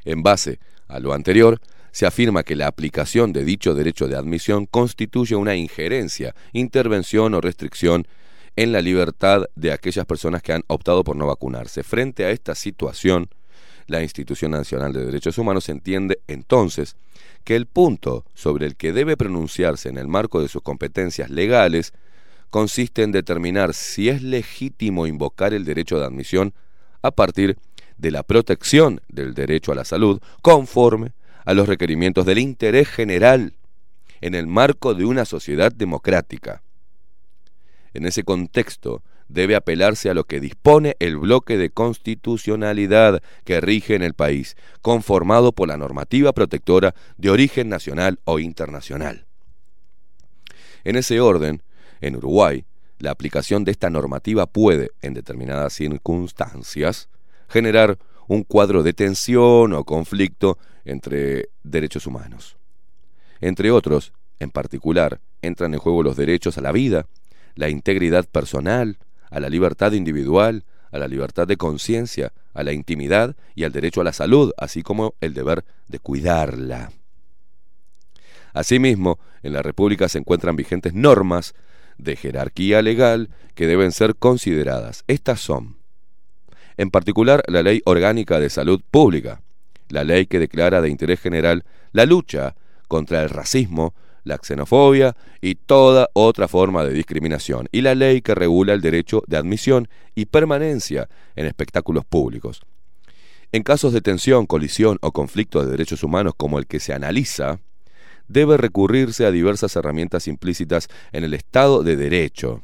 En 0.05 0.23
base 0.23 0.59
a 0.89 0.99
lo 1.01 1.13
anterior, 1.13 1.61
se 1.93 2.07
afirma 2.07 2.43
que 2.43 2.57
la 2.57 2.67
aplicación 2.67 3.33
de 3.33 3.45
dicho 3.45 3.75
derecho 3.75 4.09
de 4.09 4.17
admisión 4.17 4.67
constituye 4.67 5.35
una 5.35 5.57
injerencia, 5.57 6.35
intervención 6.53 7.35
o 7.35 7.41
restricción 7.41 8.07
en 8.57 8.73
la 8.73 8.81
libertad 8.81 9.45
de 9.55 9.73
aquellas 9.73 10.07
personas 10.07 10.43
que 10.43 10.53
han 10.53 10.65
optado 10.67 11.05
por 11.05 11.17
no 11.17 11.27
vacunarse. 11.27 11.83
Frente 11.83 12.25
a 12.25 12.31
esta 12.31 12.55
situación, 12.55 13.29
la 13.87 14.03
Institución 14.03 14.53
Nacional 14.53 14.93
de 14.93 15.05
Derechos 15.05 15.39
Humanos 15.39 15.69
entiende 15.69 16.21
entonces 16.29 16.97
que 17.45 17.57
el 17.57 17.67
punto 17.67 18.25
sobre 18.35 18.67
el 18.67 18.77
que 18.77 18.93
debe 18.93 19.17
pronunciarse 19.17 19.89
en 19.89 19.99
el 19.99 20.09
marco 20.09 20.41
de 20.41 20.49
sus 20.49 20.63
competencias 20.63 21.31
legales 21.31 21.93
consiste 22.51 23.03
en 23.03 23.13
determinar 23.13 23.75
si 23.75 24.09
es 24.09 24.23
legítimo 24.23 25.07
invocar 25.07 25.55
el 25.55 25.65
derecho 25.65 25.99
de 25.99 26.07
admisión 26.07 26.55
a 27.03 27.11
partir 27.11 27.57
de 27.99 28.11
la 28.11 28.23
protección 28.23 29.01
del 29.09 29.35
derecho 29.35 29.73
a 29.73 29.75
la 29.75 29.85
salud 29.85 30.21
conforme 30.43 31.13
a 31.45 31.55
los 31.55 31.69
requerimientos 31.69 32.27
del 32.27 32.39
interés 32.39 32.89
general 32.89 33.55
en 34.21 34.35
el 34.35 34.47
marco 34.47 34.95
de 34.95 35.05
una 35.05 35.25
sociedad 35.25 35.73
democrática. 35.73 36.63
En 37.95 38.07
ese 38.07 38.23
contexto 38.23 39.03
debe 39.29 39.55
apelarse 39.55 40.11
a 40.11 40.15
lo 40.15 40.25
que 40.25 40.41
dispone 40.41 40.97
el 40.99 41.17
bloque 41.17 41.57
de 41.57 41.71
constitucionalidad 41.71 43.23
que 43.45 43.61
rige 43.61 43.95
en 43.95 44.03
el 44.03 44.15
país, 44.15 44.57
conformado 44.83 45.53
por 45.53 45.69
la 45.69 45.77
normativa 45.77 46.33
protectora 46.33 46.95
de 47.17 47.31
origen 47.31 47.69
nacional 47.69 48.19
o 48.25 48.39
internacional. 48.39 49.27
En 50.85 50.97
ese 50.97 51.21
orden, 51.21 51.63
en 52.01 52.17
Uruguay, 52.17 52.65
la 52.99 53.11
aplicación 53.11 53.65
de 53.65 53.71
esta 53.71 53.89
normativa 53.89 54.47
puede, 54.47 54.91
en 55.01 55.15
determinadas 55.15 55.73
circunstancias, 55.75 57.09
generar 57.49 57.99
un 58.27 58.43
cuadro 58.45 58.83
de 58.83 58.93
tensión 58.93 59.73
o 59.73 59.85
conflicto 59.85 60.59
entre 60.85 61.49
derechos 61.63 62.07
humanos. 62.07 62.57
Entre 63.41 63.71
otros, 63.71 64.13
en 64.39 64.51
particular, 64.51 65.21
entran 65.43 65.75
en 65.75 65.81
juego 65.81 66.03
los 66.03 66.17
derechos 66.17 66.59
a 66.59 66.61
la 66.61 66.73
vida, 66.73 67.07
la 67.55 67.69
integridad 67.69 68.27
personal, 68.27 68.99
a 69.31 69.41
la 69.41 69.49
libertad 69.49 69.93
individual, 69.93 70.65
a 70.93 70.99
la 70.99 71.09
libertad 71.09 71.47
de 71.47 71.57
conciencia, 71.57 72.33
a 72.53 72.63
la 72.63 72.73
intimidad 72.73 73.37
y 73.55 73.65
al 73.65 73.73
derecho 73.73 74.01
a 74.01 74.05
la 74.05 74.13
salud, 74.13 74.53
así 74.57 74.83
como 74.83 75.15
el 75.21 75.35
deber 75.35 75.65
de 75.89 75.99
cuidarla. 75.99 76.91
Asimismo, 78.53 79.19
en 79.43 79.53
la 79.53 79.63
República 79.63 80.09
se 80.09 80.19
encuentran 80.19 80.57
vigentes 80.57 80.95
normas 80.95 81.55
de 81.99 82.17
jerarquía 82.17 82.83
legal 82.83 83.31
que 83.55 83.67
deben 83.67 83.93
ser 83.93 84.17
consideradas. 84.17 85.05
Estas 85.07 85.41
son, 85.41 85.77
en 86.77 86.91
particular, 86.91 87.43
la 87.47 87.63
Ley 87.63 87.83
Orgánica 87.85 88.41
de 88.41 88.51
Salud 88.51 88.81
Pública, 88.91 89.43
la 89.91 90.05
ley 90.05 90.27
que 90.27 90.39
declara 90.39 90.81
de 90.81 90.89
interés 90.89 91.21
general 91.21 91.65
la 91.93 92.07
lucha 92.07 92.55
contra 92.89 93.23
el 93.23 93.31
racismo, 93.31 93.95
la 94.25 94.39
xenofobia 94.43 95.17
y 95.41 95.55
toda 95.55 96.11
otra 96.13 96.49
forma 96.49 96.85
de 96.85 96.93
discriminación, 96.93 97.69
y 97.73 97.81
la 97.81 97.95
ley 97.95 98.21
que 98.21 98.35
regula 98.35 98.73
el 98.73 98.81
derecho 98.81 99.23
de 99.27 99.37
admisión 99.37 99.89
y 100.15 100.27
permanencia 100.27 101.09
en 101.37 101.47
espectáculos 101.47 102.05
públicos. 102.05 102.61
En 103.53 103.63
casos 103.63 103.93
de 103.93 104.01
tensión, 104.01 104.47
colisión 104.47 104.99
o 105.01 105.13
conflicto 105.13 105.65
de 105.65 105.71
derechos 105.71 106.05
humanos 106.05 106.35
como 106.37 106.59
el 106.59 106.67
que 106.67 106.79
se 106.79 106.93
analiza, 106.93 107.59
debe 108.29 108.57
recurrirse 108.57 109.27
a 109.27 109.33
diversas 109.33 109.75
herramientas 109.75 110.29
implícitas 110.29 110.89
en 111.11 111.25
el 111.25 111.35
Estado 111.35 111.83
de 111.83 111.97
Derecho, 111.97 112.63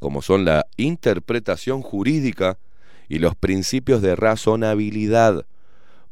como 0.00 0.22
son 0.22 0.44
la 0.44 0.66
interpretación 0.76 1.82
jurídica 1.82 2.58
y 3.08 3.20
los 3.20 3.36
principios 3.36 4.02
de 4.02 4.16
razonabilidad, 4.16 5.46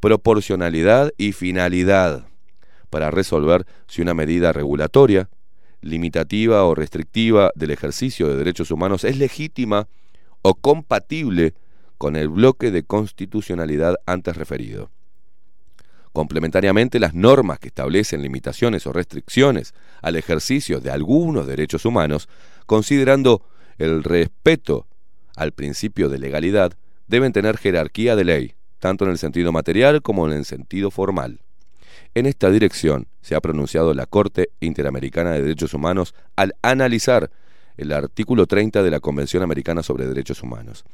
proporcionalidad 0.02 1.12
y 1.16 1.30
finalidad 1.30 2.26
para 2.90 3.12
resolver 3.12 3.64
si 3.86 4.02
una 4.02 4.14
medida 4.14 4.52
regulatoria, 4.52 5.30
limitativa 5.80 6.64
o 6.64 6.74
restrictiva 6.74 7.52
del 7.54 7.70
ejercicio 7.70 8.26
de 8.26 8.36
derechos 8.36 8.72
humanos 8.72 9.04
es 9.04 9.16
legítima 9.16 9.86
o 10.42 10.56
compatible 10.56 11.54
con 11.98 12.16
el 12.16 12.28
bloque 12.28 12.72
de 12.72 12.82
constitucionalidad 12.82 13.94
antes 14.04 14.36
referido. 14.36 14.90
Complementariamente, 16.12 16.98
las 16.98 17.14
normas 17.14 17.60
que 17.60 17.68
establecen 17.68 18.22
limitaciones 18.22 18.88
o 18.88 18.92
restricciones 18.92 19.72
al 20.02 20.16
ejercicio 20.16 20.80
de 20.80 20.90
algunos 20.90 21.46
derechos 21.46 21.84
humanos, 21.84 22.28
considerando 22.66 23.44
el 23.78 24.02
respeto 24.02 24.88
al 25.36 25.52
principio 25.52 26.08
de 26.08 26.18
legalidad, 26.18 26.72
deben 27.06 27.32
tener 27.32 27.56
jerarquía 27.56 28.16
de 28.16 28.24
ley, 28.24 28.54
tanto 28.82 29.04
en 29.04 29.12
el 29.12 29.18
sentido 29.18 29.52
material 29.52 30.02
como 30.02 30.26
en 30.26 30.32
el 30.32 30.44
sentido 30.44 30.90
formal. 30.90 31.38
En 32.16 32.26
esta 32.26 32.50
dirección 32.50 33.06
se 33.20 33.36
ha 33.36 33.40
pronunciado 33.40 33.94
la 33.94 34.06
Corte 34.06 34.50
Interamericana 34.58 35.30
de 35.30 35.40
Derechos 35.40 35.72
Humanos 35.72 36.16
al 36.34 36.56
analizar 36.62 37.30
el 37.76 37.92
artículo 37.92 38.48
30 38.48 38.82
de 38.82 38.90
la 38.90 38.98
Convención 38.98 39.44
Americana 39.44 39.84
sobre 39.84 40.08
Derechos 40.08 40.42
Humanos. 40.42 40.84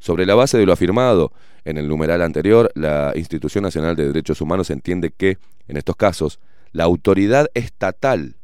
Sobre 0.00 0.26
la 0.26 0.34
base 0.34 0.58
de 0.58 0.66
lo 0.66 0.72
afirmado 0.72 1.30
en 1.64 1.78
el 1.78 1.86
numeral 1.86 2.22
anterior, 2.22 2.72
la 2.74 3.12
Institución 3.14 3.62
Nacional 3.62 3.94
de 3.94 4.08
Derechos 4.08 4.40
Humanos 4.40 4.70
entiende 4.70 5.12
que, 5.16 5.38
en 5.68 5.76
estos 5.76 5.94
casos, 5.94 6.40
la 6.72 6.84
autoridad 6.84 7.46
estatal, 7.54 8.34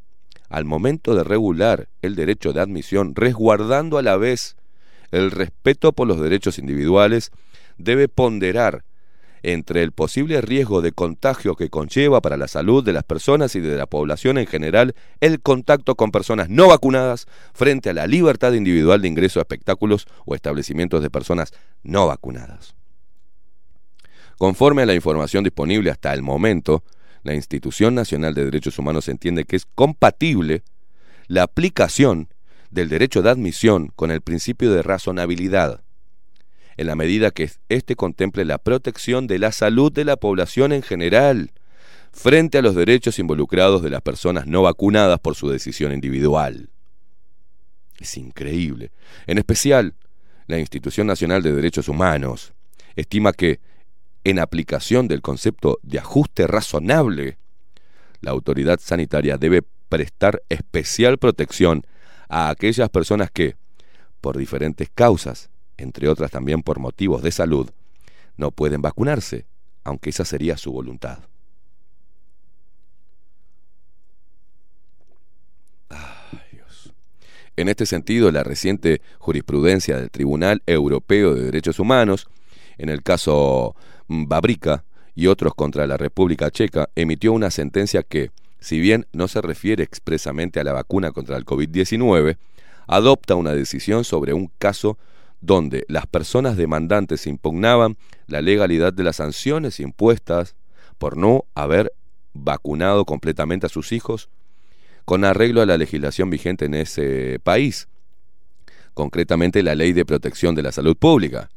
al 0.48 0.66
momento 0.66 1.16
de 1.16 1.24
regular 1.24 1.88
el 2.00 2.14
derecho 2.14 2.52
de 2.52 2.60
admisión, 2.60 3.16
resguardando 3.16 3.98
a 3.98 4.02
la 4.02 4.16
vez 4.16 4.54
el 5.10 5.32
respeto 5.32 5.90
por 5.90 6.06
los 6.06 6.20
derechos 6.20 6.60
individuales, 6.60 7.32
debe 7.78 8.08
ponderar 8.08 8.84
entre 9.44 9.82
el 9.82 9.92
posible 9.92 10.40
riesgo 10.40 10.80
de 10.80 10.92
contagio 10.92 11.54
que 11.54 11.68
conlleva 11.68 12.22
para 12.22 12.38
la 12.38 12.48
salud 12.48 12.82
de 12.82 12.94
las 12.94 13.04
personas 13.04 13.54
y 13.54 13.60
de 13.60 13.76
la 13.76 13.86
población 13.86 14.38
en 14.38 14.46
general 14.46 14.94
el 15.20 15.40
contacto 15.40 15.96
con 15.96 16.10
personas 16.10 16.48
no 16.48 16.68
vacunadas 16.68 17.26
frente 17.52 17.90
a 17.90 17.92
la 17.92 18.06
libertad 18.06 18.54
individual 18.54 19.02
de 19.02 19.08
ingreso 19.08 19.38
a 19.38 19.42
espectáculos 19.42 20.06
o 20.24 20.34
establecimientos 20.34 21.02
de 21.02 21.10
personas 21.10 21.52
no 21.82 22.06
vacunadas. 22.06 22.74
Conforme 24.38 24.82
a 24.82 24.86
la 24.86 24.94
información 24.94 25.44
disponible 25.44 25.90
hasta 25.90 26.14
el 26.14 26.22
momento, 26.22 26.82
la 27.22 27.34
Institución 27.34 27.94
Nacional 27.94 28.34
de 28.34 28.46
Derechos 28.46 28.78
Humanos 28.78 29.08
entiende 29.08 29.44
que 29.44 29.56
es 29.56 29.66
compatible 29.66 30.62
la 31.26 31.42
aplicación 31.42 32.28
del 32.70 32.88
derecho 32.88 33.22
de 33.22 33.30
admisión 33.30 33.92
con 33.94 34.10
el 34.10 34.22
principio 34.22 34.72
de 34.72 34.82
razonabilidad 34.82 35.83
en 36.76 36.86
la 36.86 36.96
medida 36.96 37.30
que 37.30 37.50
éste 37.68 37.96
contemple 37.96 38.44
la 38.44 38.58
protección 38.58 39.26
de 39.26 39.38
la 39.38 39.52
salud 39.52 39.92
de 39.92 40.04
la 40.04 40.16
población 40.16 40.72
en 40.72 40.82
general, 40.82 41.52
frente 42.12 42.58
a 42.58 42.62
los 42.62 42.74
derechos 42.74 43.18
involucrados 43.18 43.82
de 43.82 43.90
las 43.90 44.02
personas 44.02 44.46
no 44.46 44.62
vacunadas 44.62 45.18
por 45.20 45.34
su 45.34 45.48
decisión 45.48 45.92
individual. 45.92 46.68
Es 47.98 48.16
increíble. 48.16 48.92
En 49.26 49.38
especial, 49.38 49.94
la 50.46 50.58
Institución 50.58 51.06
Nacional 51.06 51.42
de 51.42 51.52
Derechos 51.52 51.88
Humanos 51.88 52.52
estima 52.96 53.32
que, 53.32 53.60
en 54.24 54.38
aplicación 54.38 55.08
del 55.08 55.22
concepto 55.22 55.78
de 55.82 55.98
ajuste 55.98 56.46
razonable, 56.46 57.38
la 58.20 58.30
autoridad 58.30 58.80
sanitaria 58.80 59.36
debe 59.36 59.62
prestar 59.88 60.42
especial 60.48 61.18
protección 61.18 61.86
a 62.28 62.48
aquellas 62.48 62.88
personas 62.88 63.30
que, 63.30 63.56
por 64.20 64.38
diferentes 64.38 64.88
causas, 64.94 65.50
entre 65.76 66.08
otras 66.08 66.30
también 66.30 66.62
por 66.62 66.78
motivos 66.78 67.22
de 67.22 67.30
salud, 67.30 67.70
no 68.36 68.50
pueden 68.50 68.82
vacunarse, 68.82 69.46
aunque 69.84 70.10
esa 70.10 70.24
sería 70.24 70.56
su 70.56 70.72
voluntad. 70.72 71.18
En 77.56 77.68
este 77.68 77.86
sentido, 77.86 78.32
la 78.32 78.42
reciente 78.42 79.00
jurisprudencia 79.18 79.96
del 79.96 80.10
Tribunal 80.10 80.62
Europeo 80.66 81.34
de 81.34 81.44
Derechos 81.44 81.78
Humanos, 81.78 82.26
en 82.78 82.88
el 82.88 83.02
caso 83.04 83.76
Babrica 84.08 84.84
y 85.14 85.28
otros 85.28 85.54
contra 85.54 85.86
la 85.86 85.96
República 85.96 86.50
Checa, 86.50 86.88
emitió 86.96 87.32
una 87.32 87.52
sentencia 87.52 88.02
que, 88.02 88.32
si 88.58 88.80
bien 88.80 89.06
no 89.12 89.28
se 89.28 89.40
refiere 89.40 89.84
expresamente 89.84 90.58
a 90.58 90.64
la 90.64 90.72
vacuna 90.72 91.12
contra 91.12 91.36
el 91.36 91.44
COVID-19, 91.44 92.38
adopta 92.88 93.36
una 93.36 93.52
decisión 93.52 94.02
sobre 94.02 94.32
un 94.32 94.50
caso 94.58 94.98
donde 95.44 95.84
las 95.88 96.06
personas 96.06 96.56
demandantes 96.56 97.26
impugnaban 97.26 97.98
la 98.26 98.40
legalidad 98.40 98.94
de 98.94 99.04
las 99.04 99.16
sanciones 99.16 99.78
impuestas 99.78 100.56
por 100.96 101.18
no 101.18 101.44
haber 101.54 101.92
vacunado 102.32 103.04
completamente 103.04 103.66
a 103.66 103.68
sus 103.68 103.92
hijos 103.92 104.30
con 105.04 105.22
arreglo 105.24 105.60
a 105.60 105.66
la 105.66 105.76
legislación 105.76 106.30
vigente 106.30 106.64
en 106.64 106.72
ese 106.72 107.38
país, 107.42 107.88
concretamente 108.94 109.62
la 109.62 109.74
Ley 109.74 109.92
de 109.92 110.06
Protección 110.06 110.54
de 110.54 110.62
la 110.62 110.72
Salud 110.72 110.96
Pública. 110.96 111.50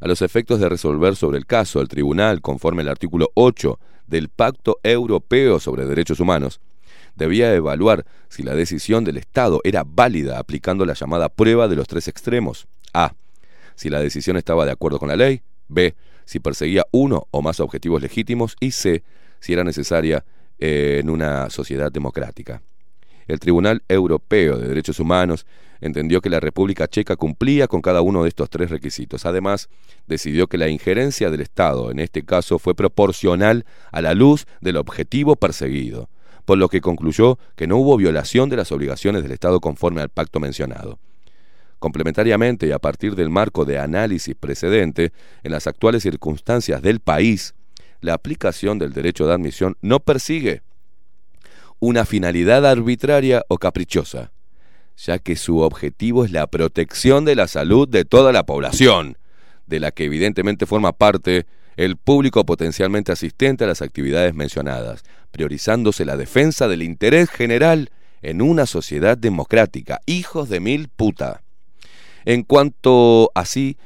A 0.00 0.08
los 0.08 0.22
efectos 0.22 0.58
de 0.60 0.70
resolver 0.70 1.14
sobre 1.14 1.36
el 1.36 1.44
caso, 1.44 1.82
el 1.82 1.88
tribunal, 1.88 2.40
conforme 2.40 2.80
al 2.80 2.88
artículo 2.88 3.28
8 3.34 3.78
del 4.06 4.30
Pacto 4.30 4.78
Europeo 4.82 5.60
sobre 5.60 5.84
Derechos 5.84 6.20
Humanos, 6.20 6.58
debía 7.16 7.54
evaluar 7.54 8.06
si 8.30 8.42
la 8.42 8.54
decisión 8.54 9.04
del 9.04 9.18
Estado 9.18 9.60
era 9.62 9.84
válida 9.86 10.38
aplicando 10.38 10.86
la 10.86 10.94
llamada 10.94 11.28
prueba 11.28 11.68
de 11.68 11.76
los 11.76 11.86
tres 11.86 12.08
extremos. 12.08 12.66
A. 12.92 13.14
Si 13.74 13.88
la 13.88 14.00
decisión 14.00 14.36
estaba 14.36 14.64
de 14.64 14.72
acuerdo 14.72 14.98
con 14.98 15.08
la 15.08 15.16
ley. 15.16 15.42
B. 15.68 15.94
Si 16.24 16.40
perseguía 16.40 16.86
uno 16.90 17.26
o 17.30 17.42
más 17.42 17.60
objetivos 17.60 18.02
legítimos. 18.02 18.56
Y 18.60 18.72
C. 18.72 19.02
Si 19.40 19.52
era 19.52 19.64
necesaria 19.64 20.24
eh, 20.58 20.98
en 21.00 21.08
una 21.08 21.48
sociedad 21.50 21.90
democrática. 21.90 22.62
El 23.26 23.38
Tribunal 23.38 23.82
Europeo 23.88 24.58
de 24.58 24.68
Derechos 24.68 24.98
Humanos 24.98 25.46
entendió 25.80 26.20
que 26.20 26.28
la 26.30 26.40
República 26.40 26.88
Checa 26.88 27.16
cumplía 27.16 27.68
con 27.68 27.80
cada 27.80 28.02
uno 28.02 28.24
de 28.24 28.28
estos 28.28 28.50
tres 28.50 28.70
requisitos. 28.70 29.24
Además, 29.24 29.68
decidió 30.06 30.48
que 30.48 30.58
la 30.58 30.68
injerencia 30.68 31.30
del 31.30 31.40
Estado 31.40 31.90
en 31.90 32.00
este 32.00 32.24
caso 32.24 32.58
fue 32.58 32.74
proporcional 32.74 33.64
a 33.92 34.02
la 34.02 34.14
luz 34.14 34.46
del 34.60 34.76
objetivo 34.76 35.36
perseguido, 35.36 36.10
por 36.44 36.58
lo 36.58 36.68
que 36.68 36.80
concluyó 36.80 37.38
que 37.56 37.66
no 37.66 37.76
hubo 37.76 37.96
violación 37.96 38.50
de 38.50 38.56
las 38.56 38.72
obligaciones 38.72 39.22
del 39.22 39.32
Estado 39.32 39.60
conforme 39.60 40.02
al 40.02 40.08
pacto 40.08 40.40
mencionado. 40.40 40.98
Complementariamente 41.80 42.68
y 42.68 42.72
a 42.72 42.78
partir 42.78 43.16
del 43.16 43.30
marco 43.30 43.64
de 43.64 43.78
análisis 43.78 44.36
precedente, 44.36 45.12
en 45.42 45.50
las 45.50 45.66
actuales 45.66 46.02
circunstancias 46.02 46.82
del 46.82 47.00
país, 47.00 47.54
la 48.00 48.14
aplicación 48.14 48.78
del 48.78 48.92
derecho 48.92 49.26
de 49.26 49.32
admisión 49.32 49.76
no 49.80 49.98
persigue 49.98 50.62
una 51.80 52.04
finalidad 52.04 52.66
arbitraria 52.66 53.44
o 53.48 53.56
caprichosa, 53.56 54.30
ya 54.96 55.18
que 55.18 55.36
su 55.36 55.60
objetivo 55.60 56.26
es 56.26 56.30
la 56.30 56.46
protección 56.46 57.24
de 57.24 57.34
la 57.34 57.48
salud 57.48 57.88
de 57.88 58.04
toda 58.04 58.32
la 58.32 58.44
población, 58.44 59.16
de 59.66 59.80
la 59.80 59.90
que 59.90 60.04
evidentemente 60.04 60.66
forma 60.66 60.92
parte 60.92 61.46
el 61.76 61.96
público 61.96 62.44
potencialmente 62.44 63.10
asistente 63.10 63.64
a 63.64 63.68
las 63.68 63.80
actividades 63.80 64.34
mencionadas, 64.34 65.02
priorizándose 65.30 66.04
la 66.04 66.18
defensa 66.18 66.68
del 66.68 66.82
interés 66.82 67.30
general 67.30 67.90
en 68.20 68.42
una 68.42 68.66
sociedad 68.66 69.16
democrática. 69.16 70.00
Hijos 70.04 70.50
de 70.50 70.60
mil 70.60 70.88
puta. 70.88 71.42
En 72.24 72.42
cuanto 72.42 73.30
así 73.34 73.76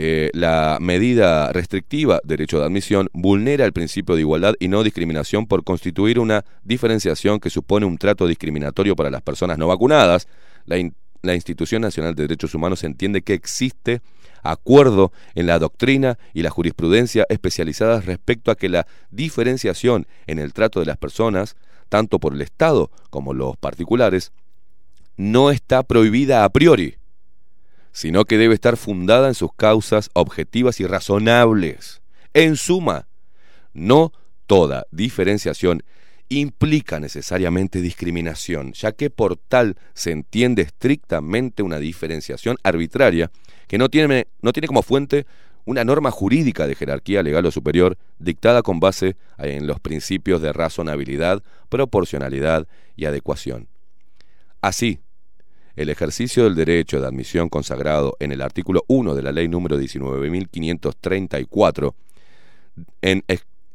eh, 0.00 0.30
la 0.32 0.78
medida 0.80 1.52
restrictiva, 1.52 2.20
derecho 2.22 2.60
de 2.60 2.66
admisión, 2.66 3.08
vulnera 3.12 3.64
el 3.64 3.72
principio 3.72 4.14
de 4.14 4.20
igualdad 4.20 4.54
y 4.60 4.68
no 4.68 4.84
discriminación 4.84 5.46
por 5.46 5.64
constituir 5.64 6.20
una 6.20 6.44
diferenciación 6.62 7.40
que 7.40 7.50
supone 7.50 7.84
un 7.84 7.98
trato 7.98 8.28
discriminatorio 8.28 8.94
para 8.94 9.10
las 9.10 9.22
personas 9.22 9.58
no 9.58 9.66
vacunadas. 9.66 10.28
La, 10.66 10.76
la 11.22 11.34
Institución 11.34 11.82
Nacional 11.82 12.14
de 12.14 12.22
Derechos 12.22 12.54
Humanos 12.54 12.84
entiende 12.84 13.22
que 13.22 13.34
existe 13.34 14.00
acuerdo 14.44 15.10
en 15.34 15.48
la 15.48 15.58
doctrina 15.58 16.16
y 16.32 16.42
la 16.42 16.50
jurisprudencia 16.50 17.26
especializadas 17.28 18.06
respecto 18.06 18.52
a 18.52 18.54
que 18.54 18.68
la 18.68 18.86
diferenciación 19.10 20.06
en 20.28 20.38
el 20.38 20.52
trato 20.52 20.78
de 20.78 20.86
las 20.86 20.96
personas, 20.96 21.56
tanto 21.88 22.20
por 22.20 22.34
el 22.34 22.42
Estado 22.42 22.92
como 23.10 23.34
los 23.34 23.56
particulares, 23.56 24.30
no 25.16 25.50
está 25.50 25.82
prohibida 25.82 26.44
a 26.44 26.50
priori 26.50 26.97
sino 27.98 28.26
que 28.26 28.38
debe 28.38 28.54
estar 28.54 28.76
fundada 28.76 29.26
en 29.26 29.34
sus 29.34 29.52
causas 29.52 30.08
objetivas 30.12 30.78
y 30.78 30.86
razonables. 30.86 32.00
En 32.32 32.54
suma, 32.54 33.08
no 33.72 34.12
toda 34.46 34.86
diferenciación 34.92 35.82
implica 36.28 37.00
necesariamente 37.00 37.80
discriminación, 37.80 38.72
ya 38.72 38.92
que 38.92 39.10
por 39.10 39.36
tal 39.36 39.76
se 39.94 40.12
entiende 40.12 40.62
estrictamente 40.62 41.64
una 41.64 41.80
diferenciación 41.80 42.56
arbitraria 42.62 43.32
que 43.66 43.78
no 43.78 43.88
tiene, 43.88 44.28
no 44.42 44.52
tiene 44.52 44.68
como 44.68 44.82
fuente 44.82 45.26
una 45.64 45.82
norma 45.82 46.12
jurídica 46.12 46.68
de 46.68 46.76
jerarquía 46.76 47.24
legal 47.24 47.46
o 47.46 47.50
superior 47.50 47.98
dictada 48.20 48.62
con 48.62 48.78
base 48.78 49.16
en 49.38 49.66
los 49.66 49.80
principios 49.80 50.40
de 50.40 50.52
razonabilidad, 50.52 51.42
proporcionalidad 51.68 52.68
y 52.94 53.06
adecuación. 53.06 53.66
Así, 54.60 55.00
el 55.78 55.90
ejercicio 55.90 56.42
del 56.42 56.56
derecho 56.56 57.00
de 57.00 57.06
admisión 57.06 57.48
consagrado 57.48 58.16
en 58.18 58.32
el 58.32 58.42
artículo 58.42 58.84
1 58.88 59.14
de 59.14 59.22
la 59.22 59.30
ley 59.30 59.46
número 59.46 59.80
19.534, 59.80 61.94
en 63.00 63.24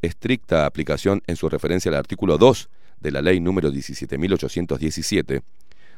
estricta 0.02 0.66
aplicación 0.66 1.24
en 1.28 1.38
su 1.38 1.48
referencia 1.48 1.90
al 1.90 1.96
artículo 1.96 2.38
2 2.38 2.70
de 3.00 3.12
la 3.12 3.22
ley 3.22 3.40
número 3.40 3.72
17.817, 3.72 5.44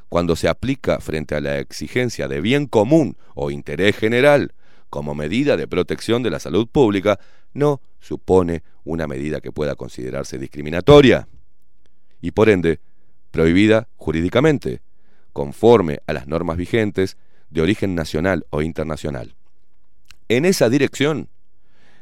cuando 0.08 0.36
se 0.36 0.48
aplica 0.48 1.00
frente 1.00 1.34
a 1.34 1.42
la 1.42 1.58
exigencia 1.58 2.28
de 2.28 2.40
bien 2.40 2.68
común 2.68 3.18
o 3.34 3.50
interés 3.50 3.98
general 3.98 4.54
como 4.92 5.16
medida 5.16 5.58
de 5.58 5.68
protección 5.68 6.22
de 6.22 6.30
la 6.30 6.40
salud 6.40 6.68
pública, 6.68 7.20
no 7.56 7.82
supone 8.00 8.62
una 8.84 9.08
medida 9.08 9.42
que 9.42 9.52
pueda 9.52 9.74
considerarse 9.74 10.38
discriminatoria 10.38 11.28
y 12.22 12.30
por 12.30 12.50
ende 12.50 12.80
prohibida 13.32 13.88
jurídicamente 13.98 14.85
conforme 15.36 16.00
a 16.08 16.14
las 16.14 16.28
normas 16.28 16.56
vigentes 16.56 17.18
de 17.50 17.62
origen 17.62 17.94
nacional 17.94 18.46
o 18.52 18.62
internacional. 18.62 19.36
En 20.30 20.46
esa 20.46 20.70
dirección, 20.70 21.28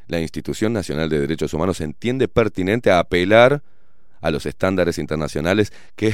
la 0.05 0.21
Institución 0.21 0.71
Nacional 0.71 1.09
de 1.09 1.19
Derechos 1.19 1.51
Humanos 1.51 1.81
entiende 1.81 2.27
pertinente 2.27 2.91
a 2.91 2.99
apelar 2.99 3.63
a 4.21 4.29
los 4.29 4.45
estándares 4.45 4.99
internacionales 4.99 5.73
que, 5.95 6.13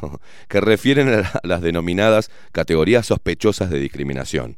que 0.48 0.60
refieren 0.60 1.08
a 1.08 1.40
las 1.44 1.62
denominadas 1.62 2.28
categorías 2.50 3.06
sospechosas 3.06 3.70
de 3.70 3.78
discriminación, 3.78 4.56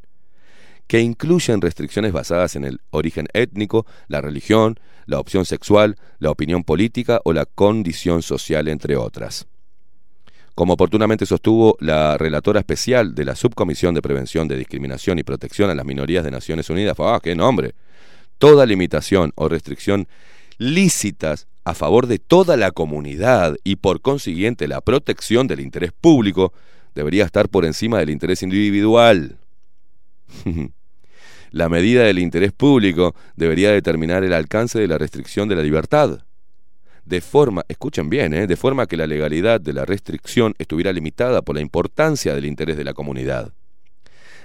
que 0.86 1.00
incluyen 1.00 1.60
restricciones 1.60 2.12
basadas 2.12 2.56
en 2.56 2.64
el 2.64 2.80
origen 2.88 3.26
étnico, 3.34 3.84
la 4.08 4.22
religión, 4.22 4.80
la 5.04 5.20
opción 5.20 5.44
sexual, 5.44 5.96
la 6.18 6.30
opinión 6.30 6.64
política 6.64 7.20
o 7.24 7.34
la 7.34 7.44
condición 7.44 8.22
social, 8.22 8.68
entre 8.68 8.96
otras. 8.96 9.46
Como 10.60 10.74
oportunamente 10.74 11.24
sostuvo 11.24 11.78
la 11.80 12.18
relatora 12.18 12.60
especial 12.60 13.14
de 13.14 13.24
la 13.24 13.34
Subcomisión 13.34 13.94
de 13.94 14.02
Prevención 14.02 14.46
de 14.46 14.58
Discriminación 14.58 15.18
y 15.18 15.22
Protección 15.22 15.70
a 15.70 15.74
las 15.74 15.86
Minorías 15.86 16.22
de 16.22 16.30
Naciones 16.30 16.68
Unidas, 16.68 16.96
¡ah, 16.98 17.18
qué 17.22 17.34
nombre! 17.34 17.72
Toda 18.36 18.66
limitación 18.66 19.32
o 19.36 19.48
restricción 19.48 20.06
lícitas 20.58 21.46
a 21.64 21.72
favor 21.72 22.06
de 22.08 22.18
toda 22.18 22.58
la 22.58 22.72
comunidad 22.72 23.56
y 23.64 23.76
por 23.76 24.02
consiguiente 24.02 24.68
la 24.68 24.82
protección 24.82 25.46
del 25.46 25.60
interés 25.60 25.92
público 25.98 26.52
debería 26.94 27.24
estar 27.24 27.48
por 27.48 27.64
encima 27.64 27.98
del 27.98 28.10
interés 28.10 28.42
individual. 28.42 29.38
la 31.52 31.70
medida 31.70 32.02
del 32.02 32.18
interés 32.18 32.52
público 32.52 33.14
debería 33.34 33.70
determinar 33.70 34.24
el 34.24 34.34
alcance 34.34 34.78
de 34.78 34.88
la 34.88 34.98
restricción 34.98 35.48
de 35.48 35.56
la 35.56 35.62
libertad 35.62 36.20
de 37.04 37.20
forma, 37.20 37.64
escuchen 37.68 38.10
bien, 38.10 38.34
¿eh? 38.34 38.46
de 38.46 38.56
forma 38.56 38.86
que 38.86 38.96
la 38.96 39.06
legalidad 39.06 39.60
de 39.60 39.72
la 39.72 39.84
restricción 39.84 40.54
estuviera 40.58 40.92
limitada 40.92 41.42
por 41.42 41.54
la 41.56 41.60
importancia 41.60 42.34
del 42.34 42.46
interés 42.46 42.76
de 42.76 42.84
la 42.84 42.94
comunidad. 42.94 43.52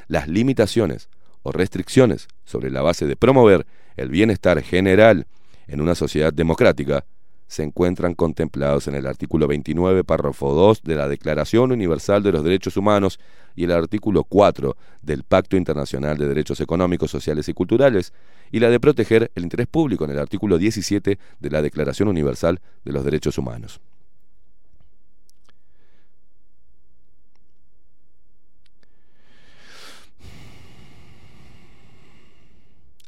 Las 0.07 0.27
limitaciones 0.27 1.10
o 1.44 1.52
restricciones 1.52 2.27
sobre 2.44 2.72
la 2.72 2.82
base 2.82 3.06
de 3.06 3.15
promover 3.15 3.65
el 3.98 4.10
bienestar 4.10 4.61
general 4.61 5.27
en 5.68 5.82
una 5.82 5.95
sociedad 5.95 6.34
democrática 6.34 7.06
se 7.48 7.64
encuentran 7.64 8.16
contemplados 8.16 8.88
en 8.88 8.96
el 8.96 9.06
artículo 9.06 9.48
29, 9.48 10.04
párrafo 10.04 10.54
2 10.54 10.84
de 10.84 10.96
la 10.96 11.08
Declaración 11.08 11.72
Universal 11.72 12.24
de 12.24 12.32
los 12.32 12.44
Derechos 12.44 12.78
Humanos 12.78 13.20
y 13.56 13.66
el 13.66 13.72
artículo 13.72 14.24
4 14.24 14.76
del 15.02 15.24
Pacto 15.24 15.56
Internacional 15.56 16.18
de 16.18 16.28
Derechos 16.28 16.60
Económicos, 16.60 17.12
Sociales 17.12 17.48
y 17.48 17.54
Culturales, 17.54 18.14
y 18.52 18.60
la 18.60 18.70
de 18.70 18.80
proteger 18.80 19.32
el 19.36 19.44
interés 19.44 19.68
público 19.68 20.06
en 20.06 20.12
el 20.12 20.20
artículo 20.20 20.58
17 20.58 21.20
de 21.40 21.50
la 21.50 21.62
Declaración 21.62 22.08
Universal 22.08 22.60
de 22.84 22.92
los 22.92 23.04
Derechos 23.04 23.38
Humanos. 23.38 23.80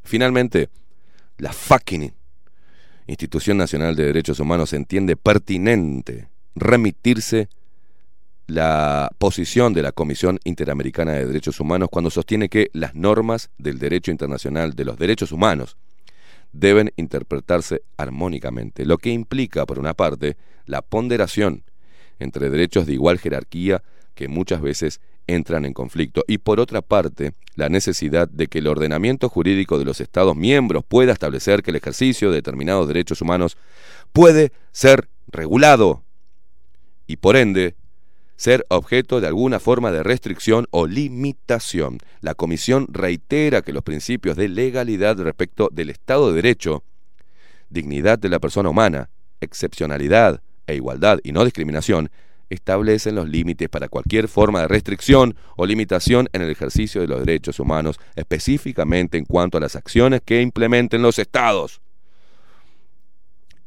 Finalmente, 0.03 0.69
la 1.37 1.51
fucking 1.51 2.13
Institución 3.07 3.57
Nacional 3.57 3.95
de 3.95 4.05
Derechos 4.05 4.39
Humanos 4.41 4.73
entiende 4.73 5.15
pertinente 5.15 6.27
remitirse 6.55 7.47
la 8.47 9.09
posición 9.17 9.73
de 9.73 9.81
la 9.81 9.93
Comisión 9.93 10.39
Interamericana 10.43 11.13
de 11.13 11.25
Derechos 11.25 11.59
Humanos 11.61 11.87
cuando 11.89 12.09
sostiene 12.09 12.49
que 12.49 12.69
las 12.73 12.95
normas 12.95 13.49
del 13.57 13.79
derecho 13.79 14.11
internacional 14.11 14.73
de 14.73 14.85
los 14.85 14.97
derechos 14.97 15.31
humanos 15.31 15.77
deben 16.51 16.91
interpretarse 16.97 17.81
armónicamente, 17.97 18.85
lo 18.85 18.97
que 18.97 19.09
implica, 19.09 19.65
por 19.65 19.79
una 19.79 19.93
parte, 19.93 20.37
la 20.65 20.81
ponderación 20.81 21.63
entre 22.19 22.49
derechos 22.49 22.87
de 22.87 22.93
igual 22.93 23.19
jerarquía 23.19 23.83
que 24.15 24.27
muchas 24.27 24.61
veces 24.61 24.99
entran 25.27 25.65
en 25.65 25.73
conflicto 25.73 26.23
y 26.27 26.39
por 26.39 26.59
otra 26.59 26.81
parte 26.81 27.33
la 27.55 27.69
necesidad 27.69 28.27
de 28.29 28.47
que 28.47 28.59
el 28.59 28.67
ordenamiento 28.67 29.29
jurídico 29.29 29.77
de 29.77 29.85
los 29.85 30.01
Estados 30.01 30.35
miembros 30.35 30.83
pueda 30.87 31.13
establecer 31.13 31.61
que 31.61 31.71
el 31.71 31.77
ejercicio 31.77 32.29
de 32.29 32.37
determinados 32.37 32.87
derechos 32.87 33.21
humanos 33.21 33.57
puede 34.13 34.51
ser 34.71 35.09
regulado 35.27 36.03
y 37.05 37.17
por 37.17 37.35
ende 37.35 37.75
ser 38.37 38.65
objeto 38.69 39.19
de 39.19 39.27
alguna 39.27 39.59
forma 39.59 39.91
de 39.91 40.03
restricción 40.03 40.67
o 40.69 40.85
limitación. 40.85 41.97
La 42.21 42.35
Comisión 42.35 42.87
reitera 42.89 43.63
que 43.63 43.73
los 43.73 43.83
principios 43.83 44.37
de 44.37 44.47
legalidad 44.47 45.17
respecto 45.17 45.69
del 45.71 45.89
Estado 45.89 46.29
de 46.29 46.35
Derecho, 46.35 46.83
dignidad 47.69 48.19
de 48.19 48.29
la 48.29 48.39
persona 48.39 48.69
humana, 48.69 49.09
excepcionalidad 49.41 50.41
e 50.67 50.75
igualdad 50.75 51.19
y 51.23 51.31
no 51.31 51.43
discriminación 51.43 52.11
establecen 52.49 53.15
los 53.15 53.27
límites 53.27 53.69
para 53.69 53.89
cualquier 53.89 54.27
forma 54.27 54.61
de 54.61 54.67
restricción 54.67 55.35
o 55.55 55.65
limitación 55.65 56.29
en 56.33 56.41
el 56.41 56.49
ejercicio 56.49 57.01
de 57.01 57.07
los 57.07 57.19
derechos 57.19 57.59
humanos, 57.59 57.99
específicamente 58.15 59.17
en 59.17 59.25
cuanto 59.25 59.57
a 59.57 59.61
las 59.61 59.75
acciones 59.75 60.21
que 60.23 60.41
implementen 60.41 61.01
los 61.01 61.19
estados. 61.19 61.81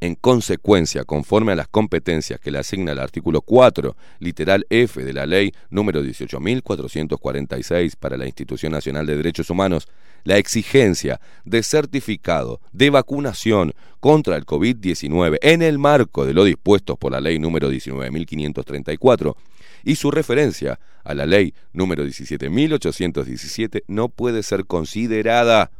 En 0.02 0.14
consecuencia, 0.14 1.04
conforme 1.04 1.52
a 1.52 1.56
las 1.56 1.68
competencias 1.68 2.40
que 2.40 2.50
le 2.50 2.58
asigna 2.58 2.92
el 2.92 3.00
artículo 3.00 3.42
4, 3.42 3.94
literal 4.18 4.66
F 4.70 5.04
de 5.04 5.12
la 5.12 5.26
ley 5.26 5.52
número 5.68 6.02
18.446 6.02 7.96
para 8.00 8.16
la 8.16 8.24
Institución 8.24 8.72
Nacional 8.72 9.06
de 9.06 9.18
Derechos 9.18 9.50
Humanos, 9.50 9.88
la 10.24 10.38
exigencia 10.38 11.20
de 11.44 11.62
certificado 11.62 12.60
de 12.72 12.88
vacunación 12.88 13.74
contra 14.00 14.36
el 14.36 14.46
COVID-19 14.46 15.38
en 15.42 15.60
el 15.60 15.78
marco 15.78 16.24
de 16.24 16.32
lo 16.32 16.44
dispuesto 16.44 16.96
por 16.96 17.12
la 17.12 17.20
ley 17.20 17.38
número 17.38 17.70
19.534 17.70 19.36
y 19.84 19.96
su 19.96 20.10
referencia 20.10 20.80
a 21.04 21.14
la 21.14 21.26
ley 21.26 21.52
número 21.74 22.04
17.817 22.06 23.82
no 23.86 24.08
puede 24.08 24.42
ser 24.42 24.64
considerada 24.64 25.70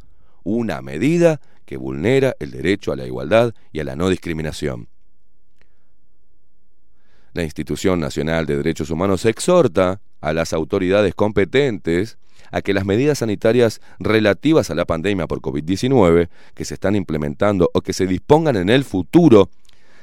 una 0.43 0.81
medida 0.81 1.39
que 1.71 1.77
vulnera 1.77 2.35
el 2.39 2.51
derecho 2.51 2.91
a 2.91 2.97
la 2.97 3.05
igualdad 3.05 3.53
y 3.71 3.79
a 3.79 3.85
la 3.85 3.95
no 3.95 4.09
discriminación. 4.09 4.89
La 7.31 7.43
Institución 7.43 8.01
Nacional 8.01 8.45
de 8.45 8.57
Derechos 8.57 8.89
Humanos 8.89 9.23
exhorta 9.23 10.01
a 10.19 10.33
las 10.33 10.51
autoridades 10.51 11.15
competentes 11.15 12.17
a 12.51 12.61
que 12.61 12.73
las 12.73 12.83
medidas 12.83 13.19
sanitarias 13.19 13.79
relativas 13.99 14.69
a 14.69 14.75
la 14.75 14.83
pandemia 14.83 15.27
por 15.27 15.39
COVID-19 15.39 16.27
que 16.55 16.65
se 16.65 16.73
están 16.73 16.97
implementando 16.97 17.71
o 17.73 17.79
que 17.79 17.93
se 17.93 18.05
dispongan 18.05 18.57
en 18.57 18.69
el 18.69 18.83
futuro 18.83 19.49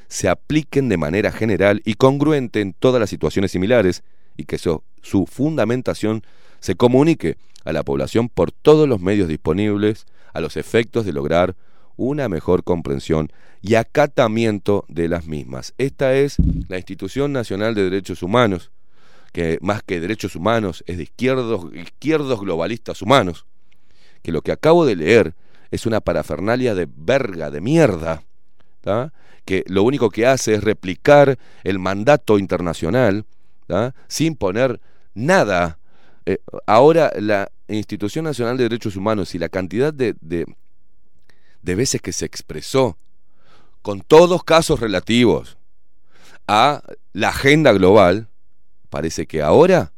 se 0.09 0.31
apliquen 0.31 0.89
de 0.89 0.97
manera 0.97 1.31
general 1.33 1.83
y 1.85 1.97
congruente 1.97 2.63
en 2.63 2.73
todas 2.73 2.99
las 2.99 3.11
situaciones 3.11 3.51
similares 3.51 4.05
y 4.39 4.45
que 4.45 4.57
su, 4.57 4.83
su 5.03 5.27
fundamentación 5.27 6.23
se 6.61 6.77
comunique 6.77 7.37
a 7.67 7.75
la 7.75 7.83
población 7.83 8.31
por 8.31 8.53
todos 8.53 8.89
los 8.89 9.03
medios 9.03 9.29
disponibles 9.29 10.07
a 10.33 10.41
los 10.41 10.57
efectos 10.57 11.05
de 11.05 11.13
lograr 11.13 11.57
una 11.97 12.29
mejor 12.29 12.65
comprensión 12.65 13.31
y 13.61 13.75
acatamiento 13.75 14.85
de 14.89 15.09
las 15.09 15.27
mismas. 15.27 15.75
Esta 15.79 16.15
es 16.15 16.37
la 16.69 16.77
Institución 16.77 17.33
Nacional 17.33 17.75
de 17.75 17.85
Derechos 17.85 18.23
Humanos, 18.23 18.71
que 19.33 19.59
más 19.61 19.83
que 19.83 20.01
derechos 20.01 20.37
humanos 20.37 20.83
es 20.87 20.97
de 20.97 21.03
izquierdos, 21.03 21.67
izquierdos 21.75 22.41
globalistas 22.41 23.03
humanos, 23.03 23.47
que 24.23 24.33
lo 24.33 24.43
que 24.43 24.53
acabo 24.53 24.87
de 24.87 24.97
leer 24.97 25.35
es 25.71 25.87
una 25.87 26.01
parafernalia 26.01 26.75
de 26.75 26.89
verga, 26.91 27.51
de 27.51 27.61
mierda, 27.61 28.23
que 29.45 29.65
lo 29.67 29.83
único 29.83 30.09
que 30.11 30.27
hace 30.27 30.55
es 30.55 30.65
replicar 30.65 31.39
el 31.65 31.79
mandato 31.79 32.39
internacional 32.39 33.27
sin 34.07 34.37
poner 34.37 34.81
nada. 35.15 35.79
Eh, 36.25 36.39
ahora 36.67 37.13
la 37.19 37.51
Institución 37.69 38.25
Nacional 38.25 38.57
de 38.57 38.65
Derechos 38.65 38.97
Humanos 38.97 39.35
y 39.35 39.39
la 39.39 39.49
cantidad 39.49 39.93
de, 39.93 40.15
de, 40.21 40.47
de 41.63 41.75
veces 41.75 42.01
que 42.01 42.13
se 42.13 42.25
expresó, 42.25 42.97
con 43.83 44.01
todos 44.01 44.45
casos 44.45 44.81
relativos 44.81 45.59
a 46.47 46.83
la 47.13 47.29
agenda 47.29 47.73
global, 47.73 48.29
parece 48.91 49.27
que 49.27 49.43
ahora 49.43 49.93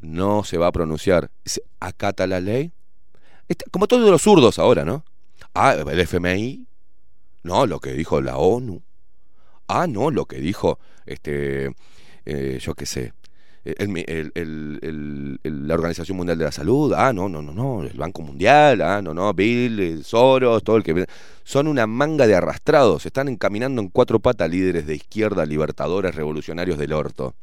no 0.00 0.44
se 0.44 0.58
va 0.58 0.68
a 0.68 0.72
pronunciar. 0.72 1.30
¿Se 1.44 1.62
acata 1.80 2.26
la 2.26 2.40
ley? 2.40 2.72
como 3.70 3.86
todos 3.86 4.10
los 4.10 4.22
zurdos 4.22 4.58
ahora, 4.58 4.84
¿no? 4.84 5.04
Ah, 5.54 5.74
el 5.74 6.00
FMI. 6.00 6.66
No, 7.44 7.66
lo 7.66 7.78
que 7.78 7.92
dijo 7.92 8.20
la 8.20 8.38
ONU. 8.38 8.82
Ah, 9.68 9.86
no, 9.86 10.10
lo 10.10 10.26
que 10.26 10.38
dijo, 10.38 10.78
este, 11.06 11.74
eh, 12.24 12.58
yo 12.60 12.74
qué 12.74 12.86
sé, 12.86 13.12
la 15.42 15.74
Organización 15.74 16.16
Mundial 16.16 16.38
de 16.38 16.44
la 16.44 16.52
Salud, 16.52 16.92
ah, 16.94 17.12
no, 17.12 17.28
no, 17.28 17.42
no, 17.42 17.52
no, 17.52 17.82
el 17.82 17.96
Banco 17.96 18.22
Mundial, 18.22 18.80
ah, 18.80 19.02
no, 19.02 19.12
no, 19.12 19.34
Bill, 19.34 20.04
Soros, 20.04 20.62
todo 20.62 20.76
el 20.76 20.82
que... 20.82 21.06
Son 21.42 21.66
una 21.68 21.86
manga 21.86 22.26
de 22.26 22.34
arrastrados, 22.34 23.06
están 23.06 23.28
encaminando 23.28 23.80
en 23.80 23.88
cuatro 23.88 24.18
patas 24.18 24.50
líderes 24.50 24.86
de 24.86 24.96
izquierda, 24.96 25.46
libertadores, 25.46 26.14
revolucionarios 26.14 26.76
del 26.78 26.92
orto. 26.92 27.34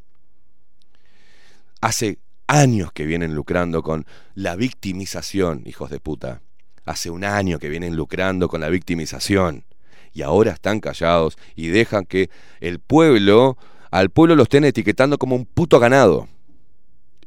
Hace 1.79 2.17
años 2.47 2.91
que 2.91 3.05
vienen 3.05 3.33
lucrando 3.33 3.81
con 3.81 4.05
la 4.35 4.55
victimización, 4.55 5.63
hijos 5.65 5.89
de 5.89 5.99
puta. 5.99 6.41
Hace 6.85 7.09
un 7.09 7.23
año 7.23 7.59
que 7.59 7.69
vienen 7.69 7.95
lucrando 7.95 8.49
con 8.49 8.61
la 8.61 8.69
victimización. 8.69 9.63
Y 10.13 10.21
ahora 10.21 10.51
están 10.51 10.79
callados 10.79 11.37
y 11.55 11.67
dejan 11.67 12.05
que 12.05 12.29
el 12.59 12.79
pueblo 12.79 13.57
al 13.93 14.09
pueblo 14.09 14.35
lo 14.35 14.43
estén 14.43 14.63
etiquetando 14.63 15.19
como 15.19 15.35
un 15.35 15.45
puto 15.45 15.79
ganado. 15.79 16.27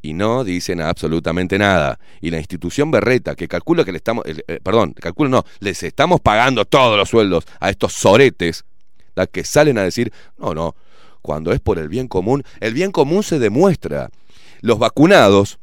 Y 0.03 0.15
no 0.15 0.43
dicen 0.43 0.81
absolutamente 0.81 1.59
nada. 1.59 2.01
Y 2.21 2.31
la 2.31 2.39
institución 2.39 2.91
berreta, 2.91 3.37
que 3.37 3.47
calcula 3.47 3.85
que 3.85 3.93
le 3.93 3.99
estamos, 3.99 4.25
eh, 4.27 4.59
perdón, 4.65 4.93
calcula 4.93 5.31
no, 5.31 5.45
les 5.61 5.85
estamos 5.85 6.21
pagando 6.21 6.65
todos 6.65 6.99
los 6.99 7.09
sueldos 7.09 7.47
a 7.61 7.71
estos 7.71 7.93
soretes, 7.93 8.65
la 9.15 9.29
que 9.29 9.45
salen 9.45 9.79
a 9.79 9.85
decir, 9.85 10.13
no, 10.39 10.55
no, 10.55 10.75
cuando 11.23 11.53
es 11.53 11.61
por 11.61 11.79
el 11.79 11.89
bien 11.89 12.09
común, 12.09 12.43
el 12.59 12.75
bien 12.75 12.91
común 12.91 13.23
se 13.23 13.39
demuestra. 13.39 14.11
Los 14.61 14.81
vacunados, 14.81 15.61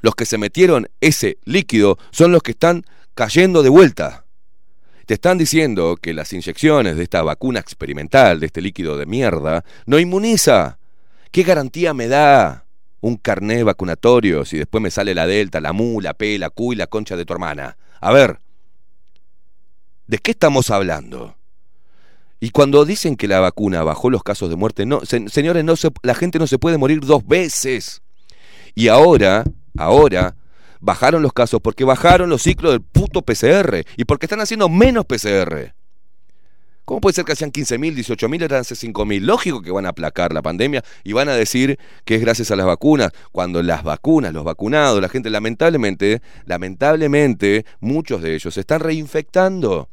los 0.00 0.14
que 0.14 0.24
se 0.24 0.38
metieron 0.38 0.88
ese 1.02 1.36
líquido, 1.44 1.98
son 2.10 2.32
los 2.32 2.42
que 2.42 2.52
están 2.52 2.86
cayendo 3.14 3.62
de 3.62 3.68
vuelta. 3.68 4.24
Te 5.08 5.14
están 5.14 5.38
diciendo 5.38 5.96
que 5.96 6.12
las 6.12 6.34
inyecciones 6.34 6.98
de 6.98 7.02
esta 7.02 7.22
vacuna 7.22 7.60
experimental, 7.60 8.40
de 8.40 8.44
este 8.44 8.60
líquido 8.60 8.98
de 8.98 9.06
mierda, 9.06 9.64
no 9.86 9.98
inmuniza. 9.98 10.78
¿Qué 11.30 11.44
garantía 11.44 11.94
me 11.94 12.08
da 12.08 12.66
un 13.00 13.16
carné 13.16 13.62
vacunatorio 13.62 14.44
si 14.44 14.58
después 14.58 14.82
me 14.82 14.90
sale 14.90 15.14
la 15.14 15.26
delta, 15.26 15.62
la 15.62 15.72
mu, 15.72 16.02
la 16.02 16.12
p, 16.12 16.38
la 16.38 16.50
q 16.50 16.74
y 16.74 16.76
la 16.76 16.88
concha 16.88 17.16
de 17.16 17.24
tu 17.24 17.32
hermana? 17.32 17.78
A 18.02 18.12
ver, 18.12 18.38
¿de 20.08 20.18
qué 20.18 20.32
estamos 20.32 20.68
hablando? 20.68 21.36
Y 22.38 22.50
cuando 22.50 22.84
dicen 22.84 23.16
que 23.16 23.28
la 23.28 23.40
vacuna 23.40 23.82
bajó 23.82 24.10
los 24.10 24.22
casos 24.22 24.50
de 24.50 24.56
muerte, 24.56 24.84
no, 24.84 25.00
señores, 25.06 25.64
no 25.64 25.72
la 26.02 26.14
gente 26.14 26.38
no 26.38 26.46
se 26.46 26.58
puede 26.58 26.76
morir 26.76 27.00
dos 27.00 27.26
veces. 27.26 28.02
Y 28.74 28.88
ahora, 28.88 29.44
ahora, 29.74 30.36
bajaron 30.80 31.22
los 31.22 31.32
casos 31.32 31.60
porque 31.62 31.84
bajaron 31.84 32.28
los 32.28 32.42
ciclos 32.42 32.72
del 32.72 32.82
puto 32.82 33.22
PCR 33.22 33.84
y 33.96 34.04
porque 34.04 34.26
están 34.26 34.40
haciendo 34.40 34.68
menos 34.68 35.04
PCR. 35.04 35.74
¿Cómo 36.88 37.02
puede 37.02 37.12
ser 37.12 37.26
que 37.26 37.32
hacían 37.32 37.52
15.000, 37.52 37.96
18.000, 37.96 38.44
eran 38.44 38.60
hace 38.62 38.74
5.000? 38.74 39.20
Lógico 39.20 39.60
que 39.60 39.70
van 39.70 39.84
a 39.84 39.90
aplacar 39.90 40.32
la 40.32 40.40
pandemia 40.40 40.82
y 41.04 41.12
van 41.12 41.28
a 41.28 41.34
decir 41.34 41.78
que 42.06 42.14
es 42.14 42.20
gracias 42.22 42.50
a 42.50 42.56
las 42.56 42.64
vacunas, 42.64 43.12
cuando 43.30 43.62
las 43.62 43.82
vacunas, 43.82 44.32
los 44.32 44.42
vacunados, 44.42 44.98
la 45.02 45.10
gente 45.10 45.28
lamentablemente, 45.28 46.22
lamentablemente, 46.46 47.66
muchos 47.80 48.22
de 48.22 48.34
ellos 48.34 48.54
se 48.54 48.60
están 48.60 48.80
reinfectando. 48.80 49.90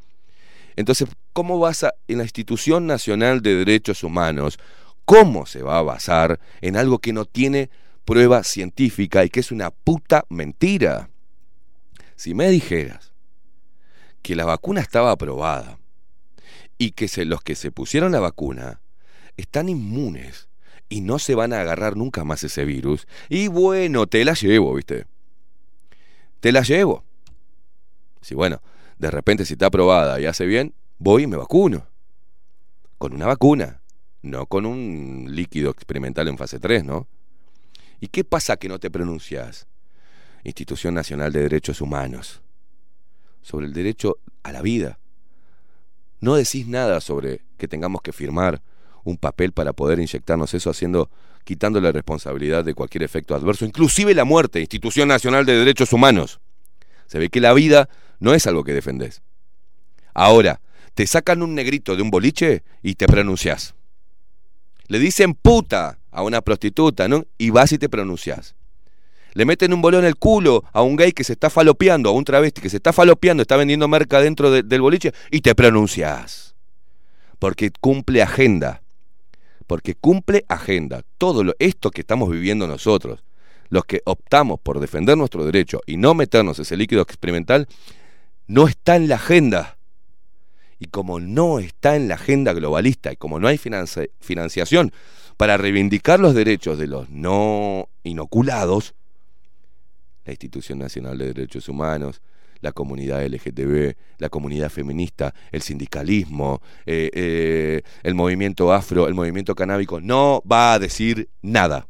Entonces, 0.74 1.06
¿cómo 1.34 1.58
vas 1.58 1.84
a, 1.84 1.92
en 2.08 2.16
la 2.16 2.24
Institución 2.24 2.86
Nacional 2.86 3.42
de 3.42 3.56
Derechos 3.56 4.02
Humanos, 4.02 4.58
cómo 5.04 5.44
se 5.44 5.62
va 5.62 5.76
a 5.76 5.82
basar 5.82 6.40
en 6.62 6.78
algo 6.78 6.98
que 6.98 7.12
no 7.12 7.26
tiene 7.26 7.68
prueba 8.06 8.44
científica 8.44 9.24
y 9.24 9.28
que 9.28 9.40
es 9.40 9.52
una 9.52 9.70
puta 9.70 10.24
mentira. 10.30 11.10
Si 12.14 12.32
me 12.32 12.48
dijeras 12.48 13.12
que 14.22 14.36
la 14.36 14.46
vacuna 14.46 14.80
estaba 14.80 15.10
aprobada 15.10 15.78
y 16.78 16.92
que 16.92 17.08
los 17.26 17.42
que 17.42 17.54
se 17.54 17.70
pusieron 17.70 18.12
la 18.12 18.20
vacuna 18.20 18.80
están 19.36 19.68
inmunes 19.68 20.48
y 20.88 21.00
no 21.00 21.18
se 21.18 21.34
van 21.34 21.52
a 21.52 21.60
agarrar 21.60 21.96
nunca 21.96 22.22
más 22.24 22.44
ese 22.44 22.64
virus, 22.64 23.08
y 23.28 23.48
bueno, 23.48 24.06
te 24.06 24.24
la 24.24 24.34
llevo, 24.34 24.72
¿viste? 24.74 25.06
Te 26.38 26.52
la 26.52 26.62
llevo. 26.62 27.04
Si 28.20 28.36
bueno, 28.36 28.62
de 28.98 29.10
repente 29.10 29.44
si 29.44 29.54
está 29.54 29.66
aprobada 29.66 30.20
y 30.20 30.26
hace 30.26 30.46
bien, 30.46 30.74
voy 30.98 31.24
y 31.24 31.26
me 31.26 31.36
vacuno. 31.36 31.88
Con 32.98 33.14
una 33.14 33.26
vacuna, 33.26 33.82
no 34.22 34.46
con 34.46 34.64
un 34.64 35.26
líquido 35.28 35.72
experimental 35.72 36.28
en 36.28 36.38
fase 36.38 36.60
3, 36.60 36.84
¿no? 36.84 37.08
¿Y 38.00 38.08
qué 38.08 38.24
pasa 38.24 38.56
que 38.56 38.68
no 38.68 38.78
te 38.78 38.90
pronuncias? 38.90 39.66
Institución 40.44 40.94
Nacional 40.94 41.32
de 41.32 41.42
Derechos 41.42 41.80
Humanos. 41.80 42.42
Sobre 43.42 43.66
el 43.66 43.72
derecho 43.72 44.18
a 44.42 44.52
la 44.52 44.62
vida. 44.62 44.98
No 46.20 46.34
decís 46.34 46.66
nada 46.66 47.00
sobre 47.00 47.42
que 47.58 47.68
tengamos 47.68 48.02
que 48.02 48.12
firmar 48.12 48.62
un 49.04 49.16
papel 49.16 49.52
para 49.52 49.72
poder 49.72 49.98
inyectarnos 49.98 50.52
eso 50.54 50.70
haciendo 50.70 51.10
quitando 51.44 51.80
la 51.80 51.92
responsabilidad 51.92 52.64
de 52.64 52.74
cualquier 52.74 53.04
efecto 53.04 53.34
adverso, 53.34 53.64
inclusive 53.64 54.14
la 54.14 54.24
muerte, 54.24 54.60
Institución 54.60 55.06
Nacional 55.06 55.46
de 55.46 55.56
Derechos 55.56 55.92
Humanos. 55.92 56.40
Se 57.06 57.20
ve 57.20 57.30
que 57.30 57.40
la 57.40 57.52
vida 57.52 57.88
no 58.18 58.34
es 58.34 58.48
algo 58.48 58.64
que 58.64 58.72
defendés. 58.72 59.22
Ahora, 60.12 60.60
Te 60.94 61.06
sacan 61.06 61.42
un 61.42 61.54
negrito 61.54 61.94
de 61.94 62.00
un 62.00 62.10
boliche 62.10 62.64
y 62.82 62.94
te 62.94 63.06
pronunciás. 63.06 63.74
Le 64.88 64.98
dicen 64.98 65.34
puta 65.34 65.98
a 66.16 66.22
una 66.22 66.40
prostituta, 66.40 67.08
¿no? 67.08 67.24
Y 67.36 67.50
vas 67.50 67.70
y 67.72 67.78
te 67.78 67.88
pronunciás. 67.90 68.54
Le 69.34 69.44
meten 69.44 69.74
un 69.74 69.82
bolón 69.82 70.00
en 70.00 70.06
el 70.06 70.16
culo 70.16 70.64
a 70.72 70.80
un 70.80 70.96
gay 70.96 71.12
que 71.12 71.22
se 71.22 71.34
está 71.34 71.50
falopeando, 71.50 72.08
a 72.08 72.12
un 72.12 72.24
travesti 72.24 72.62
que 72.62 72.70
se 72.70 72.78
está 72.78 72.94
falopeando, 72.94 73.42
está 73.42 73.56
vendiendo 73.56 73.86
marca 73.86 74.20
dentro 74.20 74.50
de- 74.50 74.62
del 74.62 74.80
boliche 74.80 75.12
y 75.30 75.42
te 75.42 75.54
pronunciás. 75.54 76.54
Porque 77.38 77.70
cumple 77.70 78.22
agenda. 78.22 78.80
Porque 79.66 79.94
cumple 79.94 80.46
agenda. 80.48 81.02
Todo 81.18 81.44
lo, 81.44 81.54
esto 81.58 81.90
que 81.90 82.00
estamos 82.00 82.30
viviendo 82.30 82.66
nosotros, 82.66 83.22
los 83.68 83.84
que 83.84 84.00
optamos 84.06 84.58
por 84.58 84.80
defender 84.80 85.18
nuestro 85.18 85.44
derecho 85.44 85.80
y 85.86 85.98
no 85.98 86.14
meternos 86.14 86.58
ese 86.58 86.78
líquido 86.78 87.02
experimental, 87.02 87.68
no 88.46 88.68
está 88.68 88.96
en 88.96 89.08
la 89.08 89.16
agenda. 89.16 89.76
Y 90.78 90.86
como 90.86 91.20
no 91.20 91.58
está 91.58 91.94
en 91.96 92.08
la 92.08 92.14
agenda 92.14 92.54
globalista 92.54 93.12
y 93.12 93.16
como 93.16 93.38
no 93.38 93.48
hay 93.48 93.58
financi- 93.58 94.10
financiación 94.20 94.92
para 95.36 95.56
reivindicar 95.56 96.20
los 96.20 96.34
derechos 96.34 96.78
de 96.78 96.86
los 96.86 97.10
no 97.10 97.88
inoculados, 98.02 98.94
la 100.24 100.32
Institución 100.32 100.78
Nacional 100.78 101.18
de 101.18 101.32
Derechos 101.32 101.68
Humanos, 101.68 102.20
la 102.60 102.72
comunidad 102.72 103.24
LGTB, 103.24 103.94
la 104.18 104.28
comunidad 104.28 104.70
feminista, 104.70 105.34
el 105.52 105.62
sindicalismo, 105.62 106.62
eh, 106.86 107.10
eh, 107.12 107.82
el 108.02 108.14
movimiento 108.14 108.72
afro, 108.72 109.06
el 109.08 109.14
movimiento 109.14 109.54
canábico, 109.54 110.00
no 110.00 110.42
va 110.50 110.72
a 110.72 110.78
decir 110.78 111.28
nada. 111.42 111.86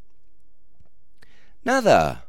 Nada. 1.62 2.28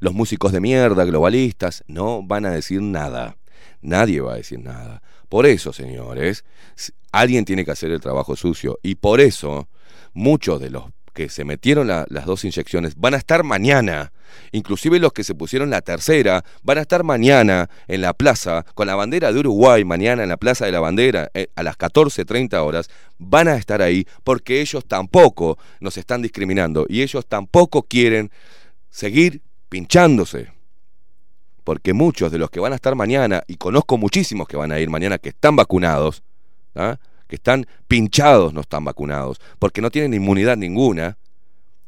Los 0.00 0.14
músicos 0.14 0.52
de 0.52 0.60
mierda, 0.60 1.04
globalistas, 1.04 1.84
no 1.86 2.22
van 2.22 2.46
a 2.46 2.50
decir 2.50 2.82
nada. 2.82 3.36
Nadie 3.80 4.20
va 4.20 4.34
a 4.34 4.36
decir 4.36 4.60
nada. 4.60 5.02
Por 5.28 5.46
eso, 5.46 5.72
señores, 5.72 6.44
alguien 7.12 7.44
tiene 7.44 7.64
que 7.64 7.70
hacer 7.70 7.90
el 7.90 8.00
trabajo 8.00 8.36
sucio. 8.36 8.78
Y 8.82 8.96
por 8.96 9.20
eso, 9.20 9.68
muchos 10.16 10.60
de 10.60 10.70
los 10.70 10.84
que 11.12 11.28
se 11.30 11.44
metieron 11.44 11.86
la- 11.86 12.04
las 12.10 12.26
dos 12.26 12.44
inyecciones 12.44 12.94
van 12.96 13.14
a 13.14 13.16
estar 13.16 13.42
mañana. 13.42 14.12
Inclusive 14.52 14.98
los 14.98 15.12
que 15.14 15.24
se 15.24 15.34
pusieron 15.34 15.70
la 15.70 15.80
tercera 15.80 16.44
van 16.62 16.76
a 16.76 16.82
estar 16.82 17.04
mañana 17.04 17.70
en 17.88 18.02
la 18.02 18.12
plaza 18.12 18.66
con 18.74 18.86
la 18.86 18.94
bandera 18.96 19.32
de 19.32 19.38
Uruguay, 19.38 19.82
mañana 19.84 20.24
en 20.24 20.28
la 20.28 20.36
Plaza 20.36 20.66
de 20.66 20.72
la 20.72 20.80
Bandera 20.80 21.30
eh, 21.32 21.46
a 21.54 21.62
las 21.62 21.78
14.30 21.78 22.62
horas. 22.62 22.90
Van 23.18 23.48
a 23.48 23.56
estar 23.56 23.80
ahí 23.80 24.06
porque 24.24 24.60
ellos 24.60 24.84
tampoco 24.86 25.58
nos 25.80 25.96
están 25.96 26.20
discriminando 26.20 26.84
y 26.88 27.00
ellos 27.00 27.24
tampoco 27.26 27.82
quieren 27.84 28.30
seguir 28.90 29.40
pinchándose. 29.70 30.52
Porque 31.64 31.94
muchos 31.94 32.30
de 32.30 32.38
los 32.38 32.50
que 32.50 32.60
van 32.60 32.72
a 32.72 32.76
estar 32.76 32.94
mañana, 32.94 33.42
y 33.48 33.56
conozco 33.56 33.96
muchísimos 33.96 34.46
que 34.46 34.56
van 34.56 34.70
a 34.70 34.78
ir 34.78 34.88
mañana 34.90 35.18
que 35.18 35.30
están 35.30 35.56
vacunados, 35.56 36.22
¿ah? 36.74 36.98
Que 37.28 37.36
están 37.36 37.66
pinchados, 37.88 38.52
no 38.52 38.60
están 38.60 38.84
vacunados, 38.84 39.40
porque 39.58 39.80
no 39.80 39.90
tienen 39.90 40.14
inmunidad 40.14 40.56
ninguna, 40.56 41.16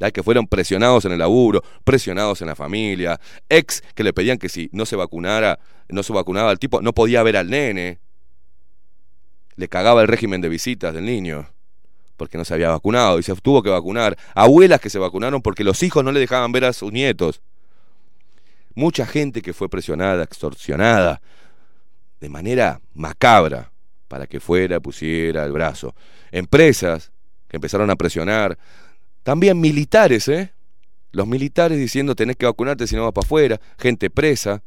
¿ah? 0.00 0.10
que 0.10 0.22
fueron 0.22 0.46
presionados 0.46 1.04
en 1.04 1.12
el 1.12 1.18
laburo, 1.18 1.62
presionados 1.84 2.40
en 2.40 2.48
la 2.48 2.56
familia, 2.56 3.20
ex 3.48 3.82
que 3.94 4.04
le 4.04 4.12
pedían 4.12 4.38
que 4.38 4.48
si 4.48 4.68
no 4.72 4.86
se 4.86 4.96
vacunara, 4.96 5.58
no 5.88 6.02
se 6.02 6.12
vacunaba 6.12 6.52
el 6.52 6.58
tipo, 6.58 6.80
no 6.82 6.92
podía 6.92 7.22
ver 7.22 7.36
al 7.36 7.50
nene, 7.50 7.98
le 9.56 9.68
cagaba 9.68 10.02
el 10.02 10.08
régimen 10.08 10.40
de 10.40 10.48
visitas 10.48 10.94
del 10.94 11.04
niño 11.04 11.48
porque 12.18 12.36
no 12.36 12.44
se 12.44 12.52
había 12.52 12.68
vacunado 12.68 13.18
y 13.18 13.22
se 13.22 13.34
tuvo 13.36 13.62
que 13.62 13.70
vacunar. 13.70 14.18
Abuelas 14.34 14.80
que 14.80 14.90
se 14.90 14.98
vacunaron 14.98 15.40
porque 15.40 15.64
los 15.64 15.82
hijos 15.82 16.04
no 16.04 16.12
le 16.12 16.20
dejaban 16.20 16.52
ver 16.52 16.66
a 16.66 16.74
sus 16.74 16.92
nietos. 16.92 17.40
Mucha 18.74 19.06
gente 19.06 19.40
que 19.40 19.54
fue 19.54 19.70
presionada, 19.70 20.24
extorsionada, 20.24 21.22
de 22.20 22.28
manera 22.28 22.80
macabra, 22.92 23.70
para 24.08 24.26
que 24.26 24.40
fuera, 24.40 24.80
pusiera 24.80 25.44
el 25.44 25.52
brazo. 25.52 25.94
Empresas 26.32 27.12
que 27.46 27.56
empezaron 27.56 27.90
a 27.90 27.96
presionar. 27.96 28.58
También 29.22 29.60
militares, 29.60 30.28
¿eh? 30.28 30.52
Los 31.12 31.26
militares 31.26 31.78
diciendo 31.78 32.14
tenés 32.14 32.36
que 32.36 32.46
vacunarte 32.46 32.86
si 32.86 32.96
no 32.96 33.04
vas 33.04 33.12
para 33.12 33.26
afuera. 33.26 33.60
Gente 33.78 34.10
presa 34.10 34.62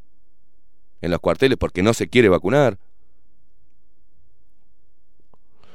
en 1.02 1.12
los 1.12 1.20
cuarteles 1.20 1.58
porque 1.58 1.84
no 1.84 1.94
se 1.94 2.08
quiere 2.08 2.30
vacunar. 2.30 2.78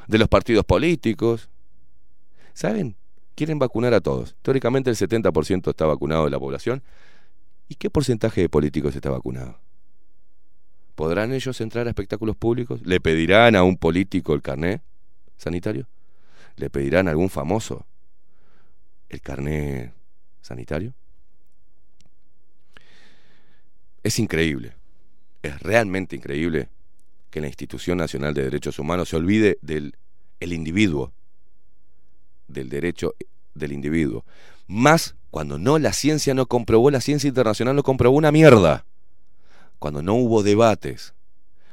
De 0.07 0.19
los 0.19 0.29
partidos 0.29 0.65
políticos. 0.65 1.49
¿Saben? 2.53 2.97
Quieren 3.35 3.59
vacunar 3.59 3.93
a 3.95 4.01
todos. 4.01 4.35
Teóricamente 4.43 4.91
el 4.91 4.97
70% 4.97 5.71
está 5.71 5.87
vacunado 5.87 6.25
de 6.25 6.31
la 6.31 6.39
población. 6.39 6.83
¿Y 7.69 7.75
qué 7.75 7.91
porcentaje 7.91 8.41
de 8.41 8.49
políticos 8.49 8.95
está 8.95 9.11
vacunado? 9.11 9.59
¿Podrán 10.97 11.33
ellos 11.33 11.61
entrar 11.61 11.87
a 11.87 11.91
espectáculos 11.91 12.37
públicos? 12.37 12.81
¿Le 12.83 13.01
pedirán 13.01 13.55
a 13.55 13.63
un 13.63 13.77
político 13.77 14.33
el 14.33 14.41
carné 14.41 14.81
sanitario? 15.37 15.87
¿Le 16.57 16.71
pedirán 16.71 17.07
a 17.07 17.11
algún 17.11 17.29
famoso 17.29 17.87
el 19.11 19.21
carné 19.21 19.93
sanitario? 20.41 20.95
Es 24.03 24.19
increíble, 24.19 24.73
es 25.43 25.61
realmente 25.61 26.17
increíble 26.17 26.71
que 27.31 27.43
la 27.43 27.49
Institución 27.49 27.99
Nacional 27.99 28.33
de 28.33 28.45
Derechos 28.45 28.79
Humanos 28.79 29.11
se 29.11 29.17
olvide 29.17 29.59
del 29.61 29.97
el 30.41 30.55
individuo, 30.55 31.13
del 32.49 32.71
derecho 32.71 33.15
del 33.55 33.73
individuo. 33.73 34.25
Más 34.67 35.15
cuando 35.31 35.59
no 35.59 35.79
la 35.79 35.93
ciencia 35.93 36.33
no 36.33 36.47
comprobó, 36.47 36.91
la 36.91 37.03
ciencia 37.03 37.29
internacional 37.29 37.77
no 37.77 37.83
comprobó 37.83 38.17
una 38.17 38.33
mierda. 38.33 38.87
Cuando 39.87 40.03
no 40.03 40.15
hubo 40.15 40.43
debates, 40.43 41.15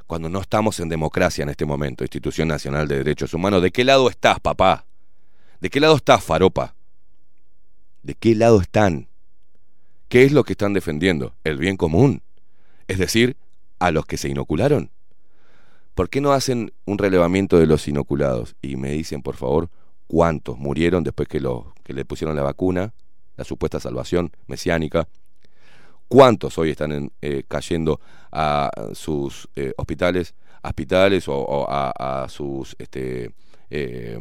cuando 0.06 0.30
no 0.30 0.40
estamos 0.40 0.80
en 0.80 0.88
democracia 0.88 1.42
en 1.42 1.50
este 1.50 1.66
momento, 1.66 2.04
Institución 2.04 2.48
Nacional 2.48 2.88
de 2.88 2.98
Derechos 2.98 3.34
Humanos, 3.34 3.64
¿de 3.64 3.72
qué 3.72 3.84
lado 3.84 4.08
estás, 4.08 4.40
papá? 4.40 4.86
¿De 5.60 5.72
qué 5.72 5.80
lado 5.80 5.96
estás, 5.96 6.24
Faropa? 6.24 6.76
¿De 8.04 8.14
qué 8.14 8.36
lado 8.36 8.62
están? 8.62 9.08
¿Qué 10.10 10.26
es 10.26 10.32
lo 10.32 10.44
que 10.44 10.54
están 10.54 10.74
defendiendo? 10.74 11.34
El 11.44 11.58
bien 11.58 11.76
común. 11.76 12.22
Es 12.88 13.00
decir, 13.00 13.36
a 13.80 13.90
los 13.90 14.06
que 14.06 14.18
se 14.18 14.30
inocularon. 14.30 14.92
¿Por 15.96 16.12
qué 16.12 16.22
no 16.22 16.34
hacen 16.34 16.72
un 16.86 17.00
relevamiento 17.00 17.58
de 17.58 17.66
los 17.66 17.88
inoculados? 17.88 18.56
Y 18.62 18.76
me 18.76 18.92
dicen, 18.92 19.24
por 19.24 19.38
favor, 19.38 19.72
cuántos 20.06 20.60
murieron 20.60 21.04
después 21.04 21.28
que, 21.28 21.40
lo, 21.40 21.74
que 21.84 21.94
le 21.94 22.06
pusieron 22.06 22.36
la 22.36 22.44
vacuna, 22.44 22.94
la 23.38 23.44
supuesta 23.44 23.80
salvación 23.80 24.32
mesiánica. 24.46 25.08
¿Cuántos 26.14 26.60
hoy 26.60 26.70
están 26.70 26.92
en, 26.92 27.12
eh, 27.24 27.42
cayendo 27.48 28.00
a 28.32 28.70
sus 28.94 29.50
eh, 29.56 29.74
hospitales, 29.78 30.36
hospitales 30.62 31.26
o, 31.28 31.66
a, 31.68 32.28
sus 32.30 32.76
este, 32.78 33.34
eh, 33.72 34.20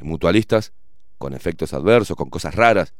mutualistas 0.00 0.72
con 1.18 1.34
efectos 1.34 1.74
adversos, 1.74 2.16
con 2.16 2.30
cosas 2.30 2.54
raras? 2.54 2.94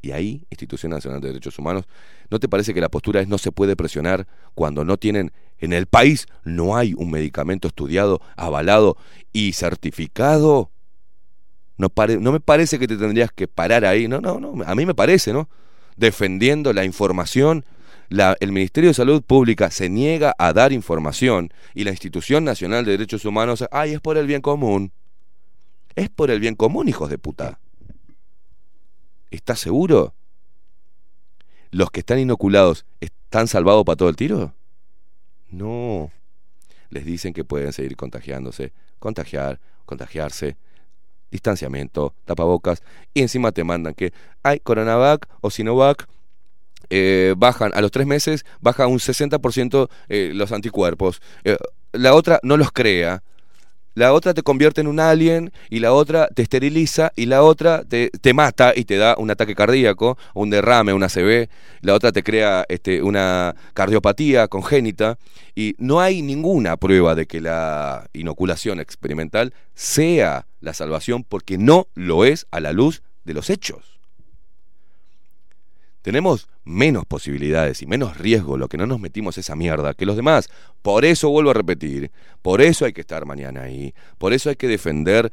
Y 0.00 0.12
ahí, 0.12 0.46
Institución 0.48 0.92
Nacional 0.92 1.20
de 1.20 1.28
Derechos 1.28 1.58
Humanos, 1.58 1.84
¿no 2.30 2.38
te 2.38 2.48
parece 2.48 2.72
que 2.72 2.80
la 2.80 2.88
postura 2.88 3.20
es 3.20 3.28
no 3.28 3.36
se 3.36 3.52
puede 3.52 3.76
presionar 3.76 4.26
cuando 4.54 4.82
no 4.82 4.96
tienen, 4.96 5.32
en 5.58 5.74
el 5.74 5.84
país 5.84 6.26
no 6.42 6.74
hay 6.74 6.94
un 6.94 7.10
medicamento 7.10 7.68
estudiado, 7.68 8.22
avalado 8.34 8.96
y 9.30 9.52
certificado? 9.52 10.70
No, 11.76 11.92
no 12.18 12.32
me 12.32 12.40
parece 12.40 12.78
que 12.78 12.88
te 12.88 12.96
tendrías 12.96 13.30
que 13.30 13.46
parar 13.46 13.84
ahí, 13.84 14.08
no, 14.08 14.22
no, 14.22 14.40
no, 14.40 14.64
a 14.64 14.74
mí 14.74 14.86
me 14.86 14.94
parece, 14.94 15.34
¿no? 15.34 15.50
Defendiendo 15.96 16.72
la 16.72 16.84
información, 16.84 17.64
el 18.10 18.52
Ministerio 18.52 18.90
de 18.90 18.94
Salud 18.94 19.22
Pública 19.22 19.70
se 19.70 19.88
niega 19.88 20.34
a 20.38 20.52
dar 20.52 20.72
información 20.72 21.52
y 21.74 21.84
la 21.84 21.90
Institución 21.90 22.44
Nacional 22.44 22.84
de 22.84 22.92
Derechos 22.92 23.24
Humanos, 23.24 23.64
ay, 23.70 23.94
es 23.94 24.00
por 24.00 24.16
el 24.18 24.26
bien 24.26 24.42
común. 24.42 24.92
Es 25.94 26.10
por 26.10 26.30
el 26.30 26.40
bien 26.40 26.54
común, 26.54 26.88
hijos 26.88 27.08
de 27.08 27.18
puta. 27.18 27.58
¿Estás 29.30 29.60
seguro? 29.60 30.14
¿Los 31.70 31.90
que 31.90 32.00
están 32.00 32.18
inoculados 32.18 32.86
están 33.00 33.48
salvados 33.48 33.84
para 33.84 33.96
todo 33.96 34.08
el 34.08 34.16
tiro? 34.16 34.54
No. 35.50 36.10
Les 36.90 37.04
dicen 37.04 37.32
que 37.32 37.44
pueden 37.44 37.72
seguir 37.72 37.96
contagiándose, 37.96 38.72
contagiar, 38.98 39.58
contagiarse, 39.84 40.56
distanciamiento, 41.30 42.14
tapabocas, 42.24 42.82
y 43.14 43.22
encima 43.22 43.52
te 43.52 43.64
mandan 43.64 43.94
que 43.94 44.12
hay 44.42 44.60
Coronavac 44.60 45.28
o 45.40 45.50
Sinovac, 45.50 46.06
eh, 46.90 47.34
bajan 47.36 47.72
a 47.74 47.80
los 47.80 47.90
tres 47.90 48.06
meses, 48.06 48.44
baja 48.60 48.86
un 48.86 48.98
60% 48.98 49.88
eh, 50.08 50.30
los 50.34 50.52
anticuerpos. 50.52 51.20
Eh, 51.44 51.56
la 51.92 52.14
otra 52.14 52.38
no 52.42 52.56
los 52.56 52.70
crea, 52.70 53.22
la 53.96 54.12
otra 54.12 54.34
te 54.34 54.42
convierte 54.42 54.82
en 54.82 54.88
un 54.88 55.00
alien 55.00 55.52
y 55.70 55.80
la 55.80 55.94
otra 55.94 56.28
te 56.28 56.42
esteriliza 56.42 57.12
y 57.16 57.24
la 57.24 57.42
otra 57.42 57.82
te, 57.82 58.10
mata 58.34 58.74
y 58.76 58.84
te 58.84 58.98
da 58.98 59.16
un 59.16 59.30
ataque 59.30 59.54
cardíaco, 59.54 60.18
un 60.34 60.50
derrame, 60.50 60.92
una 60.92 61.08
CB, 61.08 61.48
la 61.80 61.94
otra 61.94 62.12
te 62.12 62.22
crea 62.22 62.66
este, 62.68 63.02
una 63.02 63.56
cardiopatía 63.72 64.48
congénita 64.48 65.18
y 65.54 65.76
no 65.78 66.00
hay 66.00 66.20
ninguna 66.20 66.76
prueba 66.76 67.14
de 67.14 67.26
que 67.26 67.40
la 67.40 68.06
inoculación 68.12 68.80
experimental 68.80 69.54
sea 69.74 70.46
la 70.60 70.74
salvación 70.74 71.24
porque 71.24 71.56
no 71.56 71.88
lo 71.94 72.26
es 72.26 72.46
a 72.50 72.60
la 72.60 72.74
luz 72.74 73.02
de 73.24 73.32
los 73.32 73.48
hechos. 73.48 73.95
Tenemos 76.06 76.46
menos 76.62 77.04
posibilidades 77.04 77.82
y 77.82 77.86
menos 77.88 78.16
riesgo 78.16 78.56
lo 78.56 78.68
que 78.68 78.78
no 78.78 78.86
nos 78.86 79.00
metimos 79.00 79.38
esa 79.38 79.56
mierda 79.56 79.92
que 79.92 80.06
los 80.06 80.14
demás. 80.14 80.48
Por 80.80 81.04
eso 81.04 81.30
vuelvo 81.30 81.50
a 81.50 81.54
repetir, 81.54 82.12
por 82.42 82.62
eso 82.62 82.84
hay 82.84 82.92
que 82.92 83.00
estar 83.00 83.26
mañana 83.26 83.62
ahí, 83.62 83.92
por 84.16 84.32
eso 84.32 84.48
hay 84.48 84.54
que 84.54 84.68
defender 84.68 85.32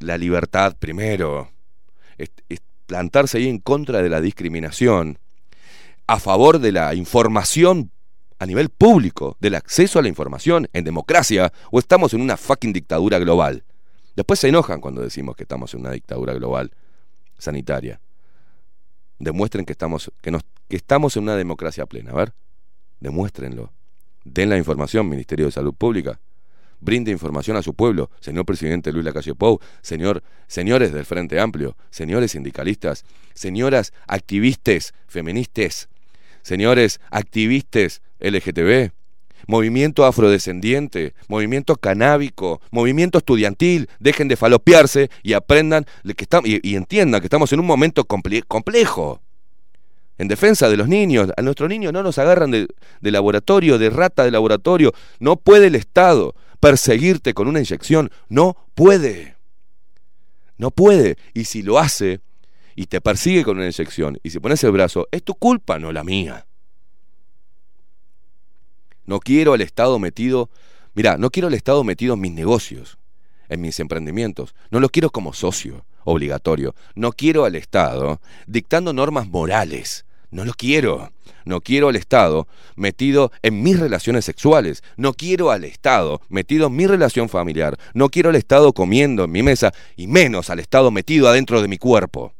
la 0.00 0.18
libertad 0.18 0.74
primero, 0.76 1.48
plantarse 2.86 3.38
ahí 3.38 3.48
en 3.48 3.60
contra 3.60 4.02
de 4.02 4.08
la 4.08 4.20
discriminación, 4.20 5.20
a 6.08 6.18
favor 6.18 6.58
de 6.58 6.72
la 6.72 6.92
información 6.96 7.92
a 8.40 8.46
nivel 8.46 8.70
público, 8.70 9.36
del 9.38 9.54
acceso 9.54 10.00
a 10.00 10.02
la 10.02 10.08
información 10.08 10.68
en 10.72 10.82
democracia, 10.82 11.52
o 11.70 11.78
estamos 11.78 12.12
en 12.14 12.20
una 12.20 12.36
fucking 12.36 12.72
dictadura 12.72 13.20
global. 13.20 13.62
Después 14.16 14.40
se 14.40 14.48
enojan 14.48 14.80
cuando 14.80 15.02
decimos 15.02 15.36
que 15.36 15.44
estamos 15.44 15.72
en 15.72 15.82
una 15.82 15.92
dictadura 15.92 16.34
global 16.34 16.72
sanitaria. 17.38 18.00
Demuestren 19.18 19.64
que 19.64 19.72
estamos, 19.72 20.12
que 20.20 20.30
nos, 20.30 20.42
que 20.68 20.76
estamos 20.76 21.16
en 21.16 21.24
una 21.24 21.36
democracia 21.36 21.86
plena. 21.86 22.10
A 22.12 22.14
ver, 22.14 22.32
demuéstrenlo. 23.00 23.72
Den 24.24 24.48
la 24.48 24.56
información, 24.56 25.08
Ministerio 25.08 25.46
de 25.46 25.52
Salud 25.52 25.74
Pública. 25.74 26.18
Brinde 26.80 27.10
información 27.10 27.56
a 27.56 27.62
su 27.62 27.74
pueblo, 27.74 28.10
señor 28.20 28.44
presidente 28.44 28.92
Luis 28.92 29.04
Lacalle 29.04 29.34
Pou, 29.34 29.58
señor, 29.80 30.22
señores 30.48 30.92
del 30.92 31.06
Frente 31.06 31.40
Amplio, 31.40 31.76
señores 31.90 32.32
sindicalistas, 32.32 33.04
señoras 33.32 33.92
activistas 34.06 34.92
feministas, 35.06 35.88
señores 36.42 37.00
activistas 37.10 38.02
LGTB, 38.20 38.92
movimiento 39.46 40.04
afrodescendiente, 40.04 41.14
movimiento 41.28 41.76
canábico, 41.76 42.60
movimiento 42.70 43.18
estudiantil, 43.18 43.88
dejen 43.98 44.28
de 44.28 44.36
falopearse 44.36 45.10
y 45.22 45.32
aprendan 45.34 45.86
que 46.16 46.26
y, 46.44 46.74
entiendan 46.76 47.20
que 47.20 47.26
estamos 47.26 47.52
en 47.52 47.60
un 47.60 47.66
momento 47.66 48.04
comple- 48.04 48.44
complejo. 48.46 49.20
En 50.16 50.28
defensa 50.28 50.68
de 50.68 50.76
los 50.76 50.88
niños, 50.88 51.30
a 51.36 51.42
nuestros 51.42 51.68
niños 51.68 51.92
no 51.92 52.02
nos 52.02 52.18
agarran 52.18 52.50
de, 52.52 52.68
de 53.00 53.10
laboratorio, 53.10 53.78
de 53.78 53.90
rata 53.90 54.24
de 54.24 54.30
laboratorio. 54.30 54.92
No 55.18 55.36
puede 55.36 55.66
el 55.66 55.74
Estado 55.74 56.36
perseguirte 56.60 57.34
con 57.34 57.48
una 57.48 57.58
inyección. 57.58 58.10
No 58.28 58.56
puede. 58.74 59.34
No 60.56 60.70
puede. 60.70 61.16
Y 61.34 61.46
si 61.46 61.62
lo 61.62 61.80
hace 61.80 62.20
y 62.76 62.86
te 62.86 63.00
persigue 63.00 63.42
con 63.42 63.56
una 63.56 63.66
inyección 63.66 64.18
y 64.22 64.30
si 64.30 64.38
pones 64.38 64.62
el 64.62 64.70
brazo, 64.70 65.08
es 65.10 65.24
tu 65.24 65.34
culpa, 65.34 65.80
no 65.80 65.90
la 65.90 66.04
mía. 66.04 66.46
No 69.06 69.20
quiero 69.20 69.52
al 69.52 69.60
Estado 69.60 69.98
metido, 69.98 70.50
mira, 70.94 71.18
no 71.18 71.30
quiero 71.30 71.48
al 71.48 71.54
Estado 71.54 71.84
metido 71.84 72.14
en 72.14 72.20
mis 72.20 72.32
negocios, 72.32 72.98
en 73.48 73.60
mis 73.60 73.78
emprendimientos. 73.80 74.54
No 74.70 74.80
lo 74.80 74.88
quiero 74.88 75.10
como 75.10 75.32
socio 75.32 75.84
obligatorio. 76.04 76.74
No 76.94 77.12
quiero 77.12 77.44
al 77.44 77.56
Estado 77.56 78.20
dictando 78.46 78.92
normas 78.92 79.28
morales. 79.28 80.04
No 80.30 80.44
lo 80.44 80.52
quiero. 80.54 81.12
No 81.44 81.60
quiero 81.60 81.88
al 81.88 81.96
Estado 81.96 82.48
metido 82.76 83.30
en 83.42 83.62
mis 83.62 83.78
relaciones 83.78 84.24
sexuales. 84.24 84.82
No 84.96 85.12
quiero 85.12 85.50
al 85.50 85.64
Estado 85.64 86.20
metido 86.28 86.68
en 86.68 86.76
mi 86.76 86.86
relación 86.86 87.28
familiar. 87.28 87.78
No 87.92 88.08
quiero 88.08 88.30
al 88.30 88.36
Estado 88.36 88.72
comiendo 88.72 89.24
en 89.24 89.32
mi 89.32 89.42
mesa 89.42 89.72
y 89.96 90.06
menos 90.06 90.50
al 90.50 90.60
Estado 90.60 90.90
metido 90.90 91.28
adentro 91.28 91.60
de 91.60 91.68
mi 91.68 91.78
cuerpo. 91.78 92.32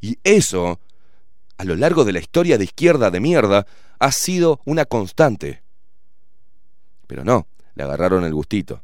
Y 0.00 0.18
eso, 0.22 0.78
a 1.56 1.64
lo 1.64 1.76
largo 1.76 2.04
de 2.04 2.12
la 2.12 2.20
historia 2.20 2.58
de 2.58 2.64
izquierda 2.64 3.10
de 3.10 3.20
mierda, 3.20 3.66
ha 3.98 4.12
sido 4.12 4.60
una 4.64 4.84
constante. 4.84 5.63
Pero 7.14 7.22
no, 7.24 7.46
le 7.76 7.84
agarraron 7.84 8.24
el 8.24 8.34
gustito. 8.34 8.82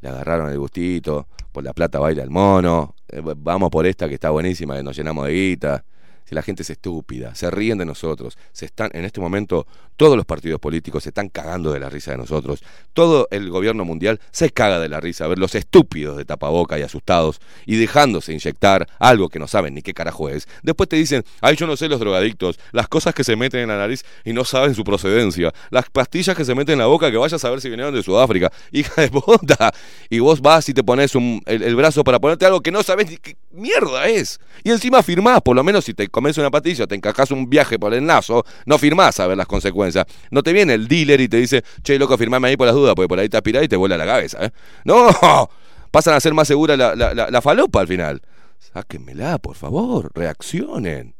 Le 0.00 0.08
agarraron 0.08 0.48
el 0.48 0.58
gustito. 0.58 1.26
Por 1.52 1.62
la 1.62 1.74
plata 1.74 1.98
baila 1.98 2.22
el 2.22 2.30
mono. 2.30 2.94
eh, 3.08 3.20
vamos 3.22 3.68
por 3.68 3.84
esta 3.84 4.08
que 4.08 4.14
está 4.14 4.30
buenísima, 4.30 4.76
que 4.76 4.82
nos 4.82 4.96
llenamos 4.96 5.26
de 5.26 5.32
guita. 5.34 5.84
Si 6.28 6.34
la 6.34 6.42
gente 6.42 6.62
es 6.62 6.70
estúpida, 6.70 7.34
se 7.34 7.50
ríen 7.50 7.78
de 7.78 7.84
nosotros, 7.84 8.36
se 8.52 8.66
están, 8.66 8.90
en 8.94 9.04
este 9.04 9.20
momento, 9.20 9.66
todos 9.96 10.16
los 10.16 10.26
partidos 10.26 10.60
políticos 10.60 11.04
se 11.04 11.08
están 11.10 11.28
cagando 11.30 11.72
de 11.72 11.80
la 11.80 11.88
risa 11.88 12.10
de 12.10 12.18
nosotros. 12.18 12.62
Todo 12.92 13.28
el 13.30 13.48
gobierno 13.48 13.84
mundial 13.84 14.20
se 14.30 14.50
caga 14.50 14.78
de 14.78 14.88
la 14.90 15.00
risa 15.00 15.24
a 15.24 15.28
ver 15.28 15.38
los 15.38 15.54
estúpidos 15.54 16.16
de 16.18 16.24
tapaboca 16.26 16.78
y 16.78 16.82
asustados 16.82 17.40
y 17.64 17.76
dejándose 17.76 18.32
inyectar 18.32 18.86
algo 18.98 19.28
que 19.30 19.38
no 19.38 19.46
saben 19.48 19.72
ni 19.74 19.82
qué 19.82 19.94
carajo 19.94 20.28
es. 20.28 20.48
Después 20.62 20.88
te 20.88 20.96
dicen, 20.96 21.24
ay, 21.40 21.56
yo 21.56 21.66
no 21.66 21.76
sé 21.76 21.88
los 21.88 22.00
drogadictos, 22.00 22.58
las 22.72 22.88
cosas 22.88 23.14
que 23.14 23.24
se 23.24 23.36
meten 23.36 23.60
en 23.60 23.68
la 23.68 23.78
nariz 23.78 24.04
y 24.24 24.32
no 24.34 24.44
saben 24.44 24.74
su 24.74 24.84
procedencia, 24.84 25.54
las 25.70 25.88
pastillas 25.88 26.36
que 26.36 26.44
se 26.44 26.54
meten 26.54 26.74
en 26.74 26.78
la 26.80 26.86
boca 26.86 27.10
que 27.10 27.16
vayas 27.16 27.42
a 27.44 27.50
ver 27.50 27.60
si 27.62 27.70
vinieron 27.70 27.94
de 27.94 28.02
Sudáfrica. 28.02 28.52
Hija 28.72 29.00
de 29.00 29.08
puta. 29.08 29.72
Y 30.10 30.18
vos 30.18 30.40
vas 30.42 30.68
y 30.68 30.74
te 30.74 30.82
pones 30.84 31.14
un- 31.14 31.40
el, 31.46 31.62
el 31.62 31.76
brazo 31.76 32.04
para 32.04 32.18
ponerte 32.18 32.44
algo 32.44 32.60
que 32.60 32.70
no 32.72 32.82
sabes 32.82 33.08
ni 33.08 33.16
qué 33.16 33.36
mierda 33.52 34.08
es. 34.08 34.40
Y 34.62 34.70
encima 34.72 35.02
firmás, 35.02 35.40
por 35.40 35.56
lo 35.56 35.64
menos 35.64 35.84
si 35.86 35.94
te 35.94 36.08
comes 36.16 36.38
una 36.38 36.50
pastilla, 36.50 36.86
te 36.86 36.94
encajás 36.94 37.30
un 37.30 37.50
viaje 37.50 37.78
por 37.78 37.92
el 37.92 38.06
lazo, 38.06 38.42
no 38.64 38.78
firmás 38.78 39.20
a 39.20 39.26
ver 39.26 39.36
las 39.36 39.46
consecuencias. 39.46 40.06
No 40.30 40.42
te 40.42 40.54
viene 40.54 40.72
el 40.72 40.88
dealer 40.88 41.20
y 41.20 41.28
te 41.28 41.36
dice, 41.36 41.62
che, 41.82 41.98
loco, 41.98 42.16
firmame 42.16 42.48
ahí 42.48 42.56
por 42.56 42.66
las 42.66 42.74
dudas, 42.74 42.94
porque 42.94 43.06
por 43.08 43.18
ahí 43.18 43.28
te 43.28 43.36
aspirás 43.36 43.62
y 43.64 43.68
te 43.68 43.76
vuela 43.76 43.98
la 43.98 44.06
cabeza. 44.06 44.46
¿eh? 44.46 44.50
No, 44.86 45.10
pasan 45.90 46.14
a 46.14 46.20
ser 46.20 46.32
más 46.32 46.48
segura 46.48 46.74
la- 46.74 46.94
la 46.96 47.42
falopa 47.42 47.80
al 47.82 47.86
final. 47.88 48.22
Sáquenmela, 48.58 49.36
por 49.36 49.56
favor, 49.56 50.10
reaccionen. 50.14 51.14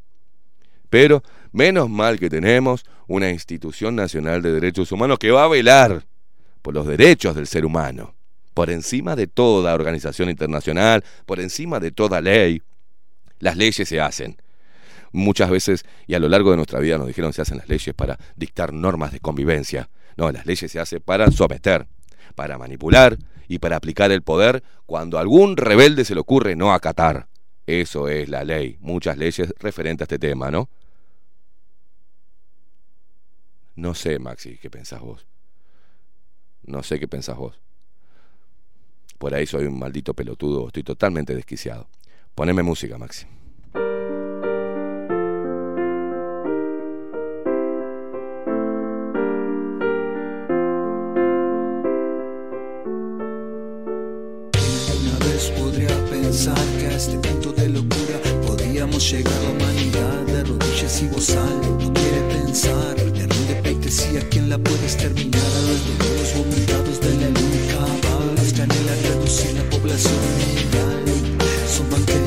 Pero 0.89 1.23
menos 1.53 1.91
mal 1.91 2.19
que 2.19 2.31
tenemos 2.31 2.87
una 3.07 3.29
institución 3.29 3.95
nacional 3.97 4.41
de 4.41 4.53
derechos 4.53 4.91
humanos 4.93 5.19
que 5.19 5.31
va 5.31 5.45
a 5.45 5.49
velar 5.49 6.07
por 6.63 6.73
los 6.73 6.87
derechos 6.87 7.35
del 7.37 7.47
ser 7.47 7.67
humano, 7.67 8.15
por 8.55 8.71
encima 8.71 9.15
de 9.15 9.27
toda 9.27 9.75
organización 9.75 10.31
internacional, 10.31 11.05
por 11.27 11.39
encima 11.39 11.81
de 11.81 11.91
toda 11.91 12.23
ley. 12.23 12.63
Las 13.41 13.59
leyes 13.59 13.87
se 13.87 14.01
hacen. 14.01 14.39
Muchas 15.17 15.49
veces 15.49 15.87
y 16.07 16.13
a 16.13 16.19
lo 16.19 16.29
largo 16.29 16.51
de 16.51 16.57
nuestra 16.57 16.79
vida 16.79 16.99
nos 16.99 17.07
dijeron 17.07 17.33
se 17.33 17.41
hacen 17.41 17.57
las 17.57 17.71
leyes 17.71 17.95
para 17.95 18.19
dictar 18.37 18.75
normas 18.75 19.13
de 19.13 19.21
convivencia. 19.21 19.89
No, 20.19 20.31
las 20.31 20.45
leyes 20.45 20.71
se 20.71 20.79
hacen 20.79 21.01
para 21.01 21.31
someter, 21.31 21.87
para 22.35 22.59
manipular 22.59 23.17
y 23.49 23.59
para 23.59 23.77
aplicar 23.77 24.13
el 24.13 24.21
poder 24.21 24.63
cuando 24.85 25.17
a 25.17 25.23
algún 25.23 25.57
rebelde 25.57 26.05
se 26.05 26.13
le 26.13 26.21
ocurre 26.21 26.55
no 26.55 26.75
acatar. 26.75 27.29
Eso 27.67 28.09
es 28.09 28.29
la 28.29 28.45
ley. 28.45 28.77
Muchas 28.81 29.17
leyes 29.17 29.55
referentes 29.59 30.03
a 30.03 30.05
este 30.05 30.19
tema, 30.19 30.51
¿no? 30.51 30.69
No 33.75 33.95
sé, 33.95 34.19
Maxi, 34.19 34.59
qué 34.59 34.69
pensás 34.69 35.01
vos. 35.01 35.27
No 36.63 36.83
sé 36.83 37.01
qué 37.01 37.09
pensás 37.09 37.39
vos. 37.39 37.59
Por 39.17 39.35
ahí 39.35 39.47
soy 39.47 39.65
un 39.65 39.79
maldito 39.79 40.13
pelotudo, 40.13 40.67
estoy 40.67 40.83
totalmente 40.83 41.35
desquiciado. 41.35 41.89
Poneme 42.35 42.63
música, 42.63 42.99
Maxi. 42.99 43.27
Pensar 56.37 56.67
que 56.79 56.87
a 56.87 56.97
este 56.97 57.17
punto 57.17 57.51
de 57.53 57.67
locura 57.67 58.21
podíamos 58.47 59.11
llegar 59.11 59.33
a 59.33 59.51
humanidad 59.53 60.21
de 60.27 60.45
rodillas 60.45 61.03
y 61.03 61.07
bozal. 61.07 61.61
No 61.81 61.91
quiere 61.95 62.21
pensar, 62.29 62.95
de 62.95 63.27
rinde 63.27 63.55
pleitesía, 63.63 64.21
¿quién 64.29 64.51
la 64.51 64.59
puede 64.59 64.85
exterminar? 64.85 65.41
A 65.41 65.61
los 65.63 65.81
dolores 65.87 67.01
de 67.01 67.15
la 67.17 67.29
balas 68.05 68.53
que 68.53 68.63
anhelan 68.63 69.03
reducir 69.03 69.55
la 69.55 69.65
población 69.71 70.21
mundial. 70.41 71.05
Son 71.75 71.89
banqueros, 71.89 72.26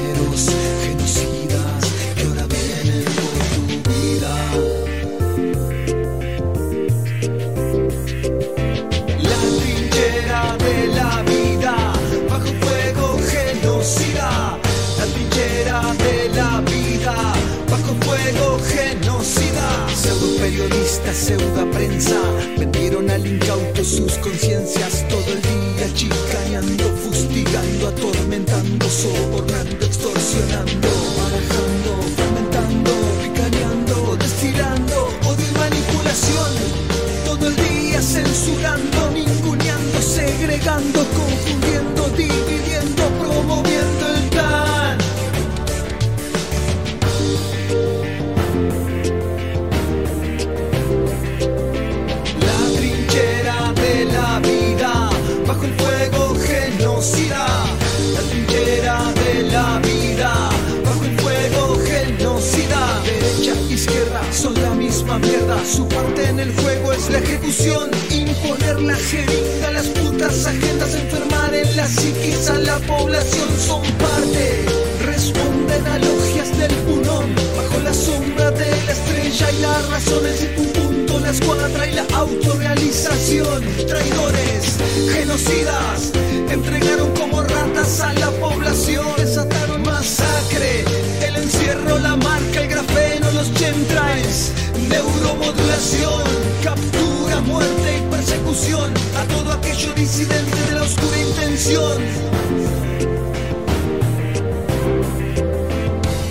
Periodistas, 20.69 21.17
pseudo 21.17 21.71
prensa, 21.71 22.21
vendieron 22.57 23.09
al 23.09 23.25
incauto 23.25 23.83
sus 23.83 24.13
conciencias 24.19 25.03
todo 25.07 25.25
el 25.27 25.41
día, 25.41 25.93
chicaneando, 25.95 26.83
fustigando, 27.03 27.87
atormentando, 27.87 28.87
sobornando, 28.87 29.85
extorsionando, 29.85 30.87
Su 65.65 65.87
parte 65.87 66.27
en 66.29 66.39
el 66.39 66.53
juego 66.53 66.93
es 66.93 67.09
la 67.09 67.19
ejecución. 67.19 67.89
Imponer 68.09 68.81
la 68.81 68.95
jeringa, 68.95 69.71
las 69.71 69.87
putas 69.87 70.45
agendas, 70.45 70.93
enfermar 70.95 71.53
en 71.53 71.75
la 71.75 71.87
psiquis 71.87 72.49
a 72.49 72.57
la 72.57 72.77
población. 72.79 73.49
Son 73.59 73.81
parte, 73.97 74.65
responden 75.05 75.85
a 75.87 75.97
logias 75.99 76.57
del 76.57 76.73
pulmón. 76.85 77.35
Bajo 77.55 77.79
la 77.83 77.93
sombra 77.93 78.51
de 78.51 78.69
la 78.85 78.91
estrella 78.91 79.51
y 79.51 79.61
las 79.61 79.89
razones 79.89 80.41
y 80.41 80.59
un 80.59 80.67
punto, 80.67 81.19
la 81.19 81.29
escuadra 81.31 81.87
y 81.87 81.93
la 81.93 82.05
autorrealización. 82.13 83.63
Traidores, 83.87 84.77
genocidas, 85.13 86.11
entregaron 86.49 87.13
como 87.15 87.41
ratas 87.43 87.99
a 88.01 88.13
la 88.13 88.31
población. 88.31 89.05
Captura, 96.61 97.39
muerte 97.45 97.99
y 97.99 98.11
persecución 98.11 98.93
a 99.15 99.23
todo 99.33 99.53
aquello 99.53 99.93
disidente 99.93 100.61
de 100.67 100.73
la 100.73 100.83
oscura 100.83 101.17
intención. 101.17 102.01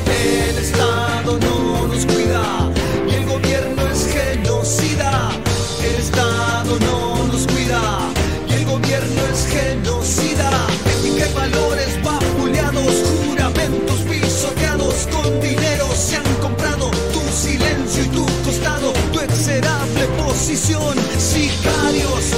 El 0.06 0.58
Estado 0.58 1.38
no 1.38 1.86
nos 1.86 2.04
cuida 2.04 2.70
y 3.08 3.14
el 3.14 3.24
gobierno 3.24 3.88
es 3.88 4.06
genocida. 4.12 5.30
El 5.82 5.94
Estado 5.94 6.78
no 6.80 7.26
nos 7.32 7.46
cuida 7.46 7.80
y 8.50 8.52
el 8.52 8.66
gobierno 8.66 9.22
es 9.32 9.46
genocida. 9.46 10.50
Ética 10.84 11.26
y 11.26 11.32
valores 11.32 12.02
vapuleados, 12.02 12.94
juramentos 13.26 14.00
pisoteados 14.00 15.08
con 15.10 15.40
dinero 15.40 15.77
Sicarios, 20.56 22.32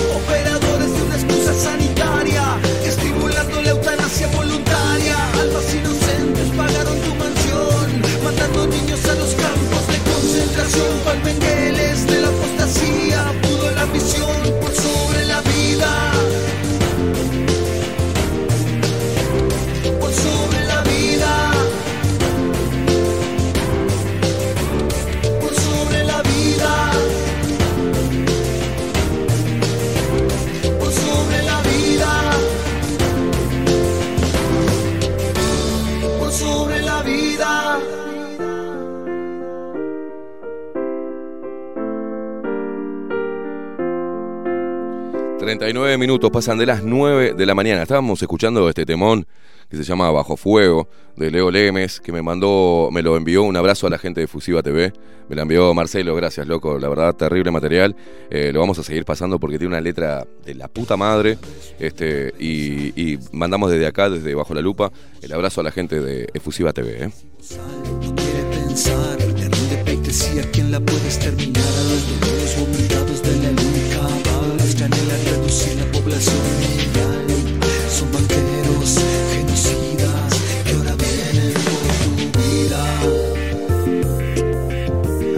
39 45.41 45.97
minutos 45.97 46.31
pasan 46.31 46.59
de 46.59 46.67
las 46.67 46.85
9 46.85 47.33
de 47.33 47.47
la 47.47 47.55
mañana. 47.55 47.81
Estábamos 47.83 48.21
escuchando 48.21 48.69
este 48.69 48.85
temón 48.85 49.27
que 49.71 49.77
se 49.79 49.85
llama 49.85 50.11
Bajo 50.11 50.37
Fuego 50.37 50.87
de 51.17 51.31
Leo 51.31 51.51
Lemes, 51.51 51.99
que 51.99 52.13
me 52.13 52.21
mandó, 52.21 52.91
me 52.93 53.01
lo 53.01 53.17
envió. 53.17 53.43
Un 53.45 53.57
abrazo 53.57 53.87
a 53.87 53.91
la 53.91 53.97
gente 53.97 54.21
de 54.21 54.27
Fusiva 54.27 54.63
TV. 54.63 54.93
Me 55.31 55.37
lo 55.37 55.43
envió 55.43 55.73
Marcelo, 55.73 56.15
gracias, 56.15 56.47
loco. 56.47 56.79
La 56.79 56.91
verdad, 56.91 57.15
terrible 57.15 57.51
material. 57.51 57.97
Eh, 58.29 58.51
lo 58.53 58.61
vamos 58.61 58.79
a 58.81 58.83
seguir 58.83 59.07
pasando 59.07 59.41
porque 59.41 59.59
tiene 59.59 59.69
una 59.69 59.81
letra 59.81 60.27
de 60.45 60.55
la 60.55 60.69
puta 60.69 60.99
madre. 60.99 61.39
Este, 61.79 62.35
y, 62.39 63.19
mandamos 63.33 63.71
desde 63.71 63.87
acá, 63.87 64.11
desde 64.11 64.35
Bajo 64.35 64.53
la 64.53 64.61
Lupa, 64.61 64.93
el 65.23 65.33
abrazo 65.33 65.63
a 65.63 65.65
la 65.65 65.71
gente 65.73 66.01
de 66.01 66.29
Efusiva 66.35 66.75
TV. 66.75 67.05
¿eh? 67.05 67.11
quiere 68.15 68.43
pensar 68.51 69.19
En 69.23 69.47
un 69.47 70.51
quién 70.53 70.71
la 70.71 70.81
puede 70.81 71.07
exterminar 71.07 71.65
A 71.65 71.83
los 73.09 73.23
de 73.23 73.37
la 73.43 73.50
la 75.51 75.91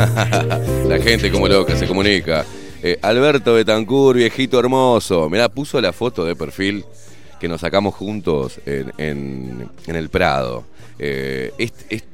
la 0.88 0.98
gente 1.00 1.30
como 1.30 1.48
loca 1.48 1.76
se 1.76 1.86
comunica. 1.86 2.44
Eh, 2.82 2.98
Alberto 3.02 3.54
Betancur, 3.54 4.16
viejito 4.16 4.58
hermoso. 4.58 5.28
Mirá, 5.30 5.48
puso 5.48 5.80
la 5.80 5.92
foto 5.92 6.24
de 6.24 6.34
perfil 6.34 6.84
que 7.40 7.48
nos 7.48 7.60
sacamos 7.60 7.94
juntos 7.94 8.60
en, 8.66 9.68
el 9.86 10.08
Prado. 10.08 10.64
Eh, 10.98 11.52
es- 11.58 12.04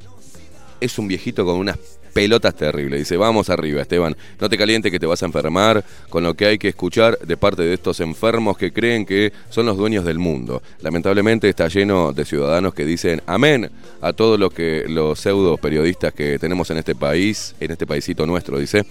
es 0.79 0.97
un 0.97 1.07
viejito 1.07 1.45
con 1.45 1.55
unas 1.55 1.77
pelotas 2.13 2.55
terribles. 2.55 2.99
Dice, 2.99 3.17
vamos 3.17 3.49
arriba, 3.49 3.81
Esteban. 3.81 4.15
No 4.39 4.49
te 4.49 4.57
calientes 4.57 4.91
que 4.91 4.99
te 4.99 5.05
vas 5.05 5.21
a 5.23 5.25
enfermar 5.25 5.83
con 6.09 6.23
lo 6.23 6.33
que 6.33 6.45
hay 6.45 6.57
que 6.57 6.69
escuchar 6.69 7.17
de 7.19 7.37
parte 7.37 7.63
de 7.63 7.73
estos 7.73 7.99
enfermos 7.99 8.57
que 8.57 8.71
creen 8.71 9.05
que 9.05 9.31
son 9.49 9.65
los 9.65 9.77
dueños 9.77 10.05
del 10.05 10.19
mundo. 10.19 10.61
Lamentablemente 10.81 11.49
está 11.49 11.67
lleno 11.67 12.13
de 12.13 12.25
ciudadanos 12.25 12.73
que 12.73 12.85
dicen 12.85 13.21
amén 13.25 13.69
a 14.01 14.13
todo 14.13 14.37
lo 14.37 14.49
que 14.49 14.85
los 14.87 15.19
pseudo 15.19 15.57
periodistas 15.57 16.13
que 16.13 16.39
tenemos 16.39 16.69
en 16.71 16.77
este 16.77 16.95
país, 16.95 17.55
en 17.59 17.71
este 17.71 17.87
paisito 17.87 18.25
nuestro, 18.25 18.59
dice 18.59 18.85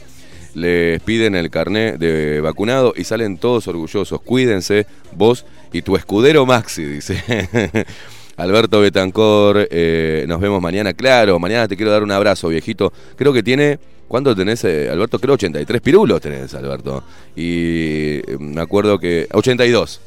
les 0.54 1.00
piden 1.02 1.34
el 1.34 1.50
carné 1.50 1.98
de 1.98 2.40
vacunado 2.40 2.92
y 2.96 3.04
salen 3.04 3.38
todos 3.38 3.68
orgullosos. 3.68 4.20
Cuídense, 4.20 4.86
vos 5.12 5.44
y 5.72 5.82
tu 5.82 5.96
escudero 5.96 6.46
Maxi, 6.46 6.84
dice. 6.84 7.22
Alberto 8.38 8.80
Betancor, 8.80 9.66
eh, 9.70 10.24
nos 10.28 10.40
vemos 10.40 10.62
mañana. 10.62 10.94
Claro, 10.94 11.38
mañana 11.38 11.66
te 11.68 11.76
quiero 11.76 11.90
dar 11.90 12.02
un 12.04 12.12
abrazo, 12.12 12.48
viejito. 12.48 12.92
Creo 13.16 13.32
que 13.32 13.42
tiene. 13.42 13.78
¿Cuánto 14.06 14.34
tenés, 14.34 14.64
eh, 14.64 14.88
Alberto? 14.90 15.18
Creo 15.18 15.34
83 15.34 15.80
pirulos 15.82 16.20
tenés, 16.20 16.54
Alberto. 16.54 17.02
Y 17.36 18.18
eh, 18.20 18.36
me 18.38 18.60
acuerdo 18.60 18.98
que. 18.98 19.26
82. 19.32 20.00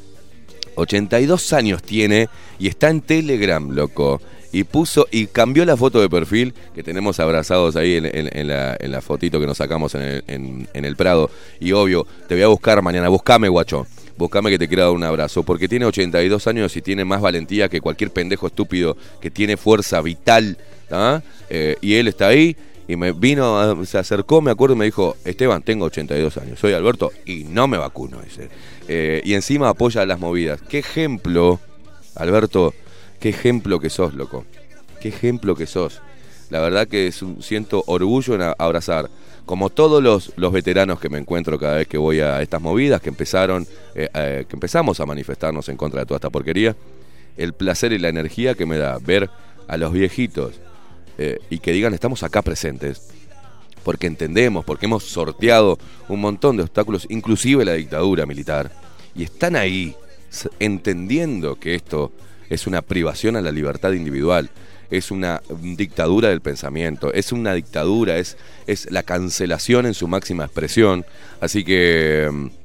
82 0.76 1.54
años 1.54 1.84
tiene 1.84 2.30
y 2.58 2.68
está 2.68 2.90
en 2.90 3.02
Telegram, 3.02 3.70
loco. 3.70 4.22
Y 4.54 4.64
puso 4.64 5.08
y 5.12 5.28
cambió 5.28 5.64
la 5.66 5.76
foto 5.78 6.00
de 6.02 6.10
perfil 6.10 6.54
que 6.74 6.84
tenemos 6.84 7.20
abrazados 7.20 7.76
ahí 7.76 7.96
en, 7.98 8.06
en- 8.06 8.30
en 8.38 8.48
la, 8.48 8.76
en 8.80 8.92
la 8.92 9.02
fotito 9.02 9.40
que 9.40 9.46
nos 9.46 9.58
sacamos 9.58 9.94
en 9.96 10.02
el, 10.02 10.24
en 10.74 10.86
el 10.86 10.96
Prado. 10.96 11.30
Y 11.60 11.74
obvio, 11.74 12.08
te 12.28 12.36
voy 12.36 12.44
a 12.44 12.48
buscar 12.48 12.82
mañana. 12.82 13.10
Buscame, 13.10 13.50
guacho. 13.50 13.86
Buscame 14.18 14.50
que 14.50 14.60
te 14.60 14.68
quiera 14.68 14.84
dar 14.84 14.94
un 14.94 15.04
abrazo. 15.04 15.44
Porque 15.44 15.68
tiene 15.68 15.86
82 15.86 16.48
años 16.48 16.76
y 16.76 16.82
tiene 16.82 17.06
más 17.06 17.22
valentía 17.22 17.70
que 17.70 17.82
cualquier 17.82 18.12
pendejo 18.12 18.48
estúpido 18.48 18.98
que 19.20 19.32
tiene 19.32 19.58
fuerza 19.58 20.02
vital. 20.02 20.58
¿tá? 20.90 21.24
Eh, 21.50 21.76
y 21.82 21.96
él 21.96 22.08
está 22.08 22.28
ahí 22.28 22.56
y 22.88 22.98
me 22.98 23.14
vino, 23.14 23.86
se 23.86 23.98
acercó, 23.98 24.42
me 24.42 24.52
acuerdo 24.52 24.76
y 24.76 24.80
me 24.80 24.86
dijo, 24.86 25.16
Esteban, 25.24 25.62
tengo 25.62 25.86
82 25.86 26.38
años, 26.38 26.60
soy 26.60 26.74
Alberto 26.74 27.12
y 27.26 27.46
no 27.46 27.68
me 27.68 27.78
vacuno, 27.78 28.20
dice. 28.22 28.50
Eh, 28.88 29.22
y 29.24 29.34
encima 29.34 29.70
apoya 29.70 30.06
las 30.06 30.20
movidas. 30.20 30.62
Qué 30.62 30.80
ejemplo, 30.80 31.62
Alberto, 32.16 32.74
qué 33.22 33.30
ejemplo 33.30 33.80
que 33.80 33.90
sos, 33.90 34.14
loco. 34.14 34.46
Qué 35.00 35.08
ejemplo 35.08 35.56
que 35.56 35.68
sos. 35.68 36.02
La 36.50 36.60
verdad 36.60 36.88
que 36.88 37.14
siento 37.40 37.82
orgullo 37.88 38.36
en 38.36 38.42
abrazar, 38.58 39.10
como 39.52 39.70
todos 39.70 40.02
los, 40.02 40.54
veteranos 40.54 40.98
que 40.98 41.10
me 41.10 41.18
encuentro 41.18 41.60
cada 41.60 41.76
vez 41.76 41.86
que 41.86 41.98
voy 41.98 42.22
a 42.22 42.42
estas 42.42 42.62
movidas, 42.62 43.02
que 43.02 43.10
empezaron, 43.10 43.68
eh, 43.94 44.08
eh, 44.14 44.46
que 44.48 44.56
empezamos 44.56 45.02
a 45.02 45.06
manifestarnos 45.06 45.68
en 45.68 45.76
contra 45.76 46.00
de 46.00 46.06
toda 46.06 46.20
esta 46.20 46.30
porquería, 46.30 46.74
el 47.36 47.52
placer 47.52 47.92
y 47.92 48.00
la 48.00 48.08
energía 48.08 48.56
que 48.56 48.66
me 48.66 48.78
da 48.78 48.98
ver 48.98 49.30
a 49.68 49.76
los 49.76 49.92
viejitos 49.92 50.54
eh, 51.18 51.38
y 51.50 51.60
que 51.60 51.74
digan 51.74 51.94
estamos 51.94 52.24
acá 52.24 52.42
presentes, 52.42 53.12
porque 53.84 54.08
entendemos, 54.08 54.64
porque 54.64 54.86
hemos 54.86 55.04
sorteado 55.04 55.78
un 56.08 56.22
montón 56.22 56.56
de 56.56 56.64
obstáculos, 56.64 57.06
inclusive 57.10 57.66
la 57.66 57.74
dictadura 57.74 58.26
militar, 58.26 58.72
y 59.16 59.24
están 59.24 59.58
ahí 59.58 59.98
entendiendo 60.60 61.60
que 61.60 61.76
esto 61.76 62.14
es 62.50 62.68
una 62.68 62.82
privación 62.82 63.36
a 63.36 63.42
la 63.42 63.52
libertad 63.52 63.92
individual, 63.92 64.50
es 64.92 65.10
una 65.10 65.42
dictadura 65.62 66.30
del 66.30 66.42
pensamiento, 66.42 67.12
es 67.14 67.32
una 67.32 67.54
dictadura, 67.54 68.18
es, 68.18 68.38
es 68.68 68.92
la 68.92 69.04
cancelación 69.04 69.86
en 69.88 69.94
su 69.94 70.08
máxima 70.08 70.46
expresión, 70.46 71.06
así 71.40 71.64
que... 71.64 72.30
mm, 72.32 72.62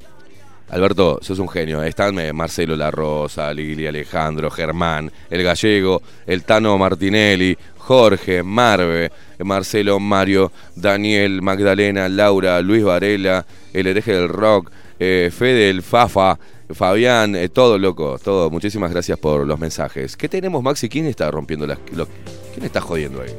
Alberto, 0.68 1.20
sos 1.22 1.38
un 1.38 1.48
genio. 1.48 1.80
Están 1.82 2.18
eh, 2.18 2.32
Marcelo 2.32 2.74
La 2.74 2.90
Rosa, 2.90 3.52
Lili 3.54 3.86
Alejandro, 3.86 4.50
Germán, 4.50 5.12
el 5.30 5.44
gallego, 5.44 6.02
el 6.26 6.42
Tano 6.42 6.76
Martinelli, 6.76 7.56
Jorge, 7.78 8.42
Marve, 8.42 9.12
Marcelo, 9.38 10.00
Mario, 10.00 10.50
Daniel, 10.74 11.40
Magdalena, 11.40 12.08
Laura, 12.08 12.60
Luis 12.62 12.82
Varela, 12.82 13.46
el 13.72 13.86
hereje 13.86 14.12
del 14.14 14.28
rock, 14.28 14.72
eh, 14.98 15.30
Fede, 15.32 15.70
el 15.70 15.82
Fafa, 15.82 16.36
Fabián, 16.72 17.36
eh, 17.36 17.48
todo 17.48 17.78
loco, 17.78 18.18
todo. 18.22 18.50
Muchísimas 18.50 18.90
gracias 18.90 19.18
por 19.18 19.46
los 19.46 19.58
mensajes. 19.58 20.16
¿Qué 20.16 20.28
tenemos, 20.28 20.62
Maxi? 20.62 20.88
¿Quién 20.88 21.06
está 21.06 21.30
rompiendo 21.30 21.66
las.? 21.66 21.78
¿Quién 21.78 22.64
está 22.64 22.80
jodiendo 22.80 23.22
ahí? 23.22 23.30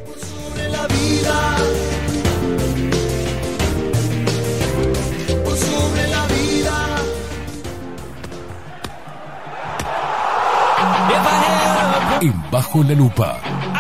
En 12.22 12.52
Bajo 12.52 12.84
la 12.84 12.94
Lupa, 12.94 13.40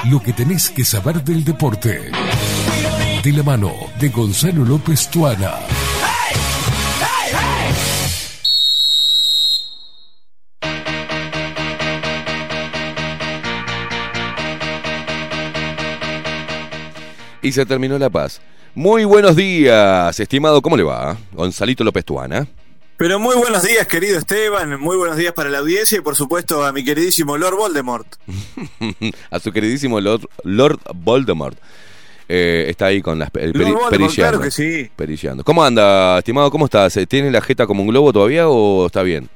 lo 0.09 0.21
que 0.21 0.31
tenés 0.31 0.69
que 0.69 0.85
saber 0.85 1.23
del 1.23 1.43
deporte. 1.43 2.11
De 3.23 3.31
la 3.33 3.43
mano 3.43 3.73
de 3.99 4.09
Gonzalo 4.09 4.63
López 4.63 5.07
Tuana. 5.09 5.55
Y 17.47 17.53
se 17.53 17.65
terminó 17.65 17.97
la 17.97 18.09
paz. 18.09 18.41
Muy 18.75 19.05
buenos 19.05 19.33
días, 19.37 20.19
estimado. 20.19 20.61
¿Cómo 20.61 20.75
le 20.75 20.83
va? 20.83 21.15
Gonzalito 21.31 21.81
López 21.85 22.03
Tuana. 22.03 22.45
Pero 22.97 23.19
muy 23.19 23.37
buenos 23.37 23.63
días, 23.63 23.87
querido 23.87 24.17
Esteban. 24.19 24.77
Muy 24.81 24.97
buenos 24.97 25.15
días 25.15 25.31
para 25.31 25.49
la 25.49 25.59
audiencia 25.59 25.97
y, 25.97 26.01
por 26.01 26.17
supuesto, 26.17 26.65
a 26.65 26.73
mi 26.73 26.83
queridísimo 26.83 27.37
Lord 27.37 27.55
Voldemort. 27.55 28.05
a 29.31 29.39
su 29.39 29.53
queridísimo 29.53 30.01
Lord, 30.01 30.27
Lord 30.43 30.79
Voldemort. 30.93 31.57
Eh, 32.27 32.65
está 32.67 32.87
ahí 32.87 33.01
con 33.01 33.17
las 33.17 33.31
peri- 33.31 33.53
Lord 33.53 33.59
Voldemort, 33.59 33.89
perillando, 33.91 34.15
claro 34.15 34.41
que 34.41 34.51
sí. 34.51 34.91
perillando. 34.93 35.45
¿Cómo 35.45 35.63
anda, 35.63 36.17
estimado? 36.17 36.51
¿Cómo 36.51 36.65
estás? 36.65 36.99
¿Tiene 37.07 37.31
la 37.31 37.39
jeta 37.39 37.65
como 37.65 37.81
un 37.81 37.87
globo 37.87 38.11
todavía 38.11 38.49
o 38.49 38.87
está 38.87 39.03
bien? 39.03 39.29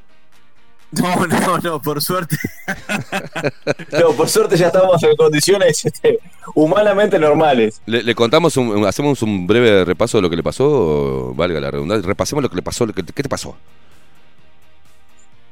No, 0.91 1.25
no, 1.25 1.57
no, 1.59 1.81
por 1.81 2.01
suerte. 2.01 2.35
No, 3.91 4.11
por 4.11 4.27
suerte 4.29 4.57
ya 4.57 4.67
estamos 4.67 5.01
en 5.03 5.15
condiciones 5.15 5.85
este, 5.85 6.19
humanamente 6.55 7.17
normales. 7.19 7.81
¿Le, 7.85 8.03
le 8.03 8.15
contamos, 8.15 8.55
un- 8.57 8.85
hacemos 8.85 9.21
un 9.21 9.47
breve 9.47 9.85
repaso 9.85 10.17
de 10.17 10.21
lo 10.23 10.29
que 10.29 10.35
le 10.35 10.43
pasó? 10.43 11.33
valga 11.35 11.59
la 11.59 11.71
redundancia. 11.71 12.07
Repasemos 12.07 12.43
lo 12.43 12.49
que 12.49 12.55
le 12.55 12.61
pasó. 12.61 12.85
lo 12.85 12.93
que- 12.93 13.03
¿Qué 13.03 13.23
te 13.23 13.29
pasó? 13.29 13.55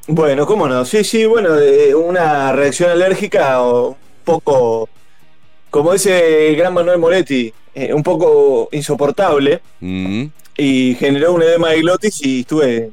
Bueno, 0.07 0.45
cómo 0.45 0.67
no. 0.67 0.85
Sí, 0.85 1.03
sí, 1.03 1.25
bueno, 1.25 1.57
eh, 1.59 1.93
una 1.93 2.51
reacción 2.51 2.89
alérgica 2.89 3.61
o 3.61 3.89
un 3.89 3.95
poco, 4.23 4.89
como 5.69 5.93
dice 5.93 6.49
el 6.49 6.55
gran 6.55 6.73
Manuel 6.73 6.97
Moretti, 6.97 7.53
eh, 7.75 7.93
un 7.93 8.03
poco 8.03 8.69
insoportable 8.71 9.61
Mm. 9.79 10.25
y 10.57 10.95
generó 10.95 11.33
un 11.33 11.43
edema 11.43 11.69
de 11.69 11.81
glotis 11.81 12.25
y 12.25 12.39
estuve, 12.41 12.89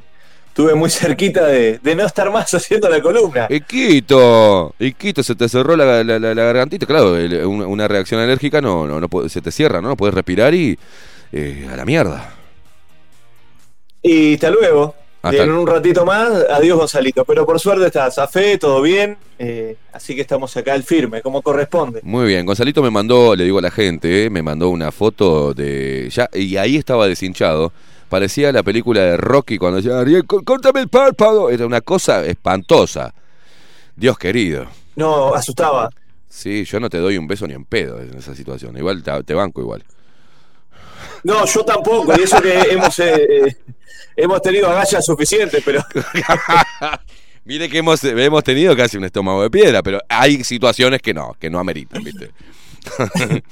estuve 0.56 0.74
muy 0.74 0.88
cerquita 0.88 1.44
de, 1.48 1.78
de 1.82 1.94
no 1.94 2.06
estar 2.06 2.30
más 2.32 2.52
haciendo 2.54 2.88
la 2.88 3.02
columna. 3.02 3.46
Iquito, 3.50 4.74
Iquito, 4.78 5.22
se 5.22 5.34
te 5.34 5.50
cerró 5.50 5.76
la, 5.76 6.02
la- 6.02 6.18
la- 6.18 6.34
la 6.34 6.44
gargantita. 6.44 6.86
Claro, 6.86 7.14
el- 7.14 7.44
una, 7.44 7.66
una 7.66 7.86
reacción 7.86 8.20
alérgica 8.22 8.62
no, 8.62 8.86
no, 8.86 8.98
no 8.98 9.28
se 9.28 9.42
te 9.42 9.52
cierra, 9.52 9.82
¿no? 9.82 9.88
No 9.88 9.96
puedes 9.98 10.14
respirar 10.14 10.54
y 10.54 10.78
eh, 11.30 11.68
a 11.70 11.76
la 11.76 11.84
mierda. 11.84 12.32
Y 14.02 14.34
hasta 14.34 14.48
luego. 14.50 14.94
Hasta- 15.22 15.42
En 15.42 15.50
un 15.52 15.66
ratito 15.66 16.06
más, 16.06 16.30
adiós 16.50 16.78
Gonzalito. 16.78 17.24
Pero 17.26 17.44
por 17.44 17.60
suerte 17.60 17.84
está 17.86 18.10
Zafé, 18.10 18.56
todo 18.56 18.80
bien. 18.80 19.18
eh, 19.38 19.76
así 19.92 20.14
que 20.14 20.22
estamos 20.22 20.56
acá 20.56 20.72
al 20.72 20.84
firme, 20.84 21.20
como 21.20 21.42
corresponde. 21.42 22.00
Muy 22.02 22.26
bien, 22.28 22.46
Gonzalito 22.46 22.82
me 22.82 22.90
mandó, 22.90 23.36
le 23.36 23.44
digo 23.44 23.58
a 23.58 23.62
la 23.62 23.70
gente, 23.70 24.24
eh, 24.24 24.30
me 24.30 24.42
mandó 24.42 24.70
una 24.70 24.90
foto 24.90 25.52
de... 25.52 26.08
ya 26.10 26.30
Y 26.32 26.56
ahí 26.56 26.76
estaba 26.76 27.06
deshinchado. 27.08 27.72
Parecía 28.08 28.52
la 28.52 28.62
película 28.62 29.00
de 29.02 29.16
Rocky 29.16 29.58
cuando 29.58 29.78
decía, 29.78 29.98
Ariel, 29.98 30.24
có- 30.26 30.42
córtame 30.44 30.80
el 30.80 30.88
párpado. 30.88 31.50
Era 31.50 31.66
una 31.66 31.80
cosa 31.80 32.24
espantosa. 32.24 33.12
Dios 33.96 34.16
querido. 34.18 34.66
No, 34.94 35.34
asustaba. 35.34 35.90
Sí, 36.28 36.64
yo 36.64 36.78
no 36.80 36.88
te 36.90 36.98
doy 36.98 37.16
un 37.18 37.26
beso 37.26 37.46
ni 37.46 37.54
en 37.54 37.64
pedo 37.64 38.00
en 38.00 38.16
esa 38.18 38.34
situación. 38.34 38.76
Igual 38.76 39.02
te, 39.02 39.22
te 39.24 39.34
banco 39.34 39.60
igual. 39.60 39.82
No, 41.24 41.44
yo 41.46 41.64
tampoco, 41.64 42.12
y 42.18 42.22
eso 42.22 42.40
que 42.40 42.52
hemos, 42.70 42.98
eh, 43.00 43.46
eh, 43.46 43.56
hemos 44.16 44.40
tenido 44.42 44.68
agallas 44.68 45.04
suficientes, 45.04 45.62
pero 45.64 45.82
Mire 47.44 47.68
que 47.68 47.78
hemos, 47.78 48.02
hemos 48.04 48.42
tenido 48.44 48.76
casi 48.76 48.96
un 48.96 49.04
estómago 49.04 49.42
de 49.42 49.50
piedra, 49.50 49.82
pero 49.82 50.00
hay 50.08 50.42
situaciones 50.44 51.00
que 51.00 51.14
no, 51.14 51.36
que 51.38 51.48
no 51.48 51.58
ameritan, 51.58 52.02
¿viste? 52.02 52.30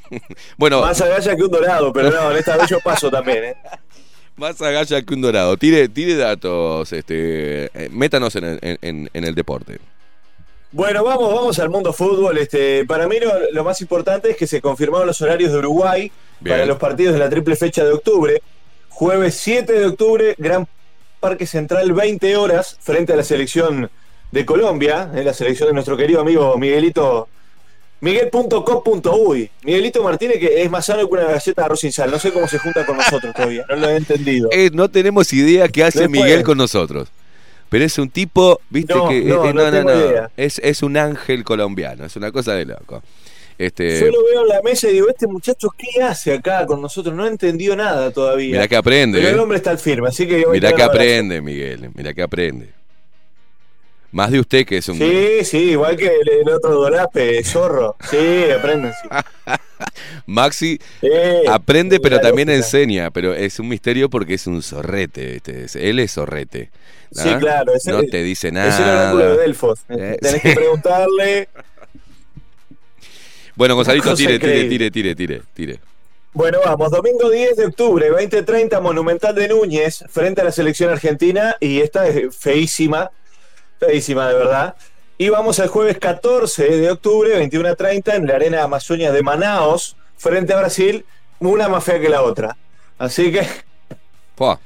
bueno, 0.56 0.80
más 0.80 1.00
agallas 1.00 1.34
que 1.36 1.42
un 1.42 1.50
dorado, 1.50 1.92
pero 1.92 2.10
no, 2.10 2.30
en 2.30 2.36
esta 2.36 2.56
vez 2.56 2.68
yo 2.68 2.80
paso 2.80 3.10
también. 3.10 3.44
¿eh? 3.44 3.56
Más 4.36 4.60
agalla 4.62 5.02
que 5.02 5.14
un 5.14 5.20
dorado. 5.22 5.56
Tire, 5.56 5.88
tire 5.88 6.16
datos, 6.16 6.92
este, 6.92 7.64
eh, 7.66 7.88
métanos 7.90 8.34
en 8.36 8.44
el, 8.44 8.78
en- 8.82 9.10
en 9.12 9.24
el 9.24 9.34
deporte. 9.34 9.78
Bueno, 10.72 11.04
vamos, 11.04 11.32
vamos 11.32 11.58
al 11.60 11.70
mundo 11.70 11.92
fútbol. 11.92 12.36
Este, 12.38 12.84
para 12.84 13.06
mí 13.06 13.16
lo, 13.20 13.32
lo 13.52 13.64
más 13.64 13.80
importante 13.80 14.30
es 14.30 14.36
que 14.36 14.46
se 14.46 14.60
confirmaron 14.60 15.06
los 15.06 15.20
horarios 15.20 15.52
de 15.52 15.58
Uruguay 15.58 16.10
Bien. 16.40 16.54
para 16.56 16.66
los 16.66 16.78
partidos 16.78 17.12
de 17.14 17.20
la 17.20 17.28
triple 17.30 17.54
fecha 17.54 17.84
de 17.84 17.92
octubre. 17.92 18.42
Jueves 18.88 19.36
7 19.36 19.72
de 19.72 19.86
octubre, 19.86 20.34
Gran 20.38 20.66
Parque 21.20 21.46
Central, 21.46 21.92
20 21.92 22.36
horas, 22.36 22.76
frente 22.80 23.12
a 23.12 23.16
la 23.16 23.22
selección 23.24 23.88
de 24.32 24.44
Colombia, 24.44 25.10
eh, 25.14 25.22
la 25.22 25.32
selección 25.32 25.68
de 25.68 25.74
nuestro 25.74 25.96
querido 25.96 26.20
amigo 26.20 26.56
Miguelito. 26.58 27.28
Miguel.com.uy 28.04 29.50
Miguelito 29.62 30.02
Martínez, 30.02 30.38
que 30.38 30.62
es 30.62 30.70
más 30.70 30.84
sano 30.84 31.08
que 31.08 31.14
una 31.14 31.24
galleta 31.24 31.62
de 31.62 31.66
arroz 31.66 31.80
sin 31.80 31.90
sal. 31.90 32.10
No 32.10 32.18
sé 32.18 32.32
cómo 32.32 32.46
se 32.46 32.58
junta 32.58 32.84
con 32.84 32.98
nosotros 32.98 33.34
todavía, 33.34 33.64
no 33.68 33.76
lo 33.76 33.88
he 33.88 33.96
entendido. 33.96 34.50
Eh, 34.52 34.70
no 34.72 34.90
tenemos 34.90 35.32
idea 35.32 35.68
qué 35.68 35.84
hace. 35.84 36.06
Miguel 36.06 36.42
con 36.42 36.58
nosotros. 36.58 37.08
Pero 37.70 37.84
es 37.86 37.98
un 37.98 38.10
tipo, 38.10 38.60
viste 38.68 38.94
No, 38.94 39.08
que. 39.08 39.22
no, 39.22 39.46
eh, 39.46 39.54
no 39.54 39.70
tengo 39.70 39.90
idea. 39.90 40.30
Es, 40.36 40.60
es 40.62 40.82
un 40.82 40.98
ángel 40.98 41.44
colombiano, 41.44 42.04
es 42.04 42.14
una 42.14 42.30
cosa 42.30 42.52
de 42.52 42.66
loco. 42.66 43.02
Este, 43.56 44.00
Yo 44.00 44.06
lo 44.06 44.22
veo 44.24 44.42
en 44.42 44.48
la 44.48 44.62
mesa 44.62 44.88
y 44.88 44.92
digo, 44.92 45.08
este 45.08 45.26
muchacho, 45.26 45.70
¿qué 45.76 46.02
hace 46.02 46.34
acá 46.34 46.66
con 46.66 46.82
nosotros? 46.82 47.14
No 47.14 47.26
entendió 47.26 47.74
nada 47.74 48.10
todavía. 48.10 48.52
Mirá 48.52 48.68
que 48.68 48.76
aprende, 48.76 49.18
Pero 49.18 49.30
el 49.30 49.36
eh. 49.36 49.40
hombre 49.40 49.56
está 49.56 49.70
al 49.70 49.78
firme, 49.78 50.08
así 50.08 50.26
que... 50.26 50.44
Mirá 50.46 50.72
que 50.72 50.82
aprende, 50.82 51.40
Miguel. 51.40 51.90
Mirá 51.94 52.12
que 52.12 52.22
aprende. 52.22 52.68
Más 54.14 54.30
de 54.30 54.38
usted 54.38 54.64
que 54.64 54.76
es 54.78 54.88
un. 54.88 54.96
Sí, 54.96 55.44
sí, 55.44 55.58
igual 55.72 55.96
que 55.96 56.06
el, 56.06 56.28
el 56.42 56.48
otro 56.48 56.70
Dolape, 56.70 57.42
zorro. 57.42 57.96
Sí, 58.08 58.44
aprenden, 58.56 58.92
sí. 59.02 59.08
Maxi 60.26 60.78
Sí, 61.00 61.08
aprende, 61.48 61.96
sí, 61.96 62.00
pero 62.00 62.20
también 62.20 62.46
lógica. 62.46 62.64
enseña. 62.64 63.10
Pero 63.10 63.34
es 63.34 63.58
un 63.58 63.68
misterio 63.68 64.08
porque 64.08 64.34
es 64.34 64.46
un 64.46 64.62
zorrete. 64.62 65.32
¿viste? 65.32 65.64
Es- 65.64 65.74
Él 65.74 65.98
es 65.98 66.12
zorrete. 66.12 66.70
Sí, 67.10 67.28
¿ah? 67.28 67.38
claro. 67.40 67.74
ese- 67.74 67.90
no 67.90 68.04
te 68.04 68.22
dice 68.22 68.48
Es 68.48 68.54
el 68.54 68.88
oráculo 68.88 69.22
de 69.24 69.30
nada. 69.30 69.42
Delfos. 69.42 69.80
Eh, 69.88 70.16
Tenés 70.20 70.42
sí. 70.42 70.48
que 70.48 70.54
preguntarle. 70.54 71.48
Bueno, 73.56 73.76
Gonzalito, 73.76 74.14
tire, 74.16 74.38
tire, 74.38 74.64
tire, 74.68 74.90
tire, 74.90 75.14
tire, 75.14 75.42
tire. 75.54 75.80
Bueno, 76.32 76.58
vamos, 76.64 76.90
domingo 76.90 77.30
10 77.30 77.56
de 77.56 77.66
octubre, 77.66 78.08
2030, 78.08 78.80
Monumental 78.80 79.32
de 79.34 79.46
Núñez, 79.46 80.04
frente 80.10 80.40
a 80.40 80.44
la 80.44 80.50
selección 80.50 80.90
argentina, 80.90 81.54
y 81.60 81.80
esta 81.80 82.08
es 82.08 82.36
feísima, 82.36 83.12
feísima 83.78 84.28
de 84.28 84.34
verdad. 84.34 84.74
Y 85.16 85.28
vamos 85.28 85.60
al 85.60 85.68
jueves 85.68 85.98
14 85.98 86.68
de 86.68 86.90
octubre, 86.90 87.36
21 87.36 87.68
a 87.68 87.74
30, 87.76 88.16
en 88.16 88.26
la 88.26 88.34
Arena 88.34 88.62
Amazonia 88.64 89.12
de 89.12 89.22
Manaos, 89.22 89.96
frente 90.16 90.52
a 90.52 90.58
Brasil, 90.58 91.04
una 91.38 91.68
más 91.68 91.84
fea 91.84 92.00
que 92.00 92.08
la 92.08 92.22
otra. 92.22 92.56
Así 92.98 93.30
que 93.32 93.46
Pua. 94.34 94.58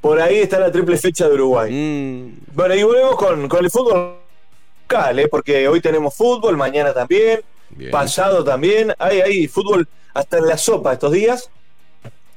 por 0.00 0.20
ahí 0.20 0.36
está 0.38 0.60
la 0.60 0.70
triple 0.70 0.96
fecha 0.96 1.28
de 1.28 1.34
Uruguay. 1.34 1.70
Mm, 1.72 2.38
Bueno, 2.54 2.74
y 2.74 2.82
volvemos 2.82 3.16
con, 3.16 3.48
con 3.48 3.64
el 3.64 3.70
fútbol 3.70 4.16
local, 4.88 5.18
¿eh? 5.18 5.28
porque 5.28 5.66
hoy 5.68 5.80
tenemos 5.80 6.14
fútbol, 6.14 6.56
mañana 6.56 6.92
también, 6.92 7.40
bien. 7.70 7.90
pasado 7.90 8.44
también. 8.44 8.94
Hay, 8.98 9.20
hay 9.20 9.48
fútbol 9.48 9.88
hasta 10.14 10.38
en 10.38 10.46
la 10.46 10.56
sopa 10.56 10.92
estos 10.92 11.12
días. 11.12 11.50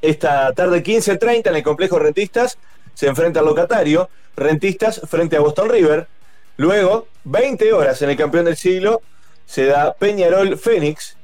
Esta 0.01 0.51
tarde 0.53 0.83
15.30 0.83 1.47
en 1.47 1.55
el 1.55 1.63
complejo 1.63 1.97
Rentistas 1.99 2.57
se 2.93 3.07
enfrenta 3.07 3.39
al 3.39 3.45
locatario. 3.45 4.09
Rentistas 4.35 5.01
frente 5.07 5.35
a 5.35 5.39
Boston 5.39 5.69
River. 5.69 6.07
Luego, 6.57 7.07
20 7.23 7.73
horas 7.73 8.01
en 8.01 8.09
el 8.09 8.17
campeón 8.17 8.45
del 8.45 8.57
siglo, 8.57 9.01
se 9.45 9.65
da 9.65 9.93
Peñarol 9.93 10.57
Fénix. 10.57 11.17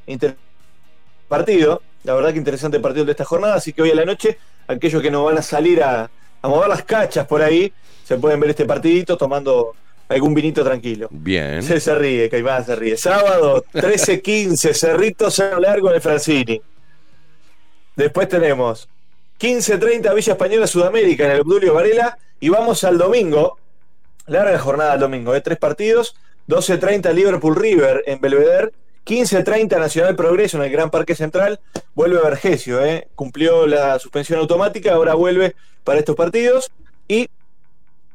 Partido. 1.27 1.81
La 2.03 2.14
verdad 2.14 2.31
que 2.31 2.38
interesante 2.38 2.80
partido 2.80 3.06
de 3.06 3.11
esta 3.11 3.25
jornada. 3.25 3.56
Así 3.56 3.73
que 3.73 3.81
hoy 3.81 3.91
a 3.91 3.95
la 3.95 4.06
noche, 4.06 4.38
aquellos 4.67 5.01
que 5.01 5.11
no 5.11 5.23
van 5.25 5.38
a 5.38 5.41
salir 5.41 5.83
a, 5.83 6.09
a 6.41 6.48
mover 6.48 6.69
las 6.69 6.83
cachas 6.83 7.27
por 7.27 7.41
ahí, 7.41 7.72
se 8.03 8.17
pueden 8.17 8.39
ver 8.39 8.51
este 8.51 8.65
partidito 8.65 9.17
tomando 9.17 9.75
algún 10.07 10.33
vinito 10.33 10.64
tranquilo. 10.64 11.07
Bien. 11.11 11.61
Se, 11.61 11.80
se 11.80 11.95
ríe, 11.95 12.30
Caimán 12.30 12.65
se 12.65 12.75
ríe. 12.75 12.98
Sábado 12.98 13.64
13-15, 13.73 14.73
Cerrito 14.73 15.30
Cerro 15.30 15.59
Largo 15.59 15.89
en 15.89 15.95
el 15.95 16.01
Francini. 16.01 16.61
Después 17.95 18.27
tenemos 18.27 18.89
15-30 19.39 20.13
Villa 20.13 20.33
Española 20.33 20.67
Sudamérica 20.67 21.25
en 21.25 21.31
el 21.31 21.41
Obdulio 21.41 21.73
Varela. 21.73 22.17
Y 22.39 22.49
vamos 22.49 22.83
al 22.83 22.97
domingo. 22.97 23.57
Larga 24.27 24.59
jornada 24.59 24.95
el 24.95 24.99
domingo, 24.99 25.33
de 25.33 25.41
tres 25.41 25.57
partidos. 25.57 26.15
12-30 26.47 27.13
Liverpool 27.13 27.55
River 27.55 28.03
en 28.05 28.19
Belvedere. 28.19 28.71
15-30 29.05 29.79
Nacional 29.79 30.15
Progreso 30.15 30.57
en 30.57 30.63
el 30.63 30.71
Gran 30.71 30.91
Parque 30.91 31.15
Central. 31.15 31.59
Vuelve 31.95 32.21
Vergesio, 32.21 32.83
¿eh? 32.85 33.07
cumplió 33.15 33.65
la 33.65 33.97
suspensión 33.97 34.39
automática, 34.39 34.93
ahora 34.93 35.15
vuelve 35.15 35.55
para 35.83 35.99
estos 35.99 36.15
partidos. 36.15 36.69
Y 37.07 37.29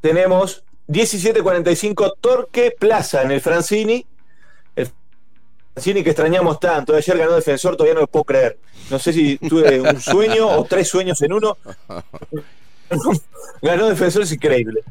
tenemos 0.01 0.63
17.45 0.87 2.13
Torque 2.21 2.73
Plaza 2.77 3.23
en 3.23 3.31
el 3.31 3.41
Francini. 3.41 4.05
El 5.75 5.81
Francini 5.81 6.03
que 6.03 6.11
extrañamos 6.11 6.59
tanto. 6.59 6.95
Ayer 6.95 7.17
ganó 7.17 7.35
Defensor, 7.35 7.75
todavía 7.75 7.95
no 7.95 8.01
lo 8.01 8.07
puedo 8.07 8.23
creer. 8.23 8.57
No 8.89 8.97
sé 8.97 9.11
si 9.11 9.37
tuve 9.37 9.81
un 9.81 9.99
sueño 9.99 10.47
o 10.47 10.63
tres 10.63 10.87
sueños 10.87 11.21
en 11.21 11.33
uno. 11.33 11.57
Ganó 13.61 13.89
Defensor, 13.89 14.23
es 14.23 14.31
increíble. 14.31 14.81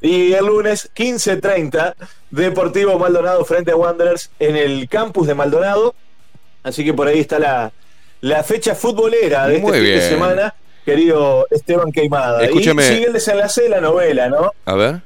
Y 0.00 0.32
el 0.32 0.46
lunes, 0.46 0.90
15.30, 0.96 1.94
Deportivo 2.30 2.98
Maldonado 2.98 3.44
frente 3.44 3.70
a 3.70 3.76
Wanderers 3.76 4.30
en 4.40 4.56
el 4.56 4.88
campus 4.88 5.28
de 5.28 5.34
Maldonado. 5.34 5.94
Así 6.62 6.84
que 6.84 6.92
por 6.92 7.06
ahí 7.06 7.20
está 7.20 7.38
la, 7.38 7.72
la 8.20 8.42
fecha 8.42 8.74
futbolera 8.74 9.46
de 9.46 9.58
este 9.58 9.72
fin 9.72 9.84
de 9.84 10.08
semana, 10.08 10.54
querido 10.84 11.46
Esteban 11.50 11.92
Queimada. 11.92 12.42
Escúcheme. 12.42 12.84
Y 12.84 12.88
sigue 12.88 13.06
el 13.06 13.12
desenlace 13.12 13.62
de 13.62 13.68
la 13.68 13.80
novela, 13.80 14.28
¿no? 14.28 14.52
A 14.64 14.74
ver. 14.74 15.02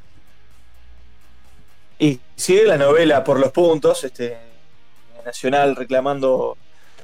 Y 1.99 2.21
sigue 2.37 2.65
la 2.65 2.79
novela 2.79 3.25
por 3.25 3.41
los 3.41 3.53
puntos, 3.53 4.05
este 4.05 4.46
Nacional 5.27 5.77
reclamando 5.77 6.57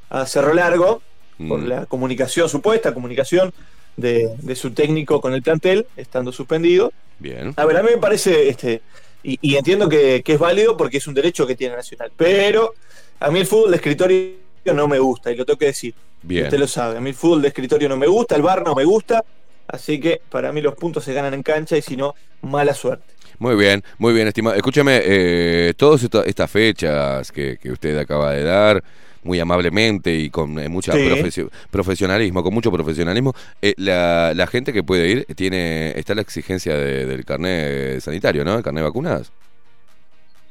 a 0.08 0.24
Cerro 0.26 0.54
Largo 0.54 1.02
por 1.48 1.60
Mm. 1.60 1.66
la 1.66 1.86
comunicación, 1.86 2.48
supuesta 2.48 2.94
comunicación 2.94 3.52
de, 3.96 4.30
de 4.38 4.54
su 4.54 4.70
técnico 4.70 5.20
con 5.20 5.34
el 5.34 5.42
plantel, 5.42 5.86
estando 5.96 6.30
suspendido. 6.30 6.92
Bien. 7.18 7.52
A 7.56 7.64
ver, 7.66 7.76
a 7.78 7.82
mí 7.82 7.90
me 7.90 7.98
parece, 7.98 8.48
este, 8.48 8.80
y, 9.24 9.38
y 9.42 9.56
entiendo 9.56 9.88
que, 9.88 10.22
que 10.24 10.34
es 10.34 10.38
válido 10.38 10.76
porque 10.76 10.98
es 10.98 11.06
un 11.06 11.14
derecho 11.14 11.46
que 11.46 11.56
tiene 11.56 11.74
Nacional, 11.74 12.12
pero 12.16 12.74
a 13.18 13.30
mí 13.30 13.40
el 13.40 13.46
fútbol 13.46 13.70
de 13.70 13.76
escritorio 13.76 14.34
no 14.72 14.86
me 14.86 14.98
gusta, 15.00 15.32
y 15.32 15.36
lo 15.36 15.44
tengo 15.44 15.58
que 15.58 15.66
decir. 15.66 15.94
Bien. 16.22 16.44
Usted 16.44 16.58
lo 16.58 16.68
sabe, 16.68 16.98
a 16.98 17.00
mí 17.00 17.10
el 17.10 17.16
fútbol 17.16 17.42
de 17.42 17.48
escritorio 17.48 17.88
no 17.88 17.96
me 17.96 18.06
gusta, 18.06 18.36
el 18.36 18.42
bar 18.42 18.62
no 18.62 18.74
me 18.76 18.84
gusta, 18.84 19.24
así 19.66 19.98
que 19.98 20.20
para 20.30 20.52
mí 20.52 20.60
los 20.60 20.74
puntos 20.76 21.02
se 21.02 21.12
ganan 21.12 21.34
en 21.34 21.42
cancha 21.42 21.76
y 21.76 21.82
si 21.82 21.96
no, 21.96 22.14
mala 22.42 22.74
suerte. 22.74 23.12
Muy 23.42 23.56
bien, 23.56 23.82
muy 23.98 24.14
bien, 24.14 24.28
estimado. 24.28 24.54
Escúcheme, 24.54 25.00
eh, 25.04 25.74
todas 25.76 26.00
esta- 26.04 26.22
estas 26.22 26.48
fechas 26.48 27.32
que, 27.32 27.58
que 27.60 27.72
usted 27.72 27.98
acaba 27.98 28.30
de 28.30 28.44
dar, 28.44 28.84
muy 29.24 29.40
amablemente 29.40 30.14
y 30.14 30.30
con 30.30 30.60
eh, 30.60 30.68
mucha 30.68 30.92
Sí. 30.92 31.48
profesionalismo, 31.68 32.44
con 32.44 32.54
mucho 32.54 32.70
profesionalismo, 32.70 33.34
eh, 33.60 33.74
la, 33.78 34.32
la 34.36 34.46
gente 34.46 34.72
que 34.72 34.84
puede 34.84 35.08
ir 35.08 35.26
tiene 35.34 35.90
está 35.98 36.14
la 36.14 36.20
exigencia 36.22 36.76
de- 36.76 37.04
del 37.04 37.24
carnet 37.24 38.00
sanitario, 38.00 38.44
¿no? 38.44 38.54
El 38.58 38.62
carnet 38.62 38.82
de 38.82 38.88
vacunas. 38.88 39.32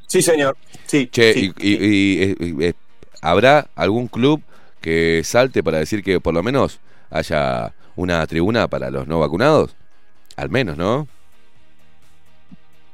Sí, 0.07 0.21
señor. 0.21 0.57
Sí. 0.85 1.07
Che, 1.09 1.31
sí, 1.33 1.53
y, 1.61 1.69
y- 1.85 2.35
y, 2.41 2.65
eh, 2.65 2.73
¿habrá 3.21 3.67
algún 3.75 4.09
club 4.09 4.41
que 4.81 5.21
salte 5.23 5.63
para 5.63 5.77
decir 5.79 6.03
que 6.03 6.19
por 6.19 6.33
lo 6.33 6.43
menos 6.43 6.81
haya 7.09 7.71
una 7.95 8.27
tribuna 8.27 8.67
para 8.67 8.89
los 8.89 9.07
no 9.07 9.17
vacunados? 9.19 9.77
Al 10.35 10.49
menos, 10.49 10.77
¿no? 10.77 11.07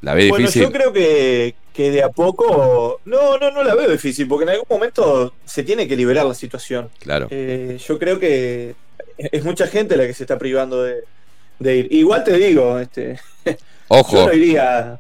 La 0.02 0.14
ve 0.14 0.30
Bueno, 0.30 0.46
difícil. 0.48 0.62
yo 0.64 0.72
creo 0.72 0.94
que, 0.94 1.56
que 1.74 1.92
de 1.92 2.04
a 2.04 2.10
poco. 2.10 3.00
No, 3.06 3.38
no, 3.38 3.52
no 3.52 3.64
la 3.64 3.76
veo 3.76 3.90
difícil, 3.90 4.28
porque 4.28 4.44
en 4.44 4.50
algún 4.52 4.68
momento 4.70 5.34
se 5.46 5.64
tiene 5.64 5.88
que 5.88 5.96
liberar 5.96 6.26
la 6.26 6.34
situación. 6.34 6.90
Claro. 7.00 7.28
Eh, 7.32 7.78
yo 7.86 7.98
creo 7.98 8.20
que 8.20 8.76
es 9.18 9.44
mucha 9.44 9.68
gente 9.68 9.98
la 9.98 10.06
que 10.06 10.14
se 10.14 10.24
está 10.24 10.38
privando 10.38 10.84
de, 10.84 11.04
de 11.60 11.76
ir. 11.78 11.88
Igual 11.92 12.24
te 12.24 12.34
digo, 12.38 12.78
este, 12.80 13.20
Ojo. 13.88 14.16
yo 14.18 14.28
no 14.28 14.34
iría. 14.34 15.00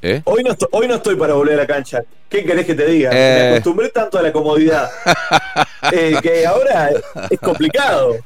¿Eh? 0.00 0.22
Hoy 0.24 0.44
no, 0.44 0.56
hoy 0.70 0.86
no 0.86 0.94
estoy 0.94 1.16
para 1.16 1.34
volver 1.34 1.54
a 1.54 1.62
la 1.62 1.66
cancha. 1.66 2.02
¿Qué 2.28 2.44
querés 2.44 2.64
que 2.66 2.74
te 2.76 2.86
diga? 2.86 3.10
Eh. 3.12 3.42
Me 3.42 3.48
acostumbré 3.56 3.88
tanto 3.88 4.16
a 4.18 4.22
la 4.22 4.32
comodidad 4.32 4.88
eh, 5.92 6.14
que 6.22 6.46
ahora 6.46 6.90
es 7.28 7.40
complicado. 7.40 8.16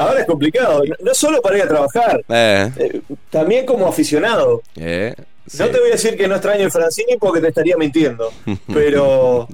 Ahora 0.00 0.20
es 0.20 0.26
complicado. 0.26 0.82
No, 1.00 1.14
solo 1.14 1.42
para 1.42 1.58
ir 1.58 1.62
a 1.64 1.68
trabajar, 1.68 2.24
Eh, 2.28 2.72
eh, 2.78 3.00
también 3.28 3.66
como 3.66 3.86
aficionado. 3.86 4.62
eh, 4.76 5.14
sí. 5.46 5.58
No 5.58 5.66
te 5.68 5.78
voy 5.78 5.88
a 5.88 5.92
decir 5.92 6.16
que 6.16 6.26
no 6.26 6.34
extraño 6.36 6.64
el 6.64 6.70
Francini 6.70 7.16
porque 7.18 7.40
te 7.40 7.48
estaría 7.48 7.76
mintiendo. 7.76 8.32
Pero, 8.72 9.46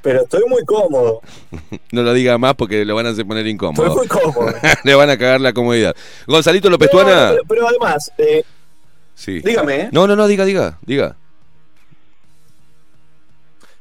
pero 0.00 0.22
estoy 0.22 0.44
muy 0.48 0.64
cómodo. 0.64 1.20
No 1.92 2.02
lo 2.02 2.12
diga 2.14 2.38
más 2.38 2.54
porque 2.54 2.84
lo 2.84 2.94
van 2.94 3.06
a 3.06 3.10
hacer 3.10 3.26
poner 3.26 3.40
Estoy 3.46 3.52
incómodo. 3.54 3.94
muy 3.96 4.06
cómodo. 4.06 4.54
Le 4.84 4.94
van 4.94 5.10
a 5.10 5.18
cagar 5.18 5.40
la 5.40 5.52
comodidad. 5.52 5.96
Gonzalito 6.26 6.70
López 6.70 6.90
Tuana. 6.90 7.30
pero, 7.32 7.42
pero 7.48 7.68
además, 7.68 8.12
eh, 8.18 8.44
Sí. 9.14 9.40
dígame, 9.40 9.74
¿eh? 9.80 9.88
No, 9.90 10.06
no, 10.06 10.14
no, 10.14 10.28
diga, 10.28 10.44
diga, 10.44 10.78
diga. 10.82 11.16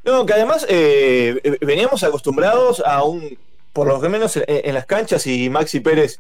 No, 0.04 0.26
que 0.26 0.34
además 0.34 0.66
eh, 0.70 1.58
veníamos 1.62 2.02
acostumbrados 2.04 2.82
a 2.86 3.04
un, 3.04 3.38
por 3.78 3.86
lo 3.88 4.00
menos 4.10 4.36
en, 4.38 4.44
en 4.48 4.74
las 4.74 4.88
canchas, 4.88 5.28
y 5.28 5.52
Maxi 5.52 5.82
Pérez 5.82 6.20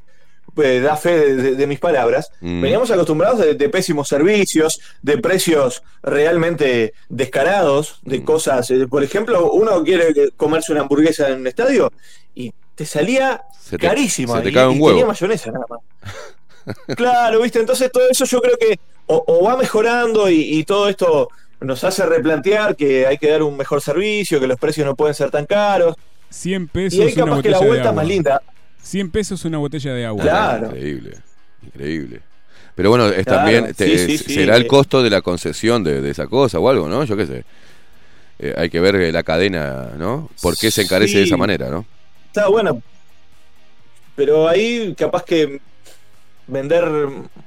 eh, 0.63 0.79
da 0.79 0.95
fe 0.95 1.17
de, 1.17 1.35
de- 1.35 1.55
de 1.55 1.67
mis 1.67 1.79
palabras, 1.79 2.29
Mm. 2.39 2.61
veníamos 2.61 2.91
acostumbrados 2.91 3.39
de, 3.39 3.55
de 3.55 3.69
pésimos 3.69 4.07
servicios, 4.07 4.79
de 5.01 5.17
precios 5.17 5.81
realmente 6.03 6.93
descarados, 7.09 7.99
Mm. 8.03 8.09
de 8.11 8.23
cosas, 8.23 8.69
eh, 8.71 8.85
por 8.87 9.03
ejemplo, 9.03 9.51
uno 9.51 9.83
quiere 9.83 10.13
comerse 10.37 10.71
una 10.71 10.81
hamburguesa 10.81 11.29
en 11.29 11.39
un 11.41 11.47
estadio 11.47 11.91
y 12.35 12.53
te 12.75 12.85
salía 12.85 13.41
Se 13.59 13.77
te- 13.77 13.87
carísima 13.87 14.37
se 14.37 14.43
te 14.43 14.49
y, 14.49 14.53
cae 14.53 14.67
un 14.67 14.75
y 14.77 14.79
huevo. 14.79 14.89
tenía 14.97 15.05
mayonesa 15.07 15.51
nada 15.51 15.65
más. 15.69 15.79
Claro, 16.95 17.41
viste, 17.41 17.59
entonces 17.59 17.91
todo 17.91 18.09
eso 18.09 18.25
yo 18.25 18.41
creo 18.41 18.57
que 18.57 18.77
o, 19.07 19.23
o 19.25 19.43
va 19.45 19.55
mejorando 19.57 20.29
y, 20.29 20.41
y 20.59 20.63
todo 20.63 20.89
esto 20.89 21.29
nos 21.61 21.83
hace 21.83 22.05
replantear 22.05 22.75
que 22.75 23.07
hay 23.07 23.17
que 23.17 23.29
dar 23.31 23.41
un 23.41 23.55
mejor 23.57 23.81
servicio, 23.81 24.39
que 24.39 24.47
los 24.47 24.59
precios 24.59 24.85
no 24.85 24.95
pueden 24.95 25.15
ser 25.15 25.31
tan 25.31 25.45
caros. 25.45 25.95
100 26.29 26.67
pesos 26.67 26.99
Y 26.99 27.01
ahí 27.03 27.13
una 27.15 27.25
capaz 27.25 27.41
que 27.41 27.49
la 27.49 27.59
vuelta 27.59 27.91
más 27.91 28.07
linda. 28.07 28.41
100 28.81 29.11
pesos 29.11 29.43
una 29.45 29.57
botella 29.57 29.93
de 29.93 30.05
agua. 30.05 30.21
Claro. 30.23 30.67
Increíble, 30.67 31.17
increíble. 31.65 32.21
Pero 32.75 32.89
bueno, 32.89 33.07
es 33.07 33.25
Claro, 33.25 33.39
también 33.41 33.73
te- 33.73 33.85
sí, 33.97 34.05
sí, 34.05 34.13
es- 34.15 34.21
sí. 34.21 34.33
será 34.35 34.55
el 34.55 34.67
costo 34.67 35.01
de 35.01 35.09
la 35.09 35.21
concesión 35.21 35.83
de, 35.83 36.01
de 36.01 36.11
esa 36.11 36.27
cosa 36.27 36.59
o 36.59 36.69
algo, 36.69 36.87
¿no? 36.87 37.03
Yo 37.05 37.17
qué 37.17 37.25
sé. 37.25 37.43
Eh, 38.39 38.53
hay 38.55 38.69
que 38.69 38.79
ver 38.79 38.95
eh, 38.97 39.11
la 39.11 39.23
cadena, 39.23 39.93
¿no? 39.97 40.29
¿Por 40.41 40.55
qué 40.57 40.69
se 40.69 40.83
encarece 40.83 41.13
Sí. 41.13 41.17
de 41.19 41.23
esa 41.23 41.37
manera, 41.37 41.69
no? 41.69 41.85
Está 42.27 42.47
bueno. 42.49 42.81
Pero 44.15 44.47
ahí 44.47 44.93
capaz 44.97 45.23
que 45.23 45.59
vender 46.47 46.85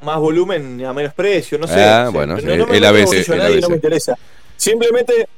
más 0.02 0.18
volumen 0.18 0.84
a 0.84 0.92
menos 0.92 1.15
precio, 1.15 1.59
no 1.59 1.67
sé. 1.67 1.75
Ah, 1.75 1.76
O 1.76 1.78
sea, 1.78 2.09
bueno, 2.10 2.36
no, 2.36 2.57
no 2.67 2.75
el 2.75 2.84
ABC. 2.84 3.28
no 3.62 3.68
me 3.68 3.75
interesa. 3.76 4.17
Simplemente 4.57 5.28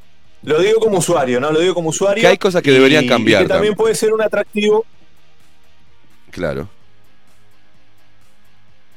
lo 0.42 0.60
digo 0.60 0.80
como 0.80 0.98
usuario, 0.98 1.40
¿no? 1.40 1.50
Lo 1.52 1.60
digo 1.60 1.74
como 1.74 1.90
usuario. 1.90 2.20
Que 2.20 2.26
hay 2.28 2.38
cosas 2.38 2.62
que 2.62 2.70
y- 2.70 2.74
deberían 2.74 3.06
cambiar 3.06 3.42
Y 3.42 3.44
que 3.44 3.48
también 3.48 3.72
también. 3.72 3.74
puede 3.76 3.94
ser 3.94 4.12
un 4.12 4.22
atractivo, 4.22 4.84
Claro. 6.30 6.68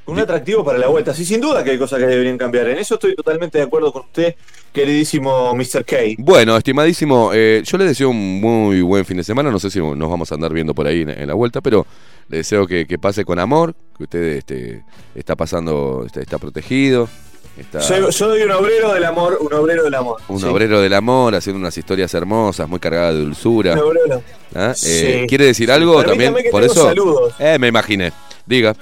un 0.07 0.19
atractivo 0.19 0.63
para 0.63 0.77
la 0.77 0.87
vuelta. 0.87 1.13
Sí, 1.15 1.25
sin 1.25 1.41
duda 1.41 1.63
que 1.63 1.71
hay 1.71 1.79
cosas 1.79 1.97
que 1.99 2.05
deberían 2.05 2.37
cambiar. 2.37 2.67
En 2.69 2.77
eso 2.77 2.93
estoy 2.93 3.15
totalmente 3.15 3.57
de 3.57 3.63
acuerdo 3.63 3.91
con 3.91 4.03
usted, 4.03 4.35
queridísimo 4.71 5.55
Mr. 5.55 5.83
K. 5.83 5.95
Bueno, 6.19 6.55
estimadísimo, 6.55 7.31
eh, 7.33 7.63
yo 7.65 7.77
le 7.79 7.85
deseo 7.85 8.09
un 8.11 8.39
muy 8.39 8.81
buen 8.81 9.03
fin 9.03 9.17
de 9.17 9.23
semana. 9.23 9.49
No 9.49 9.57
sé 9.57 9.71
si 9.71 9.79
nos 9.79 10.09
vamos 10.09 10.31
a 10.31 10.35
andar 10.35 10.53
viendo 10.53 10.75
por 10.75 10.85
ahí 10.85 11.01
en, 11.01 11.09
en 11.09 11.27
la 11.27 11.33
vuelta, 11.33 11.59
pero 11.59 11.87
le 12.29 12.37
deseo 12.37 12.67
que, 12.67 12.85
que 12.85 12.99
pase 12.99 13.25
con 13.25 13.39
amor, 13.39 13.75
que 13.97 14.03
usted 14.03 14.21
este, 14.37 14.83
está 15.15 15.35
pasando, 15.35 16.03
está, 16.05 16.21
está 16.21 16.37
protegido, 16.37 17.09
está 17.57 17.81
Soy, 17.81 18.11
soy 18.11 18.41
un 18.43 18.51
obrero 18.51 18.93
del 18.93 19.03
amor, 19.05 19.37
un 19.41 19.53
obrero 19.53 19.83
del 19.83 19.93
amor. 19.95 20.21
un 20.27 20.39
Sí. 20.39 20.45
obrero 20.45 20.81
del 20.81 20.93
amor, 20.93 21.35
haciendo 21.35 21.59
unas 21.59 21.77
historias 21.77 22.13
hermosas, 22.13 22.67
muy 22.67 22.79
cargadas 22.79 23.13
de 23.15 23.21
dulzura. 23.21 23.73
Un 23.73 23.79
obrero. 23.79 24.21
¿Ah? 24.53 24.73
Sí. 24.75 24.89
Eh, 24.91 25.25
¿Quiere 25.27 25.45
decir 25.45 25.71
algo 25.71 25.95
Permítame 26.01 26.25
también 26.25 26.43
que 26.45 26.49
por 26.51 26.61
tengo 26.61 26.73
eso? 26.73 26.87
saludos. 26.87 27.33
Eh, 27.39 27.57
me 27.59 27.67
imaginé. 27.67 28.11
Diga. 28.45 28.75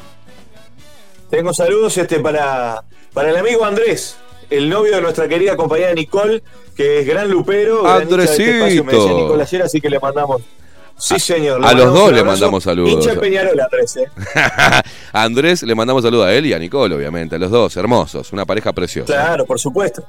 Tengo 1.29 1.53
saludos 1.53 1.97
este 1.97 2.19
para, 2.19 2.83
para 3.13 3.29
el 3.31 3.37
amigo 3.37 3.65
Andrés, 3.65 4.15
el 4.49 4.69
novio 4.69 4.95
de 4.95 5.01
nuestra 5.01 5.27
querida 5.27 5.55
compañera 5.55 5.93
Nicole, 5.93 6.43
que 6.75 6.99
es 6.99 7.07
gran 7.07 7.29
lupero. 7.29 7.83
gran 7.83 8.03
hincha 8.03 8.17
de 8.17 8.23
este 8.25 8.43
espacio, 8.57 8.83
me 8.83 8.91
decía 8.91 9.01
Andresito. 9.01 9.17
Nicole 9.23 9.43
ayer, 9.43 9.61
así 9.63 9.81
que 9.81 9.89
le 9.89 9.99
mandamos. 9.99 10.41
Sí, 10.97 11.19
señor. 11.19 11.59
le 11.59 11.67
a 11.67 11.73
los 11.73 11.93
dos 11.93 12.11
le 12.13 12.23
mandamos 12.23 12.63
saludos. 12.63 13.05
Peñarol, 13.19 13.59
Andrés. 13.59 13.97
eh. 13.97 14.07
a 15.11 15.23
Andrés 15.23 15.63
le 15.63 15.75
mandamos 15.75 16.03
saludos 16.03 16.27
a 16.27 16.33
él 16.33 16.45
y 16.45 16.53
a 16.53 16.59
Nicole, 16.59 16.95
obviamente, 16.95 17.35
a 17.35 17.39
los 17.39 17.51
dos, 17.51 17.75
hermosos, 17.75 18.31
una 18.31 18.45
pareja 18.45 18.71
preciosa. 18.71 19.11
Claro, 19.13 19.45
por 19.45 19.59
supuesto. 19.59 20.05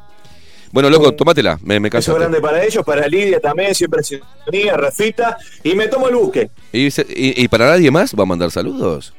Bueno, 0.70 0.90
loco, 0.90 1.12
tómatela, 1.12 1.58
me, 1.62 1.78
me 1.80 1.88
Beso 1.88 1.98
casaste. 2.12 2.18
grande 2.20 2.40
para 2.40 2.62
ellos, 2.64 2.84
para 2.84 3.06
Lidia 3.06 3.38
también, 3.40 3.74
siempre 3.74 4.02
sintonía, 4.02 4.76
Rafita. 4.76 5.36
Y 5.62 5.74
me 5.74 5.86
tomo 5.88 6.08
el 6.08 6.16
buque. 6.16 6.50
¿Y, 6.72 6.90
se- 6.90 7.06
y- 7.08 7.42
y 7.44 7.48
para 7.48 7.66
nadie 7.66 7.90
más 7.92 8.12
va 8.14 8.24
a 8.24 8.26
mandar 8.26 8.50
saludos? 8.50 9.14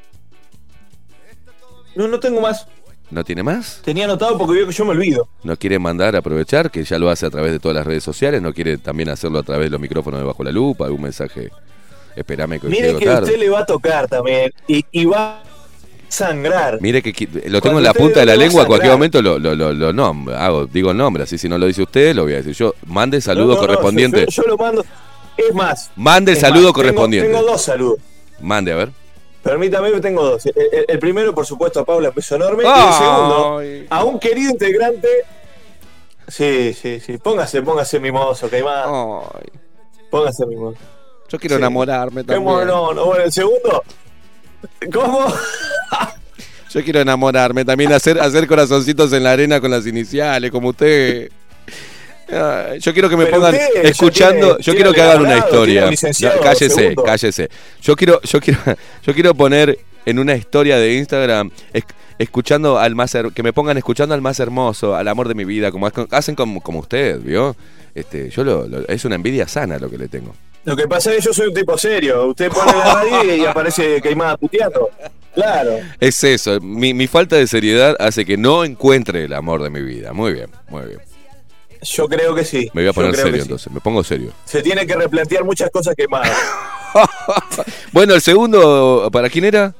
No, 1.94 2.06
no 2.08 2.20
tengo 2.20 2.40
más. 2.42 2.66
¿No 3.10 3.22
tiene 3.24 3.42
más? 3.44 3.80
Tenía 3.84 4.04
anotado 4.04 4.36
porque 4.36 4.54
veo 4.54 4.66
que 4.66 4.72
yo 4.72 4.84
me 4.84 4.90
olvido. 4.90 5.28
¿No 5.44 5.56
quiere 5.56 5.78
mandar, 5.78 6.16
aprovechar, 6.16 6.70
que 6.72 6.82
ya 6.82 6.98
lo 6.98 7.08
hace 7.08 7.24
a 7.26 7.30
través 7.30 7.52
de 7.52 7.60
todas 7.60 7.76
las 7.76 7.86
redes 7.86 8.02
sociales? 8.02 8.42
¿No 8.42 8.52
quiere 8.52 8.78
también 8.78 9.08
hacerlo 9.08 9.38
a 9.38 9.42
través 9.44 9.66
de 9.66 9.70
los 9.70 9.80
micrófonos 9.80 10.18
de 10.20 10.26
Bajo 10.26 10.42
la 10.42 10.50
Lupa? 10.50 10.86
¿Algún 10.86 11.02
mensaje? 11.02 11.50
Espérame 12.16 12.58
que 12.58 12.66
Mire 12.66 12.96
que 12.96 13.08
a 13.08 13.12
tarde. 13.14 13.26
usted 13.26 13.38
le 13.38 13.48
va 13.50 13.60
a 13.60 13.66
tocar 13.66 14.08
también. 14.08 14.52
Y, 14.66 14.84
y 14.90 15.04
va 15.04 15.38
a 15.38 15.42
sangrar. 16.08 16.80
Mire 16.80 17.00
que 17.00 17.10
lo 17.48 17.60
tengo 17.60 17.60
Cuando 17.60 17.78
en 17.78 17.84
la 17.84 17.94
punta 17.94 18.20
de 18.20 18.26
la 18.26 18.32
a 18.32 18.36
lengua, 18.36 18.62
a 18.64 18.66
cualquier 18.66 18.92
momento 18.92 19.22
lo, 19.22 19.38
lo, 19.38 19.54
lo, 19.54 19.72
lo 19.72 19.92
nombro, 19.92 20.36
hago, 20.36 20.66
digo 20.66 20.90
el 20.90 20.96
nombre, 20.96 21.22
así 21.22 21.36
si 21.38 21.48
no 21.48 21.58
lo 21.58 21.66
dice 21.66 21.82
usted, 21.82 22.14
lo 22.14 22.24
voy 22.24 22.32
a 22.32 22.36
decir 22.38 22.54
yo. 22.54 22.74
Mande 22.86 23.20
saludo 23.20 23.48
No, 23.48 23.54
no, 23.54 23.60
no, 23.60 23.66
correspondiente. 23.66 24.26
yo, 24.28 24.42
yo 24.42 24.48
lo 24.48 24.56
mando. 24.56 24.84
Es 25.36 25.54
más. 25.54 25.90
Mande 25.94 26.32
el 26.32 26.36
es 26.38 26.40
saludo 26.40 26.64
más, 26.64 26.72
correspondiente. 26.72 27.28
Tengo, 27.28 27.40
tengo 27.40 27.52
dos 27.52 27.62
saludos. 27.62 27.98
Mande, 28.40 28.72
a 28.72 28.76
ver. 28.76 28.90
Permítame, 29.46 29.92
tengo 30.00 30.24
dos. 30.24 30.44
El, 30.46 30.54
el- 30.72 30.84
el 30.88 30.98
primero, 30.98 31.32
por 31.34 31.46
supuesto, 31.46 31.80
a 31.80 31.84
Paula, 31.84 32.08
un 32.08 32.14
beso 32.16 32.34
enorme. 32.34 32.64
Y 32.64 32.66
el 32.66 32.92
segundo, 32.94 33.60
a 33.90 34.04
un 34.04 34.18
querido 34.18 34.50
integrante. 34.50 35.08
Sí, 36.26 36.74
sí, 36.74 36.98
sí. 36.98 37.18
Póngase, 37.18 37.62
póngase 37.62 38.00
mimoso, 38.00 38.48
Caimán. 38.50 38.90
Póngase 40.10 40.46
mimoso. 40.46 40.78
Yo 41.28 41.38
quiero 41.38 41.54
Sí. 41.56 41.60
enamorarme 41.60 42.24
también. 42.24 42.44
¿Cómo 42.44 42.64
no? 42.64 42.92
no? 42.92 43.06
Bueno, 43.06 43.24
el 43.24 43.32
segundo. 43.32 43.82
¿Cómo? 44.92 45.26
Yo 46.70 46.82
quiero 46.84 47.00
enamorarme 47.00 47.64
también, 47.64 47.92
hacer, 47.92 48.20
hacer 48.20 48.46
corazoncitos 48.48 49.12
en 49.12 49.22
la 49.22 49.30
arena 49.32 49.60
con 49.60 49.70
las 49.70 49.86
iniciales, 49.86 50.50
como 50.50 50.70
usted. 50.70 51.30
Ay, 52.28 52.80
Yo 52.80 52.92
quiero 52.92 53.08
que 53.08 53.16
me 53.16 53.24
Pero 53.26 53.36
pongan 53.36 53.54
usted 53.54 53.84
escuchando, 53.84 54.56
tiene- 54.56 54.62
yo 54.62 54.74
quiero 54.74 54.92
que 54.92 55.02
hagan 55.02 55.20
una 55.22 55.38
historia. 55.38 55.90
No, 55.90 56.40
cállese, 56.42 56.94
cállese. 57.04 57.48
Yo 57.82 57.94
quiero, 57.96 58.20
yo 58.22 58.40
quiero, 58.40 58.60
yo 59.06 59.14
quiero 59.14 59.34
poner 59.34 59.78
en 60.04 60.18
una 60.18 60.34
historia 60.34 60.78
de 60.78 60.94
Instagram 60.94 61.50
es- 61.72 61.84
escuchando 62.18 62.78
al 62.78 62.94
más 62.94 63.16
que 63.34 63.42
me 63.42 63.52
pongan 63.52 63.76
escuchando 63.76 64.14
al 64.14 64.22
más 64.22 64.40
hermoso, 64.40 64.96
al 64.96 65.06
amor 65.08 65.28
de 65.28 65.34
mi 65.34 65.44
vida, 65.44 65.70
como 65.70 65.86
hacen- 65.86 66.08
hacen 66.10 66.34
como, 66.34 66.60
como 66.62 66.80
usted, 66.80 67.20
¿vio? 67.20 67.54
Este, 67.94 68.28
yo 68.30 68.42
lo, 68.44 68.66
lo- 68.66 68.86
es 68.88 69.04
una 69.04 69.14
envidia 69.16 69.46
sana 69.48 69.78
lo 69.78 69.88
que 69.90 69.98
le 69.98 70.08
tengo. 70.08 70.34
Lo 70.64 70.74
que 70.76 70.88
pasa 70.88 71.10
es 71.12 71.18
que 71.18 71.22
yo 71.26 71.32
soy 71.32 71.46
un 71.48 71.54
tipo 71.54 71.78
serio. 71.78 72.26
Usted 72.26 72.50
pone 72.50 72.72
la 72.72 72.94
radio 72.94 73.36
y 73.36 73.44
aparece 73.46 74.00
queimada 74.02 74.36
puteando. 74.36 74.90
Claro. 75.32 75.78
Es 76.00 76.24
eso, 76.24 76.60
mi, 76.60 76.92
mi 76.92 77.06
falta 77.06 77.36
de 77.36 77.46
seriedad 77.46 77.94
hace 78.00 78.24
que 78.24 78.36
no 78.36 78.64
encuentre 78.64 79.24
el 79.24 79.32
amor 79.34 79.62
de 79.62 79.70
mi 79.70 79.82
vida. 79.82 80.12
Muy 80.12 80.32
bien, 80.32 80.48
muy 80.68 80.86
bien. 80.86 80.98
Yo 81.82 82.08
creo 82.08 82.34
que 82.34 82.44
sí. 82.44 82.70
Me 82.72 82.82
voy 82.82 82.90
a 82.90 82.92
poner 82.92 83.14
serio 83.14 83.34
sí. 83.34 83.42
entonces, 83.42 83.72
me 83.72 83.80
pongo 83.80 84.02
serio. 84.02 84.32
Se 84.44 84.62
tiene 84.62 84.86
que 84.86 84.94
replantear 84.94 85.44
muchas 85.44 85.70
cosas 85.70 85.94
quemadas. 85.94 86.36
Bueno, 87.92 88.14
el 88.14 88.22
segundo, 88.22 89.10
¿para 89.12 89.28
quién 89.28 89.44
era? 89.44 89.74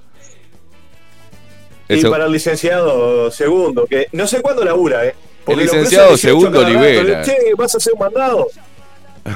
El 1.88 2.00
y 2.00 2.02
para 2.04 2.26
el 2.26 2.32
licenciado 2.32 3.30
segundo, 3.30 3.86
que 3.86 4.08
no 4.12 4.26
sé 4.26 4.42
cuándo 4.42 4.64
labura, 4.64 5.06
¿eh? 5.06 5.14
El 5.46 5.58
licenciado 5.58 6.08
cruzo 6.08 6.26
18 6.26 6.40
Segundo 6.40 6.60
rato. 6.60 6.78
Olivera. 6.78 7.22
Che, 7.22 7.54
¿vas 7.56 7.74
a 7.74 7.78
hacer 7.78 7.92
un 7.92 8.00
mandado? 8.00 8.48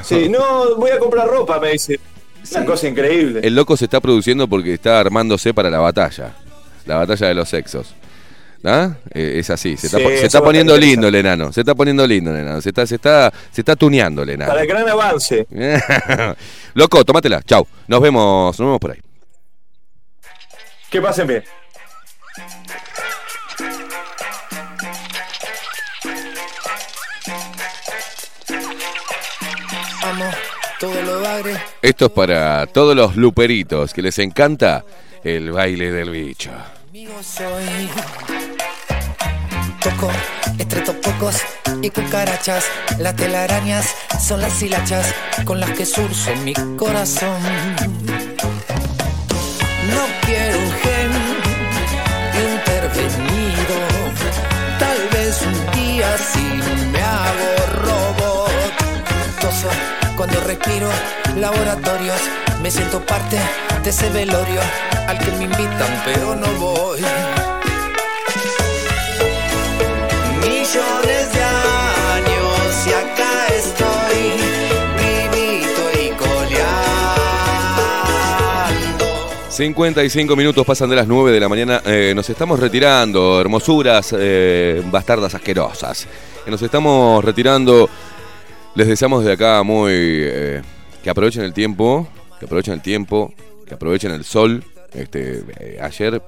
Sí, 0.02 0.28
no, 0.30 0.76
voy 0.76 0.90
a 0.90 0.98
comprar 0.98 1.28
ropa, 1.28 1.58
me 1.60 1.72
dice. 1.72 2.00
Una 2.52 2.64
cosa 2.64 2.88
increíble. 2.88 3.40
El 3.42 3.54
loco 3.54 3.76
se 3.76 3.84
está 3.84 4.00
produciendo 4.00 4.48
porque 4.48 4.74
está 4.74 4.98
armándose 4.98 5.54
para 5.54 5.70
la 5.70 5.78
batalla. 5.78 6.34
La 6.86 6.96
batalla 6.96 7.28
de 7.28 7.34
los 7.34 7.48
sexos. 7.48 7.94
¿Ah? 8.62 8.94
Eh, 9.12 9.36
es 9.38 9.48
así, 9.48 9.76
se 9.76 9.86
está, 9.86 9.98
Sí, 9.98 10.28
se 10.28 10.40
poniendo 10.40 10.76
lindo 10.76 11.08
el 11.08 11.14
enano. 11.14 11.52
Se 11.52 11.60
está 11.60 11.74
poniendo 11.74 12.06
lindo 12.06 12.30
el 12.30 12.40
enano. 12.40 12.60
Se 12.60 12.68
está, 12.70 12.86
se 12.86 12.96
está, 12.96 13.32
se 13.50 13.62
está 13.62 13.74
tuneando 13.74 14.22
el 14.22 14.30
enano. 14.30 14.50
Para 14.50 14.62
el 14.62 14.68
gran 14.68 14.88
avance. 14.88 15.46
Loco, 16.74 17.04
tómatela. 17.04 17.42
Chau. 17.42 17.66
Nos 17.88 18.00
vemos, 18.00 18.58
nos 18.58 18.66
vemos 18.66 18.80
por 18.80 18.92
ahí. 18.92 19.00
Que 20.90 21.00
pasen 21.00 21.26
bien. 21.26 21.44
Amo 30.02 30.30
todo 30.80 31.02
lo 31.02 31.20
bagre. 31.20 31.56
Esto 31.82 32.06
es 32.06 32.10
para 32.10 32.66
todos 32.66 32.96
los 32.96 33.14
luperitos 33.16 33.92
que 33.92 34.02
les 34.02 34.18
encanta 34.18 34.84
el 35.22 35.52
baile 35.52 35.92
del 35.92 36.10
bicho. 36.10 36.50
Amigo 36.88 37.22
soy. 37.22 37.88
Toco 39.80 40.10
entre 40.58 40.82
pocos 40.82 41.36
y 41.80 41.90
cucarachas. 41.90 42.64
Las 42.98 43.16
telarañas 43.16 43.94
son 44.20 44.42
las 44.42 44.60
hilachas 44.62 45.14
con 45.44 45.58
las 45.58 45.70
que 45.70 45.86
surzo 45.86 46.34
mi 46.36 46.52
corazón. 46.76 47.40
No 49.88 50.02
quiero 50.26 50.58
un 50.58 50.72
gen 50.82 51.10
intervenido. 52.52 53.76
Tal 54.78 55.08
vez 55.12 55.40
un 55.42 55.72
día 55.72 56.16
sí 56.18 56.60
me 56.92 57.00
hago 57.00 57.48
robot. 57.82 58.50
Toso 59.40 59.68
cuando 60.16 60.40
respiro 60.40 60.90
laboratorios. 61.36 62.20
Me 62.62 62.70
siento 62.70 63.00
parte 63.06 63.38
de 63.82 63.88
ese 63.88 64.10
velorio 64.10 64.60
al 65.08 65.18
que 65.18 65.30
me 65.32 65.44
invitan, 65.44 66.02
pero 66.04 66.36
no 66.36 66.46
voy. 66.58 67.00
Millones 70.72 71.28
años 71.34 72.86
y 72.86 72.90
acá 72.90 73.48
estoy, 73.48 74.38
vivito 75.00 75.82
y 76.00 76.10
coleando. 76.16 76.70
55 79.48 80.36
minutos 80.36 80.64
pasan 80.64 80.88
de 80.90 80.94
las 80.94 81.08
9 81.08 81.32
de 81.32 81.40
la 81.40 81.48
mañana. 81.48 81.82
Eh, 81.84 82.12
nos 82.14 82.30
estamos 82.30 82.60
retirando, 82.60 83.40
hermosuras, 83.40 84.14
eh, 84.16 84.80
bastardas 84.92 85.34
asquerosas. 85.34 86.06
Que 86.44 86.52
nos 86.52 86.62
estamos 86.62 87.24
retirando. 87.24 87.90
Les 88.76 88.86
deseamos 88.86 89.24
de 89.24 89.32
acá 89.32 89.64
muy. 89.64 89.90
eh, 89.92 90.62
que 91.02 91.10
aprovechen 91.10 91.42
el 91.42 91.52
tiempo. 91.52 92.06
Que 92.38 92.44
aprovechen 92.44 92.74
el 92.74 92.82
tiempo. 92.82 93.34
Que 93.66 93.74
aprovechen 93.74 94.12
el 94.12 94.22
sol. 94.22 94.62
Este, 94.94 95.42
ayer 95.80 96.22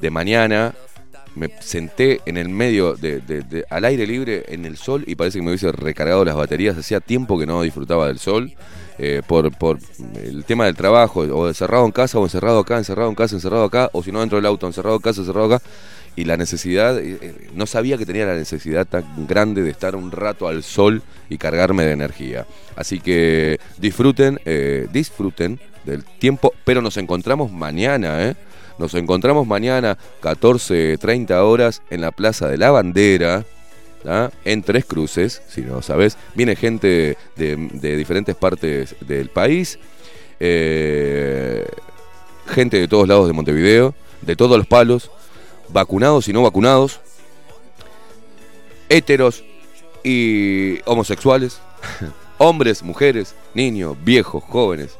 de 0.00 0.10
mañana 0.10 0.74
me 1.38 1.50
senté 1.60 2.20
en 2.26 2.36
el 2.36 2.48
medio, 2.48 2.94
de, 2.94 3.64
al 3.70 3.84
aire 3.84 4.06
libre, 4.06 4.44
en 4.48 4.64
el 4.64 4.76
sol, 4.76 5.04
y 5.06 5.14
parece 5.14 5.38
que 5.38 5.42
me 5.42 5.50
hubiese 5.50 5.72
recargado 5.72 6.24
las 6.24 6.36
baterías. 6.36 6.76
Hacía 6.76 7.00
tiempo 7.00 7.38
que 7.38 7.46
no 7.46 7.62
disfrutaba 7.62 8.08
del 8.08 8.18
sol. 8.18 8.52
eh, 8.98 9.22
por, 9.26 9.56
por 9.56 9.78
el 10.22 10.44
tema 10.44 10.66
del 10.66 10.74
trabajo, 10.74 11.20
o 11.20 11.48
encerrado 11.48 11.86
en 11.86 11.92
casa, 11.92 12.18
o 12.18 12.24
encerrado 12.24 12.58
acá, 12.58 12.76
encerrado 12.78 13.08
en 13.08 13.14
casa, 13.14 13.36
encerrado 13.36 13.64
acá, 13.64 13.88
o 13.92 14.02
si 14.02 14.12
no 14.12 14.20
dentro 14.20 14.36
del 14.36 14.46
auto, 14.46 14.66
encerrado 14.66 14.96
en 14.96 15.02
casa, 15.02 15.20
encerrado 15.20 15.54
acá. 15.54 15.64
Y 16.16 16.24
la 16.24 16.36
necesidad, 16.36 16.98
eh, 16.98 17.16
eh, 17.20 17.48
no 17.54 17.66
sabía 17.66 17.96
que 17.96 18.04
tenía 18.04 18.26
la 18.26 18.34
necesidad 18.34 18.86
tan 18.86 19.04
grande 19.28 19.62
de 19.62 19.70
estar 19.70 19.94
un 19.94 20.10
rato 20.10 20.48
al 20.48 20.64
sol 20.64 21.02
y 21.30 21.38
cargarme 21.38 21.84
de 21.84 21.92
energía. 21.92 22.44
Así 22.74 22.98
que 22.98 23.60
disfruten, 23.78 24.40
eh, 24.44 24.88
disfruten 24.92 25.60
del 25.84 26.04
tiempo, 26.04 26.52
pero 26.64 26.82
nos 26.82 26.96
encontramos 26.96 27.52
mañana, 27.52 28.26
¿eh? 28.26 28.34
Nos 28.78 28.94
encontramos 28.94 29.46
mañana 29.46 29.98
14.30 30.22 31.32
horas 31.42 31.82
en 31.90 32.00
la 32.00 32.12
Plaza 32.12 32.48
de 32.48 32.58
la 32.58 32.70
Bandera. 32.70 33.44
En 34.44 34.62
Tres 34.62 34.84
Cruces, 34.84 35.42
si 35.48 35.62
no 35.62 35.82
sabes, 35.82 36.16
viene 36.34 36.56
gente 36.56 37.18
de, 37.36 37.96
diferentes 37.96 38.34
partes 38.36 38.94
del 39.00 39.28
país, 39.28 39.78
eh, 40.40 41.66
gente 42.46 42.78
de 42.78 42.88
todos 42.88 43.06
lados 43.06 43.26
de 43.26 43.34
Montevideo, 43.34 43.94
de 44.22 44.36
todos 44.36 44.56
los 44.56 44.66
palos, 44.66 45.10
vacunados 45.68 46.28
y 46.28 46.32
no 46.32 46.42
vacunados, 46.42 47.00
héteros 48.88 49.44
y 50.04 50.78
homosexuales, 50.86 51.60
hombres, 52.38 52.82
mujeres, 52.82 53.34
niños, 53.52 53.96
viejos, 54.02 54.42
jóvenes, 54.44 54.96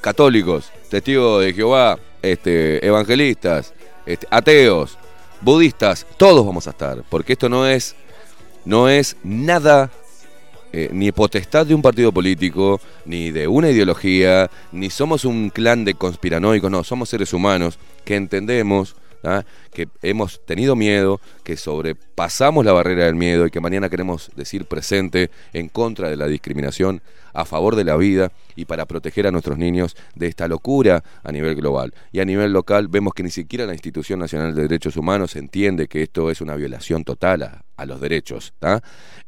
católicos, 0.00 0.72
testigos 0.90 1.44
de 1.44 1.52
Jehová, 1.52 1.98
este, 2.24 2.84
evangelistas, 2.86 3.72
este, 4.06 4.26
ateos, 4.30 4.98
budistas, 5.40 6.06
todos 6.16 6.44
vamos 6.44 6.66
a 6.66 6.70
estar, 6.70 7.02
porque 7.08 7.34
esto 7.34 7.48
no 7.48 7.66
es, 7.66 7.94
no 8.64 8.88
es 8.88 9.16
nada 9.22 9.90
eh, 10.72 10.88
ni 10.92 11.12
potestad 11.12 11.66
de 11.66 11.74
un 11.74 11.82
partido 11.82 12.10
político, 12.10 12.80
ni 13.04 13.30
de 13.30 13.46
una 13.46 13.70
ideología, 13.70 14.50
ni 14.72 14.90
somos 14.90 15.24
un 15.24 15.50
clan 15.50 15.84
de 15.84 15.94
conspiranoicos, 15.94 16.70
no, 16.70 16.82
somos 16.82 17.08
seres 17.08 17.32
humanos 17.32 17.78
que 18.04 18.16
entendemos 18.16 18.96
¿ah? 19.24 19.44
que 19.72 19.88
hemos 20.02 20.44
tenido 20.44 20.76
miedo, 20.76 21.20
que 21.42 21.56
sobrepasamos 21.56 22.64
la 22.64 22.72
barrera 22.72 23.06
del 23.06 23.14
miedo 23.14 23.46
y 23.46 23.50
que 23.50 23.60
mañana 23.60 23.88
queremos 23.88 24.30
decir 24.36 24.66
presente 24.66 25.30
en 25.52 25.68
contra 25.68 26.08
de 26.08 26.16
la 26.16 26.26
discriminación, 26.26 27.02
a 27.34 27.44
favor 27.44 27.76
de 27.76 27.84
la 27.84 27.96
vida 27.96 28.32
y 28.56 28.64
para 28.64 28.86
proteger 28.86 29.26
a 29.26 29.30
nuestros 29.30 29.58
niños 29.58 29.96
de 30.14 30.28
esta 30.28 30.48
locura 30.48 31.02
a 31.22 31.32
nivel 31.32 31.56
global. 31.56 31.92
Y 32.12 32.20
a 32.20 32.24
nivel 32.24 32.52
local 32.52 32.88
vemos 32.88 33.12
que 33.12 33.24
ni 33.24 33.30
siquiera 33.30 33.66
la 33.66 33.72
Institución 33.72 34.20
Nacional 34.20 34.54
de 34.54 34.62
Derechos 34.62 34.96
Humanos 34.96 35.36
entiende 35.36 35.88
que 35.88 36.02
esto 36.02 36.30
es 36.30 36.40
una 36.40 36.54
violación 36.54 37.04
total 37.04 37.42
a, 37.76 37.86
los 37.86 38.00
derechos. 38.00 38.54
¿tá? 38.60 38.82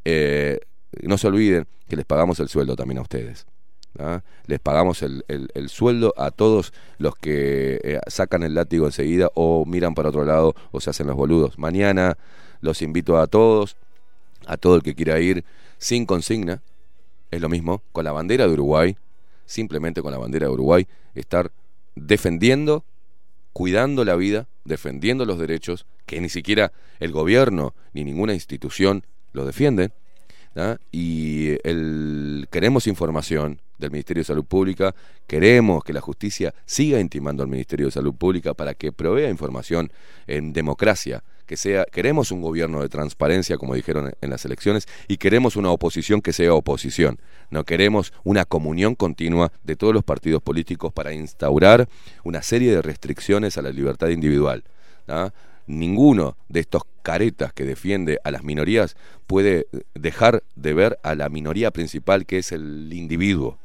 Eh, 0.05 0.59
no 1.03 1.17
se 1.17 1.27
olviden 1.27 1.67
que 1.87 1.95
les 1.95 2.05
pagamos 2.05 2.39
el 2.39 2.47
sueldo 2.47 2.75
también 2.75 2.99
a 2.99 3.01
ustedes. 3.01 3.45
¿Tá? 3.97 4.23
Les 4.45 4.59
pagamos 4.59 5.01
el, 5.01 5.25
el- 5.27 5.49
el 5.53 5.69
sueldo 5.69 6.13
a 6.17 6.31
todos 6.31 6.71
los 6.99 7.15
que 7.15 7.79
eh, 7.83 7.99
sacan 8.07 8.43
el 8.43 8.53
látigo 8.53 8.85
enseguida 8.85 9.29
o 9.33 9.65
miran 9.65 9.93
para 9.95 10.09
otro 10.09 10.23
lado 10.23 10.55
o 10.71 10.79
se 10.79 10.89
hacen 10.91 11.07
los 11.07 11.15
boludos. 11.15 11.57
Mañana 11.57 12.17
los 12.61 12.81
invito 12.81 13.17
a 13.19 13.27
todos, 13.27 13.75
a 14.45 14.55
todo 14.57 14.75
el 14.75 14.83
que 14.83 14.95
quiera 14.95 15.19
ir, 15.19 15.43
sin 15.77 16.05
consigna, 16.05 16.61
es 17.31 17.41
lo 17.41 17.49
mismo, 17.49 17.81
con 17.91 18.05
la 18.05 18.11
bandera 18.11 18.47
de 18.47 18.53
Uruguay, 18.53 18.95
simplemente 19.45 20.01
con 20.01 20.11
la 20.11 20.17
bandera 20.17 20.47
de 20.47 20.53
Uruguay, 20.53 20.87
estar 21.13 21.51
defendiendo, 21.95 22.83
cuidando 23.53 24.05
la 24.05 24.15
vida, 24.15 24.47
defendiendo 24.65 25.25
los 25.25 25.39
derechos, 25.39 25.85
que 26.05 26.21
ni 26.21 26.29
siquiera 26.29 26.71
el 26.99 27.11
gobierno 27.11 27.73
ni 27.93 28.03
ninguna 28.03 28.33
institución 28.33 29.03
lo 29.33 29.45
defienden. 29.45 29.91
¿tá? 30.53 30.79
Y 30.91 31.57
el, 31.67 32.47
queremos 32.49 32.87
información 32.87 33.59
del 33.77 33.91
Ministerio 33.91 34.21
de 34.21 34.25
Salud 34.25 34.45
Pública, 34.45 34.95
queremos 35.27 35.83
que 35.83 35.93
la 35.93 36.01
justicia 36.01 36.53
siga 36.65 36.99
intimando 36.99 37.43
al 37.43 37.49
Ministerio 37.49 37.87
de 37.87 37.91
Salud 37.91 38.13
Pública 38.15 38.53
para 38.53 38.73
que 38.73 38.91
provea 38.91 39.29
información 39.29 39.91
en 40.27 40.53
democracia, 40.53 41.23
que 41.45 41.57
sea, 41.57 41.85
queremos 41.85 42.31
un 42.31 42.41
gobierno 42.41 42.81
de 42.81 42.89
transparencia, 42.89 43.57
como 43.57 43.73
dijeron 43.73 44.13
en 44.19 44.29
las 44.29 44.43
elecciones, 44.45 44.85
y 45.07 45.17
queremos 45.17 45.55
una 45.55 45.71
oposición 45.71 46.21
que 46.21 46.33
sea 46.33 46.53
oposición. 46.53 47.19
No 47.49 47.63
queremos 47.63 48.13
una 48.23 48.43
comunión 48.43 48.95
continua 48.95 49.51
de 49.63 49.77
todos 49.77 49.93
los 49.93 50.03
partidos 50.03 50.41
políticos 50.41 50.91
para 50.91 51.13
instaurar 51.13 51.87
una 52.23 52.41
serie 52.41 52.75
de 52.75 52.81
restricciones 52.81 53.57
a 53.57 53.61
la 53.61 53.71
libertad 53.71 54.09
individual. 54.09 54.65
¿ah? 55.07 55.31
Ninguno 55.67 56.37
de 56.49 56.59
estos 56.59 56.83
caretas 57.01 57.53
que 57.53 57.63
defiende 57.63 58.19
a 58.25 58.31
las 58.31 58.43
minorías 58.43 58.97
puede 59.25 59.67
dejar 59.93 60.43
de 60.55 60.73
ver 60.73 60.99
a 61.03 61.15
la 61.15 61.29
minoría 61.29 61.71
principal 61.71 62.25
que 62.25 62.39
es 62.39 62.51
el 62.51 62.91
individuo 62.91 63.57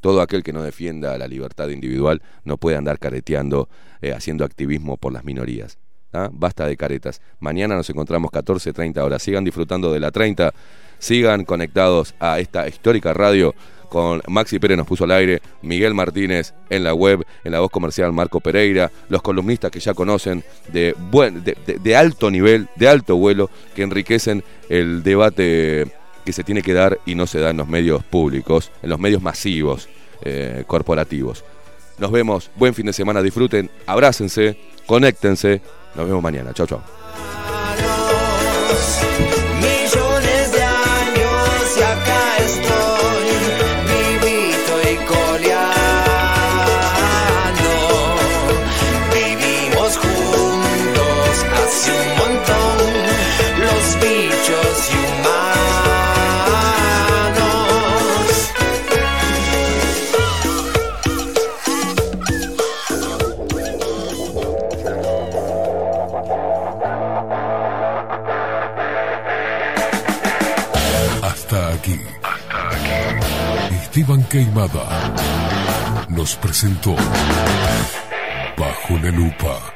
todo 0.00 0.20
aquel 0.20 0.42
que 0.42 0.52
no 0.52 0.62
defienda 0.62 1.16
la 1.18 1.28
libertad 1.28 1.68
individual 1.68 2.22
no 2.44 2.56
puede 2.56 2.76
andar 2.76 2.98
careteando, 2.98 3.68
eh, 4.02 4.12
haciendo 4.12 4.44
activismo 4.44 4.96
por 4.96 5.12
las 5.12 5.24
minorías. 5.24 5.78
¿ah? 6.12 6.28
Basta 6.32 6.66
de 6.66 6.76
caretas. 6.76 7.20
Mañana 7.40 7.76
nos 7.76 7.90
encontramos 7.90 8.30
14, 8.30 8.72
30 8.72 9.04
horas. 9.04 9.22
Sigan 9.22 9.44
disfrutando 9.44 9.92
de 9.92 10.00
la 10.00 10.10
30, 10.10 10.52
sigan 10.98 11.44
conectados 11.44 12.14
a 12.20 12.38
esta 12.40 12.68
histórica 12.68 13.12
radio 13.12 13.54
con 13.88 14.20
Maxi 14.26 14.58
Pérez 14.58 14.76
nos 14.76 14.86
puso 14.86 15.04
al 15.04 15.12
aire, 15.12 15.40
Miguel 15.62 15.94
Martínez 15.94 16.54
en 16.70 16.84
la 16.84 16.92
web, 16.92 17.24
en 17.44 17.52
la 17.52 17.60
voz 17.60 17.70
comercial 17.70 18.12
Marco 18.12 18.40
Pereira, 18.40 18.90
los 19.08 19.22
columnistas 19.22 19.70
que 19.70 19.80
ya 19.80 19.94
conocen 19.94 20.44
de, 20.72 20.94
buen, 21.10 21.44
de, 21.44 21.54
de 21.54 21.96
alto 21.96 22.30
nivel, 22.30 22.68
de 22.76 22.88
alto 22.88 23.16
vuelo, 23.16 23.50
que 23.74 23.82
enriquecen 23.82 24.42
el 24.68 25.02
debate 25.02 25.86
que 26.26 26.34
se 26.34 26.44
tiene 26.44 26.60
que 26.60 26.74
dar 26.74 26.98
y 27.06 27.14
no 27.14 27.26
se 27.26 27.40
da 27.40 27.50
en 27.50 27.56
los 27.56 27.68
medios 27.68 28.04
públicos, 28.04 28.70
en 28.82 28.90
los 28.90 28.98
medios 28.98 29.22
masivos 29.22 29.88
eh, 30.22 30.64
corporativos. 30.66 31.44
Nos 31.98 32.10
vemos, 32.10 32.50
buen 32.56 32.74
fin 32.74 32.84
de 32.84 32.92
semana, 32.92 33.22
disfruten, 33.22 33.70
abrácense, 33.86 34.58
conéctense. 34.84 35.62
Nos 35.94 36.06
vemos 36.06 36.22
mañana. 36.22 36.52
Chau, 36.52 36.66
chau. 36.66 36.82
Esteban 73.96 74.22
Queimada 74.24 75.14
nos 76.10 76.36
presentó 76.36 76.94
Bajo 78.58 78.98
la 78.98 79.10
Lupa. 79.10 79.75